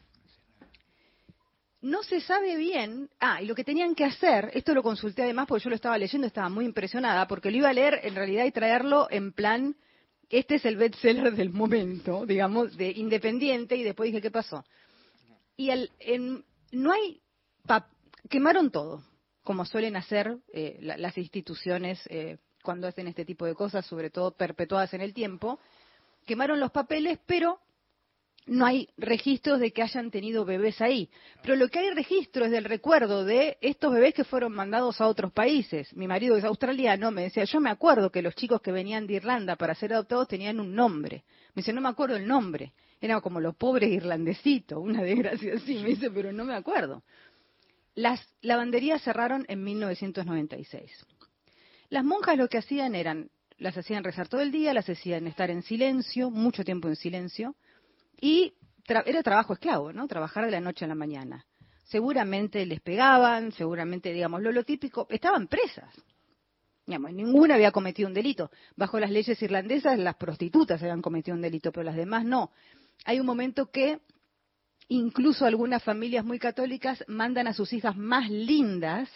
No 1.80 2.02
se 2.02 2.20
sabe 2.20 2.56
bien, 2.56 3.08
ah, 3.18 3.40
y 3.40 3.46
lo 3.46 3.54
que 3.54 3.64
tenían 3.64 3.94
que 3.94 4.04
hacer, 4.04 4.50
esto 4.52 4.74
lo 4.74 4.82
consulté 4.82 5.22
además 5.22 5.46
porque 5.48 5.64
yo 5.64 5.70
lo 5.70 5.76
estaba 5.76 5.96
leyendo, 5.96 6.26
estaba 6.26 6.50
muy 6.50 6.66
impresionada, 6.66 7.26
porque 7.26 7.50
lo 7.50 7.56
iba 7.56 7.70
a 7.70 7.72
leer 7.72 8.00
en 8.02 8.14
realidad 8.14 8.44
y 8.44 8.52
traerlo 8.52 9.08
en 9.10 9.32
plan, 9.32 9.74
este 10.28 10.56
es 10.56 10.66
el 10.66 10.76
bestseller 10.76 11.34
del 11.34 11.48
momento, 11.50 12.26
digamos, 12.26 12.76
de 12.76 12.90
independiente, 12.90 13.74
y 13.76 13.84
después 13.84 14.08
dije, 14.08 14.20
¿qué 14.20 14.30
pasó? 14.30 14.62
Y 15.56 15.70
al- 15.70 15.90
en- 15.98 16.44
no 16.72 16.92
hay, 16.92 17.22
pa- 17.66 17.88
quemaron 18.28 18.70
todo, 18.70 19.02
como 19.42 19.64
suelen 19.64 19.96
hacer 19.96 20.38
eh, 20.52 20.78
la- 20.80 20.96
las 20.96 21.16
instituciones 21.18 22.00
eh, 22.08 22.38
cuando 22.62 22.86
hacen 22.86 23.08
este 23.08 23.24
tipo 23.24 23.44
de 23.46 23.54
cosas, 23.54 23.84
sobre 23.86 24.10
todo 24.10 24.32
perpetuadas 24.36 24.94
en 24.94 25.00
el 25.00 25.12
tiempo, 25.12 25.58
quemaron 26.26 26.60
los 26.60 26.70
papeles, 26.70 27.18
pero 27.26 27.58
no 28.46 28.66
hay 28.66 28.88
registros 28.96 29.60
de 29.60 29.72
que 29.72 29.82
hayan 29.82 30.10
tenido 30.10 30.44
bebés 30.44 30.80
ahí. 30.80 31.08
Pero 31.42 31.54
lo 31.54 31.68
que 31.68 31.78
hay 31.78 31.90
registro 31.90 32.44
es 32.44 32.50
del 32.50 32.64
recuerdo 32.64 33.24
de 33.24 33.56
estos 33.60 33.92
bebés 33.92 34.14
que 34.14 34.24
fueron 34.24 34.52
mandados 34.52 35.00
a 35.00 35.06
otros 35.06 35.32
países. 35.32 35.92
Mi 35.94 36.08
marido 36.08 36.36
es 36.36 36.44
australiano, 36.44 37.10
me 37.12 37.22
decía, 37.22 37.44
yo 37.44 37.60
me 37.60 37.70
acuerdo 37.70 38.10
que 38.10 38.20
los 38.22 38.34
chicos 38.34 38.60
que 38.60 38.72
venían 38.72 39.06
de 39.06 39.14
Irlanda 39.14 39.54
para 39.56 39.74
ser 39.76 39.92
adoptados 39.94 40.26
tenían 40.28 40.58
un 40.58 40.74
nombre. 40.74 41.24
Me 41.54 41.60
dice, 41.62 41.72
no 41.72 41.80
me 41.80 41.88
acuerdo 41.88 42.16
el 42.16 42.26
nombre. 42.26 42.72
Eran 43.00 43.20
como 43.20 43.40
los 43.40 43.54
pobres 43.54 43.90
irlandesitos, 43.90 44.78
una 44.78 45.02
desgracia 45.04 45.54
así. 45.54 45.74
Me 45.78 45.90
dice, 45.90 46.10
pero 46.10 46.32
no 46.32 46.44
me 46.44 46.54
acuerdo. 46.54 47.02
Las 47.94 48.20
lavanderías 48.40 49.02
cerraron 49.02 49.44
en 49.48 49.62
1996. 49.64 50.90
Las 51.90 52.04
monjas 52.04 52.38
lo 52.38 52.48
que 52.48 52.58
hacían 52.58 52.94
eran, 52.94 53.30
las 53.58 53.76
hacían 53.76 54.02
rezar 54.02 54.28
todo 54.28 54.40
el 54.40 54.50
día, 54.50 54.72
las 54.72 54.88
hacían 54.88 55.26
estar 55.26 55.50
en 55.50 55.62
silencio, 55.62 56.30
mucho 56.30 56.64
tiempo 56.64 56.88
en 56.88 56.96
silencio, 56.96 57.54
y 58.20 58.54
era 58.86 59.22
trabajo 59.22 59.52
esclavo, 59.52 59.92
¿no? 59.92 60.08
Trabajar 60.08 60.44
de 60.46 60.52
la 60.52 60.60
noche 60.60 60.84
a 60.84 60.88
la 60.88 60.94
mañana. 60.94 61.44
Seguramente 61.84 62.64
les 62.64 62.80
pegaban, 62.80 63.52
seguramente, 63.52 64.12
digamos, 64.12 64.40
lo, 64.42 64.52
lo 64.52 64.64
típico, 64.64 65.06
estaban 65.10 65.46
presas. 65.46 65.94
Digamos, 66.86 67.12
ninguna 67.12 67.54
había 67.54 67.70
cometido 67.70 68.08
un 68.08 68.14
delito. 68.14 68.50
Bajo 68.74 68.98
las 68.98 69.10
leyes 69.10 69.40
irlandesas, 69.42 69.98
las 69.98 70.16
prostitutas 70.16 70.80
habían 70.82 71.02
cometido 71.02 71.34
un 71.34 71.42
delito, 71.42 71.70
pero 71.70 71.84
las 71.84 71.96
demás 71.96 72.24
no. 72.24 72.50
Hay 73.04 73.20
un 73.20 73.26
momento 73.26 73.70
que 73.70 74.00
incluso 74.92 75.46
algunas 75.46 75.82
familias 75.82 76.24
muy 76.24 76.38
católicas 76.38 77.02
mandan 77.08 77.46
a 77.46 77.54
sus 77.54 77.72
hijas 77.72 77.96
más 77.96 78.30
lindas 78.30 79.08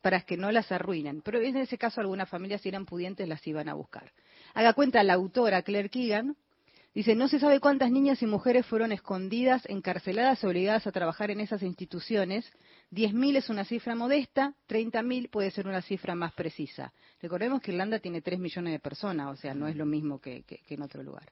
para 0.00 0.20
que 0.20 0.36
no 0.36 0.50
las 0.52 0.70
arruinen. 0.70 1.22
Pero 1.22 1.40
en 1.40 1.56
ese 1.56 1.76
caso 1.76 2.00
algunas 2.00 2.28
familias 2.28 2.60
si 2.62 2.68
eran 2.68 2.86
pudientes 2.86 3.28
las 3.28 3.44
iban 3.46 3.68
a 3.68 3.74
buscar. 3.74 4.12
Haga 4.54 4.72
cuenta 4.74 5.02
la 5.02 5.14
autora 5.14 5.62
Claire 5.62 5.88
Keegan, 5.90 6.36
dice, 6.94 7.14
no 7.14 7.26
se 7.28 7.40
sabe 7.40 7.58
cuántas 7.60 7.90
niñas 7.90 8.22
y 8.22 8.26
mujeres 8.26 8.64
fueron 8.66 8.92
escondidas, 8.92 9.62
encarceladas, 9.68 10.42
obligadas 10.44 10.86
a 10.86 10.92
trabajar 10.92 11.30
en 11.30 11.40
esas 11.40 11.62
instituciones. 11.62 12.50
10.000 12.90 13.36
es 13.36 13.50
una 13.50 13.64
cifra 13.64 13.94
modesta, 13.94 14.54
30.000 14.68 15.28
puede 15.30 15.50
ser 15.50 15.66
una 15.66 15.82
cifra 15.82 16.14
más 16.14 16.32
precisa. 16.32 16.92
Recordemos 17.20 17.60
que 17.60 17.72
Irlanda 17.72 17.98
tiene 17.98 18.22
3 18.22 18.38
millones 18.38 18.72
de 18.72 18.78
personas, 18.78 19.28
o 19.32 19.36
sea, 19.36 19.52
no 19.52 19.66
es 19.68 19.76
lo 19.76 19.84
mismo 19.84 20.20
que, 20.20 20.42
que- 20.44 20.58
que 20.58 20.74
en 20.74 20.82
otro 20.82 21.02
lugar. 21.02 21.28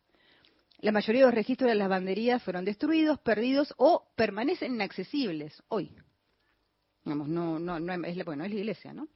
La 0.80 0.92
mayoría 0.92 1.22
de 1.22 1.26
los 1.26 1.34
registros 1.34 1.68
de 1.70 1.74
las 1.74 1.88
banderías 1.88 2.42
fueron 2.42 2.64
destruidos, 2.64 3.18
perdidos 3.20 3.74
o 3.78 4.08
permanecen 4.14 4.74
inaccesibles 4.74 5.62
hoy. 5.68 5.96
Digamos, 7.04 7.28
no, 7.28 7.58
no, 7.58 7.80
no 7.80 8.04
es 8.04 8.24
bueno, 8.24 8.44
es 8.44 8.50
la 8.50 8.56
iglesia, 8.56 8.92
¿no? 8.92 9.08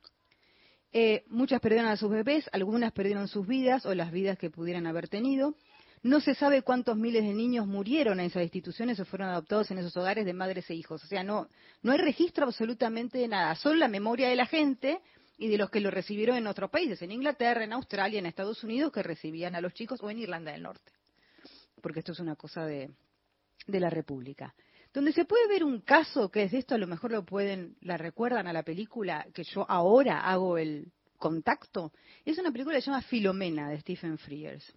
Eh, 0.93 1.25
muchas 1.29 1.61
perdieron 1.61 1.89
a 1.89 1.97
sus 1.97 2.11
bebés, 2.11 2.49
algunas 2.53 2.93
perdieron 2.93 3.29
sus 3.29 3.47
vidas 3.47 3.87
o 3.87 3.95
las 3.95 4.11
vidas 4.11 4.39
que 4.39 4.51
pudieran 4.51 4.87
haber 4.87 5.09
tenido. 5.09 5.55
No 6.03 6.21
se 6.21 6.35
sabe 6.35 6.63
cuántos 6.63 6.97
miles 6.97 7.23
de 7.23 7.35
niños 7.35 7.67
murieron 7.67 8.21
en 8.21 8.27
esas 8.27 8.43
instituciones 8.43 8.99
o 8.99 9.05
fueron 9.05 9.29
adoptados 9.29 9.71
en 9.71 9.79
esos 9.79 9.97
hogares 9.97 10.25
de 10.25 10.33
madres 10.33 10.69
e 10.71 10.75
hijos. 10.75 11.05
O 11.05 11.07
sea, 11.07 11.23
no, 11.23 11.49
no 11.83 11.93
hay 11.93 11.99
registro 11.99 12.47
absolutamente 12.47 13.19
de 13.19 13.29
nada, 13.29 13.55
solo 13.55 13.77
la 13.77 13.89
memoria 13.89 14.29
de 14.29 14.37
la 14.37 14.47
gente 14.47 15.01
y 15.37 15.49
de 15.49 15.59
los 15.59 15.71
que 15.71 15.81
lo 15.81 15.91
recibieron 15.91 16.37
en 16.37 16.47
otros 16.47 16.71
países, 16.71 17.01
en 17.03 17.13
Inglaterra, 17.13 17.65
en 17.65 17.73
Australia, 17.73 18.19
en 18.19 18.27
Estados 18.27 18.65
Unidos, 18.65 18.93
que 18.93 19.03
recibían 19.03 19.55
a 19.55 19.61
los 19.61 19.75
chicos, 19.75 20.01
o 20.03 20.11
en 20.11 20.19
Irlanda 20.19 20.53
del 20.53 20.63
Norte, 20.63 20.93
porque 21.81 22.01
esto 22.01 22.13
es 22.13 22.21
una 22.21 22.37
cosa 22.37 22.65
de, 22.65 22.91
de 23.67 23.81
la 23.81 23.91
República. 23.91 24.55
Donde 24.93 25.13
se 25.13 25.25
puede 25.25 25.47
ver 25.47 25.63
un 25.63 25.81
caso 25.81 26.31
que 26.31 26.45
es 26.45 26.53
esto, 26.53 26.75
a 26.75 26.79
lo 26.79 26.87
mejor 26.87 27.13
lo 27.13 27.25
pueden, 27.25 27.77
la 27.81 27.97
recuerdan 27.97 28.47
a 28.47 28.53
la 28.53 28.65
película 28.65 29.27
que 29.33 29.45
yo 29.45 29.65
ahora 29.69 30.21
hago 30.21 30.59
el 30.59 30.93
contacto, 31.17 31.93
es 32.25 32.39
una 32.39 32.51
película 32.51 32.77
que 32.77 32.83
se 32.83 32.91
llama 32.91 33.03
Filomena 33.03 33.69
de 33.69 33.81
Stephen 33.81 34.19
Frears, 34.19 34.75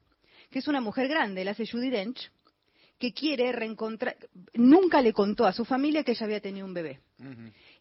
que 0.51 0.59
es 0.59 0.67
una 0.67 0.81
mujer 0.81 1.07
grande, 1.07 1.43
la 1.43 1.51
hace 1.51 1.65
Judy 1.65 1.89
Dench, 1.89 2.31
que 3.03 3.11
quiere 3.11 3.51
reencontrar, 3.51 4.15
nunca 4.53 5.01
le 5.01 5.11
contó 5.11 5.45
a 5.45 5.51
su 5.51 5.65
familia 5.65 6.05
que 6.05 6.13
ella 6.13 6.25
había 6.25 6.39
tenido 6.39 6.65
un 6.65 6.73
bebé. 6.73 7.01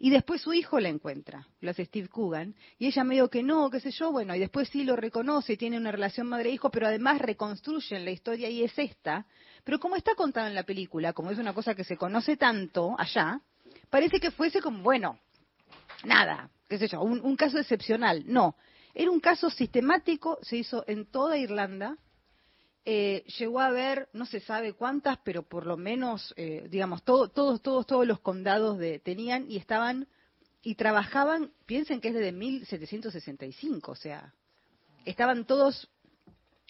Y 0.00 0.10
después 0.10 0.40
su 0.40 0.52
hijo 0.52 0.80
la 0.80 0.88
encuentra, 0.88 1.46
lo 1.60 1.70
hace 1.70 1.84
Steve 1.84 2.08
Coogan, 2.08 2.56
y 2.76 2.88
ella 2.88 3.04
medio 3.04 3.30
que 3.30 3.44
no, 3.44 3.70
qué 3.70 3.78
sé 3.78 3.92
yo, 3.92 4.10
bueno, 4.10 4.34
y 4.34 4.40
después 4.40 4.68
sí 4.70 4.82
lo 4.82 4.96
reconoce, 4.96 5.56
tiene 5.56 5.76
una 5.76 5.92
relación 5.92 6.26
madre-hijo, 6.26 6.70
pero 6.70 6.88
además 6.88 7.20
reconstruyen 7.20 8.04
la 8.04 8.10
historia 8.10 8.50
y 8.50 8.64
es 8.64 8.76
esta. 8.76 9.24
Pero 9.62 9.78
como 9.78 9.94
está 9.94 10.16
contado 10.16 10.48
en 10.48 10.56
la 10.56 10.64
película, 10.64 11.12
como 11.12 11.30
es 11.30 11.38
una 11.38 11.54
cosa 11.54 11.76
que 11.76 11.84
se 11.84 11.96
conoce 11.96 12.36
tanto 12.36 12.96
allá, 12.98 13.40
parece 13.90 14.18
que 14.18 14.32
fuese 14.32 14.60
como, 14.60 14.82
bueno, 14.82 15.20
nada, 16.02 16.50
qué 16.68 16.78
sé 16.78 16.88
yo, 16.88 17.00
un, 17.00 17.20
un 17.20 17.36
caso 17.36 17.60
excepcional. 17.60 18.24
No, 18.26 18.56
era 18.92 19.08
un 19.08 19.20
caso 19.20 19.50
sistemático, 19.50 20.40
se 20.42 20.56
hizo 20.56 20.82
en 20.88 21.06
toda 21.06 21.38
Irlanda, 21.38 21.96
eh, 22.84 23.24
llegó 23.38 23.60
a 23.60 23.66
haber, 23.66 24.08
no 24.12 24.26
se 24.26 24.40
sabe 24.40 24.72
cuántas, 24.72 25.18
pero 25.18 25.42
por 25.42 25.66
lo 25.66 25.76
menos, 25.76 26.34
eh, 26.36 26.66
digamos, 26.68 27.02
todo- 27.04 27.28
todos, 27.28 27.62
todos, 27.62 27.86
todos 27.86 28.06
los 28.06 28.20
condados 28.20 28.78
de, 28.78 28.98
tenían 28.98 29.48
y 29.50 29.56
estaban 29.56 30.08
y 30.64 30.76
trabajaban, 30.76 31.50
piensen 31.66 32.00
que 32.00 32.08
es 32.08 32.14
desde 32.14 32.32
1765, 32.32 33.92
o 33.92 33.96
sea, 33.96 34.32
estaban 35.04 35.44
todos 35.44 35.90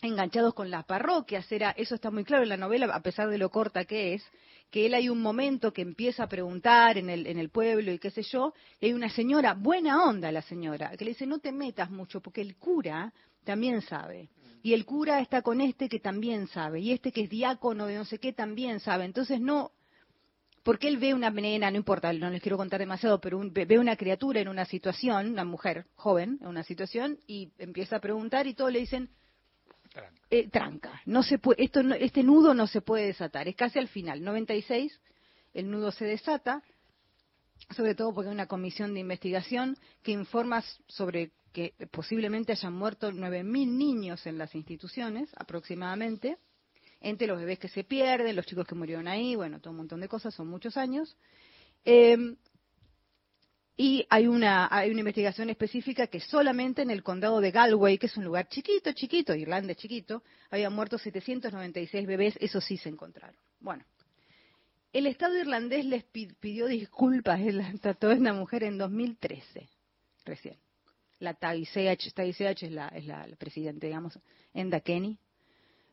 enganchados 0.01 0.55
con 0.55 0.71
las 0.71 0.85
parroquias, 0.85 1.51
era, 1.53 1.71
eso 1.73 1.95
está 1.95 2.11
muy 2.11 2.25
claro 2.25 2.43
en 2.43 2.49
la 2.49 2.57
novela, 2.57 2.87
a 2.95 3.01
pesar 3.03 3.29
de 3.29 3.39
lo 3.39 3.51
corta 3.51 3.85
que 3.85 4.15
es, 4.15 4.25
que 4.71 4.87
él 4.87 4.95
hay 4.95 5.09
un 5.11 5.21
momento 5.21 5.73
que 5.73 5.83
empieza 5.83 6.25
a 6.25 6.29
preguntar 6.29 6.97
en 6.97 7.11
el, 7.11 7.27
en 7.27 7.39
el 7.39 7.51
pueblo 7.51 7.93
y 7.93 7.99
qué 7.99 8.11
sé 8.11 8.23
yo, 8.23 8.55
y 8.81 8.87
hay 8.87 8.93
una 8.95 9.11
señora, 9.11 9.53
buena 9.55 10.05
onda 10.05 10.33
la 10.33 10.43
señora, 10.43 10.97
que 10.97 11.05
le 11.05 11.11
dice, 11.13 11.27
no 11.27 11.39
te 11.39 11.53
metas 11.53 11.91
mucho, 11.91 12.21
porque 12.21 12.41
el 12.41 12.57
cura 12.57 13.13
también 13.45 13.83
sabe. 13.83 14.29
Y 14.63 14.75
el 14.75 14.85
cura 14.85 15.21
está 15.21 15.43
con 15.43 15.61
este 15.61 15.89
que 15.89 15.99
también 15.99 16.47
sabe, 16.49 16.81
y 16.81 16.93
este 16.93 17.11
que 17.13 17.23
es 17.23 17.31
diácono 17.31 17.87
de 17.87 17.97
no 17.97 18.05
sé 18.05 18.19
qué 18.19 18.33
también 18.33 18.79
sabe. 18.81 19.05
Entonces 19.05 19.41
no, 19.41 19.73
porque 20.63 20.87
él 20.87 20.99
ve 20.99 21.15
una 21.15 21.31
nena, 21.31 21.71
no 21.71 21.77
importa, 21.77 22.13
no 22.13 22.31
les 22.31 22.41
quiero 22.41 22.57
contar 22.57 22.79
demasiado, 22.79 23.21
pero 23.21 23.39
un- 23.39 23.53
ve 23.53 23.79
una 23.79 23.97
criatura 23.97 24.41
en 24.41 24.49
una 24.49 24.65
situación, 24.65 25.33
una 25.33 25.45
mujer 25.45 25.87
joven 25.97 26.39
en 26.41 26.47
una 26.47 26.63
situación, 26.63 27.19
y 27.27 27.51
empieza 27.59 27.97
a 27.97 28.01
preguntar 28.01 28.47
y 28.47 28.55
todos 28.55 28.73
le 28.73 28.79
dicen, 28.79 29.11
eh, 30.31 30.49
tranca, 30.49 31.03
no 31.07 31.23
se 31.23 31.39
puede, 31.39 31.65
esto 31.65 31.83
no- 31.83 31.95
este 31.97 32.23
nudo 32.23 32.55
no 32.55 32.67
se 32.67 32.81
puede 32.81 33.07
desatar, 33.07 33.49
es 33.49 33.57
casi 33.57 33.79
al 33.81 33.89
final, 33.89 34.23
96, 34.23 34.99
el 35.53 35.71
nudo 35.71 35.91
se 35.93 36.05
desata, 36.07 36.63
sobre 37.77 37.95
todo 37.95 38.15
porque 38.15 38.29
hay 38.29 38.35
una 38.35 38.47
comisión 38.47 38.95
de 38.95 39.01
investigación 39.01 39.77
que 40.03 40.13
informa 40.13 40.63
sobre 40.87 41.33
que 41.53 41.75
posiblemente 41.91 42.53
hayan 42.53 42.73
muerto 42.73 43.11
9.000 43.13 43.77
niños 43.77 44.27
en 44.27 44.39
las 44.39 44.55
instituciones, 44.55 45.31
aproximadamente, 45.37 46.39
entre 47.01 47.27
los 47.27 47.39
bebés 47.39 47.59
que 47.59 47.69
se 47.69 47.85
pierden, 47.85 48.35
los 48.37 48.47
chicos 48.47 48.67
que 48.67 48.75
murieron 48.75 49.09
ahí, 49.09 49.35
bueno, 49.35 49.61
todo 49.61 49.71
un 49.73 49.79
montón 49.79 50.01
de 50.01 50.09
cosas, 50.09 50.35
son 50.35 50.49
muchos 50.49 50.77
años. 50.77 51.17
Eh, 51.85 52.17
y 53.77 54.07
hay 54.11 54.27
una, 54.27 54.69
hay 54.71 54.91
una 54.91 55.01
investigación 55.01 55.51
específica 55.51 56.07
que 56.07 56.21
solamente 56.21 56.83
en 56.83 56.91
el 56.91 57.03
condado 57.03 57.41
de 57.41 57.51
Galway, 57.51 57.99
que 57.99 58.07
es 58.07 58.17
un 58.17 58.25
lugar 58.25 58.47
chiquito, 58.49 58.93
chiquito, 58.93 59.35
Irlanda 59.35 59.75
chiquito, 59.75 60.23
habían 60.51 60.75
muerto 60.75 60.99
796 60.99 62.07
bebés, 62.07 62.35
eso 62.41 62.61
sí 62.61 62.77
se 62.77 62.91
encontraron. 62.91 63.35
Bueno, 63.61 63.85
el 64.93 65.07
Estado 65.07 65.39
irlandés 65.39 65.87
les 65.87 66.05
pi- 66.05 66.33
pidió 66.39 66.67
disculpas 66.67 67.41
a 67.85 67.95
toda 67.95 68.15
esta 68.15 68.33
mujer 68.35 68.63
en 68.65 68.77
2013, 68.79 69.69
recién. 70.27 70.59
La 71.23 71.35
Tagiseach, 71.35 72.13
Tagiseach 72.15 72.65
es 72.65 72.73
la, 72.73 72.89
es 72.89 73.07
la, 73.07 73.27
la 73.27 73.37
presidente, 73.37 73.87
digamos, 73.87 74.19
Enda 74.53 74.81
Kenny, 74.81 75.17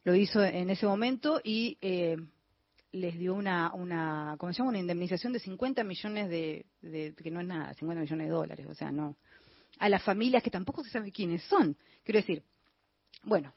lo 0.04 0.16
hizo 0.16 0.44
en 0.44 0.72
ese 0.72 0.88
momento 0.88 1.40
y 1.44 1.78
eh, 1.82 2.18
les 2.94 3.18
dio 3.20 3.36
una, 3.36 3.72
una, 3.76 4.36
¿cómo 4.40 4.52
se 4.52 4.58
llama? 4.58 4.70
Una 4.70 4.80
indemnización 4.80 5.32
de 5.32 5.40
50 5.40 5.84
millones 5.84 6.30
de, 6.30 6.66
de- 6.82 7.14
que 7.14 7.30
no 7.30 7.42
es 7.42 7.46
nada, 7.48 7.74
50 7.76 8.02
millones 8.02 8.28
de 8.28 8.34
dólares, 8.34 8.66
o 8.68 8.74
sea, 8.74 8.92
no, 8.92 9.18
a 9.78 9.88
las 9.88 10.02
familias 10.02 10.42
que 10.42 10.50
tampoco 10.50 10.84
se 10.84 10.90
sabe 10.90 11.12
quiénes 11.12 11.44
son. 11.44 11.78
Quiero 12.04 12.20
decir, 12.22 12.42
bueno, 13.22 13.54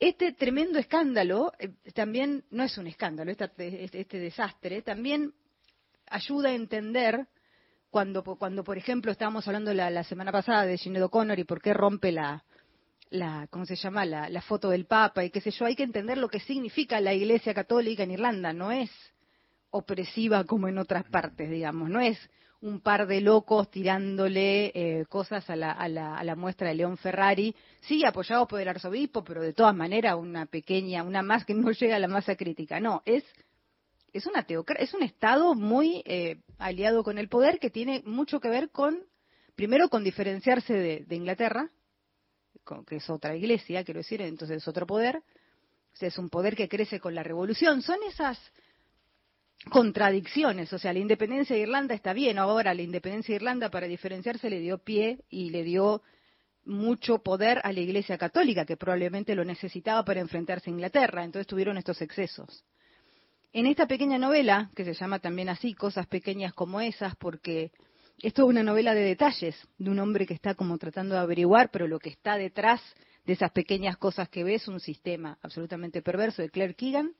este 0.00 0.32
tremendo 0.32 0.78
escándalo 0.78 1.52
eh, 1.58 1.74
también 1.92 2.42
no 2.50 2.62
es 2.64 2.78
un 2.78 2.86
escándalo, 2.86 3.30
esta- 3.30 3.52
este, 3.58 4.00
este 4.00 4.18
desastre 4.18 4.80
también 4.80 5.34
ayuda 6.06 6.48
a 6.48 6.54
entender 6.54 7.26
cuando, 7.92 8.24
cuando 8.24 8.64
por 8.64 8.78
ejemplo, 8.78 9.12
estábamos 9.12 9.46
hablando 9.46 9.72
la, 9.74 10.02
semana 10.04 10.32
pasada 10.32 10.64
de 10.64 10.78
Sinead 10.78 11.04
O'Connor 11.04 11.38
y 11.38 11.44
por 11.44 11.60
qué 11.60 11.74
rompe 11.74 12.10
la, 12.10 12.42
la, 13.10 13.46
¿cómo 13.50 13.66
se 13.66 13.76
llama? 13.76 14.06
La, 14.06 14.30
la 14.30 14.40
foto 14.40 14.70
del 14.70 14.86
Papa 14.86 15.22
y 15.24 15.30
qué 15.30 15.42
sé 15.42 15.50
yo, 15.50 15.66
hay 15.66 15.76
que 15.76 15.82
entender 15.82 16.16
lo 16.16 16.30
que 16.30 16.40
significa 16.40 17.02
la 17.02 17.12
Iglesia 17.12 17.52
Católica 17.52 18.02
en 18.02 18.12
Irlanda, 18.12 18.54
no 18.54 18.72
es 18.72 18.90
opresiva 19.70 20.44
como 20.44 20.68
en 20.68 20.78
otras 20.78 21.04
partes, 21.04 21.50
digamos, 21.50 21.90
no 21.90 22.00
es 22.00 22.18
un 22.62 22.80
par 22.80 23.06
de 23.06 23.20
locos 23.20 23.70
tirándole 23.70 24.72
eh, 24.74 25.04
cosas 25.10 25.50
a 25.50 25.56
la, 25.56 25.72
a, 25.72 25.86
la, 25.88 26.16
a 26.16 26.24
la 26.24 26.34
muestra 26.34 26.68
de 26.68 26.76
León 26.76 26.96
Ferrari, 26.96 27.54
sí 27.82 28.06
apoyado 28.06 28.48
por 28.48 28.58
el 28.58 28.68
arzobispo, 28.68 29.22
pero 29.22 29.42
de 29.42 29.52
todas 29.52 29.76
maneras 29.76 30.16
una 30.16 30.46
pequeña, 30.46 31.02
una 31.02 31.22
más 31.22 31.44
que 31.44 31.52
no 31.52 31.70
llega 31.72 31.96
a 31.96 31.98
la 31.98 32.08
masa 32.08 32.36
crítica, 32.36 32.80
no, 32.80 33.02
es 33.04 33.22
es 34.12 34.26
una 34.26 34.46
es 34.78 34.94
un 34.94 35.02
estado 35.02 35.54
muy 35.54 36.02
eh, 36.04 36.40
aliado 36.58 37.02
con 37.02 37.18
el 37.18 37.28
poder 37.28 37.58
que 37.58 37.70
tiene 37.70 38.02
mucho 38.04 38.40
que 38.40 38.48
ver 38.48 38.70
con 38.70 39.02
primero 39.54 39.88
con 39.88 40.04
diferenciarse 40.04 40.74
de, 40.74 41.04
de 41.06 41.16
Inglaterra 41.16 41.70
con- 42.64 42.84
que 42.84 42.96
es 42.96 43.08
otra 43.10 43.36
iglesia 43.36 43.84
quiero 43.84 43.98
decir 43.98 44.20
entonces 44.22 44.58
es 44.58 44.68
otro 44.68 44.86
poder 44.86 45.16
o 45.16 45.96
sea, 45.96 46.08
es 46.08 46.18
un 46.18 46.30
poder 46.30 46.56
que 46.56 46.68
crece 46.68 47.00
con 47.00 47.14
la 47.14 47.22
revolución 47.22 47.82
son 47.82 47.98
esas 48.08 48.38
contradicciones 49.70 50.72
o 50.72 50.78
sea 50.78 50.92
la 50.92 50.98
independencia 50.98 51.54
de 51.56 51.62
Irlanda 51.62 51.94
está 51.94 52.12
bien 52.12 52.38
ahora 52.38 52.74
la 52.74 52.82
independencia 52.82 53.32
de 53.32 53.36
Irlanda 53.36 53.70
para 53.70 53.86
diferenciarse 53.86 54.50
le 54.50 54.60
dio 54.60 54.78
pie 54.78 55.20
y 55.30 55.50
le 55.50 55.62
dio 55.62 56.02
mucho 56.64 57.18
poder 57.18 57.60
a 57.64 57.72
la 57.72 57.80
Iglesia 57.80 58.16
Católica, 58.16 58.64
que 58.64 58.76
probablemente 58.76 59.34
lo 59.34 59.44
necesitaba 59.44 60.04
para 60.04 60.20
enfrentarse 60.20 60.70
a 60.70 60.72
Inglaterra. 60.72 61.24
Entonces 61.24 61.48
tuvieron 61.48 61.76
estos 61.76 62.00
excesos. 62.00 62.64
En 63.54 63.66
esta 63.66 63.86
pequeña 63.86 64.16
novela, 64.16 64.70
que 64.74 64.82
se 64.82 64.94
llama 64.94 65.18
también 65.18 65.50
así, 65.50 65.74
Cosas 65.74 66.06
pequeñas 66.06 66.54
como 66.54 66.80
esas, 66.80 67.14
porque 67.16 67.70
esto 68.22 68.42
es 68.42 68.48
una 68.48 68.62
novela 68.62 68.94
de 68.94 69.02
detalles, 69.02 69.54
de 69.76 69.90
un 69.90 69.98
hombre 69.98 70.24
que 70.24 70.32
está 70.32 70.54
como 70.54 70.78
tratando 70.78 71.14
de 71.14 71.20
averiguar, 71.20 71.70
pero 71.70 71.86
lo 71.86 71.98
que 71.98 72.08
está 72.08 72.38
detrás 72.38 72.80
de 73.26 73.34
esas 73.34 73.50
pequeñas 73.50 73.98
cosas 73.98 74.30
que 74.30 74.42
ve 74.42 74.54
es 74.54 74.68
un 74.68 74.80
sistema 74.80 75.38
absolutamente 75.42 76.00
perverso 76.00 76.40
de 76.40 76.48
Claire 76.48 76.74
Keegan. 76.74 77.12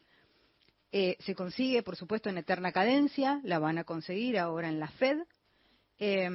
Eh, 0.90 1.18
se 1.20 1.34
consigue, 1.34 1.82
por 1.82 1.96
supuesto, 1.96 2.30
en 2.30 2.38
eterna 2.38 2.72
cadencia, 2.72 3.42
la 3.44 3.58
van 3.58 3.76
a 3.76 3.84
conseguir 3.84 4.38
ahora 4.38 4.70
en 4.70 4.80
la 4.80 4.88
Fed. 4.88 5.18
Eh, 5.98 6.30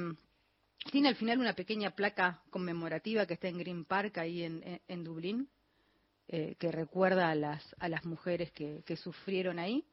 tiene 0.92 1.08
al 1.08 1.16
final 1.16 1.40
una 1.40 1.54
pequeña 1.54 1.90
placa 1.90 2.40
conmemorativa 2.50 3.26
que 3.26 3.34
está 3.34 3.48
en 3.48 3.58
Green 3.58 3.84
Park, 3.84 4.18
ahí 4.18 4.44
en 4.44 5.04
Dublín, 5.04 5.48
eh, 6.30 6.56
que 6.58 6.70
recuerda 6.70 7.30
a 7.30 7.34
las, 7.34 7.64
a 7.78 7.88
las 7.88 8.04
mujeres 8.04 8.52
que, 8.52 8.96
sufrieron 8.96 9.58
ahí. 9.58 9.84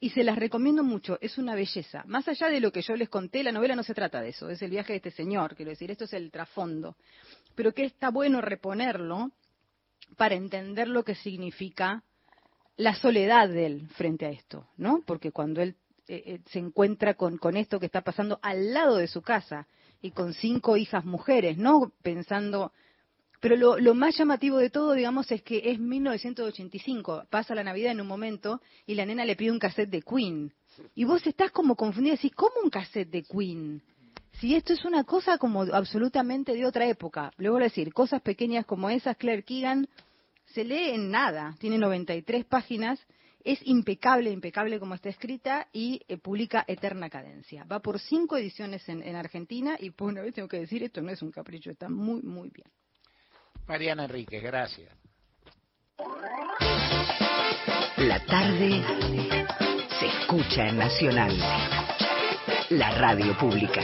Y 0.00 0.10
se 0.10 0.22
las 0.22 0.38
recomiendo 0.38 0.84
mucho, 0.84 1.18
es 1.20 1.36
una 1.38 1.54
belleza. 1.54 2.04
Más 2.06 2.28
allá 2.28 2.48
de 2.48 2.60
lo 2.60 2.70
que 2.70 2.82
yo 2.82 2.94
les 2.94 3.08
conté, 3.08 3.42
la 3.42 3.52
novela 3.52 3.74
no 3.74 3.82
se 3.82 3.94
trata 3.94 4.20
de 4.20 4.28
eso, 4.30 4.50
es 4.50 4.60
el 4.62 4.70
viaje 4.70 4.92
de 4.92 4.98
este 4.98 5.10
señor, 5.10 5.56
quiero 5.56 5.70
decir, 5.70 5.90
esto 5.90 6.04
es 6.04 6.12
el 6.12 6.30
trasfondo. 6.30 6.96
Pero 7.54 7.72
que 7.72 7.84
está 7.84 8.10
bueno 8.10 8.40
reponerlo 8.40 9.30
para 10.16 10.34
entender 10.34 10.88
lo 10.88 11.04
que 11.04 11.14
significa 11.14 12.04
la 12.76 12.94
soledad 12.94 13.48
de 13.48 13.66
él 13.66 13.88
frente 13.96 14.26
a 14.26 14.30
esto, 14.30 14.68
¿no? 14.76 15.02
Porque 15.06 15.32
cuando 15.32 15.62
él 15.62 15.76
eh, 16.06 16.22
eh, 16.26 16.40
se 16.50 16.58
encuentra 16.58 17.14
con, 17.14 17.38
con 17.38 17.56
esto 17.56 17.80
que 17.80 17.86
está 17.86 18.02
pasando 18.02 18.38
al 18.42 18.74
lado 18.74 18.96
de 18.96 19.06
su 19.06 19.22
casa 19.22 19.66
y 20.02 20.10
con 20.10 20.34
cinco 20.34 20.76
hijas 20.76 21.04
mujeres, 21.04 21.56
¿no? 21.56 21.92
Pensando, 22.02 22.72
pero 23.44 23.56
lo, 23.56 23.76
lo 23.76 23.94
más 23.94 24.16
llamativo 24.16 24.56
de 24.56 24.70
todo, 24.70 24.94
digamos, 24.94 25.30
es 25.30 25.42
que 25.42 25.70
es 25.70 25.78
1985, 25.78 27.26
pasa 27.28 27.54
la 27.54 27.62
Navidad 27.62 27.92
en 27.92 28.00
un 28.00 28.06
momento 28.06 28.62
y 28.86 28.94
la 28.94 29.04
nena 29.04 29.26
le 29.26 29.36
pide 29.36 29.52
un 29.52 29.58
cassette 29.58 29.90
de 29.90 30.00
Queen. 30.00 30.50
Y 30.94 31.04
vos 31.04 31.26
estás 31.26 31.50
como 31.50 31.76
confundida, 31.76 32.14
decís, 32.14 32.32
¿cómo 32.34 32.54
un 32.64 32.70
cassette 32.70 33.10
de 33.10 33.22
Queen? 33.22 33.82
Si 34.40 34.54
esto 34.54 34.72
es 34.72 34.86
una 34.86 35.04
cosa 35.04 35.36
como 35.36 35.60
absolutamente 35.60 36.54
de 36.54 36.64
otra 36.64 36.88
época. 36.88 37.32
Luego 37.36 37.58
decir, 37.58 37.92
cosas 37.92 38.22
pequeñas 38.22 38.64
como 38.64 38.88
esas, 38.88 39.18
Claire 39.18 39.42
Keegan, 39.42 39.88
se 40.46 40.64
lee 40.64 40.92
en 40.94 41.10
nada, 41.10 41.54
tiene 41.60 41.76
93 41.76 42.46
páginas, 42.46 42.98
es 43.44 43.60
impecable, 43.66 44.30
impecable 44.30 44.80
como 44.80 44.94
está 44.94 45.10
escrita 45.10 45.68
y 45.70 46.00
eh, 46.08 46.16
publica 46.16 46.64
Eterna 46.66 47.10
Cadencia. 47.10 47.64
Va 47.64 47.80
por 47.80 48.00
cinco 48.00 48.38
ediciones 48.38 48.88
en, 48.88 49.02
en 49.02 49.16
Argentina 49.16 49.76
y 49.78 49.90
por 49.90 50.08
una 50.08 50.22
vez 50.22 50.32
tengo 50.32 50.48
que 50.48 50.60
decir, 50.60 50.82
esto 50.82 51.02
no 51.02 51.10
es 51.10 51.20
un 51.20 51.30
capricho, 51.30 51.70
está 51.70 51.90
muy, 51.90 52.22
muy 52.22 52.48
bien. 52.48 52.70
Mariana 53.66 54.04
Enríquez, 54.04 54.42
gracias. 54.42 54.92
La 57.96 58.20
tarde 58.26 58.82
se 59.98 60.06
escucha 60.06 60.68
en 60.68 60.78
Nacional. 60.78 61.38
La 62.70 62.90
radio 62.98 63.36
pública. 63.38 63.80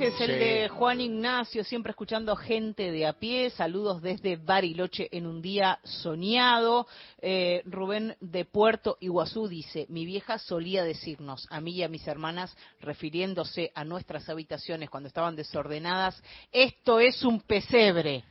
Mensajes, 0.00 0.28
el 0.30 0.38
Sí. 0.38 0.44
de 0.44 0.68
Juan 0.70 1.00
Ignacio, 1.00 1.62
siempre 1.62 1.90
escuchando 1.90 2.34
gente 2.34 2.90
de 2.90 3.06
a 3.06 3.12
pie, 3.12 3.50
saludos 3.50 4.00
desde 4.00 4.36
Bariloche 4.36 5.08
en 5.12 5.26
un 5.26 5.42
día 5.42 5.78
soñado. 5.84 6.86
Eh, 7.20 7.62
Rubén 7.66 8.16
de 8.20 8.46
Puerto 8.46 8.96
Iguazú 9.00 9.46
dice, 9.46 9.84
mi 9.90 10.06
vieja 10.06 10.38
solía 10.38 10.84
decirnos, 10.84 11.46
a 11.50 11.60
mí 11.60 11.72
y 11.72 11.82
a 11.82 11.88
mis 11.88 12.06
hermanas, 12.08 12.56
refiriéndose 12.80 13.72
a 13.74 13.84
nuestras 13.84 14.26
habitaciones 14.30 14.88
cuando 14.88 15.08
estaban 15.08 15.36
desordenadas, 15.36 16.22
esto 16.50 16.98
es 16.98 17.22
un 17.22 17.42
pesebre. 17.42 18.24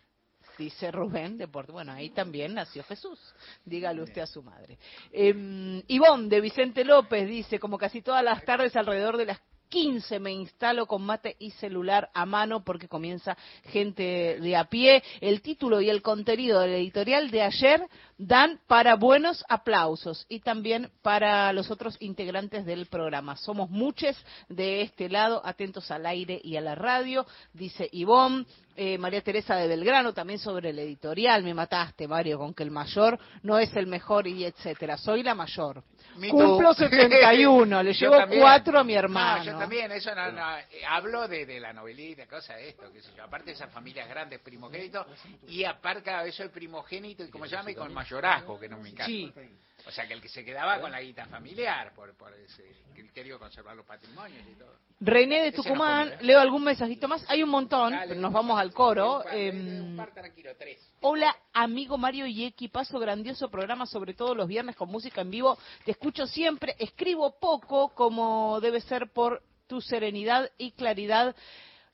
Dice 0.58 0.92
Rubén 0.92 1.38
de 1.38 1.48
Puerto. 1.48 1.72
Bueno, 1.72 1.94
ahí 1.94 2.10
también 2.10 2.54
nació 2.54 2.84
Jesús. 2.84 3.18
Dígale 3.64 4.02
usted 4.02 4.22
a 4.22 4.28
su 4.28 4.42
madre. 4.44 4.78
Eh, 5.12 5.84
Ivonne 5.88 6.28
de 6.28 6.42
Vicente 6.42 6.84
López 6.84 7.30
dice, 7.30 7.60
como 7.60 7.78
casi 7.78 8.02
todas 8.02 8.24
las 8.24 8.44
tardes 8.44 8.76
alrededor 8.76 9.16
de 9.16 9.28
las 9.28 9.40
15 9.70 10.20
me 10.20 10.32
instalo 10.32 10.86
con 10.86 11.04
mate 11.04 11.36
y 11.40 11.52
celular 11.52 12.10
a 12.14 12.26
mano 12.26 12.64
porque 12.64 12.88
comienza 12.88 13.38
gente 13.66 14.40
de 14.40 14.56
a 14.56 14.66
pie. 14.66 15.04
El 15.22 15.42
título 15.42 15.80
y 15.80 15.90
el 15.90 16.02
contenido 16.02 16.60
del 16.60 16.72
editorial 16.72 17.30
de 17.32 17.44
ayer 17.44 17.88
dan 18.20 18.60
para 18.68 18.96
buenos 18.96 19.44
aplausos 19.48 20.26
y 20.30 20.42
también 20.42 20.92
para 21.02 21.52
los 21.54 21.72
otros 21.72 21.96
integrantes 22.02 22.66
del 22.66 22.86
programa. 22.88 23.38
Somos 23.38 23.70
muchos 23.70 24.16
de 24.50 24.82
este 24.82 25.08
lado, 25.10 25.42
atentos 25.46 25.90
al 25.90 26.06
aire 26.06 26.40
y 26.44 26.58
a 26.58 26.62
la 26.62 26.76
radio, 26.76 27.26
dice 27.54 27.88
Ivonne. 27.92 28.46
Eh, 28.82 28.98
María 28.98 29.22
Teresa 29.22 29.58
de 29.58 29.68
Belgrano 29.68 30.14
también 30.14 30.40
sobre 30.40 30.70
el 30.70 30.80
editorial. 30.80 31.44
Me 31.44 31.54
mataste, 31.54 32.08
Mario, 32.08 32.38
con 32.38 32.54
que 32.54 32.64
el 32.64 32.72
mayor 32.72 33.20
no 33.44 33.60
es 33.60 33.76
el 33.76 33.88
mejor 33.88 34.26
y 34.26 34.46
etcétera. 34.46 34.96
Soy 34.96 35.22
la 35.22 35.36
mayor. 35.36 35.84
Me 36.16 36.30
Cumplo 36.30 36.74
too. 36.74 36.86
71, 36.86 37.84
le 37.84 37.94
llevo 37.94 38.16
también. 38.16 38.42
cuatro 38.42 38.80
a 38.80 38.84
mi 38.86 38.94
No, 38.94 39.00
hermano. 39.00 39.44
yo 39.44 39.58
también, 39.58 39.92
eso 39.92 40.16
no, 40.16 40.32
no, 40.32 40.58
eh, 40.60 40.66
hablo 40.88 41.28
de, 41.28 41.46
de 41.46 41.60
la 41.60 41.74
novelita, 41.74 42.26
cosa 42.26 42.56
de 42.56 42.70
esto, 42.70 42.84
qué 42.94 43.02
sé 43.02 43.10
yo. 43.18 43.24
Aparte 43.26 43.48
de 43.48 43.52
esas 43.52 43.70
familias 43.70 44.08
grandes, 44.08 44.40
primogénitos, 44.40 45.06
y 45.50 45.66
aparte 45.66 46.10
eso 46.28 46.44
el 46.44 46.52
primogénito, 46.52 47.26
y 47.26 47.30
como 47.30 47.46
y 47.48 47.76
con 47.76 47.94
mayorazgo, 48.10 48.60
que 48.60 48.70
no 48.70 48.80
me 48.80 48.90
encanta. 48.90 49.06
Sí. 49.06 49.32
O 49.88 49.92
sea, 49.92 50.08
que 50.08 50.14
el 50.14 50.22
que 50.22 50.30
se 50.30 50.44
quedaba 50.44 50.80
con 50.82 50.92
la 50.92 51.02
guita 51.02 51.26
familiar, 51.28 51.94
por, 51.94 52.14
por 52.16 52.34
ese 52.34 52.64
criterio 52.94 53.36
de 53.36 53.40
conservar 53.40 53.76
los 53.76 53.86
patrimonios 53.86 54.44
y 54.52 54.56
todo. 54.56 54.74
René 55.00 55.42
de 55.44 55.52
no 55.52 55.64
Tucumán, 55.64 56.14
leo 56.22 56.40
algún 56.40 56.64
mensajito 56.66 57.08
más. 57.08 57.24
Hay 57.30 57.42
un 57.42 57.50
montón, 57.50 57.94
Dale. 57.94 58.10
pero 58.10 58.20
nos 58.20 58.34
vamos 58.34 58.60
al 58.60 58.74
coro. 58.74 59.22
Par, 59.24 59.34
Eh, 59.34 59.94
par 59.96 60.12
tres. 60.58 60.92
Hola, 61.00 61.34
amigo 61.54 61.98
Mario 61.98 62.28
y 62.28 62.44
equipazo, 62.44 63.00
grandioso 63.00 63.50
programa, 63.50 63.86
sobre 63.86 64.14
todo 64.14 64.36
los 64.36 64.48
viernes 64.50 64.76
con 64.76 64.90
música 64.90 65.22
en 65.22 65.32
vivo. 65.32 65.58
Te 65.86 65.92
escucho 65.92 66.28
siempre, 66.28 66.76
escribo 66.78 67.40
poco, 67.40 67.90
como 67.96 68.60
debe 68.60 68.82
ser 68.82 69.10
por 69.12 69.42
tu 69.68 69.80
serenidad 69.80 70.52
y 70.58 70.72
claridad 70.72 71.36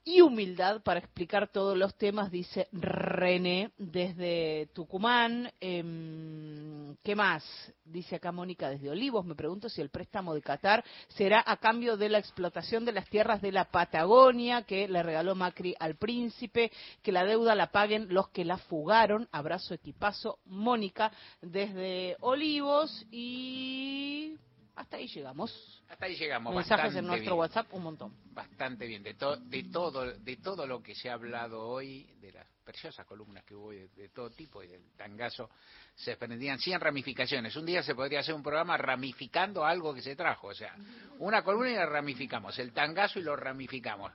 y 0.08 0.20
humildad 0.20 0.82
para 0.82 1.00
explicar 1.00 1.48
todos 1.48 1.76
los 1.76 1.96
temas, 1.96 2.30
dice 2.30 2.68
René 2.70 3.72
desde 3.76 4.68
Tucumán. 4.72 5.50
Em, 5.60 6.94
¿Qué 7.02 7.16
más? 7.16 7.44
Dice 7.84 8.14
acá 8.14 8.30
Mónica 8.30 8.70
desde 8.70 8.88
Olivos. 8.88 9.26
Me 9.26 9.34
pregunto 9.34 9.68
si 9.68 9.80
el 9.80 9.90
préstamo 9.90 10.32
de 10.32 10.42
Qatar 10.42 10.84
será 11.08 11.42
a 11.44 11.56
cambio 11.56 11.96
de 11.96 12.08
la 12.08 12.18
explotación 12.18 12.84
de 12.84 12.92
las 12.92 13.08
tierras 13.10 13.42
de 13.42 13.50
la 13.50 13.64
Patagonia 13.64 14.62
que 14.62 14.86
le 14.86 15.02
regaló 15.02 15.34
Macri 15.34 15.74
al 15.80 15.96
príncipe, 15.96 16.70
que 17.02 17.10
la 17.10 17.24
deuda 17.24 17.56
la 17.56 17.72
paguen 17.72 18.06
los 18.08 18.28
que 18.28 18.44
la 18.44 18.58
fugaron. 18.58 19.28
Abrazo 19.32 19.74
equipazo. 19.74 20.38
Mónica 20.44 21.10
desde 21.42 22.16
Olivos 22.20 23.04
y 23.10 24.36
hasta 24.76 24.96
ahí 24.98 25.08
llegamos. 25.08 25.82
Hasta 25.88 26.06
ahí 26.06 26.14
llegamos. 26.16 26.54
Mensajes 26.54 26.84
bastante 26.84 26.98
en 27.00 27.06
nuestro 27.06 27.34
bien. 27.34 27.40
WhatsApp, 27.40 27.72
un 27.74 27.82
montón. 27.82 28.12
Bastante 28.32 28.86
bien. 28.86 29.02
De, 29.02 29.14
to- 29.14 29.36
de, 29.36 29.64
todo, 29.64 30.04
de 30.12 30.36
todo 30.36 30.66
lo 30.66 30.82
que 30.82 30.94
se 30.94 31.10
ha 31.10 31.14
hablado 31.14 31.66
hoy, 31.66 32.04
de 32.20 32.32
las 32.32 32.46
preciosas 32.64 33.06
columnas 33.06 33.42
que 33.44 33.54
hubo 33.54 33.70
de, 33.70 33.88
de 33.88 34.08
todo 34.10 34.30
tipo 34.30 34.62
y 34.62 34.66
del 34.68 34.82
tangazo, 34.96 35.48
se 35.94 36.10
desprendían 36.10 36.58
100 36.58 36.80
ramificaciones. 36.80 37.56
Un 37.56 37.66
día 37.66 37.82
se 37.82 37.94
podría 37.94 38.20
hacer 38.20 38.34
un 38.34 38.42
programa 38.42 38.76
ramificando 38.76 39.64
algo 39.64 39.94
que 39.94 40.02
se 40.02 40.14
trajo. 40.14 40.48
O 40.48 40.54
sea, 40.54 40.74
una 41.18 41.42
columna 41.42 41.70
y 41.70 41.74
la 41.74 41.86
ramificamos. 41.86 42.58
El 42.58 42.72
tangazo 42.72 43.18
y 43.18 43.22
lo 43.22 43.34
ramificamos. 43.34 44.12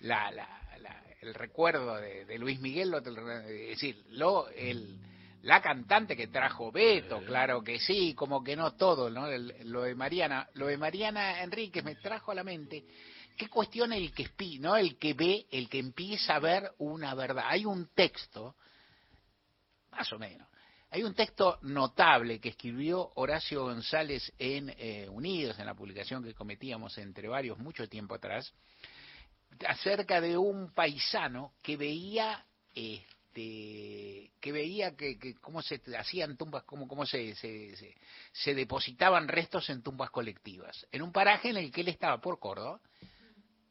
La, 0.00 0.30
la, 0.30 0.46
la- 0.80 1.04
el 1.20 1.34
recuerdo 1.34 1.96
de, 1.96 2.24
de 2.24 2.38
Luis 2.38 2.58
Miguel, 2.60 2.90
lo, 2.90 2.98
es 2.98 3.68
decir, 3.68 4.02
lo, 4.08 4.48
el, 4.48 4.98
la 5.42 5.62
cantante 5.62 6.16
que 6.16 6.26
trajo 6.28 6.70
Beto, 6.70 7.24
claro 7.24 7.62
que 7.62 7.78
sí, 7.78 8.14
como 8.14 8.44
que 8.44 8.56
no 8.56 8.74
todo, 8.74 9.08
¿no? 9.08 9.26
El- 9.26 9.54
lo 9.64 9.82
de 9.82 9.94
Mariana, 9.94 10.48
lo 10.54 10.66
de 10.66 10.76
Mariana 10.76 11.42
Enríquez 11.42 11.82
me 11.82 11.94
trajo 11.94 12.32
a 12.32 12.34
la 12.34 12.44
mente 12.44 12.84
qué 13.36 13.48
cuestión 13.48 13.92
el 13.94 14.12
que 14.12 14.28
¿no? 14.58 14.76
El 14.76 14.98
que 14.98 15.14
ve, 15.14 15.46
el 15.50 15.68
que 15.68 15.78
empieza 15.78 16.34
a 16.34 16.40
ver 16.40 16.72
una 16.78 17.14
verdad. 17.14 17.44
Hay 17.46 17.64
un 17.64 17.88
texto, 17.94 18.54
más 19.92 20.12
o 20.12 20.18
menos, 20.18 20.46
hay 20.90 21.02
un 21.04 21.14
texto 21.14 21.58
notable 21.62 22.38
que 22.38 22.50
escribió 22.50 23.12
Horacio 23.14 23.62
González 23.62 24.32
en 24.38 24.74
eh, 24.76 25.08
Unidos, 25.08 25.58
en 25.58 25.66
la 25.66 25.74
publicación 25.74 26.22
que 26.22 26.34
cometíamos 26.34 26.98
entre 26.98 27.28
varios 27.28 27.58
mucho 27.58 27.88
tiempo 27.88 28.14
atrás, 28.16 28.52
acerca 29.66 30.20
de 30.20 30.36
un 30.36 30.74
paisano 30.74 31.54
que 31.62 31.76
veía 31.76 32.44
este 33.30 34.32
que 34.40 34.52
veía 34.52 34.96
que, 34.96 35.18
que 35.18 35.34
cómo 35.34 35.62
se 35.62 35.80
hacían 35.98 36.36
tumbas 36.36 36.64
cómo, 36.64 36.88
cómo 36.88 37.04
se, 37.06 37.34
se, 37.34 38.54
depositaban 38.54 39.28
restos 39.28 39.68
en 39.70 39.82
tumbas 39.82 40.10
colectivas. 40.10 40.86
En 40.92 41.02
un 41.02 41.12
paraje 41.12 41.50
en 41.50 41.58
el 41.58 41.70
que 41.70 41.82
él 41.82 41.88
estaba 41.88 42.20
por 42.20 42.38
Córdoba 42.38 42.80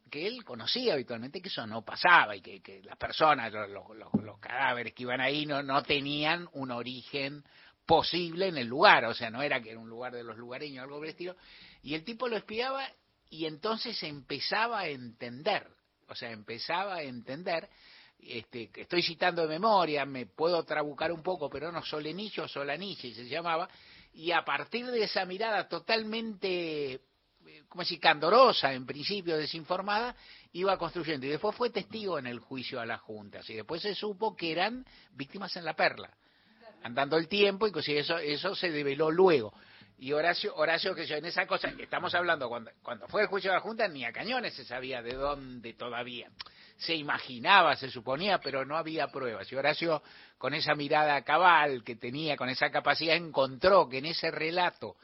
que 0.10 0.26
él 0.26 0.44
conocía 0.44 0.94
habitualmente 0.94 1.40
que 1.42 1.50
eso 1.50 1.68
no 1.68 1.84
pasaba 1.84 2.36
y 2.36 2.42
que, 2.42 2.82
las 2.84 2.98
personas, 2.98 3.54
los, 3.54 3.96
los- 3.96 4.40
cadáveres 4.40 4.94
que 4.94 5.04
iban 5.04 5.22
ahí 5.22 5.46
no, 5.46 5.62
no 5.62 5.84
tenían 5.84 6.48
un 6.54 6.72
origen 6.72 7.44
posible 7.86 8.48
en 8.48 8.58
el 8.58 8.66
lugar, 8.68 9.06
o 9.06 9.14
sea, 9.14 9.30
no 9.30 9.44
era 9.44 9.62
que 9.62 9.72
era 9.72 9.80
un 9.80 9.90
lugar 9.90 10.14
de 10.14 10.24
los 10.24 10.38
lugareños, 10.38 10.84
algo 10.84 10.98
por 10.98 11.06
el 11.06 11.12
estilo, 11.12 11.36
y 11.84 11.94
el 11.94 12.04
tipo 12.04 12.28
lo 12.28 12.38
espiaba 12.38 12.88
y 13.30 13.46
entonces 13.46 14.02
empezaba 14.02 14.80
a 14.80 14.88
entender, 14.88 15.68
o 16.08 16.16
sea, 16.16 16.32
empezaba 16.32 16.96
a 16.96 17.04
entender, 17.04 17.70
este, 18.22 18.70
estoy 18.76 19.02
citando 19.02 19.44
de 19.44 19.48
memoria, 19.48 20.06
me 20.06 20.26
puedo 20.26 20.64
trabucar 20.64 21.12
un 21.12 21.24
poco, 21.24 21.50
pero 21.50 21.72
no, 21.72 21.84
Solenillo, 21.84 22.48
Solaniche 22.48 23.14
se 23.14 23.28
llamaba, 23.28 23.70
y 24.14 24.32
a 24.32 24.44
partir 24.44 24.88
de 24.88 25.04
esa 25.04 25.26
mirada 25.26 25.68
totalmente 25.68 27.02
eh, 27.46 27.64
como 27.68 27.84
decir, 27.84 28.00
candorosa, 28.00 28.74
en 28.74 28.86
principio 28.86 29.38
desinformada, 29.38 30.16
iba 30.54 30.78
construyendo. 30.78 31.26
Y 31.26 31.30
después 31.30 31.56
fue 31.56 31.70
testigo 31.70 32.20
en 32.20 32.28
el 32.28 32.40
juicio 32.40 32.80
a 32.80 32.86
las 32.86 33.02
juntas. 33.02 33.50
Y 33.50 33.56
después 33.56 33.82
se 33.82 33.96
supo 33.96 34.36
que 34.36 34.52
eran 34.52 34.86
víctimas 35.12 35.56
en 35.56 35.66
la 35.66 35.76
perla. 35.76 36.12
andando 36.84 37.18
el 37.18 37.28
tiempo, 37.28 37.68
inclusive 37.68 38.00
eso, 38.00 38.18
eso 38.18 38.56
se 38.56 38.72
develó 38.72 39.12
luego. 39.12 39.54
Y 40.00 40.14
Horacio, 40.14 40.56
Horacio 40.56 40.96
que 40.96 41.06
yo 41.06 41.18
en 41.18 41.26
esa 41.26 41.46
cosa, 41.46 41.74
estamos 41.78 42.16
hablando 42.16 42.48
cuando, 42.48 42.72
cuando 42.82 43.06
fue 43.10 43.24
el 43.24 43.28
juicio 43.28 43.52
de 43.52 43.58
la 43.58 43.62
Junta, 43.62 43.86
ni 43.90 44.06
a 44.06 44.14
Cañones 44.14 44.54
se 44.54 44.64
sabía 44.64 45.02
de 45.02 45.14
dónde 45.14 45.74
todavía. 45.74 46.30
Se 46.78 46.96
imaginaba, 46.96 47.76
se 47.76 47.90
suponía, 47.90 48.40
pero 48.40 48.64
no 48.64 48.78
había 48.78 49.08
pruebas. 49.10 49.52
Y 49.52 49.56
Horacio, 49.56 50.02
con 50.38 50.54
esa 50.54 50.74
mirada 50.74 51.22
cabal 51.24 51.84
que 51.84 51.98
tenía, 51.98 52.38
con 52.38 52.48
esa 52.48 52.72
capacidad, 52.72 53.18
encontró 53.18 53.90
que 53.90 53.98
en 53.98 54.06
ese 54.06 54.32
relato, 54.32 54.96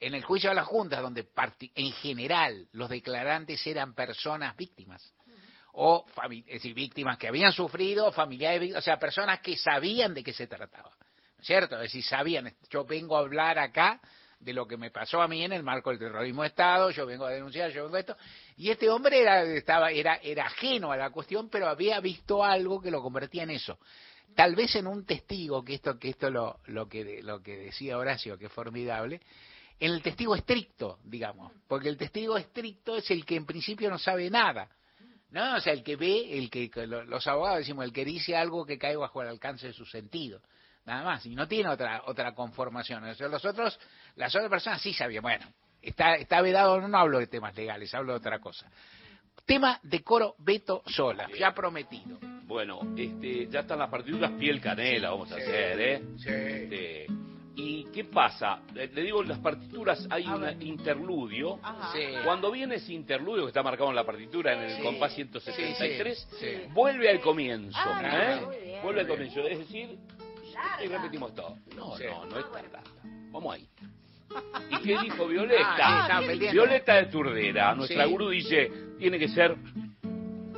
en 0.00 0.14
el 0.14 0.24
juicio 0.24 0.48
de 0.48 0.56
la 0.56 0.64
Junta, 0.64 1.02
donde 1.02 1.28
en 1.74 1.92
general 1.92 2.68
los 2.72 2.88
declarantes 2.88 3.66
eran 3.66 3.94
personas 3.94 4.56
víctimas, 4.56 5.12
o 5.72 6.06
es 6.30 6.46
decir, 6.46 6.72
víctimas 6.72 7.18
que 7.18 7.28
habían 7.28 7.52
sufrido, 7.52 8.10
familiares, 8.12 8.60
víctimas, 8.60 8.82
o 8.82 8.84
sea, 8.84 8.98
personas 8.98 9.40
que 9.40 9.58
sabían 9.58 10.14
de 10.14 10.24
qué 10.24 10.32
se 10.32 10.46
trataba. 10.46 10.90
¿no 10.90 11.42
es 11.42 11.46
¿Cierto? 11.46 11.76
Es 11.76 11.82
decir, 11.82 12.02
sabían, 12.02 12.50
yo 12.70 12.86
vengo 12.86 13.14
a 13.14 13.20
hablar 13.20 13.58
acá 13.58 14.00
de 14.40 14.52
lo 14.52 14.66
que 14.66 14.76
me 14.76 14.90
pasó 14.90 15.20
a 15.20 15.28
mí 15.28 15.44
en 15.44 15.52
el 15.52 15.62
marco 15.62 15.90
del 15.90 15.98
terrorismo 15.98 16.42
de 16.42 16.48
Estado, 16.48 16.90
yo 16.90 17.04
vengo 17.06 17.24
a 17.26 17.30
denunciar, 17.30 17.70
yo 17.72 17.84
vengo 17.84 17.96
a 17.96 18.00
esto. 18.00 18.16
Y 18.56 18.70
este 18.70 18.88
hombre 18.88 19.20
era, 19.20 19.42
estaba, 19.42 19.90
era, 19.90 20.16
era 20.22 20.46
ajeno 20.46 20.92
a 20.92 20.96
la 20.96 21.10
cuestión, 21.10 21.48
pero 21.48 21.68
había 21.68 22.00
visto 22.00 22.44
algo 22.44 22.80
que 22.80 22.90
lo 22.90 23.02
convertía 23.02 23.42
en 23.42 23.50
eso. 23.50 23.78
Tal 24.34 24.54
vez 24.54 24.76
en 24.76 24.86
un 24.86 25.04
testigo, 25.04 25.64
que 25.64 25.74
esto, 25.74 25.98
que 25.98 26.10
esto 26.10 26.30
lo, 26.30 26.60
lo 26.66 26.88
que, 26.88 27.22
lo 27.22 27.42
que 27.42 27.56
decía 27.56 27.98
Horacio, 27.98 28.38
que 28.38 28.46
es 28.46 28.52
formidable, 28.52 29.20
en 29.80 29.92
el 29.92 30.02
testigo 30.02 30.34
estricto, 30.34 30.98
digamos, 31.04 31.52
porque 31.66 31.88
el 31.88 31.96
testigo 31.96 32.36
estricto 32.36 32.96
es 32.96 33.10
el 33.10 33.24
que 33.24 33.36
en 33.36 33.46
principio 33.46 33.90
no 33.90 33.98
sabe 33.98 34.28
nada. 34.30 34.68
¿no? 35.30 35.56
O 35.56 35.60
sea, 35.60 35.72
el 35.72 35.82
que 35.82 35.96
ve, 35.96 36.38
el 36.38 36.50
que 36.50 36.70
que 36.70 36.86
lo- 36.86 37.04
los 37.04 37.26
abogados 37.26 37.58
decimos, 37.58 37.84
el 37.84 37.92
que 37.92 38.04
dice 38.04 38.36
algo 38.36 38.64
que 38.64 38.78
cae 38.78 38.96
bajo 38.96 39.20
el 39.22 39.28
alcance 39.28 39.66
de 39.68 39.72
su 39.72 39.84
sentido, 39.84 40.40
nada 40.88 41.04
más, 41.04 41.24
y 41.26 41.34
no 41.34 41.46
tiene 41.46 41.68
otra 41.70 42.02
otra 42.06 42.34
conformación. 42.34 43.04
O 43.04 43.14
sea, 43.14 43.28
los 43.28 43.44
otros, 43.44 43.78
las 44.16 44.34
otras 44.34 44.50
personas 44.50 44.80
sí 44.82 44.92
sabían, 44.92 45.22
bueno, 45.22 45.46
está 45.82 46.14
está 46.16 46.40
vedado, 46.40 46.80
no, 46.80 46.88
no 46.88 46.98
hablo 46.98 47.18
de 47.18 47.26
temas 47.26 47.54
legales, 47.56 47.94
hablo 47.94 48.12
de 48.12 48.18
otra 48.18 48.40
cosa. 48.40 48.66
Tema 49.44 49.78
de 49.82 50.02
coro 50.02 50.34
Beto 50.38 50.82
Sola, 50.86 51.28
ya 51.38 51.54
prometido. 51.54 52.18
Bueno, 52.44 52.80
este, 52.96 53.46
ya 53.48 53.60
están 53.60 53.78
las 53.78 53.90
partituras 53.90 54.32
piel 54.32 54.60
canela, 54.60 55.10
vamos 55.10 55.30
a 55.32 55.36
Sí, 55.36 55.42
hacer, 55.42 55.80
¿eh? 55.80 56.02
sí. 56.16 56.28
Este, 56.28 57.06
¿Y 57.60 57.84
qué 57.92 58.04
pasa? 58.04 58.60
Le, 58.72 58.86
le 58.86 59.02
digo, 59.02 59.20
las 59.24 59.38
partituras 59.40 60.06
hay 60.10 60.26
un 60.28 60.62
interludio. 60.62 61.58
Sí. 61.92 62.00
Cuando 62.24 62.52
viene 62.52 62.76
ese 62.76 62.92
interludio 62.92 63.42
que 63.44 63.48
está 63.48 63.62
marcado 63.64 63.90
en 63.90 63.96
la 63.96 64.04
partitura, 64.04 64.52
en 64.52 64.60
el 64.60 64.76
Sí. 64.76 64.82
compás 64.82 65.12
173, 65.14 66.18
Sí, 66.30 66.36
sí, 66.38 66.46
sí. 66.46 66.62
vuelve 66.72 67.10
al 67.10 67.20
comienzo. 67.20 67.76
Ah, 67.82 68.38
¿eh? 68.52 68.80
Vuelve 68.82 69.00
al 69.00 69.08
comienzo. 69.08 69.40
Es 69.40 69.58
decir, 69.58 69.98
y 70.84 70.88
repetimos 70.88 71.34
todo. 71.34 71.56
No, 71.76 71.96
Sí. 71.96 72.04
no, 72.06 72.26
no 72.26 72.38
es 72.38 72.52
tan 72.52 72.62
larga. 72.72 72.82
Vamos 73.30 73.54
ahí. 73.54 73.68
¿Y 74.70 74.78
qué 74.82 74.98
dijo 75.02 75.26
Violeta? 75.26 76.16
Ah. 76.16 76.20
Violeta 76.52 76.94
de 76.96 77.06
Turdera, 77.06 77.74
nuestra 77.74 78.04
Sí. 78.04 78.10
gurú 78.10 78.28
dice, 78.30 78.70
tiene 78.98 79.18
que 79.18 79.28
ser 79.28 79.56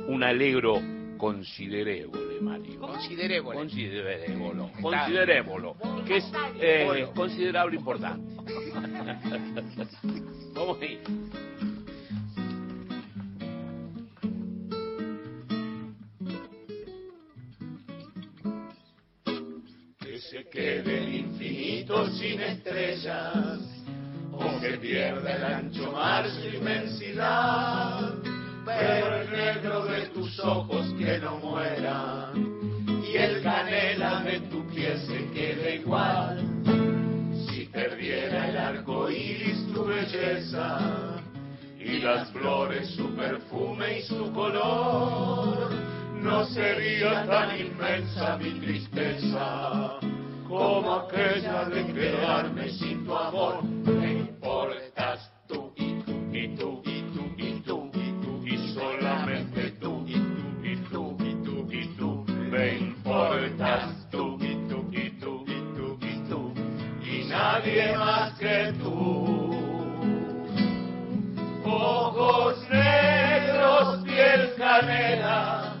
un 0.07 0.23
alegro 0.23 0.81
considerevole, 1.17 2.41
Mario. 2.41 2.79
Considerevole. 2.79 3.57
Considerevole. 3.59 4.71
Considerevole. 4.81 5.73
Que 6.05 6.17
es 6.17 6.31
eh, 6.59 7.07
considerable 7.15 7.77
importante. 7.77 8.35
Vamos 10.53 10.81
ahí. 10.81 10.99
Que 20.51 20.77
se 20.77 20.83
quede 20.83 20.97
el 20.97 21.15
infinito 21.15 22.07
sin 22.11 22.41
estrellas, 22.41 23.59
o 24.31 24.59
que 24.59 24.77
pierda 24.77 25.35
el 25.35 25.43
ancho 25.43 25.91
mar 25.91 26.25
su 26.29 26.47
inmensidad, 26.57 28.13
pero 28.65 29.21
el 29.21 29.31
negro 29.31 29.85
de 29.85 30.07
tus 30.07 30.39
ojos 30.39 30.93
que 30.97 31.19
no 31.19 31.37
mueran, 31.37 32.33
y 33.09 33.17
el 33.17 33.41
canela 33.41 34.21
de 34.23 34.39
tu 34.41 34.65
piel 34.67 34.97
se 34.99 35.29
quede 35.31 35.75
igual. 35.77 36.45
Si 37.47 37.65
perdiera 37.65 38.49
el 38.49 38.57
arco 38.57 39.09
iris 39.09 39.73
tu 39.73 39.85
belleza, 39.85 40.79
y 41.79 41.99
las 41.99 42.29
flores 42.31 42.89
su 42.91 43.15
perfume 43.15 43.99
y 43.99 44.01
su 44.03 44.31
color, 44.33 45.71
no 46.21 46.45
sería 46.45 47.25
tan 47.25 47.59
inmensa 47.59 48.37
mi 48.37 48.51
tristeza 48.59 49.99
como 50.51 50.95
aquella 50.95 51.63
de 51.65 51.85
quedarme 51.93 52.69
sin 52.71 53.05
tu 53.05 53.15
amor. 53.15 53.63
Me 53.63 54.11
importas 54.19 55.31
tú 55.47 55.71
y 55.77 55.93
tú 56.03 56.11
y 56.33 56.55
tú 56.57 56.81
y 56.85 57.01
tú 57.13 57.23
y 57.37 57.61
tú 57.61 57.89
y 57.93 58.11
tú 58.21 58.45
y 58.45 58.73
solamente 58.73 59.71
tú 59.79 60.03
y 60.05 60.13
tú 60.13 60.57
y 60.63 60.75
tú 60.91 61.17
y 61.19 61.35
tú 61.45 61.67
y 61.71 61.87
tú. 61.97 62.25
Me 62.27 62.77
importas 62.79 64.09
tú 64.11 64.37
y 64.41 64.55
tú 64.67 64.89
y 64.91 65.09
tú 65.21 65.45
y 65.47 65.59
tú 65.75 65.97
y 66.01 66.29
tú 66.29 66.53
y 67.01 67.23
nadie 67.29 67.95
más 67.97 68.37
que 68.37 68.73
tú. 68.83 69.55
Ojos 71.63 72.57
negros, 72.69 74.03
piel 74.03 74.53
canela, 74.57 75.75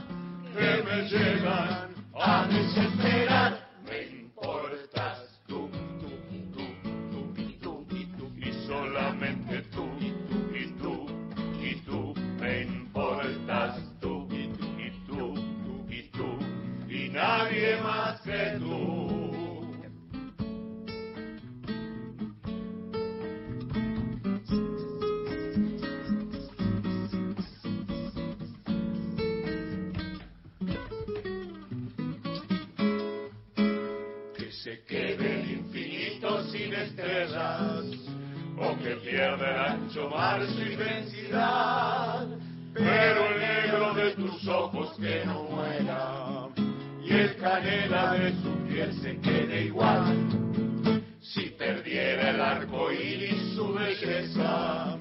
que 0.55 0.83
me 0.83 1.09
llegan 1.09 1.89
a 2.15 2.47
desesperar. 2.47 3.60
Ancho 39.91 40.09
mar 40.09 40.41
su 40.47 40.61
inmensidad, 40.61 42.25
pero 42.73 43.27
el 43.27 43.39
negro 43.39 43.93
de 43.93 44.11
tus 44.11 44.47
ojos 44.47 44.95
que 44.97 45.23
no 45.25 45.43
muera, 45.43 46.47
y 47.03 47.11
el 47.11 47.35
canela 47.35 48.13
de 48.13 48.31
su 48.41 48.53
piel 48.67 48.93
se 49.01 49.19
quede 49.19 49.65
igual. 49.65 50.15
Si 51.21 51.49
perdiera 51.51 52.29
el 52.29 52.41
arco 52.41 52.91
iris 52.91 53.53
su 53.55 53.73
belleza, 53.73 54.97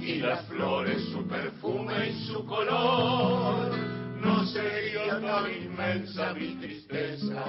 y 0.00 0.16
las 0.16 0.46
flores 0.46 1.04
su 1.12 1.26
perfume 1.26 2.08
y 2.08 2.26
su 2.26 2.44
color, 2.46 3.70
no 4.20 4.46
sería 4.46 5.20
tan 5.20 5.52
inmensa 5.62 6.32
mi 6.32 6.54
tristeza 6.54 7.44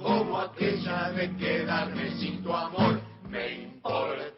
como 0.00 0.38
aquella 0.38 1.10
de 1.10 1.36
quedarme 1.36 2.10
sin 2.18 2.42
tu 2.42 2.52
amor. 2.52 3.00
Me 3.28 3.62
importas 3.62 4.31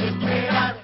a 0.00 0.79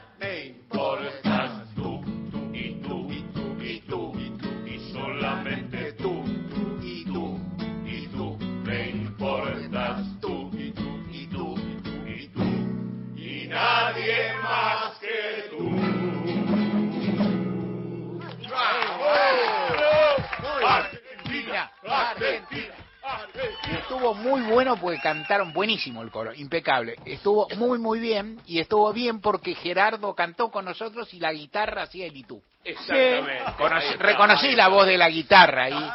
muy 24.15 24.43
bueno 24.43 24.77
porque 24.77 25.01
cantaron 25.01 25.53
buenísimo 25.53 26.03
el 26.03 26.11
coro, 26.11 26.35
impecable. 26.35 26.97
Estuvo 27.05 27.49
muy, 27.57 27.79
muy 27.79 27.99
bien 28.01 28.41
y 28.47 28.61
estuvo 28.61 28.93
bien 28.93 29.21
porque 29.21 29.55
Gerardo 29.55 30.15
cantó 30.15 30.51
con 30.51 30.65
nosotros 30.65 31.13
y 31.15 31.21
la 31.21 31.33
guitarra 31.33 31.83
hacía 31.83 32.07
el 32.07 32.17
itú. 32.17 32.43
Exactamente. 32.65 33.45
Conocí- 33.59 33.97
reconocí 33.99 34.53
la 34.57 34.69
voz 34.69 34.87
de 34.87 34.99
la 34.99 35.09
guitarra 35.09 35.71
y, 35.71 35.91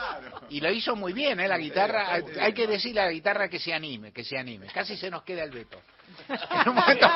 y 0.57 0.61
lo 0.61 0.71
hizo 0.71 0.95
muy 0.95 1.11
bien, 1.13 1.39
¿eh? 1.39 1.47
La 1.47 1.57
guitarra, 1.57 2.13
hay, 2.13 2.23
hay 2.39 2.53
que 2.53 2.65
decirle 2.67 3.01
a 3.01 3.05
la 3.05 3.11
guitarra 3.11 3.49
que 3.49 3.59
se 3.59 3.73
anime, 3.73 4.11
que 4.13 4.23
se 4.23 4.37
anime. 4.37 4.67
Casi 4.67 4.95
se 4.97 5.09
nos 5.09 5.23
queda 5.23 5.43
el 5.43 5.51
veto. 5.51 5.81
En 6.29 6.69
un 6.69 6.75
momento, 6.75 7.07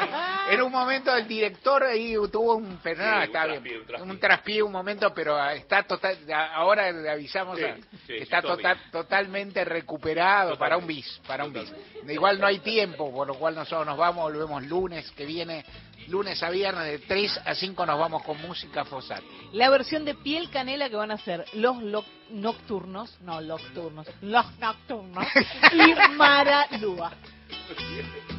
en 0.52 0.62
un 0.62 0.72
momento 0.72 1.16
el 1.16 1.28
director 1.28 1.84
ahí 1.84 2.14
tuvo 2.32 2.56
un, 2.56 2.80
pero 2.84 3.04
no, 3.04 3.10
Sí, 3.12 3.16
un 3.18 3.24
está 3.24 3.44
traspié, 3.44 3.78
un 3.80 3.86
traspié. 3.86 4.12
un 4.12 4.20
traspié 4.20 4.64
un 4.64 4.72
momento, 4.72 5.14
pero 5.14 5.50
está 5.50 5.84
total, 5.84 6.18
ahora 6.54 6.92
le 6.92 7.10
avisamos 7.10 7.58
Sí, 7.58 7.64
a- 7.64 7.76
sí, 7.76 7.82
que 8.08 8.18
sí, 8.18 8.24
está 8.24 8.42
total- 8.42 8.80
totalmente 8.92 9.64
recuperado 9.66 10.58
para 10.58 10.78
un 10.78 10.88
bis, 10.88 11.20
para 11.28 11.46
un 11.46 11.54
bis. 11.54 11.72
Igual 12.08 12.40
no 12.40 12.48
hay 12.48 12.60
tiempo, 12.60 13.12
por 13.14 13.28
lo 13.28 13.36
cual 13.36 13.56
nosotros 13.56 13.86
nos 13.86 13.98
vamos, 13.98 14.24
volvemos 14.32 14.64
lunes 14.66 15.10
que 15.12 15.26
viene, 15.26 15.66
lunes 16.08 16.42
a 16.44 16.50
viernes 16.50 16.86
de 16.86 17.00
3 17.00 17.42
a 17.46 17.56
5 17.56 17.86
nos 17.86 17.98
vamos 18.00 18.24
con 18.24 18.40
música 18.42 18.86
Fosat. 18.86 19.24
La 19.54 19.70
versión 19.70 20.06
de 20.06 20.14
piel 20.16 20.50
canela 20.52 20.90
que 20.90 20.96
van 20.96 21.12
a 21.12 21.18
ser 21.18 21.46
los 21.54 21.82
lo- 21.82 22.06
nocturnos, 22.30 23.18
no 23.22 23.42
nocturnos, 23.42 24.08
los 24.22 24.60
nocturnos 24.60 25.26
y 25.74 25.94
Mara 26.16 26.68
Lúa. 26.80 27.12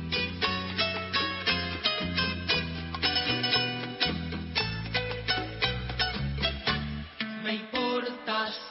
portas 7.97 8.66